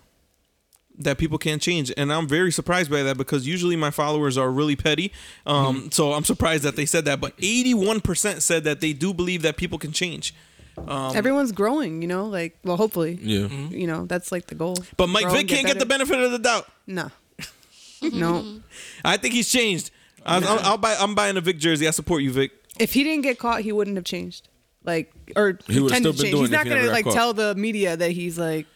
That 1.00 1.18
people 1.18 1.40
can't 1.40 1.60
change, 1.62 1.92
and 1.98 2.14
I'm 2.14 2.28
very 2.28 2.52
surprised 2.52 2.92
by 2.92 3.02
that 3.02 3.18
because 3.18 3.48
usually 3.48 3.76
my 3.76 3.90
followers 3.90 4.38
are 4.38 4.52
really 4.52 4.76
petty. 4.76 5.12
Um, 5.48 5.90
So 5.92 6.14
I'm 6.14 6.24
surprised 6.24 6.64
that 6.64 6.76
they 6.76 6.86
said 6.86 7.06
that. 7.06 7.20
But 7.20 7.36
81% 7.38 8.42
said 8.42 8.64
that 8.66 8.80
they 8.80 8.94
do 8.94 9.12
believe 9.12 9.42
that 9.42 9.58
people 9.58 9.80
can 9.80 9.92
change. 9.92 10.36
Um, 10.78 11.16
Everyone's 11.16 11.52
growing, 11.52 12.02
you 12.04 12.08
know. 12.08 12.26
Like, 12.28 12.58
well, 12.64 12.78
hopefully, 12.78 13.18
Yeah. 13.22 13.48
you 13.70 13.88
know, 13.88 14.06
that's 14.06 14.32
like 14.32 14.48
the 14.48 14.56
goal. 14.56 14.76
But 14.98 15.08
Mike 15.08 15.26
Grow 15.26 15.34
Vick 15.34 15.48
can't 15.48 15.66
get 15.66 15.80
the 15.80 15.86
benefit 15.88 16.20
of 16.20 16.32
the 16.32 16.40
doubt. 16.40 16.68
No, 16.88 17.10
no. 18.02 18.60
I 19.06 19.18
think 19.18 19.34
he's 19.34 19.50
changed. 19.50 19.90
I'll, 20.26 20.46
I'll, 20.48 20.60
I'll 20.60 20.78
buy. 20.78 20.96
I'm 21.00 21.16
buying 21.16 21.38
a 21.38 21.42
Vick 21.42 21.58
jersey. 21.58 21.88
I 21.88 21.92
support 21.92 22.22
you, 22.22 22.32
Vick. 22.32 22.52
If 22.80 22.94
he 22.94 23.04
didn't 23.04 23.24
get 23.24 23.40
caught, 23.40 23.62
he 23.62 23.72
wouldn't 23.72 23.96
have 23.98 24.06
changed. 24.06 24.48
Like, 24.84 25.12
or 25.36 25.58
He 25.68 25.80
would've 25.80 25.98
still 25.98 26.12
to 26.14 26.18
been 26.18 26.26
change. 26.26 26.32
doing 26.34 26.42
He's 26.44 26.52
it 26.52 26.54
if 26.54 26.66
not 26.66 26.68
gonna 26.68 26.92
like 26.92 27.06
caught. 27.06 27.14
tell 27.14 27.34
the 27.34 27.56
media 27.56 27.96
that 27.98 28.12
he's 28.12 28.38
like. 28.38 28.68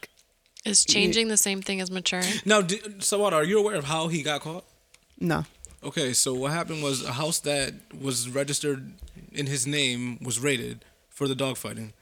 Is 0.68 0.86
changing 0.86 1.28
the 1.30 1.38
same 1.38 1.62
thing 1.62 1.82
as 1.82 1.90
maturing? 1.92 2.26
Now, 2.46 2.62
do, 2.62 2.78
so 3.00 3.20
what? 3.20 3.34
Are 3.34 3.44
you 3.44 3.60
aware 3.60 3.76
of 3.76 3.86
how 3.86 4.08
he 4.08 4.22
got 4.24 4.42
caught? 4.42 4.66
No. 5.20 5.46
Okay, 5.84 6.14
so 6.14 6.34
what 6.34 6.52
happened 6.52 6.84
was 6.84 7.04
a 7.06 7.14
house 7.14 7.40
that 7.42 7.74
was 8.00 8.30
registered 8.30 8.94
in 9.32 9.46
his 9.46 9.66
name 9.68 10.18
was 10.22 10.40
raided 10.40 10.84
for 11.10 11.28
the 11.28 11.36
dogfighting. 11.36 11.94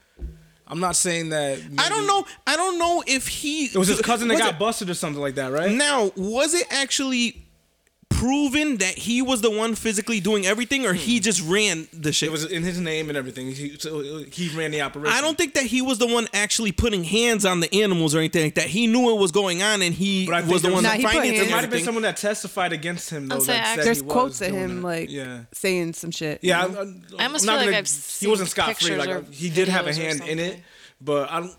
I'm 0.66 0.80
not 0.80 0.96
saying 0.96 1.28
that. 1.28 1.60
I 1.78 1.88
don't 1.88 2.06
know. 2.06 2.26
I 2.46 2.56
don't 2.56 2.78
know 2.78 3.04
if 3.06 3.28
he. 3.28 3.66
It 3.66 3.76
was 3.76 3.88
his 3.88 4.00
cousin 4.00 4.28
that 4.28 4.38
got 4.38 4.54
it- 4.54 4.58
busted 4.58 4.90
or 4.90 4.94
something 4.94 5.20
like 5.22 5.36
that, 5.36 5.52
right? 5.52 5.70
Now, 5.70 6.10
was 6.16 6.54
it 6.54 6.66
actually 6.70 7.45
proven 8.08 8.78
that 8.78 8.96
he 8.96 9.20
was 9.20 9.42
the 9.42 9.50
one 9.50 9.74
physically 9.74 10.20
doing 10.20 10.46
everything, 10.46 10.86
or 10.86 10.94
he 10.94 11.18
hmm. 11.18 11.22
just 11.22 11.42
ran 11.46 11.86
the 11.92 12.12
shit? 12.12 12.28
It 12.28 12.32
was 12.32 12.44
in 12.44 12.62
his 12.62 12.80
name 12.80 13.08
and 13.08 13.16
everything. 13.18 13.52
He, 13.52 13.76
so 13.78 14.00
uh, 14.00 14.22
he 14.30 14.48
ran 14.56 14.70
the 14.70 14.80
operation. 14.80 15.16
I 15.16 15.20
don't 15.20 15.36
think 15.36 15.54
that 15.54 15.64
he 15.64 15.82
was 15.82 15.98
the 15.98 16.06
one 16.06 16.26
actually 16.32 16.72
putting 16.72 17.04
hands 17.04 17.44
on 17.44 17.60
the 17.60 17.72
animals 17.82 18.14
or 18.14 18.18
anything 18.18 18.44
like 18.44 18.54
that. 18.54 18.66
He 18.66 18.86
knew 18.86 19.10
it 19.10 19.18
was 19.20 19.32
going 19.32 19.62
on, 19.62 19.82
and 19.82 19.94
he 19.94 20.26
But 20.26 20.34
I 20.34 20.40
think 20.40 20.52
was 20.52 20.62
the 20.62 20.68
there 20.68 20.74
one 20.74 20.84
was- 20.84 20.92
Nah, 20.92 20.96
he 20.96 21.04
put 21.04 21.12
financing 21.12 21.34
hands- 21.34 21.46
There 21.48 21.56
might 21.56 21.60
have 21.60 21.70
been 21.70 21.76
everything. 21.76 21.84
someone 21.84 22.02
that 22.04 22.16
testified 22.16 22.72
against 22.72 23.10
him 23.10 23.28
though. 23.28 23.34
I'll 23.36 23.40
say 23.42 23.52
that 23.52 23.66
said 23.66 23.78
act- 23.78 23.84
There's 23.84 23.98
he 23.98 24.04
was 24.04 24.12
quotes 24.12 24.40
of 24.40 24.48
doing 24.48 24.60
him 24.62 24.76
that. 24.76 24.86
like 24.86 25.10
yeah. 25.10 25.40
saying 25.52 25.92
some 25.92 26.10
shit. 26.10 26.40
Yeah, 26.42 26.66
you 26.66 26.72
know? 26.72 26.78
I, 26.78 26.82
I'm 26.82 27.04
I 27.18 27.24
almost 27.24 27.44
not 27.46 27.52
feel 27.52 27.56
like 27.58 27.66
gonna- 27.66 27.76
I've 27.78 27.84
he 27.86 27.90
seen 27.90 28.30
wasn't 28.30 28.48
scot 28.48 28.64
free. 28.66 28.74
pictures 28.74 28.98
Like 28.98 29.08
or 29.10 29.22
he 29.30 29.50
did 29.50 29.68
have 29.68 29.86
a 29.86 29.90
videos 29.90 29.98
or 29.98 30.02
hand 30.02 30.22
in 30.22 30.38
it, 30.38 30.44
something. 30.52 30.64
but 31.00 31.30
I 31.30 31.40
don't. 31.40 31.52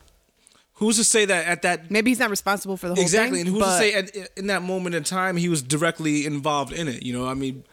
Who's 0.78 0.98
to 0.98 1.04
say 1.04 1.26
that 1.26 1.46
at 1.48 1.62
that 1.64 1.90
Maybe 1.92 2.12
he's 2.12 2.20
not 2.20 2.30
responsible 2.30 2.78
for 2.78 2.88
the 2.88 2.92
whole 2.92 2.96
thing? 2.98 3.04
exactly, 3.04 3.40
thing. 3.40 3.48
and 3.48 3.56
who's 3.56 3.66
to 3.66 3.78
say 3.78 3.94
at, 3.94 4.38
in 4.38 4.48
that 4.48 4.62
moment 4.62 4.96
in 4.96 5.04
time 5.04 5.36
he 5.38 5.50
was 5.50 5.62
directly 5.62 6.26
involved 6.26 6.72
in 6.74 6.88
it? 6.88 7.04
You 7.04 7.14
know, 7.14 7.26
I 7.28 7.34
mean, 7.34 7.64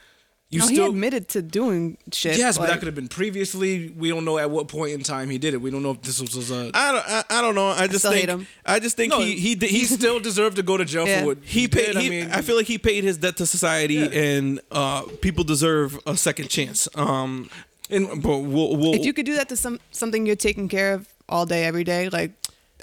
you 0.51 0.61
no, 0.61 0.67
he 0.69 0.75
still 0.77 0.91
admitted 0.91 1.29
to 1.31 1.43
doing 1.43 1.99
shit. 2.13 2.39
yes, 2.39 2.57
but 2.59 2.69
that 2.69 2.79
could 2.79 2.87
have 2.87 2.95
been 2.95 3.09
previously. 3.09 3.89
We 3.91 4.09
don't 4.11 4.25
know 4.25 4.39
at 4.39 4.51
what 4.51 4.69
point 4.69 4.93
in 4.93 5.03
time 5.03 5.29
he 5.29 5.37
did 5.39 5.53
it. 5.53 5.61
We 5.61 5.71
don't 5.71 5.83
know 5.83 5.91
if 5.91 6.03
this 6.03 6.21
was, 6.21 6.37
was 6.37 6.51
a. 6.51 6.71
I 6.73 6.93
don't. 6.93 7.05
I, 7.09 7.25
I 7.31 7.43
don't 7.43 7.55
know. 7.57 7.69
I 7.69 7.87
just 7.89 8.01
still 8.01 8.13
think. 8.13 8.21
hate 8.23 8.29
him. 8.31 8.47
I 8.65 8.79
just 8.79 8.97
think 8.97 9.11
no, 9.11 9.19
he 9.21 9.35
he 9.39 9.55
he 9.57 9.67
he 9.67 9.85
still 9.85 10.21
deserved 10.21 10.57
to 10.57 10.63
go 10.63 10.77
to 10.77 10.85
jail 10.85 11.07
Yeah. 11.09 11.21
for 11.21 11.27
what 11.27 11.39
he 11.43 11.61
he 11.63 11.69
paid. 11.69 11.87
did. 11.93 11.97
he- 11.97 12.07
I 12.07 12.11
mean, 12.11 12.31
I 12.31 12.41
feel 12.43 12.57
like 12.57 12.67
he 12.67 12.79
paid 12.79 13.05
his 13.05 13.19
debt 13.19 13.37
to 13.39 13.47
society, 13.47 13.95
Yeah. 13.97 14.07
and 14.07 14.61
uh, 14.71 15.03
people 15.23 15.45
deserve 15.45 15.99
a 16.07 16.17
second 16.17 16.49
chance. 16.49 16.89
Um, 16.95 17.51
And- 17.91 18.23
but 18.23 18.39
we'll, 18.39 18.77
we'll 18.77 18.95
if 18.95 19.05
you 19.05 19.13
could 19.13 19.27
do 19.27 19.35
that 19.35 19.49
to 19.51 19.57
some 19.57 19.79
something 19.91 20.25
you're 20.25 20.37
taking 20.37 20.69
care 20.69 20.95
of 20.95 21.09
all 21.29 21.47
day, 21.47 21.65
every 21.65 21.85
day, 21.85 22.09
like 22.11 22.31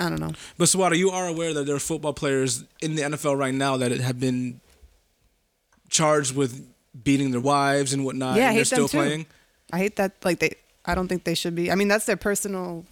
I 0.02 0.10
don't 0.10 0.20
know. 0.20 0.32
But 0.58 0.66
Swata, 0.66 0.98
you 0.98 1.12
are 1.12 1.28
aware 1.28 1.54
that 1.54 1.66
there 1.66 1.76
are 1.76 1.80
football 1.80 2.14
players 2.14 2.64
in 2.82 2.96
the 2.96 3.04
NFL 3.04 3.38
right 3.38 3.54
now 3.54 3.78
that 3.78 3.92
have 3.92 4.20
been 4.20 4.60
charged 5.90 6.36
with 6.36 6.68
beating 7.04 7.32
their 7.32 7.40
wives 7.42 7.94
and 7.94 8.04
whatnot, 8.04 8.38
yeah, 8.38 8.46
I 8.46 8.48
and 8.48 8.56
they're 8.56 8.62
hate 8.62 8.68
still 8.68 8.88
them 8.88 8.90
too. 8.90 8.98
playing. 8.98 9.26
I 9.72 9.78
hate 9.78 9.96
that. 9.98 10.14
Like 10.24 10.40
they, 10.40 10.56
I 10.86 10.96
don't 10.96 11.08
think 11.08 11.24
they 11.24 11.36
should 11.36 11.56
be. 11.56 11.72
I 11.72 11.76
mean, 11.76 11.88
that's 11.88 12.06
their 12.06 12.18
personal 12.18 12.86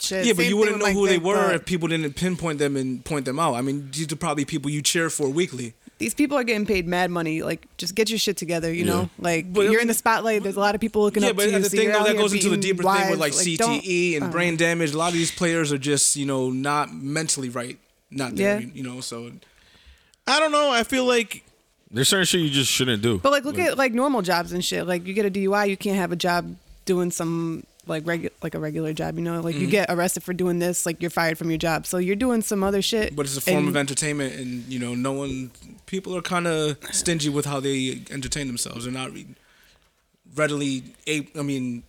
shit. 0.00 0.26
Yeah, 0.26 0.32
but 0.32 0.42
Same 0.42 0.50
you 0.50 0.56
wouldn't 0.56 0.78
know 0.78 0.92
who 0.92 1.06
they 1.06 1.18
were 1.18 1.46
but 1.46 1.54
if 1.54 1.64
people 1.66 1.88
didn't 1.88 2.14
pinpoint 2.14 2.58
them 2.58 2.76
and 2.76 3.04
point 3.04 3.26
them 3.26 3.38
out. 3.38 3.54
I 3.54 3.62
mean, 3.62 3.90
these 3.92 4.12
are 4.12 4.16
probably 4.16 4.44
people 4.44 4.70
you 4.70 4.82
cheer 4.82 5.08
for 5.08 5.28
weekly. 5.28 5.74
These 5.98 6.14
people 6.14 6.36
are 6.36 6.44
getting 6.44 6.66
paid 6.66 6.86
mad 6.86 7.10
money. 7.10 7.42
Like, 7.42 7.66
just 7.78 7.94
get 7.94 8.10
your 8.10 8.18
shit 8.18 8.36
together. 8.36 8.72
You 8.72 8.84
know, 8.84 9.10
like 9.18 9.52
But 9.52 9.70
you're 9.70 9.80
in 9.80 9.88
the 9.88 9.94
spotlight. 9.94 10.42
There's 10.42 10.56
a 10.56 10.60
lot 10.60 10.74
of 10.74 10.80
people 10.80 11.02
looking 11.02 11.22
yeah, 11.22 11.30
up 11.30 11.36
to 11.36 11.44
you. 11.44 11.50
Yeah, 11.50 11.58
but 11.58 11.62
the 11.62 11.70
so 11.70 11.76
thing 11.76 11.92
though, 11.92 12.04
that 12.04 12.16
goes 12.16 12.32
into 12.32 12.50
the 12.50 12.56
beating 12.56 12.76
deeper 12.76 12.82
thing 12.82 13.10
with 13.10 13.20
wives, 13.20 13.20
like 13.20 13.32
CTE 13.32 14.16
and 14.16 14.24
uh, 14.24 14.30
brain 14.30 14.56
damage. 14.56 14.92
A 14.92 14.98
lot 14.98 15.08
of 15.08 15.14
these 15.14 15.30
players 15.30 15.72
are 15.72 15.78
just 15.78 16.16
you 16.16 16.26
know 16.26 16.50
not 16.50 16.92
mentally 16.92 17.48
right, 17.48 17.78
not 18.10 18.36
there. 18.36 18.60
Yeah. 18.60 18.68
You 18.74 18.82
know, 18.82 19.00
so 19.00 19.32
I 20.26 20.40
don't 20.40 20.52
know. 20.52 20.70
I 20.70 20.82
feel 20.82 21.04
like 21.04 21.44
There's 21.90 22.08
certain 22.08 22.26
shit 22.26 22.40
you 22.40 22.50
just 22.50 22.70
shouldn't 22.70 23.02
do. 23.02 23.18
But 23.18 23.32
like, 23.32 23.44
look 23.44 23.58
at 23.58 23.78
like 23.78 23.92
normal 23.92 24.22
jobs 24.22 24.52
and 24.52 24.64
shit. 24.64 24.86
Like, 24.86 25.06
you 25.06 25.14
get 25.14 25.24
a 25.24 25.30
DUI, 25.30 25.68
you 25.68 25.76
can't 25.76 25.96
have 25.96 26.12
a 26.12 26.16
job 26.16 26.56
doing 26.84 27.10
some 27.10 27.64
like 27.86 28.04
regu- 28.04 28.30
like 28.42 28.54
a 28.54 28.58
regular 28.58 28.92
job. 28.92 29.16
You 29.16 29.22
know, 29.24 29.40
like 29.40 29.54
Mm-hmm. 29.54 29.64
you 29.64 29.70
get 29.70 29.90
arrested 29.90 30.22
for 30.22 30.32
doing 30.32 30.58
this, 30.58 30.84
like 30.86 31.00
you're 31.00 31.10
fired 31.10 31.38
from 31.38 31.50
your 31.50 31.58
job. 31.58 31.86
So 31.86 31.98
you're 31.98 32.16
doing 32.16 32.42
some 32.42 32.62
other 32.64 32.82
shit. 32.82 33.14
but 33.16 33.26
it's 33.26 33.36
a 33.36 33.40
form 33.40 33.58
and- 33.58 33.68
of 33.68 33.76
entertainment, 33.76 34.34
and 34.34 34.64
you 34.72 34.78
know, 34.78 34.94
no 34.94 35.12
one. 35.12 35.50
People 35.86 36.16
are 36.16 36.22
kind 36.22 36.46
of 36.46 36.76
stingy 36.90 37.28
with 37.28 37.46
how 37.46 37.60
they 37.60 38.02
entertain 38.10 38.46
themselves. 38.48 38.84
They're 38.84 38.92
not 38.92 39.12
re- 39.12 39.26
readily. 40.34 40.82
A- 41.06 41.28
I 41.38 41.42
mean, 41.42 41.84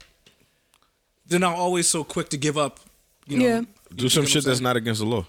they're 1.28 1.40
not 1.40 1.56
always 1.56 1.88
so 1.88 2.04
quick 2.04 2.30
to 2.30 2.38
give 2.38 2.58
up. 2.58 2.80
You 3.28 3.38
know, 3.40 3.46
Yeah. 3.46 3.62
do 3.96 4.08
some 4.10 4.26
shit 4.26 4.46
that's 4.46 4.62
not 4.62 4.78
against 4.78 5.02
the 5.02 5.08
law, 5.08 5.26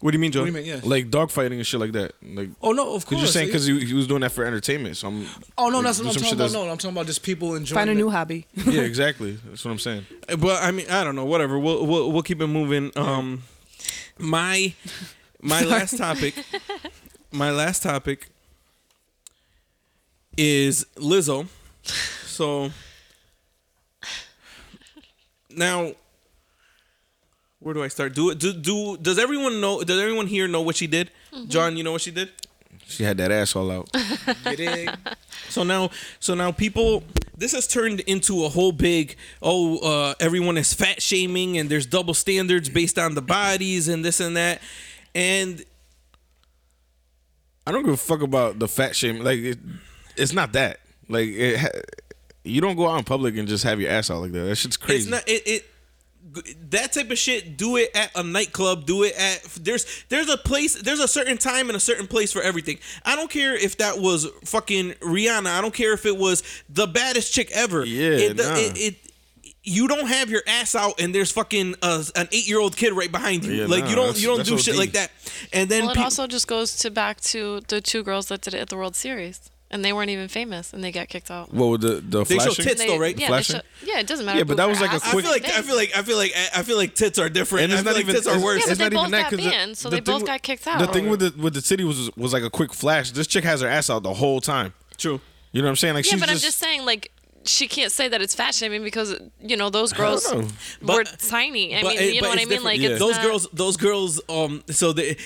What 0.00 0.10
do 0.10 0.16
you 0.16 0.20
mean, 0.20 0.30
Joe? 0.30 0.40
What 0.40 0.52
do 0.52 0.52
you 0.52 0.56
mean? 0.58 0.66
Yeah. 0.66 0.80
like 0.84 1.06
dogfighting 1.10 1.52
and 1.52 1.66
shit 1.66 1.80
like 1.80 1.92
that. 1.92 2.12
Like, 2.22 2.50
oh 2.62 2.72
no, 2.72 2.94
of 2.94 3.04
course. 3.04 3.04
cause 3.04 3.18
you're 3.18 3.26
saying 3.28 3.46
because 3.48 3.66
he, 3.66 3.82
he 3.86 3.94
was 3.94 4.06
doing 4.06 4.20
that 4.20 4.30
for 4.32 4.44
entertainment. 4.44 4.96
So 4.98 5.08
I'm. 5.08 5.26
Oh 5.56 5.68
no, 5.70 5.78
like, 5.78 5.84
that's 5.86 5.98
do 5.98 6.04
what 6.04 6.10
I'm 6.10 6.14
talking 6.14 6.24
shit 6.24 6.32
about. 6.34 6.38
that's- 6.38 6.52
No, 6.52 6.70
I'm 6.70 6.76
talking 6.78 6.90
about 6.96 7.06
just 7.06 7.22
people 7.22 7.54
enjoying. 7.54 7.76
Find 7.76 7.88
a 7.90 7.92
it. 7.92 7.96
new 7.96 8.10
hobby. 8.10 8.46
Yeah, 8.66 8.82
exactly. 8.82 9.38
That's 9.48 9.64
what 9.64 9.70
I'm 9.70 9.78
saying. 9.78 10.04
But 10.38 10.62
I 10.62 10.70
mean, 10.70 10.86
I 10.90 11.02
don't 11.02 11.16
know. 11.16 11.24
Whatever. 11.24 11.58
We'll 11.58 11.86
we'll, 11.86 12.12
we'll 12.12 12.22
keep 12.22 12.40
it 12.42 12.46
moving. 12.46 12.92
Um, 12.96 13.42
my 14.18 14.74
my 15.40 15.62
last 15.64 15.96
topic. 15.98 16.34
My 17.32 17.50
last 17.50 17.82
topic 17.82 18.28
is 20.38 20.86
Lizzo. 20.96 21.48
So 22.24 22.70
now, 25.50 25.92
where 27.66 27.74
do 27.74 27.82
I 27.82 27.88
start? 27.88 28.14
Do 28.14 28.30
it. 28.30 28.38
Do, 28.38 28.52
do 28.52 28.96
does 28.96 29.18
everyone 29.18 29.60
know? 29.60 29.82
Does 29.82 30.00
everyone 30.00 30.28
here 30.28 30.46
know 30.46 30.62
what 30.62 30.76
she 30.76 30.86
did? 30.86 31.10
John, 31.48 31.76
you 31.76 31.82
know 31.82 31.90
what 31.90 32.00
she 32.00 32.12
did? 32.12 32.30
She 32.86 33.02
had 33.02 33.16
that 33.16 33.32
ass 33.32 33.56
all 33.56 33.70
out. 33.72 33.90
So 35.48 35.62
now, 35.62 35.90
so 36.18 36.34
now 36.34 36.50
people, 36.50 37.04
this 37.36 37.52
has 37.52 37.68
turned 37.68 38.00
into 38.00 38.44
a 38.44 38.48
whole 38.48 38.72
big, 38.72 39.16
oh, 39.40 39.78
uh, 39.78 40.14
everyone 40.18 40.58
is 40.58 40.74
fat 40.74 41.00
shaming 41.00 41.56
and 41.56 41.70
there's 41.70 41.86
double 41.86 42.14
standards 42.14 42.68
based 42.68 42.98
on 42.98 43.14
the 43.14 43.22
bodies 43.22 43.86
and 43.86 44.04
this 44.04 44.18
and 44.18 44.36
that, 44.36 44.60
and 45.14 45.64
I 47.66 47.70
don't 47.70 47.84
give 47.84 47.94
a 47.94 47.96
fuck 47.96 48.22
about 48.22 48.58
the 48.58 48.66
fat 48.66 48.96
shaming. 48.96 49.22
Like, 49.22 49.38
it, 49.38 49.58
it's 50.16 50.32
not 50.32 50.52
that. 50.54 50.80
Like, 51.08 51.28
it, 51.28 52.00
you 52.44 52.60
don't 52.60 52.76
go 52.76 52.88
out 52.88 52.98
in 52.98 53.04
public 53.04 53.36
and 53.36 53.46
just 53.46 53.64
have 53.64 53.80
your 53.80 53.90
ass 53.90 54.10
out 54.10 54.20
like 54.20 54.32
that. 54.32 54.42
That 54.42 54.56
shit's 54.56 54.76
crazy. 54.76 55.02
it's 55.02 55.10
not 55.10 55.28
it. 55.28 55.46
it 55.46 55.64
that 56.70 56.92
type 56.92 57.10
of 57.10 57.18
shit 57.18 57.56
do 57.56 57.76
it 57.76 57.90
at 57.94 58.10
a 58.16 58.22
nightclub 58.22 58.84
do 58.86 59.02
it 59.04 59.14
at 59.16 59.42
there's 59.60 60.04
there's 60.08 60.28
a 60.28 60.36
place 60.36 60.74
there's 60.82 61.00
a 61.00 61.08
certain 61.08 61.38
time 61.38 61.68
and 61.68 61.76
a 61.76 61.80
certain 61.80 62.06
place 62.06 62.32
for 62.32 62.42
everything 62.42 62.78
i 63.04 63.14
don't 63.14 63.30
care 63.30 63.54
if 63.54 63.76
that 63.78 63.98
was 63.98 64.26
fucking 64.44 64.90
rihanna 65.00 65.46
i 65.46 65.60
don't 65.60 65.74
care 65.74 65.92
if 65.92 66.04
it 66.04 66.16
was 66.16 66.42
the 66.68 66.86
baddest 66.86 67.32
chick 67.32 67.50
ever 67.52 67.84
Yeah, 67.84 68.10
it, 68.10 68.36
nah. 68.36 68.54
it, 68.56 68.76
it 68.78 68.94
you 69.68 69.88
don't 69.88 70.06
have 70.06 70.30
your 70.30 70.42
ass 70.46 70.74
out 70.76 71.00
and 71.00 71.12
there's 71.14 71.32
fucking 71.32 71.74
uh, 71.82 72.02
an 72.14 72.28
eight 72.30 72.46
year 72.48 72.60
old 72.60 72.76
kid 72.76 72.92
right 72.92 73.10
behind 73.10 73.44
you. 73.44 73.52
Yeah, 73.52 73.66
like 73.66 73.82
nah, 73.82 73.90
you 73.90 73.96
don't 73.96 74.20
you 74.20 74.26
don't 74.28 74.36
that's 74.36 74.48
do 74.48 74.58
shit 74.58 74.74
OD. 74.74 74.78
like 74.78 74.92
that. 74.92 75.10
And 75.52 75.68
then 75.68 75.82
Well, 75.82 75.90
it 75.90 75.94
peop- 75.96 76.04
also 76.04 76.28
just 76.28 76.46
goes 76.46 76.76
to 76.78 76.90
back 76.92 77.20
to 77.22 77.60
the 77.66 77.80
two 77.80 78.04
girls 78.04 78.26
that 78.28 78.42
did 78.42 78.54
it 78.54 78.58
at 78.60 78.68
the 78.68 78.76
World 78.76 78.94
Series, 78.94 79.50
and 79.70 79.84
they 79.84 79.92
weren't 79.92 80.10
even 80.10 80.28
famous, 80.28 80.72
and 80.72 80.82
they 80.84 80.92
got 80.92 81.08
kicked 81.08 81.30
out. 81.30 81.52
what 81.52 81.66
with 81.66 81.80
the 81.82 81.94
the 82.00 82.24
They 82.24 82.38
show 82.38 82.50
tits 82.52 82.80
They- 82.80 82.86
though, 82.86 82.98
right? 82.98 83.18
Yeah, 83.18 83.26
Flashing? 83.28 83.56
show, 83.56 83.62
yeah, 83.84 83.98
it 84.00 84.06
doesn't 84.06 84.24
matter. 84.24 84.38
Yeah, 84.38 84.44
but 84.44 84.56
that 84.58 84.68
was 84.68 84.80
like 84.80 84.92
a 84.92 84.94
ass 84.96 85.02
I 85.14 85.20
feel 85.20 85.30
like 85.30 85.44
I 85.48 85.62
feel 85.62 85.76
like 85.76 85.90
I 85.96 86.02
feel 86.02 86.16
like 86.16 86.32
I 86.54 86.62
feel 86.62 86.76
like 86.76 86.94
tits 86.94 87.18
are 87.18 87.28
different. 87.28 87.64
And 87.64 87.72
it's 87.72 87.80
I 87.80 87.84
feel 87.84 87.92
not 87.92 87.96
like 87.96 88.04
even- 88.04 88.14
tits 88.14 88.26
are 88.26 88.30
it's- 88.30 88.44
worse. 88.44 88.58
Yeah, 88.60 88.64
but 88.66 88.70
it's 88.70 88.78
they 88.78 88.86
even 88.86 88.98
both 88.98 89.10
that, 89.10 89.22
got 89.22 89.30
'cause 89.30 89.38
the- 89.44 89.50
banned, 89.50 89.78
so 89.78 89.88
the 89.90 89.96
they 89.96 90.00
both 90.00 90.20
with- 90.22 90.26
got 90.26 90.42
kicked 90.42 90.66
out. 90.66 90.78
The 90.78 90.86
thing 90.88 91.08
with 91.08 91.20
the 91.20 91.34
with 91.40 91.54
the 91.54 91.60
city 91.62 91.84
was 91.84 92.10
was 92.16 92.32
like 92.32 92.42
a 92.44 92.50
quick 92.50 92.72
flash. 92.72 93.10
This 93.10 93.26
chick 93.26 93.44
has 93.44 93.60
her 93.60 93.68
ass 93.68 93.90
out 93.90 94.02
the 94.02 94.14
whole 94.14 94.40
time. 94.40 94.72
True. 94.98 95.20
You 95.52 95.62
know 95.62 95.66
what 95.66 95.70
I'm 95.70 95.76
saying? 95.76 95.94
Like 95.94 96.04
yeah, 96.06 96.12
she's 96.12 96.20
but 96.20 96.28
just, 96.28 96.44
I'm 96.44 96.48
just 96.48 96.58
saying, 96.58 96.84
like, 96.84 97.10
she 97.44 97.66
can't 97.66 97.90
say 97.90 98.08
that 98.08 98.20
it's 98.20 98.34
fashion. 98.34 98.66
I 98.66 98.68
mean, 98.68 98.82
because 98.84 99.14
you 99.42 99.56
know 99.56 99.70
those 99.70 99.92
girls 99.92 100.30
know. 100.32 100.46
were 100.82 101.04
tiny. 101.04 101.74
I 101.76 101.82
mean, 101.82 101.98
it- 101.98 102.14
you 102.14 102.20
know 102.20 102.28
what 102.28 102.38
I 102.38 102.42
it's 102.42 102.50
mean? 102.50 102.62
Like, 102.62 102.80
different. 102.80 102.92
it's 102.92 103.00
those 103.00 103.16
not- 103.16 103.24
girls, 103.24 103.48
those 103.52 103.76
girls. 103.76 104.20
Um, 104.28 104.62
so 104.70 104.92
the, 104.92 105.16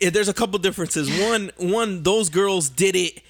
eh, 0.00 0.10
there's 0.10 0.28
a 0.28 0.34
couple 0.34 0.58
differences. 0.58 1.10
One, 1.28 1.50
one, 1.58 2.02
those 2.02 2.28
girls 2.30 2.68
did 2.68 2.96
it 2.96 3.20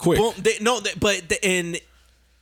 quick. 0.00 0.18
Boom, 0.18 0.34
they, 0.38 0.54
no, 0.60 0.80
they, 0.80 0.92
but 0.98 1.28
the, 1.28 1.44
and 1.44 1.80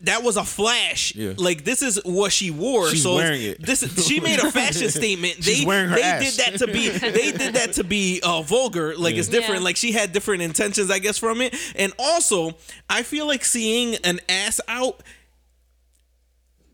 that 0.03 0.23
was 0.23 0.37
a 0.37 0.45
flash. 0.45 1.15
Yeah. 1.15 1.35
Like 1.37 1.65
this 1.65 1.83
is 1.83 2.01
what 2.05 2.33
she 2.33 2.51
wore. 2.51 2.89
She's 2.89 3.03
so 3.03 3.17
wearing 3.17 3.43
it. 3.43 3.61
This 3.61 3.83
is, 3.83 4.07
she 4.07 4.21
made 4.21 4.39
a 4.39 4.51
fashion 4.53 4.89
statement. 4.91 5.43
She's 5.43 5.61
they 5.61 5.67
wearing 5.67 5.91
her 5.91 5.97
they 5.97 6.03
ass. 6.03 6.37
did 6.37 6.47
that 6.47 6.59
to 6.67 6.73
be 6.73 6.89
they 6.91 7.33
did 7.33 7.55
that 7.55 7.73
to 7.75 7.85
be 7.85 8.21
uh, 8.23 8.43
vulgar. 8.43 8.97
Like 8.97 9.17
it's 9.17 9.29
different. 9.29 9.61
Yeah. 9.61 9.65
Like 9.65 9.77
she 9.77 9.93
had 9.93 10.13
different 10.13 10.43
intentions, 10.43 10.91
I 10.91 11.01
guess, 11.01 11.19
from 11.19 11.41
it. 11.41 11.55
And 11.75 11.93
also, 11.99 12.53
I 12.89 13.03
feel 13.03 13.27
like 13.27 13.45
seeing 13.45 13.97
an 14.05 14.21
ass 14.29 14.61
out 14.69 15.03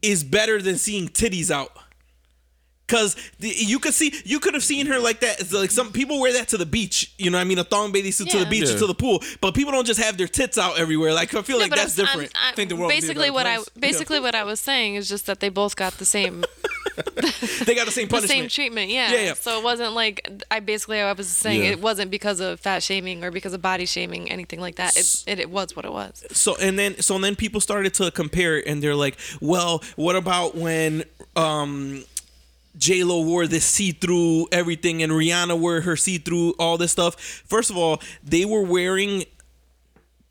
is 0.02 0.22
better 0.22 0.60
than 0.60 0.76
seeing 0.76 1.08
titties 1.08 1.50
out. 1.50 1.70
Cause 2.86 3.16
the, 3.40 3.48
you 3.48 3.78
could 3.78 3.94
see, 3.94 4.12
you 4.26 4.38
could 4.38 4.52
have 4.52 4.62
seen 4.62 4.84
her 4.86 4.98
like 4.98 5.20
that. 5.20 5.40
It's 5.40 5.52
like 5.54 5.70
some 5.70 5.90
people 5.90 6.20
wear 6.20 6.34
that 6.34 6.48
to 6.48 6.58
the 6.58 6.66
beach. 6.66 7.14
You 7.16 7.30
know, 7.30 7.38
what 7.38 7.42
I 7.42 7.44
mean, 7.44 7.58
a 7.58 7.64
thong 7.64 7.92
bathing 7.92 8.12
suit 8.12 8.28
to 8.30 8.36
the 8.38 8.44
Yeah. 8.44 8.50
beach 8.50 8.68
or 8.68 8.72
Yeah. 8.72 8.78
to 8.80 8.86
the 8.86 8.94
pool. 8.94 9.22
But 9.40 9.54
people 9.54 9.72
don't 9.72 9.86
just 9.86 10.00
have 10.00 10.18
their 10.18 10.28
tits 10.28 10.58
out 10.58 10.78
everywhere. 10.78 11.14
Like 11.14 11.34
I 11.34 11.40
feel 11.40 11.56
Yeah, 11.56 11.62
like 11.62 11.70
that's 11.74 11.98
I'm- 11.98 12.06
I'm- 12.08 12.18
different. 12.18 12.32
I- 12.36 12.52
think 12.54 12.68
the 12.68 12.76
world 12.76 12.88
would 12.88 12.92
be 12.92 12.98
a 12.98 13.00
basically 13.00 13.22
better 13.30 13.32
what 13.32 13.46
I 13.46 13.56
place. 13.56 13.68
basically 13.78 14.20
what 14.20 14.34
I 14.34 14.44
was 14.44 14.60
saying 14.60 14.96
is 14.96 15.08
just 15.08 15.24
that 15.26 15.40
they 15.40 15.48
both 15.48 15.76
got 15.76 15.96
the 15.98 16.04
same 16.04 16.44
they 17.64 17.74
got 17.74 17.86
the 17.86 17.90
same 17.92 18.06
the 18.08 18.10
punishment. 18.10 18.28
same 18.28 18.48
treatment. 18.48 18.90
Yeah. 18.90 19.12
Yeah, 19.12 19.20
yeah. 19.22 19.34
So 19.34 19.58
it 19.58 19.64
wasn't 19.64 19.94
like 19.94 20.28
I 20.50 20.60
basically 20.60 21.00
I 21.00 21.12
was 21.12 21.28
saying 21.28 21.62
Yeah. 21.64 21.70
it 21.70 21.80
wasn't 21.80 22.10
because 22.10 22.40
of 22.40 22.60
fat 22.60 22.82
shaming 22.82 23.24
or 23.24 23.30
because 23.30 23.52
of 23.54 23.62
body 23.62 23.86
shaming 23.86 24.30
anything 24.30 24.60
like 24.60 24.76
that. 24.76 24.96
It 24.96 25.24
it, 25.26 25.38
it 25.40 25.50
was 25.50 25.74
what 25.74 25.84
it 25.86 25.92
was. 25.92 26.22
so 26.32 26.54
and 26.56 26.78
then 26.78 27.00
so 27.00 27.14
and 27.14 27.24
then 27.24 27.34
people 27.34 27.60
started 27.62 27.94
to 27.94 28.10
compare 28.10 28.58
it 28.58 28.66
and 28.66 28.82
they're 28.82 28.94
like, 28.94 29.16
well, 29.40 29.82
what 29.96 30.16
about 30.16 30.54
when 30.54 31.04
um 31.36 32.04
J 32.76 33.04
Lo 33.04 33.22
wore 33.22 33.46
this 33.46 33.64
see 33.64 33.92
through 33.92 34.48
everything 34.52 35.02
and 35.02 35.12
Rihanna 35.12 35.58
wore 35.58 35.80
her 35.82 35.96
see 35.96 36.18
through 36.18 36.54
all 36.58 36.76
this 36.78 36.92
stuff. 36.92 37.20
First 37.46 37.70
of 37.70 37.76
all, 37.76 38.00
they 38.22 38.44
were 38.44 38.62
wearing 38.62 39.24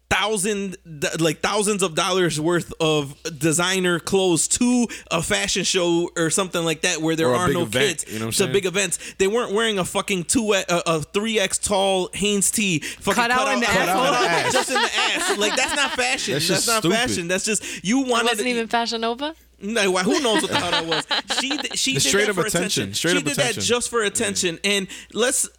thousand 0.10 0.78
like 1.20 1.40
thousands 1.40 1.82
of 1.82 1.96
dollars 1.96 2.40
worth 2.40 2.72
of 2.80 3.16
designer 3.40 4.00
clothes 4.00 4.48
to 4.48 4.86
a 5.10 5.24
fashion 5.24 5.64
show 5.64 6.08
or 6.16 6.30
something 6.30 6.64
like 6.64 6.82
that 6.82 7.02
where 7.02 7.16
there 7.16 7.30
Or 7.30 7.36
are 7.36 7.48
no 7.52 7.64
event, 7.64 8.02
kids 8.02 8.06
you 8.14 8.20
know 8.20 8.26
what 8.26 8.28
I'm 8.28 8.32
to 8.34 8.38
saying? 8.38 8.52
big 8.52 8.66
events 8.68 9.16
they 9.18 9.26
weren't 9.28 9.54
wearing 9.54 9.80
a 9.80 9.86
fucking 9.86 10.26
two 10.26 10.54
a, 10.54 10.64
a 10.70 11.02
three 11.02 11.40
x 11.40 11.58
tall 11.58 12.12
Hanes 12.14 12.52
tee 12.52 12.78
fucking 12.80 13.16
Cut 13.24 13.32
out 13.32 13.54
in 13.54 13.62
the 13.62 13.66
cut 13.66 13.76
asshole? 13.90 14.04
out 14.06 14.24
ass. 14.28 14.54
just 14.54 14.70
in 14.70 14.76
the 14.76 14.90
ass 14.96 15.38
like 15.40 15.56
that's 15.56 15.76
not 15.76 15.92
fashion 15.94 16.34
That's 16.36 16.48
that's, 16.48 16.66
just 16.66 16.68
not 16.68 16.80
stupid. 16.84 16.96
fashion 16.96 17.28
that's 17.28 17.46
just 17.46 17.84
you 17.84 18.02
It 18.06 18.08
wanted 18.10 18.26
wasn't 18.30 18.50
even 18.50 18.68
Fashion 18.68 19.02
Nova. 19.02 19.34
No, 19.64 19.92
who 19.98 20.20
knows 20.22 20.42
what 20.44 20.52
the 20.52 20.58
hell 20.58 20.72
that 20.72 20.86
was? 20.86 21.40
She 21.40 21.50
did- 21.58 21.78
she 21.78 21.94
The 21.96 22.00
did 22.02 22.08
straight 22.10 22.22
that 22.24 22.30
up 22.32 22.36
for 22.36 22.46
attention. 22.46 22.84
attention. 22.84 22.94
Straight 22.94 23.12
she 23.12 23.18
up 23.18 23.24
did 23.24 23.34
attention. 23.34 23.62
that 23.62 23.66
just 23.66 23.90
for 23.90 24.02
attention. 24.04 24.60
And 24.64 24.88
let's 25.14 25.50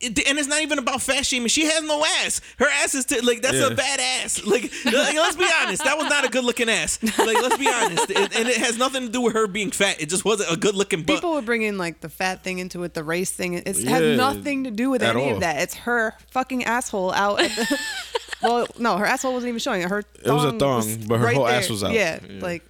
it- 0.00 0.28
and 0.28 0.38
it's 0.38 0.48
not 0.48 0.60
even 0.60 0.78
about 0.78 1.00
fat 1.00 1.24
shaming. 1.24 1.48
She 1.48 1.64
has 1.64 1.82
no 1.82 2.04
ass. 2.04 2.40
Her 2.58 2.66
ass 2.68 2.94
is 2.94 3.06
t- 3.06 3.20
like 3.22 3.40
that's 3.40 3.54
Yeah. 3.56 3.68
a 3.68 3.74
bad 3.74 4.00
ass. 4.00 4.42
Like, 4.44 4.64
like, 4.84 5.14
let's 5.14 5.36
be 5.36 5.46
honest, 5.62 5.82
that 5.84 5.96
was 5.96 6.08
not 6.10 6.24
a 6.24 6.28
good 6.28 6.44
looking 6.44 6.68
ass. 6.68 6.98
Like 7.02 7.40
let's 7.40 7.56
be 7.56 7.68
honest, 7.68 8.10
It- 8.10 8.36
and 8.36 8.48
it 8.48 8.56
has 8.58 8.76
nothing 8.76 9.06
to 9.06 9.08
do 9.08 9.20
with 9.22 9.32
her 9.32 9.46
being 9.46 9.70
fat. 9.70 10.00
It 10.00 10.10
just 10.10 10.24
wasn't 10.24 10.52
a 10.52 10.56
good 10.56 10.74
looking 10.74 11.02
butt. 11.04 11.16
People 11.16 11.32
were 11.32 11.40
bringing 11.42 11.78
like 11.78 12.00
the 12.00 12.08
fat 12.10 12.44
thing 12.44 12.58
into 12.58 12.82
it, 12.82 12.92
the 12.94 13.04
race 13.04 13.30
thing. 13.30 13.54
It 13.54 13.66
Yeah, 13.78 13.90
has 13.90 14.16
nothing 14.18 14.64
to 14.64 14.70
do 14.70 14.90
with 14.90 15.02
any 15.02 15.22
all. 15.22 15.34
of 15.34 15.40
that. 15.40 15.62
It's 15.62 15.74
her 15.74 16.14
fucking 16.32 16.64
asshole 16.64 17.12
out. 17.12 17.40
At 17.40 17.50
the, 17.56 17.78
well, 18.42 18.66
no, 18.78 18.98
her 18.98 19.06
asshole 19.06 19.32
wasn't 19.32 19.48
even 19.50 19.60
showing 19.60 19.80
it. 19.82 19.88
Her 19.88 20.00
It 20.00 20.30
was 20.30 20.44
a 20.44 20.50
thong 20.50 20.82
thong, 20.82 21.04
but 21.06 21.18
her 21.20 21.28
whole 21.32 21.48
ass 21.48 21.70
was 21.70 21.82
out. 21.82 21.92
Yeah, 21.92 22.18
Yeah. 22.28 22.42
like 22.42 22.62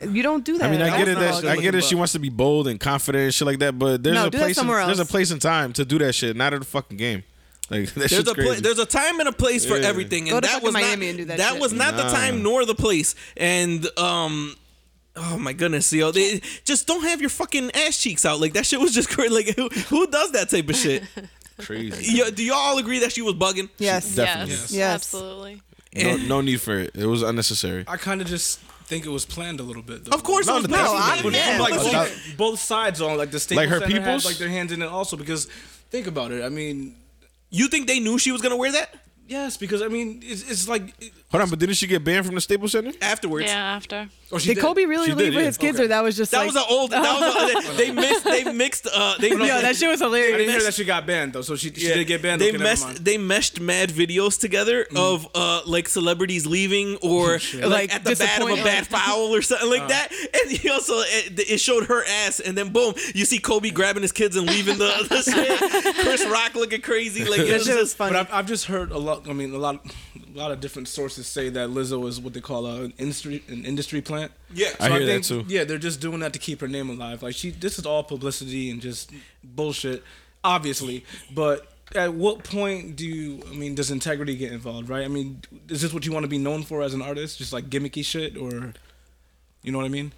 you 0.00 0.22
don't 0.22 0.44
do 0.44 0.58
that. 0.58 0.66
I 0.66 0.70
mean, 0.70 0.82
I 0.82 0.96
get 0.96 1.08
it 1.08 1.14
not 1.14 1.42
that 1.42 1.44
a 1.44 1.50
I 1.50 1.56
get 1.56 1.74
it. 1.74 1.84
She 1.84 1.94
wants 1.94 2.12
to 2.12 2.18
be 2.18 2.28
bold 2.28 2.68
and 2.68 2.78
confident 2.78 3.24
and 3.24 3.34
shit 3.34 3.46
like 3.46 3.58
that. 3.60 3.78
But 3.78 4.02
there's 4.02 4.14
No, 4.14 4.26
a 4.26 4.30
place. 4.30 4.58
In, 4.58 4.66
there's 4.66 4.98
a 5.00 5.04
place 5.06 5.30
and 5.30 5.40
time 5.42 5.72
to 5.74 5.84
do 5.84 5.98
that 5.98 6.14
shit. 6.14 6.36
Not 6.36 6.54
at 6.54 6.60
the 6.60 6.66
fucking 6.66 6.96
game. 6.96 7.24
Like 7.70 7.86
that 7.94 7.94
There's 7.96 8.10
shit's 8.10 8.30
a 8.30 8.34
pla- 8.34 8.44
crazy. 8.44 8.60
there's 8.62 8.78
a 8.78 8.86
time 8.86 9.20
and 9.20 9.28
a 9.28 9.32
place 9.32 9.66
for 9.66 9.76
Yeah. 9.76 9.88
everything, 9.88 10.22
and 10.22 10.30
Go 10.30 10.40
to 10.40 10.46
that 10.48 10.62
was 10.62 10.72
Miami 10.72 11.06
not 11.06 11.08
and 11.10 11.18
do 11.18 11.24
that 11.26 11.40
shit. 11.40 11.60
was 11.60 11.72
not 11.72 11.96
the 11.96 12.04
time 12.04 12.42
nor 12.42 12.64
the 12.64 12.74
place. 12.74 13.14
And 13.36 13.86
um, 13.98 14.56
oh 15.16 15.36
my 15.38 15.52
goodness, 15.52 15.92
yo, 15.92 16.10
they 16.10 16.40
just 16.64 16.86
don't 16.86 17.02
have 17.04 17.20
your 17.20 17.28
fucking 17.30 17.70
ass 17.74 17.98
cheeks 17.98 18.24
out. 18.24 18.40
Like 18.40 18.54
that 18.54 18.64
shit 18.66 18.80
was 18.80 18.94
just 18.94 19.08
crazy. 19.14 19.34
Like 19.34 19.54
who 19.56 19.68
who 19.88 20.06
does 20.06 20.32
that 20.32 20.48
type 20.48 20.68
of 20.68 20.76
shit? 20.76 21.02
crazy. 21.58 22.16
Yo, 22.16 22.30
do 22.30 22.42
y'all 22.44 22.56
all 22.56 22.78
agree 22.78 23.00
that 23.00 23.12
she 23.12 23.20
was 23.20 23.34
bugging? 23.34 23.68
Yes. 23.78 24.14
Definitely. 24.14 24.54
Yes, 24.54 24.72
Yes. 24.72 24.94
absolutely. 24.94 25.60
No, 25.94 26.16
no 26.16 26.40
need 26.40 26.60
for 26.60 26.78
it. 26.78 26.92
It 26.94 27.06
was 27.06 27.22
unnecessary. 27.22 27.84
I 27.88 27.96
kind 27.96 28.20
of 28.20 28.28
just 28.28 28.60
think 28.88 29.04
it 29.06 29.10
was 29.10 29.24
planned 29.26 29.60
a 29.60 29.62
little 29.62 29.82
bit. 29.82 30.04
Though. 30.04 30.16
Of 30.16 30.22
course, 30.22 30.46
No, 30.46 30.54
it 30.56 30.62
was 30.62 30.66
planned. 30.68 30.84
no, 30.86 30.94
I- 30.94 31.22
But 31.22 31.32
Yeah. 31.34 31.50
from, 31.50 31.60
like 31.66 31.74
But 31.74 31.82
both, 31.82 31.92
that- 31.92 32.36
both 32.44 32.60
sides 32.60 33.00
on 33.00 33.16
like 33.22 33.30
the 33.30 33.40
Staples 33.40 33.60
Like 33.62 33.68
her 33.74 33.80
Center 33.80 33.92
peoples? 34.00 34.24
like 34.24 34.38
their 34.38 34.48
hands 34.48 34.72
in 34.72 34.80
it 34.82 34.86
also 34.98 35.16
because 35.16 35.46
think 35.90 36.06
about 36.06 36.32
it. 36.32 36.42
I 36.44 36.48
mean, 36.48 36.94
You 37.50 37.68
think 37.68 37.86
they 37.86 38.00
knew 38.00 38.18
she 38.18 38.30
was 38.32 38.42
gonna 38.42 38.56
wear 38.64 38.72
that 38.72 38.88
yes, 39.26 39.56
because 39.56 39.80
I 39.82 39.88
mean 39.88 40.08
it's, 40.22 40.42
it's 40.50 40.68
like 40.68 40.84
Hold 41.30 41.42
on, 41.42 41.50
but 41.50 41.58
didn't 41.58 41.74
she 41.74 41.86
get 41.86 42.02
banned 42.02 42.24
from 42.24 42.34
the 42.36 42.40
Staples 42.40 42.72
Center? 42.72 42.90
afterwards? 43.02 43.44
Yeah, 43.48 43.74
after. 43.76 44.08
oh, 44.32 44.38
she 44.38 44.54
Did 44.54 44.62
Kobe 44.62 44.86
really 44.86 45.08
She 45.08 45.12
leave 45.12 45.26
did, 45.26 45.34
with 45.34 45.42
yeah. 45.42 45.46
his 45.48 45.58
kids, 45.58 45.76
Okay. 45.76 45.84
or 45.84 45.88
that 45.88 46.02
was 46.02 46.16
just 46.16 46.30
That 46.32 46.38
like, 46.38 46.46
was 46.46 46.56
an 46.56 46.62
old. 46.70 46.90
That 46.90 47.02
was 47.02 47.64
a, 47.66 47.72
they 47.76 47.90
mixed. 47.92 48.24
They 48.24 48.44
mixed. 48.50 48.86
Uh, 48.90 49.14
they 49.20 49.28
Yo, 49.32 49.36
that 49.60 49.76
shit 49.76 49.90
was 49.90 50.00
hilarious. 50.00 50.34
I 50.34 50.38
didn't 50.38 50.52
hear 50.54 50.62
that 50.62 50.72
she 50.72 50.84
got 50.84 51.06
banned 51.06 51.34
though, 51.34 51.42
so 51.42 51.54
she, 51.54 51.70
she 51.74 51.86
Yeah. 51.88 51.96
did 51.96 52.06
get 52.06 52.22
banned. 52.22 52.40
They 52.40 52.48
okay, 52.48 52.52
never 52.56 52.64
meshed. 52.64 53.04
They 53.04 53.18
meshed 53.18 53.60
mad 53.60 53.90
videos 53.90 54.40
together 54.40 54.86
of 54.96 55.28
uh 55.34 55.60
like 55.66 55.90
celebrities 55.90 56.46
leaving 56.46 56.96
or 57.02 57.32
like, 57.32 57.62
Like, 57.62 57.94
at 57.94 58.04
the 58.04 58.16
bat 58.16 58.40
of 58.40 58.48
a 58.48 58.54
disappointing. 58.54 58.64
bad 58.64 58.86
foul 58.86 59.34
or 59.34 59.42
something 59.42 59.68
like 59.68 59.88
that. 59.88 60.08
And 60.32 60.50
he 60.50 60.70
also 60.70 60.94
it, 61.00 61.38
it 61.38 61.58
showed 61.60 61.88
her 61.88 62.04
ass, 62.06 62.40
and 62.40 62.56
then 62.56 62.70
boom, 62.70 62.94
you 63.14 63.26
see 63.26 63.38
Kobe 63.38 63.68
grabbing 63.68 64.00
his 64.02 64.12
kids 64.12 64.34
and 64.34 64.46
leaving 64.46 64.78
the, 64.78 65.06
the 65.10 65.22
shit. 65.30 65.94
Chris 65.96 66.24
Rock 66.26 66.54
looking 66.54 66.80
crazy. 66.80 67.26
Like 67.26 67.40
it 67.40 67.48
That 67.48 67.52
was 67.58 67.66
shit 67.66 67.74
was 67.76 67.84
just. 67.90 67.96
funny. 67.98 68.12
But 68.14 68.28
I've, 68.28 68.32
I've 68.32 68.46
just 68.46 68.64
heard 68.64 68.92
a 68.92 68.98
lot. 68.98 69.28
I 69.28 69.34
mean, 69.34 69.52
a 69.52 69.58
lot, 69.58 69.84
a 70.34 70.38
lot 70.38 70.52
of 70.52 70.60
different 70.60 70.88
sources 70.88 71.17
say 71.24 71.48
that 71.50 71.68
Lizzo 71.70 72.06
is 72.08 72.20
what 72.20 72.32
they 72.34 72.40
call 72.40 72.66
a, 72.66 72.84
an 72.84 72.94
industry, 72.98 73.42
an 73.48 73.64
industry 73.64 74.00
plant. 74.00 74.32
Yeah. 74.52 74.68
I 74.80 74.88
hear 74.90 75.00
that 75.06 75.06
think, 75.06 75.24
too. 75.24 75.44
Yeah, 75.48 75.64
they're 75.64 75.78
just 75.78 76.00
doing 76.00 76.20
that 76.20 76.32
to 76.32 76.38
keep 76.38 76.60
her 76.60 76.68
name 76.68 76.88
alive. 76.90 77.22
Like 77.22 77.34
she, 77.34 77.50
this 77.50 77.78
is 77.78 77.86
all 77.86 78.02
publicity 78.02 78.70
and 78.70 78.80
just 78.80 79.10
bullshit, 79.42 80.02
obviously. 80.44 81.04
But 81.34 81.72
at 81.94 82.12
what 82.14 82.44
point 82.44 82.96
do 82.96 83.06
you? 83.06 83.42
I 83.50 83.54
mean, 83.54 83.74
does 83.74 83.90
integrity 83.90 84.36
get 84.36 84.52
involved? 84.52 84.88
Right? 84.88 85.04
I 85.04 85.08
mean, 85.08 85.40
is 85.68 85.80
this 85.82 85.92
what 85.92 86.04
you 86.06 86.12
want 86.12 86.24
to 86.24 86.28
be 86.28 86.38
known 86.38 86.62
for 86.62 86.82
as 86.82 86.94
an 86.94 87.02
artist? 87.02 87.38
Just 87.38 87.52
like 87.52 87.70
gimmicky 87.70 88.04
shit, 88.04 88.36
or 88.36 88.72
you 89.62 89.72
know 89.72 89.78
what 89.78 89.84
I 89.84 89.88
mean? 89.90 90.12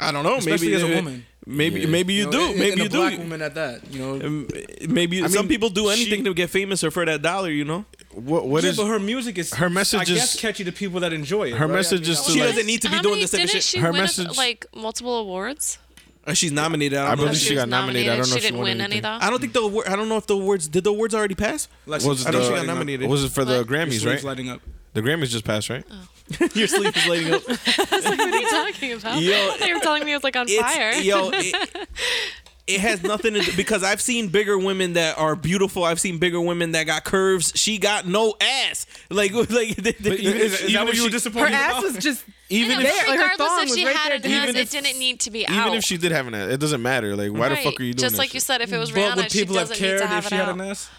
I 0.00 0.10
don't 0.10 0.24
know. 0.24 0.36
Especially 0.36 0.68
maybe 0.72 0.82
as 0.84 0.90
a 0.90 0.94
woman. 0.96 1.26
Maybe 1.44 1.80
Yeah. 1.80 1.86
maybe 1.88 2.12
you, 2.14 2.24
know, 2.26 2.30
do. 2.30 2.46
and- 2.50 2.58
maybe 2.58 2.70
and 2.70 2.78
you 2.80 2.86
a 2.86 2.88
do. 2.88 2.98
black 2.98 3.18
woman 3.18 3.42
at 3.42 3.54
that. 3.56 3.92
You 3.92 3.98
know. 3.98 4.26
Um, 4.26 4.48
Maybe 4.88 5.22
I 5.22 5.26
some 5.26 5.42
mean, 5.42 5.48
people 5.48 5.70
do 5.70 5.88
anything 5.88 6.20
she- 6.20 6.24
to 6.24 6.34
get 6.34 6.50
famous 6.50 6.82
or 6.84 6.90
for 6.92 7.04
that 7.04 7.20
dollar. 7.20 7.50
You 7.50 7.64
know. 7.64 7.84
What 8.14 8.46
what 8.46 8.62
yeah, 8.62 8.70
is 8.70 8.76
but 8.76 8.86
her 8.86 8.98
music 8.98 9.38
is 9.38 9.54
her 9.54 9.70
message 9.70 10.00
I 10.00 10.04
guess 10.04 10.34
is- 10.34 10.40
catchy 10.40 10.64
to 10.64 10.72
people 10.72 11.00
that 11.00 11.12
enjoy 11.12 11.48
it. 11.48 11.54
her 11.54 11.66
right? 11.66 11.72
I 11.72 11.76
message 11.76 12.02
mean, 12.02 12.10
is 12.10 12.20
I- 12.20 12.24
to 12.24 12.30
She 12.32 12.40
like- 12.40 12.48
doesn't 12.50 12.66
need 12.66 12.82
to 12.82 12.90
be 12.90 12.98
doing 13.00 13.12
many, 13.14 13.22
this 13.22 13.30
type 13.30 13.40
of 13.40 13.46
didn't 13.46 13.52
shit. 13.54 13.62
she 13.64 13.78
Her 13.78 13.90
win 13.92 14.00
a- 14.00 14.02
message- 14.02 14.36
like 14.36 14.66
multiple 14.74 15.16
awards? 15.18 15.78
Uh, 16.24 16.34
she's 16.34 16.52
nominated. 16.52 16.98
I 16.98 17.02
I 17.02 17.08
don't 17.10 17.18
know. 17.18 17.24
believe 17.24 17.38
She 17.40 17.48
she 17.48 17.54
got 17.56 17.68
nominated. 17.68 18.10
I 18.12 18.16
don't 18.16 18.18
know 18.20 18.24
She 18.26 18.30
if 18.36 18.42
she 18.42 18.46
didn't 18.48 18.58
won 18.58 18.64
win 18.64 18.80
any 18.80 18.84
anything. 18.84 19.02
though. 19.02 19.18
I 19.26 19.28
don't 19.30 19.40
think 19.40 19.52
the 19.54 19.60
award. 19.60 19.88
I 19.88 19.96
don't 19.96 20.08
know 20.08 20.16
if 20.18 20.26
the 20.26 20.34
awards 20.36 20.68
did 20.68 20.84
the 20.84 20.90
awards 20.90 21.14
already 21.14 21.34
pass. 21.34 21.68
Lex- 21.86 22.04
Was 22.04 22.22
it 22.22 22.28
I 22.28 22.30
know 22.30 22.38
the- 22.40 22.44
she 22.48 22.54
got 22.54 22.66
nominated. 22.66 23.08
Was 23.08 23.24
it 23.24 23.32
for 23.32 23.44
the 23.44 23.58
What? 23.58 23.70
Your 23.70 23.86
Grammys, 23.86 23.88
sleeves 24.00 24.04
right? 24.06 24.22
lighting 24.24 24.48
up. 24.50 24.60
The 24.94 25.00
Grammys 25.02 25.30
just 25.30 25.44
passed, 25.44 25.68
right? 25.70 25.84
Your 26.54 26.68
sleep 26.68 26.96
is 26.96 27.06
lighting 27.06 27.32
up. 27.34 27.42
what 27.48 28.06
are 28.06 28.38
you 28.40 28.50
talking 28.50 28.92
about? 28.92 29.20
Yo, 29.22 29.32
I 29.32 29.56
thought 29.58 29.68
you 29.68 29.74
were 29.74 29.80
telling 29.80 30.04
me 30.04 30.12
it 30.12 30.16
was 30.16 30.22
like 30.24 30.36
on 30.36 30.46
fire. 30.46 30.92
Yo, 30.92 31.30
it, 31.32 31.70
it 32.66 32.80
has 32.80 33.02
nothing 33.02 33.34
to 33.34 33.40
do 33.40 33.52
because 33.56 33.82
I've 33.82 34.00
seen 34.00 34.28
bigger 34.28 34.56
women 34.56 34.92
that 34.92 35.18
are 35.18 35.34
beautiful. 35.34 35.82
I've 35.84 35.98
seen 36.00 36.18
bigger 36.18 36.40
women 36.40 36.72
that 36.72 36.84
got 36.86 37.02
curves. 37.04 37.52
She 37.56 37.78
got 37.78 38.06
no 38.06 38.34
ass. 38.40 38.86
Like, 39.10 39.32
like, 39.34 39.48
they, 39.48 39.92
they, 39.92 40.10
Even, 40.16 40.36
is, 40.40 40.60
is 40.62 40.72
that 40.72 40.84
what 40.84 40.94
you 40.94 41.02
were 41.02 41.08
her 41.08 41.12
disappointed 41.12 41.52
ass 41.54 41.72
about? 41.72 41.82
was 41.82 41.96
just 42.04 42.24
Even 42.48 42.80
Yeah, 42.80 42.86
if 42.88 43.06
but 43.06 43.08
like, 43.08 43.18
her 43.18 43.22
regardless 43.24 43.48
thong 43.48 43.58
if 43.64 43.70
was 43.70 43.78
she 43.78 43.86
right 43.86 43.96
had 43.96 44.22
there. 44.22 44.30
an 44.30 44.36
ass, 44.36 44.42
Even 44.44 44.56
it 44.56 44.62
if- 44.62 44.70
didn't 44.70 44.98
need 44.98 45.20
to 45.20 45.30
be 45.30 45.46
out. 45.46 45.66
even 45.66 45.78
if 45.78 45.84
she 45.84 45.96
did 45.96 46.12
have 46.12 46.26
an 46.28 46.34
ass, 46.34 46.50
it 46.52 46.58
doesn't 46.60 46.82
matter. 46.82 47.16
Like, 47.16 47.32
why 47.32 47.48
the 47.48 47.56
fuck 47.56 47.80
are 47.80 47.82
you 47.82 47.94
doing 47.94 47.96
Just 47.98 48.12
that 48.14 48.18
like 48.18 48.28
shit? 48.28 48.34
you 48.34 48.40
said, 48.40 48.60
if 48.60 48.72
it 48.72 48.78
was 48.78 48.90
But 48.92 48.98
Rihanna, 49.00 49.16
would 49.16 49.32
she 49.32 49.38
people 49.40 49.56
have 49.56 49.68
doesn't 49.68 49.82
need 49.82 49.88
cared 49.88 50.00
to 50.02 50.06
have 50.06 50.18
if 50.18 50.26
it 50.26 50.28
she 50.28 50.34
had 50.36 50.48
out. 50.48 50.54
an 50.54 50.60
ass? 50.60 50.90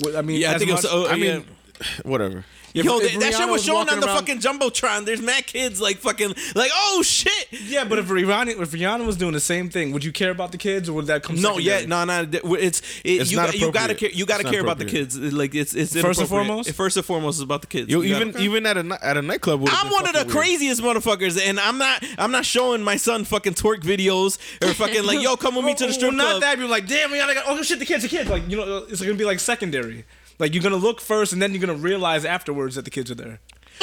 Well, 0.00 0.16
I 0.16 0.22
mean, 0.22 0.40
Yeah, 0.40 0.50
I 0.50 0.54
as 0.54 0.58
think 0.58 0.70
it 0.70 0.74
was. 0.74 0.82
much- 0.84 0.92
Oh, 0.92 1.06
I 1.06 1.14
yeah. 1.16 1.34
mean, 1.38 1.44
whatever. 2.04 2.44
If- 2.74 2.84
Yo, 2.84 2.98
if 2.98 3.12
that, 3.12 3.20
that 3.20 3.32
shit 3.34 3.42
Rihanna 3.48 3.52
was 3.52 3.64
shown 3.64 3.88
on 3.88 4.00
the 4.00 4.06
around- 4.06 4.16
fucking 4.18 4.38
jumbotron. 4.40 5.04
There's 5.04 5.20
mad 5.22 5.46
kids 5.46 5.80
like 5.80 5.98
fucking 5.98 6.34
like, 6.54 6.70
oh 6.74 7.02
shit. 7.02 7.48
Yeah, 7.66 7.84
but 7.84 7.98
if 7.98 8.06
Rihanna, 8.06 8.60
if 8.60 8.70
Rihanna 8.70 9.04
was 9.06 9.16
doing 9.16 9.32
the 9.32 9.40
same 9.40 9.68
thing, 9.70 9.92
would 9.92 10.04
you 10.04 10.12
care 10.12 10.30
about 10.30 10.52
the 10.52 10.58
kids, 10.58 10.88
or 10.88 10.92
would 10.94 11.06
that 11.06 11.22
come? 11.22 11.40
No, 11.40 11.58
yeah, 11.58 11.84
no, 11.86 12.04
no. 12.04 12.26
It's, 12.32 12.80
it, 12.80 13.20
It's 13.22 13.30
you, 13.30 13.36
not 13.36 13.46
got, 13.46 13.58
you 13.58 13.72
gotta 13.72 13.94
care. 13.94 14.10
You 14.10 14.26
gotta 14.26 14.44
care 14.44 14.60
about 14.60 14.78
the 14.78 14.84
kids. 14.84 15.18
Like 15.18 15.54
it's 15.54 15.74
it's 15.74 15.92
First 15.92 16.20
and 16.20 16.28
inappropriate. 16.28 16.28
foremost? 16.48 16.72
First 16.72 16.96
and 16.96 17.06
foremost 17.06 17.36
is 17.38 17.42
about 17.42 17.60
the 17.62 17.66
kids. 17.68 17.88
Yo, 17.90 18.00
You 18.00 18.14
gotta- 18.14 18.28
even 18.30 18.40
even 18.42 18.66
at 18.66 18.76
a 18.76 18.98
at 19.06 19.16
a 19.16 19.22
nightclub, 19.22 19.62
I'm 19.68 19.90
one 19.90 20.06
of 20.06 20.12
the 20.12 20.20
weird. 20.20 20.28
craziest 20.30 20.82
motherfuckers, 20.82 21.40
and 21.40 21.58
I'm 21.60 21.78
not. 21.78 22.02
I'm 22.18 22.30
not 22.32 22.44
showing 22.44 22.82
my 22.82 22.96
son 22.96 23.24
fucking 23.24 23.54
twerk 23.54 23.80
videos 23.82 24.38
or 24.62 24.72
fucking 24.74 25.04
like, 25.04 25.20
yo, 25.22 25.36
come 25.36 25.54
with 25.56 25.64
me 25.64 25.74
to 25.74 25.78
the 25.84 25.86
Well, 25.92 25.94
strip 25.94 26.14
not 26.14 26.40
that. 26.40 26.58
You're 26.58 26.68
like, 26.68 26.86
damn, 26.86 27.10
Rihanna. 27.10 27.34
Got, 27.34 27.44
oh 27.48 27.62
shit, 27.62 27.78
the 27.78 27.84
kids, 27.86 28.02
the 28.02 28.08
kids. 28.08 28.28
Like, 28.30 28.48
you 28.48 28.56
know, 28.56 28.78
it's 28.88 29.00
gonna 29.00 29.14
be 29.14 29.24
like 29.24 29.40
secondary. 29.40 30.04
Like 30.38 30.54
you're 30.54 30.62
gonna 30.62 30.76
look 30.76 31.00
first, 31.00 31.32
and 31.32 31.40
then 31.40 31.52
you're 31.52 31.60
gonna 31.60 31.74
realize 31.74 32.24
afterwards 32.24 32.74
that 32.74 32.84
the 32.84 32.90
kids 32.90 33.10
are 33.10 33.14
there. 33.14 33.40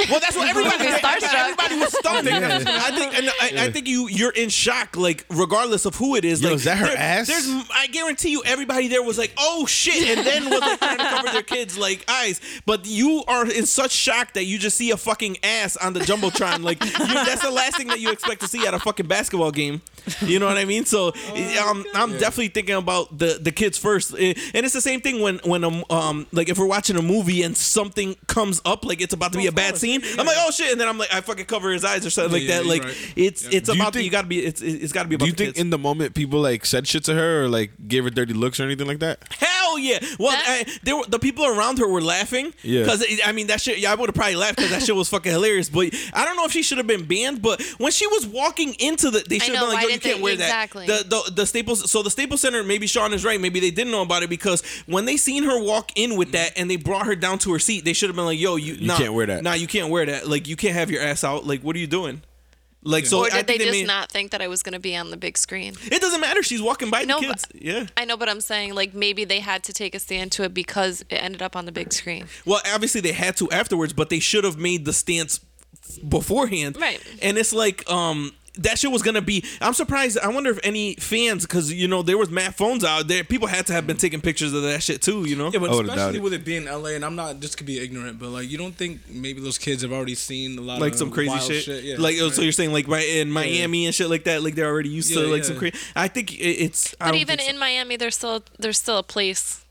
Well, 0.09 0.19
that's 0.21 0.35
what 0.35 0.47
everybody. 0.47 0.77
Be 0.77 0.91
starstruck. 0.93 1.33
everybody 1.33 1.75
was 1.77 1.97
stunned. 1.97 2.27
I 2.29 2.91
think, 2.97 3.17
and 3.17 3.29
I, 3.41 3.65
I 3.65 3.71
think 3.71 3.87
you 3.87 4.07
you're 4.07 4.31
in 4.31 4.49
shock, 4.49 4.95
like 4.95 5.25
regardless 5.29 5.85
of 5.85 5.95
who 5.95 6.15
it 6.15 6.23
is. 6.23 6.41
Yo, 6.41 6.49
like, 6.49 6.55
is 6.55 6.63
that 6.63 6.77
her 6.77 6.87
there- 6.87 6.97
ass? 6.97 7.27
There's, 7.27 7.47
I 7.73 7.87
guarantee 7.87 8.29
you, 8.31 8.41
everybody 8.45 8.87
there 8.87 9.03
was 9.03 9.17
like, 9.17 9.33
oh 9.37 9.65
shit, 9.65 10.17
and 10.17 10.25
then 10.25 10.49
was 10.49 10.61
like 10.61 10.79
trying 10.79 10.97
to 10.99 11.03
cover 11.03 11.27
their 11.33 11.41
kids' 11.43 11.77
like 11.77 12.05
eyes. 12.09 12.39
But 12.65 12.85
you 12.85 13.23
are 13.27 13.45
in 13.49 13.65
such 13.65 13.91
shock 13.91 14.33
that 14.33 14.45
you 14.45 14.57
just 14.57 14.77
see 14.77 14.91
a 14.91 14.97
fucking 14.97 15.37
ass 15.43 15.75
on 15.75 15.93
the 15.93 15.99
jumbotron. 15.99 16.63
Like 16.63 16.83
you, 16.83 16.91
that's 16.91 17.41
the 17.41 17.51
last 17.51 17.75
thing 17.77 17.87
that 17.87 17.99
you 17.99 18.11
expect 18.11 18.41
to 18.41 18.47
see 18.47 18.65
at 18.65 18.73
a 18.73 18.79
fucking 18.79 19.07
basketball 19.07 19.51
game. 19.51 19.81
You 20.21 20.39
know 20.39 20.45
what 20.47 20.57
I 20.57 20.65
mean? 20.65 20.85
So 20.85 21.09
um, 21.61 21.85
I'm 21.93 22.11
definitely 22.13 22.47
thinking 22.49 22.75
about 22.75 23.17
the 23.17 23.37
the 23.41 23.51
kids 23.51 23.77
first, 23.77 24.15
Eh, 24.17 24.33
and 24.53 24.65
it's 24.65 24.73
the 24.73 24.81
same 24.81 25.01
thing 25.01 25.21
when 25.21 25.39
when 25.43 25.63
um, 25.65 25.83
um 25.89 26.25
like 26.31 26.47
if 26.49 26.57
we're 26.57 26.65
watching 26.67 26.95
a 26.95 27.01
movie 27.01 27.43
and 27.43 27.55
something 27.57 28.15
comes 28.27 28.61
up 28.65 28.85
like 28.85 29.01
it's 29.01 29.13
about 29.13 29.33
to 29.33 29.37
be 29.37 29.47
a 29.47 29.51
bad 29.51 29.75
scene, 29.79 30.01
I'm 30.17 30.25
like, 30.25 30.37
oh 30.39 30.51
shit, 30.51 30.71
and 30.71 30.79
then 30.79 30.87
I'm 30.87 30.97
like, 30.97 31.13
I 31.13 31.21
fucking 31.21 31.45
cover 31.45 31.71
his 31.71 31.83
eyes 31.85 32.05
or 32.05 32.09
something 32.09 32.33
like 32.33 32.43
Yeah, 32.43 32.57
that. 32.59 32.65
Like 32.65 32.83
right. 32.83 33.13
it's 33.15 33.43
it's 33.47 33.69
Do 33.69 33.75
you 33.75 33.81
about 33.81 33.93
the, 33.93 33.99
think- 33.99 34.05
you 34.05 34.11
got 34.11 34.21
to 34.21 34.27
be 34.27 34.39
it's 34.45 34.61
it's 34.61 34.91
got 34.93 35.03
to 35.03 35.09
be 35.09 35.15
about 35.15 35.25
Do 35.25 35.29
you 35.29 35.33
the 35.33 35.37
think 35.37 35.55
kids. 35.55 35.59
in 35.61 35.69
the 35.69 35.77
moment 35.77 36.13
people 36.15 36.39
like 36.41 36.65
said 36.65 36.87
shit 36.87 37.03
to 37.05 37.13
her 37.15 37.43
or 37.45 37.49
like 37.49 37.71
gave 37.87 38.03
her 38.03 38.09
dirty 38.09 38.33
looks 38.33 38.59
or 38.59 38.63
anything 38.63 38.87
like 38.87 38.99
that? 38.99 39.23
Hell 39.31 39.79
yeah! 39.79 39.99
Well, 40.19 40.31
That- 40.31 40.65
I, 40.67 40.79
there 40.83 40.97
were, 40.97 41.05
the 41.07 41.19
people 41.19 41.45
around 41.45 41.77
her 41.79 41.87
were 41.87 42.01
laughing. 42.01 42.53
Yeah. 42.63 42.81
Because 42.83 43.05
I 43.25 43.31
mean 43.31 43.47
that 43.47 43.61
shit. 43.61 43.79
Yeah, 43.79 43.91
I 43.91 43.95
would 43.95 44.09
have 44.09 44.15
probably 44.15 44.35
laughed 44.35 44.57
because 44.57 44.71
that 44.71 44.83
shit 44.83 44.95
was 44.95 45.09
fucking 45.09 45.31
hilarious. 45.31 45.69
But 45.69 45.93
I 46.13 46.25
don't 46.25 46.35
know 46.35 46.45
if 46.45 46.51
she 46.51 46.63
should 46.63 46.77
have 46.79 46.87
been 46.87 47.05
banned. 47.05 47.41
But 47.41 47.61
when 47.77 47.91
she 47.91 48.07
was 48.07 48.25
walking 48.27 48.73
into 48.79 49.09
the, 49.11 49.23
they 49.27 49.39
should 49.39 49.53
know, 49.53 49.59
have 49.59 49.67
been 49.69 49.75
like, 49.75 49.83
"Yo, 49.83 49.87
you 49.89 49.93
didn't 49.93 50.03
they- 50.03 50.09
can't 50.11 50.21
wear 50.21 50.33
exactly. 50.33 50.87
that." 50.87 51.09
The, 51.09 51.23
the 51.27 51.31
the 51.35 51.45
Staples. 51.45 51.89
So 51.89 52.03
the 52.03 52.09
Staples 52.11 52.41
Center. 52.41 52.63
Maybe 52.63 52.87
Sean 52.87 53.13
is 53.13 53.23
right. 53.23 53.39
Maybe 53.39 53.59
they 53.59 53.71
didn't 53.71 53.91
know 53.91 54.01
about 54.01 54.23
it 54.23 54.29
because 54.29 54.61
when 54.87 55.05
they 55.05 55.17
seen 55.17 55.43
her 55.43 55.61
walk 55.63 55.91
in 55.95 56.15
with 56.17 56.31
that 56.33 56.53
and 56.57 56.69
they 56.69 56.75
brought 56.75 57.05
her 57.05 57.15
down 57.15 57.37
to 57.39 57.53
her 57.53 57.59
seat, 57.59 57.85
they 57.85 57.93
should 57.93 58.09
have 58.09 58.15
been 58.15 58.25
like, 58.25 58.39
"Yo, 58.39 58.55
you, 58.55 58.77
nah, 58.85 58.97
can't 58.97 59.13
wear 59.13 59.25
that. 59.27 59.43
Nah, 59.43 59.53
you 59.53 59.67
can't 59.69 59.89
wear 59.89 60.05
that. 60.05 60.27
Like 60.27 60.47
you 60.47 60.55
can't 60.57 60.73
have 60.75 60.91
your 60.91 61.01
ass 61.01 61.23
out. 61.23 61.45
Like 61.47 61.61
what 61.61 61.75
are 61.75 61.79
you 61.79 61.87
doing?" 61.87 62.21
Like 62.81 63.05
so, 63.05 63.19
or 63.19 63.25
I 63.25 63.29
did 63.37 63.47
they 63.47 63.57
think 63.57 63.61
just 63.63 63.71
made- 63.73 63.87
not 63.87 64.09
think 64.09 64.31
that 64.31 64.41
I 64.41 64.47
was 64.47 64.63
going 64.63 64.71
to 64.73 64.79
be 64.79 64.95
on 64.95 65.11
the 65.11 65.17
big 65.17 65.37
screen? 65.37 65.73
It 65.91 65.99
doesn't 65.99 66.21
matter. 66.21 66.41
She's 66.41 66.61
walking 66.61 66.89
by 66.89 67.01
the 67.01 67.07
know, 67.07 67.19
kids. 67.19 67.45
but- 67.51 67.61
Yeah. 67.61 67.87
I 67.97 68.05
know, 68.05 68.15
but 68.15 68.29
I'm 68.29 68.39
saying 68.39 68.73
like 68.73 68.93
maybe 68.93 69.25
they 69.25 69.41
had 69.41 69.63
to 69.63 69.73
take 69.73 69.93
a 69.95 69.99
stand 69.99 70.31
to 70.33 70.43
it 70.43 70.53
because 70.53 71.01
it 71.09 71.15
ended 71.21 71.41
up 71.41 71.57
on 71.57 71.65
the 71.65 71.73
big 71.73 71.91
screen. 71.91 72.27
Well, 72.45 72.61
obviously 72.73 73.01
they 73.01 73.11
had 73.11 73.35
to 73.37 73.51
afterwards, 73.51 73.91
but 73.91 74.09
they 74.09 74.19
should 74.19 74.45
have 74.45 74.57
made 74.57 74.85
the 74.85 74.93
stance 74.93 75.41
beforehand. 76.07 76.77
Right. 76.79 77.01
And 77.21 77.37
it's 77.37 77.53
like 77.53 77.89
um 77.89 78.31
that 78.59 78.79
shit 78.79 78.91
was 78.91 79.01
gonna 79.01 79.21
be. 79.21 79.43
I'm 79.61 79.73
surprised. 79.73 80.17
I 80.19 80.29
wonder 80.29 80.49
if 80.51 80.59
any 80.63 80.95
fans, 80.95 81.45
because 81.45 81.71
you 81.71 81.87
know 81.87 82.01
there 82.01 82.17
was 82.17 82.29
mad 82.29 82.55
phones 82.55 82.83
out 82.83 83.07
there. 83.07 83.23
People 83.23 83.47
had 83.47 83.67
to 83.67 83.73
have 83.73 83.87
been 83.87 83.97
taking 83.97 84.21
pictures 84.21 84.53
of 84.53 84.63
that 84.63 84.83
shit 84.83 85.01
too. 85.01 85.27
You 85.27 85.35
know. 85.35 85.49
Yeah, 85.51 85.59
but 85.59 85.71
I 85.71 85.75
would've 85.75 85.87
doubted 85.87 85.99
especially 85.99 86.19
with 86.19 86.33
it 86.33 86.45
being 86.45 86.65
LA, 86.65 86.89
and 86.89 87.05
I'm 87.05 87.15
not 87.15 87.39
just 87.39 87.57
could 87.57 87.67
be 87.67 87.79
ignorant, 87.79 88.19
but 88.19 88.29
like 88.29 88.49
you 88.49 88.57
don't 88.57 88.75
think 88.75 89.01
maybe 89.09 89.41
those 89.41 89.57
kids 89.57 89.81
have 89.81 89.91
already 89.91 90.15
seen 90.15 90.57
a 90.57 90.61
lot 90.61 90.79
like 90.79 90.93
of 90.93 90.99
some 90.99 91.11
crazy 91.11 91.29
wild 91.29 91.43
shit. 91.43 91.83
Yeah, 91.83 91.95
like 91.97 92.17
oh, 92.19 92.25
right? 92.25 92.33
so 92.33 92.41
you're 92.41 92.51
saying 92.51 92.73
like 92.73 92.87
right 92.87 93.07
in 93.07 93.31
Miami 93.31 93.85
and 93.85 93.95
shit 93.95 94.09
like 94.09 94.25
that. 94.25 94.43
Like 94.43 94.55
they're 94.55 94.67
already 94.67 94.89
used 94.89 95.13
to 95.13 95.21
Yeah, 95.21 95.31
like 95.31 95.43
some 95.43 95.57
crazy. 95.57 95.77
I 95.95 96.07
think 96.07 96.39
it's. 96.39 96.95
I 96.99 97.05
But 97.05 97.11
don't 97.11 97.21
even 97.21 97.39
so. 97.39 97.49
in 97.49 97.57
Miami, 97.57 97.95
there's 97.97 98.15
still 98.15 98.43
there's 98.57 98.77
still 98.77 98.97
a 98.97 99.03
place 99.03 99.65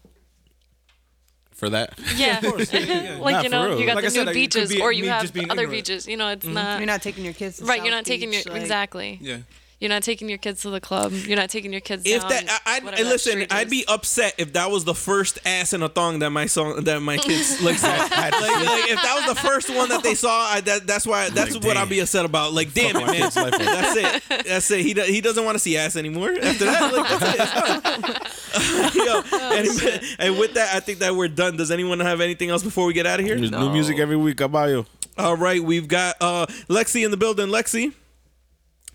for 1.59 1.69
that. 1.71 1.99
Yeah. 2.17 2.39
like 2.43 2.53
Nah, 2.53 3.43
you 3.43 3.43
for 3.45 3.49
know, 3.51 3.69
real. 3.69 3.81
you 3.81 3.87
got 3.87 3.97
Like 3.97 4.05
I 4.05 4.09
the 4.09 4.11
said, 4.13 4.21
new 4.21 4.27
like, 4.27 4.37
it 4.37 4.41
could 4.53 4.61
beaches, 4.61 4.71
be 4.71 4.81
or 4.81 4.91
me 4.91 4.97
you 4.99 5.05
just 5.05 5.23
have 5.25 5.33
being 5.35 5.51
other 5.51 5.63
ignorant. 5.63 5.87
beaches. 5.87 6.07
You 6.07 6.17
know, 6.17 6.29
it's 6.29 6.45
mm-hmm. 6.45 6.55
not 6.55 6.79
You're 6.79 6.87
not 6.87 7.03
taking 7.03 7.25
your 7.25 7.35
kids. 7.35 7.59
To 7.59 7.65
right. 7.65 7.79
South 7.79 7.85
You're 7.87 7.95
not 7.95 8.05
taking 8.05 8.33
your 8.33 8.43
Beach, 8.45 8.53
like- 8.53 8.63
exactly. 8.63 9.19
Yeah. 9.21 9.39
You're 9.81 9.91
not 9.91 10.03
taking 10.03 10.29
your 10.29 10.39
kids 10.39 10.63
to 10.63 10.71
the 10.71 10.81
club. 10.81 11.13
You're 11.13 11.37
not 11.37 11.51
taking 11.51 11.71
your 11.71 11.81
kids. 11.81 12.03
If 12.05 12.23
down 12.23 12.31
that, 12.31 12.63
I, 12.67 12.77
I'd 12.79 12.85
that 12.85 13.07
listen. 13.07 13.47
I'd 13.49 13.71
be 13.71 13.85
upset 13.87 14.35
if 14.37 14.55
that 14.55 14.73
was 14.73 14.85
the 14.85 14.95
first 14.95 15.39
ass 15.47 15.73
in 15.73 15.83
a 15.85 15.89
thong 15.89 16.19
that 16.19 16.31
my 16.31 16.47
song 16.47 16.83
that 16.85 17.01
my 17.01 17.17
kids 17.17 17.63
like 17.63 17.77
saw. 17.77 17.89
like, 17.89 18.11
like, 18.11 18.91
if 18.91 19.01
that 19.01 19.15
was 19.25 19.37
the 19.37 19.41
first 19.41 19.73
one 19.73 19.89
that 19.91 20.03
they 20.03 20.15
saw, 20.15 20.31
I, 20.51 20.61
that, 20.63 20.87
that's 20.87 21.07
why. 21.07 21.31
That's 21.31 21.55
Like, 21.55 21.63
what 21.63 21.75
damn. 21.75 21.85
I'd 21.85 21.89
be 21.89 22.01
upset 22.01 22.25
about. 22.25 22.53
Like, 22.55 22.75
damn 22.75 22.97
it, 22.97 23.07
man. 23.07 23.15
kid's 23.15 23.37
life 23.37 23.55
up. 23.55 23.61
That's 23.61 23.97
it. 23.97 24.45
That's 24.47 24.71
it. 24.73 24.81
He 24.81 24.95
do, 24.95 25.03
he 25.03 25.21
doesn't 25.21 25.45
want 25.45 25.55
to 25.55 25.61
see 25.61 25.77
ass 25.77 25.95
anymore. 25.95 26.33
After 26.33 26.65
that, 26.65 26.93
like, 26.93 27.09
that's 27.21 28.25
it. 28.25 28.39
It's 28.61 29.83
and, 30.19 30.19
and 30.19 30.39
with 30.41 30.55
that, 30.55 30.75
I 30.75 30.81
think 30.81 30.99
that 31.01 31.15
we're 31.15 31.29
done. 31.29 31.57
Does 31.57 31.71
anyone 31.71 32.01
have 32.01 32.21
anything 32.21 32.51
else 32.51 32.65
before 32.65 32.87
we 32.87 32.93
get 32.95 33.07
out 33.07 33.21
of 33.21 33.27
here? 33.27 33.37
There's 33.37 33.53
new 33.53 33.71
music 33.71 33.99
every 33.99 34.17
week. 34.17 34.41
about 34.41 34.71
you 34.71 34.87
All 35.17 35.37
right, 35.37 35.63
we've 35.63 35.87
got 35.87 36.17
uh 36.21 36.47
Lexi 36.69 37.05
in 37.05 37.11
the 37.13 37.17
building. 37.17 37.47
Lexi. 37.49 37.95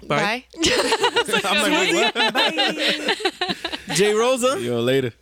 Bye. 0.07 0.17
Bye. 0.17 0.45
I'm 1.45 1.71
like, 1.71 1.91
wait, 1.91 2.15
what? 2.15 3.79
Jay 3.95 4.13
Rosa. 4.13 4.59
Yo, 4.59 4.79
later. 4.79 5.13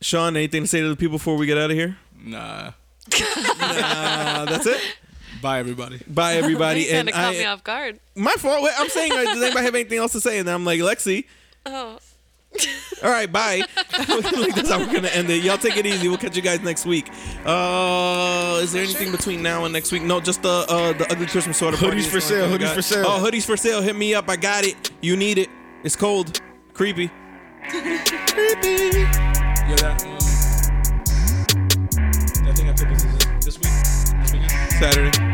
Sean, 0.00 0.36
anything 0.36 0.62
to 0.62 0.68
say 0.68 0.80
to 0.80 0.88
the 0.88 0.96
people 0.96 1.18
before 1.18 1.36
we 1.36 1.46
get 1.46 1.58
out 1.58 1.70
of 1.70 1.76
here? 1.76 1.96
Nah. 2.22 2.72
Uh, 3.12 4.44
that's 4.46 4.66
it. 4.66 4.80
Bye, 5.42 5.58
everybody. 5.58 6.00
Bye, 6.06 6.34
everybody. 6.34 6.82
You 6.82 6.86
kind 6.88 6.98
and 6.98 7.08
of 7.08 7.14
caught 7.14 7.32
me 7.32 7.44
off 7.44 7.64
guard. 7.64 8.00
my 8.14 8.32
fault. 8.32 8.62
Wait, 8.62 8.74
I'm 8.78 8.88
saying, 8.88 9.10
does 9.10 9.42
anybody 9.42 9.64
have 9.64 9.74
anything 9.74 9.98
else 9.98 10.12
to 10.12 10.20
say? 10.20 10.38
And 10.38 10.46
then 10.46 10.54
I'm 10.54 10.64
like, 10.64 10.80
Lexi. 10.80 11.24
Oh. 11.66 11.98
All 13.02 13.10
right, 13.10 13.30
bye. 13.30 13.62
like, 13.98 14.54
that's 14.54 14.70
how 14.70 14.78
we're 14.78 14.92
gonna 14.92 15.08
end 15.08 15.30
it. 15.30 15.42
Y'all 15.44 15.56
take 15.56 15.76
it 15.76 15.86
easy. 15.86 16.08
We'll 16.08 16.18
catch 16.18 16.36
you 16.36 16.42
guys 16.42 16.60
next 16.60 16.84
week. 16.84 17.08
Uh, 17.44 18.60
is 18.62 18.72
there 18.72 18.82
anything 18.82 19.10
between 19.12 19.42
now 19.42 19.64
and 19.64 19.72
next 19.72 19.92
week? 19.92 20.02
No, 20.02 20.20
just 20.20 20.42
the 20.42 20.66
uh, 20.68 20.92
the 20.92 21.10
ugly 21.10 21.26
Christmas 21.26 21.58
sweater. 21.58 21.76
party 21.76 21.98
Hoodies 21.98 22.06
for 22.06 22.20
sale, 22.20 22.48
hoodies 22.48 22.74
for 22.74 22.82
sale. 22.82 23.04
Oh, 23.06 23.24
hoodies 23.24 23.46
for 23.46 23.56
sale. 23.56 23.80
Hit 23.80 23.96
me 23.96 24.14
up. 24.14 24.28
I 24.28 24.36
got 24.36 24.64
it. 24.64 24.90
You 25.00 25.16
need 25.16 25.38
it. 25.38 25.48
It's 25.84 25.96
cold. 25.96 26.40
Creepy. 26.74 27.10
Creepy. 27.68 27.90
Yeah, 29.00 29.76
that. 29.76 30.04
Um, 30.04 30.18
that 32.44 32.56
thing 32.56 32.68
I 32.68 32.72
took 32.72 32.90
is, 32.90 33.04
is 33.04 33.44
this 33.44 33.58
week. 33.58 33.72
This 34.20 34.32
weekend. 34.32 34.50
Saturday. 34.72 35.29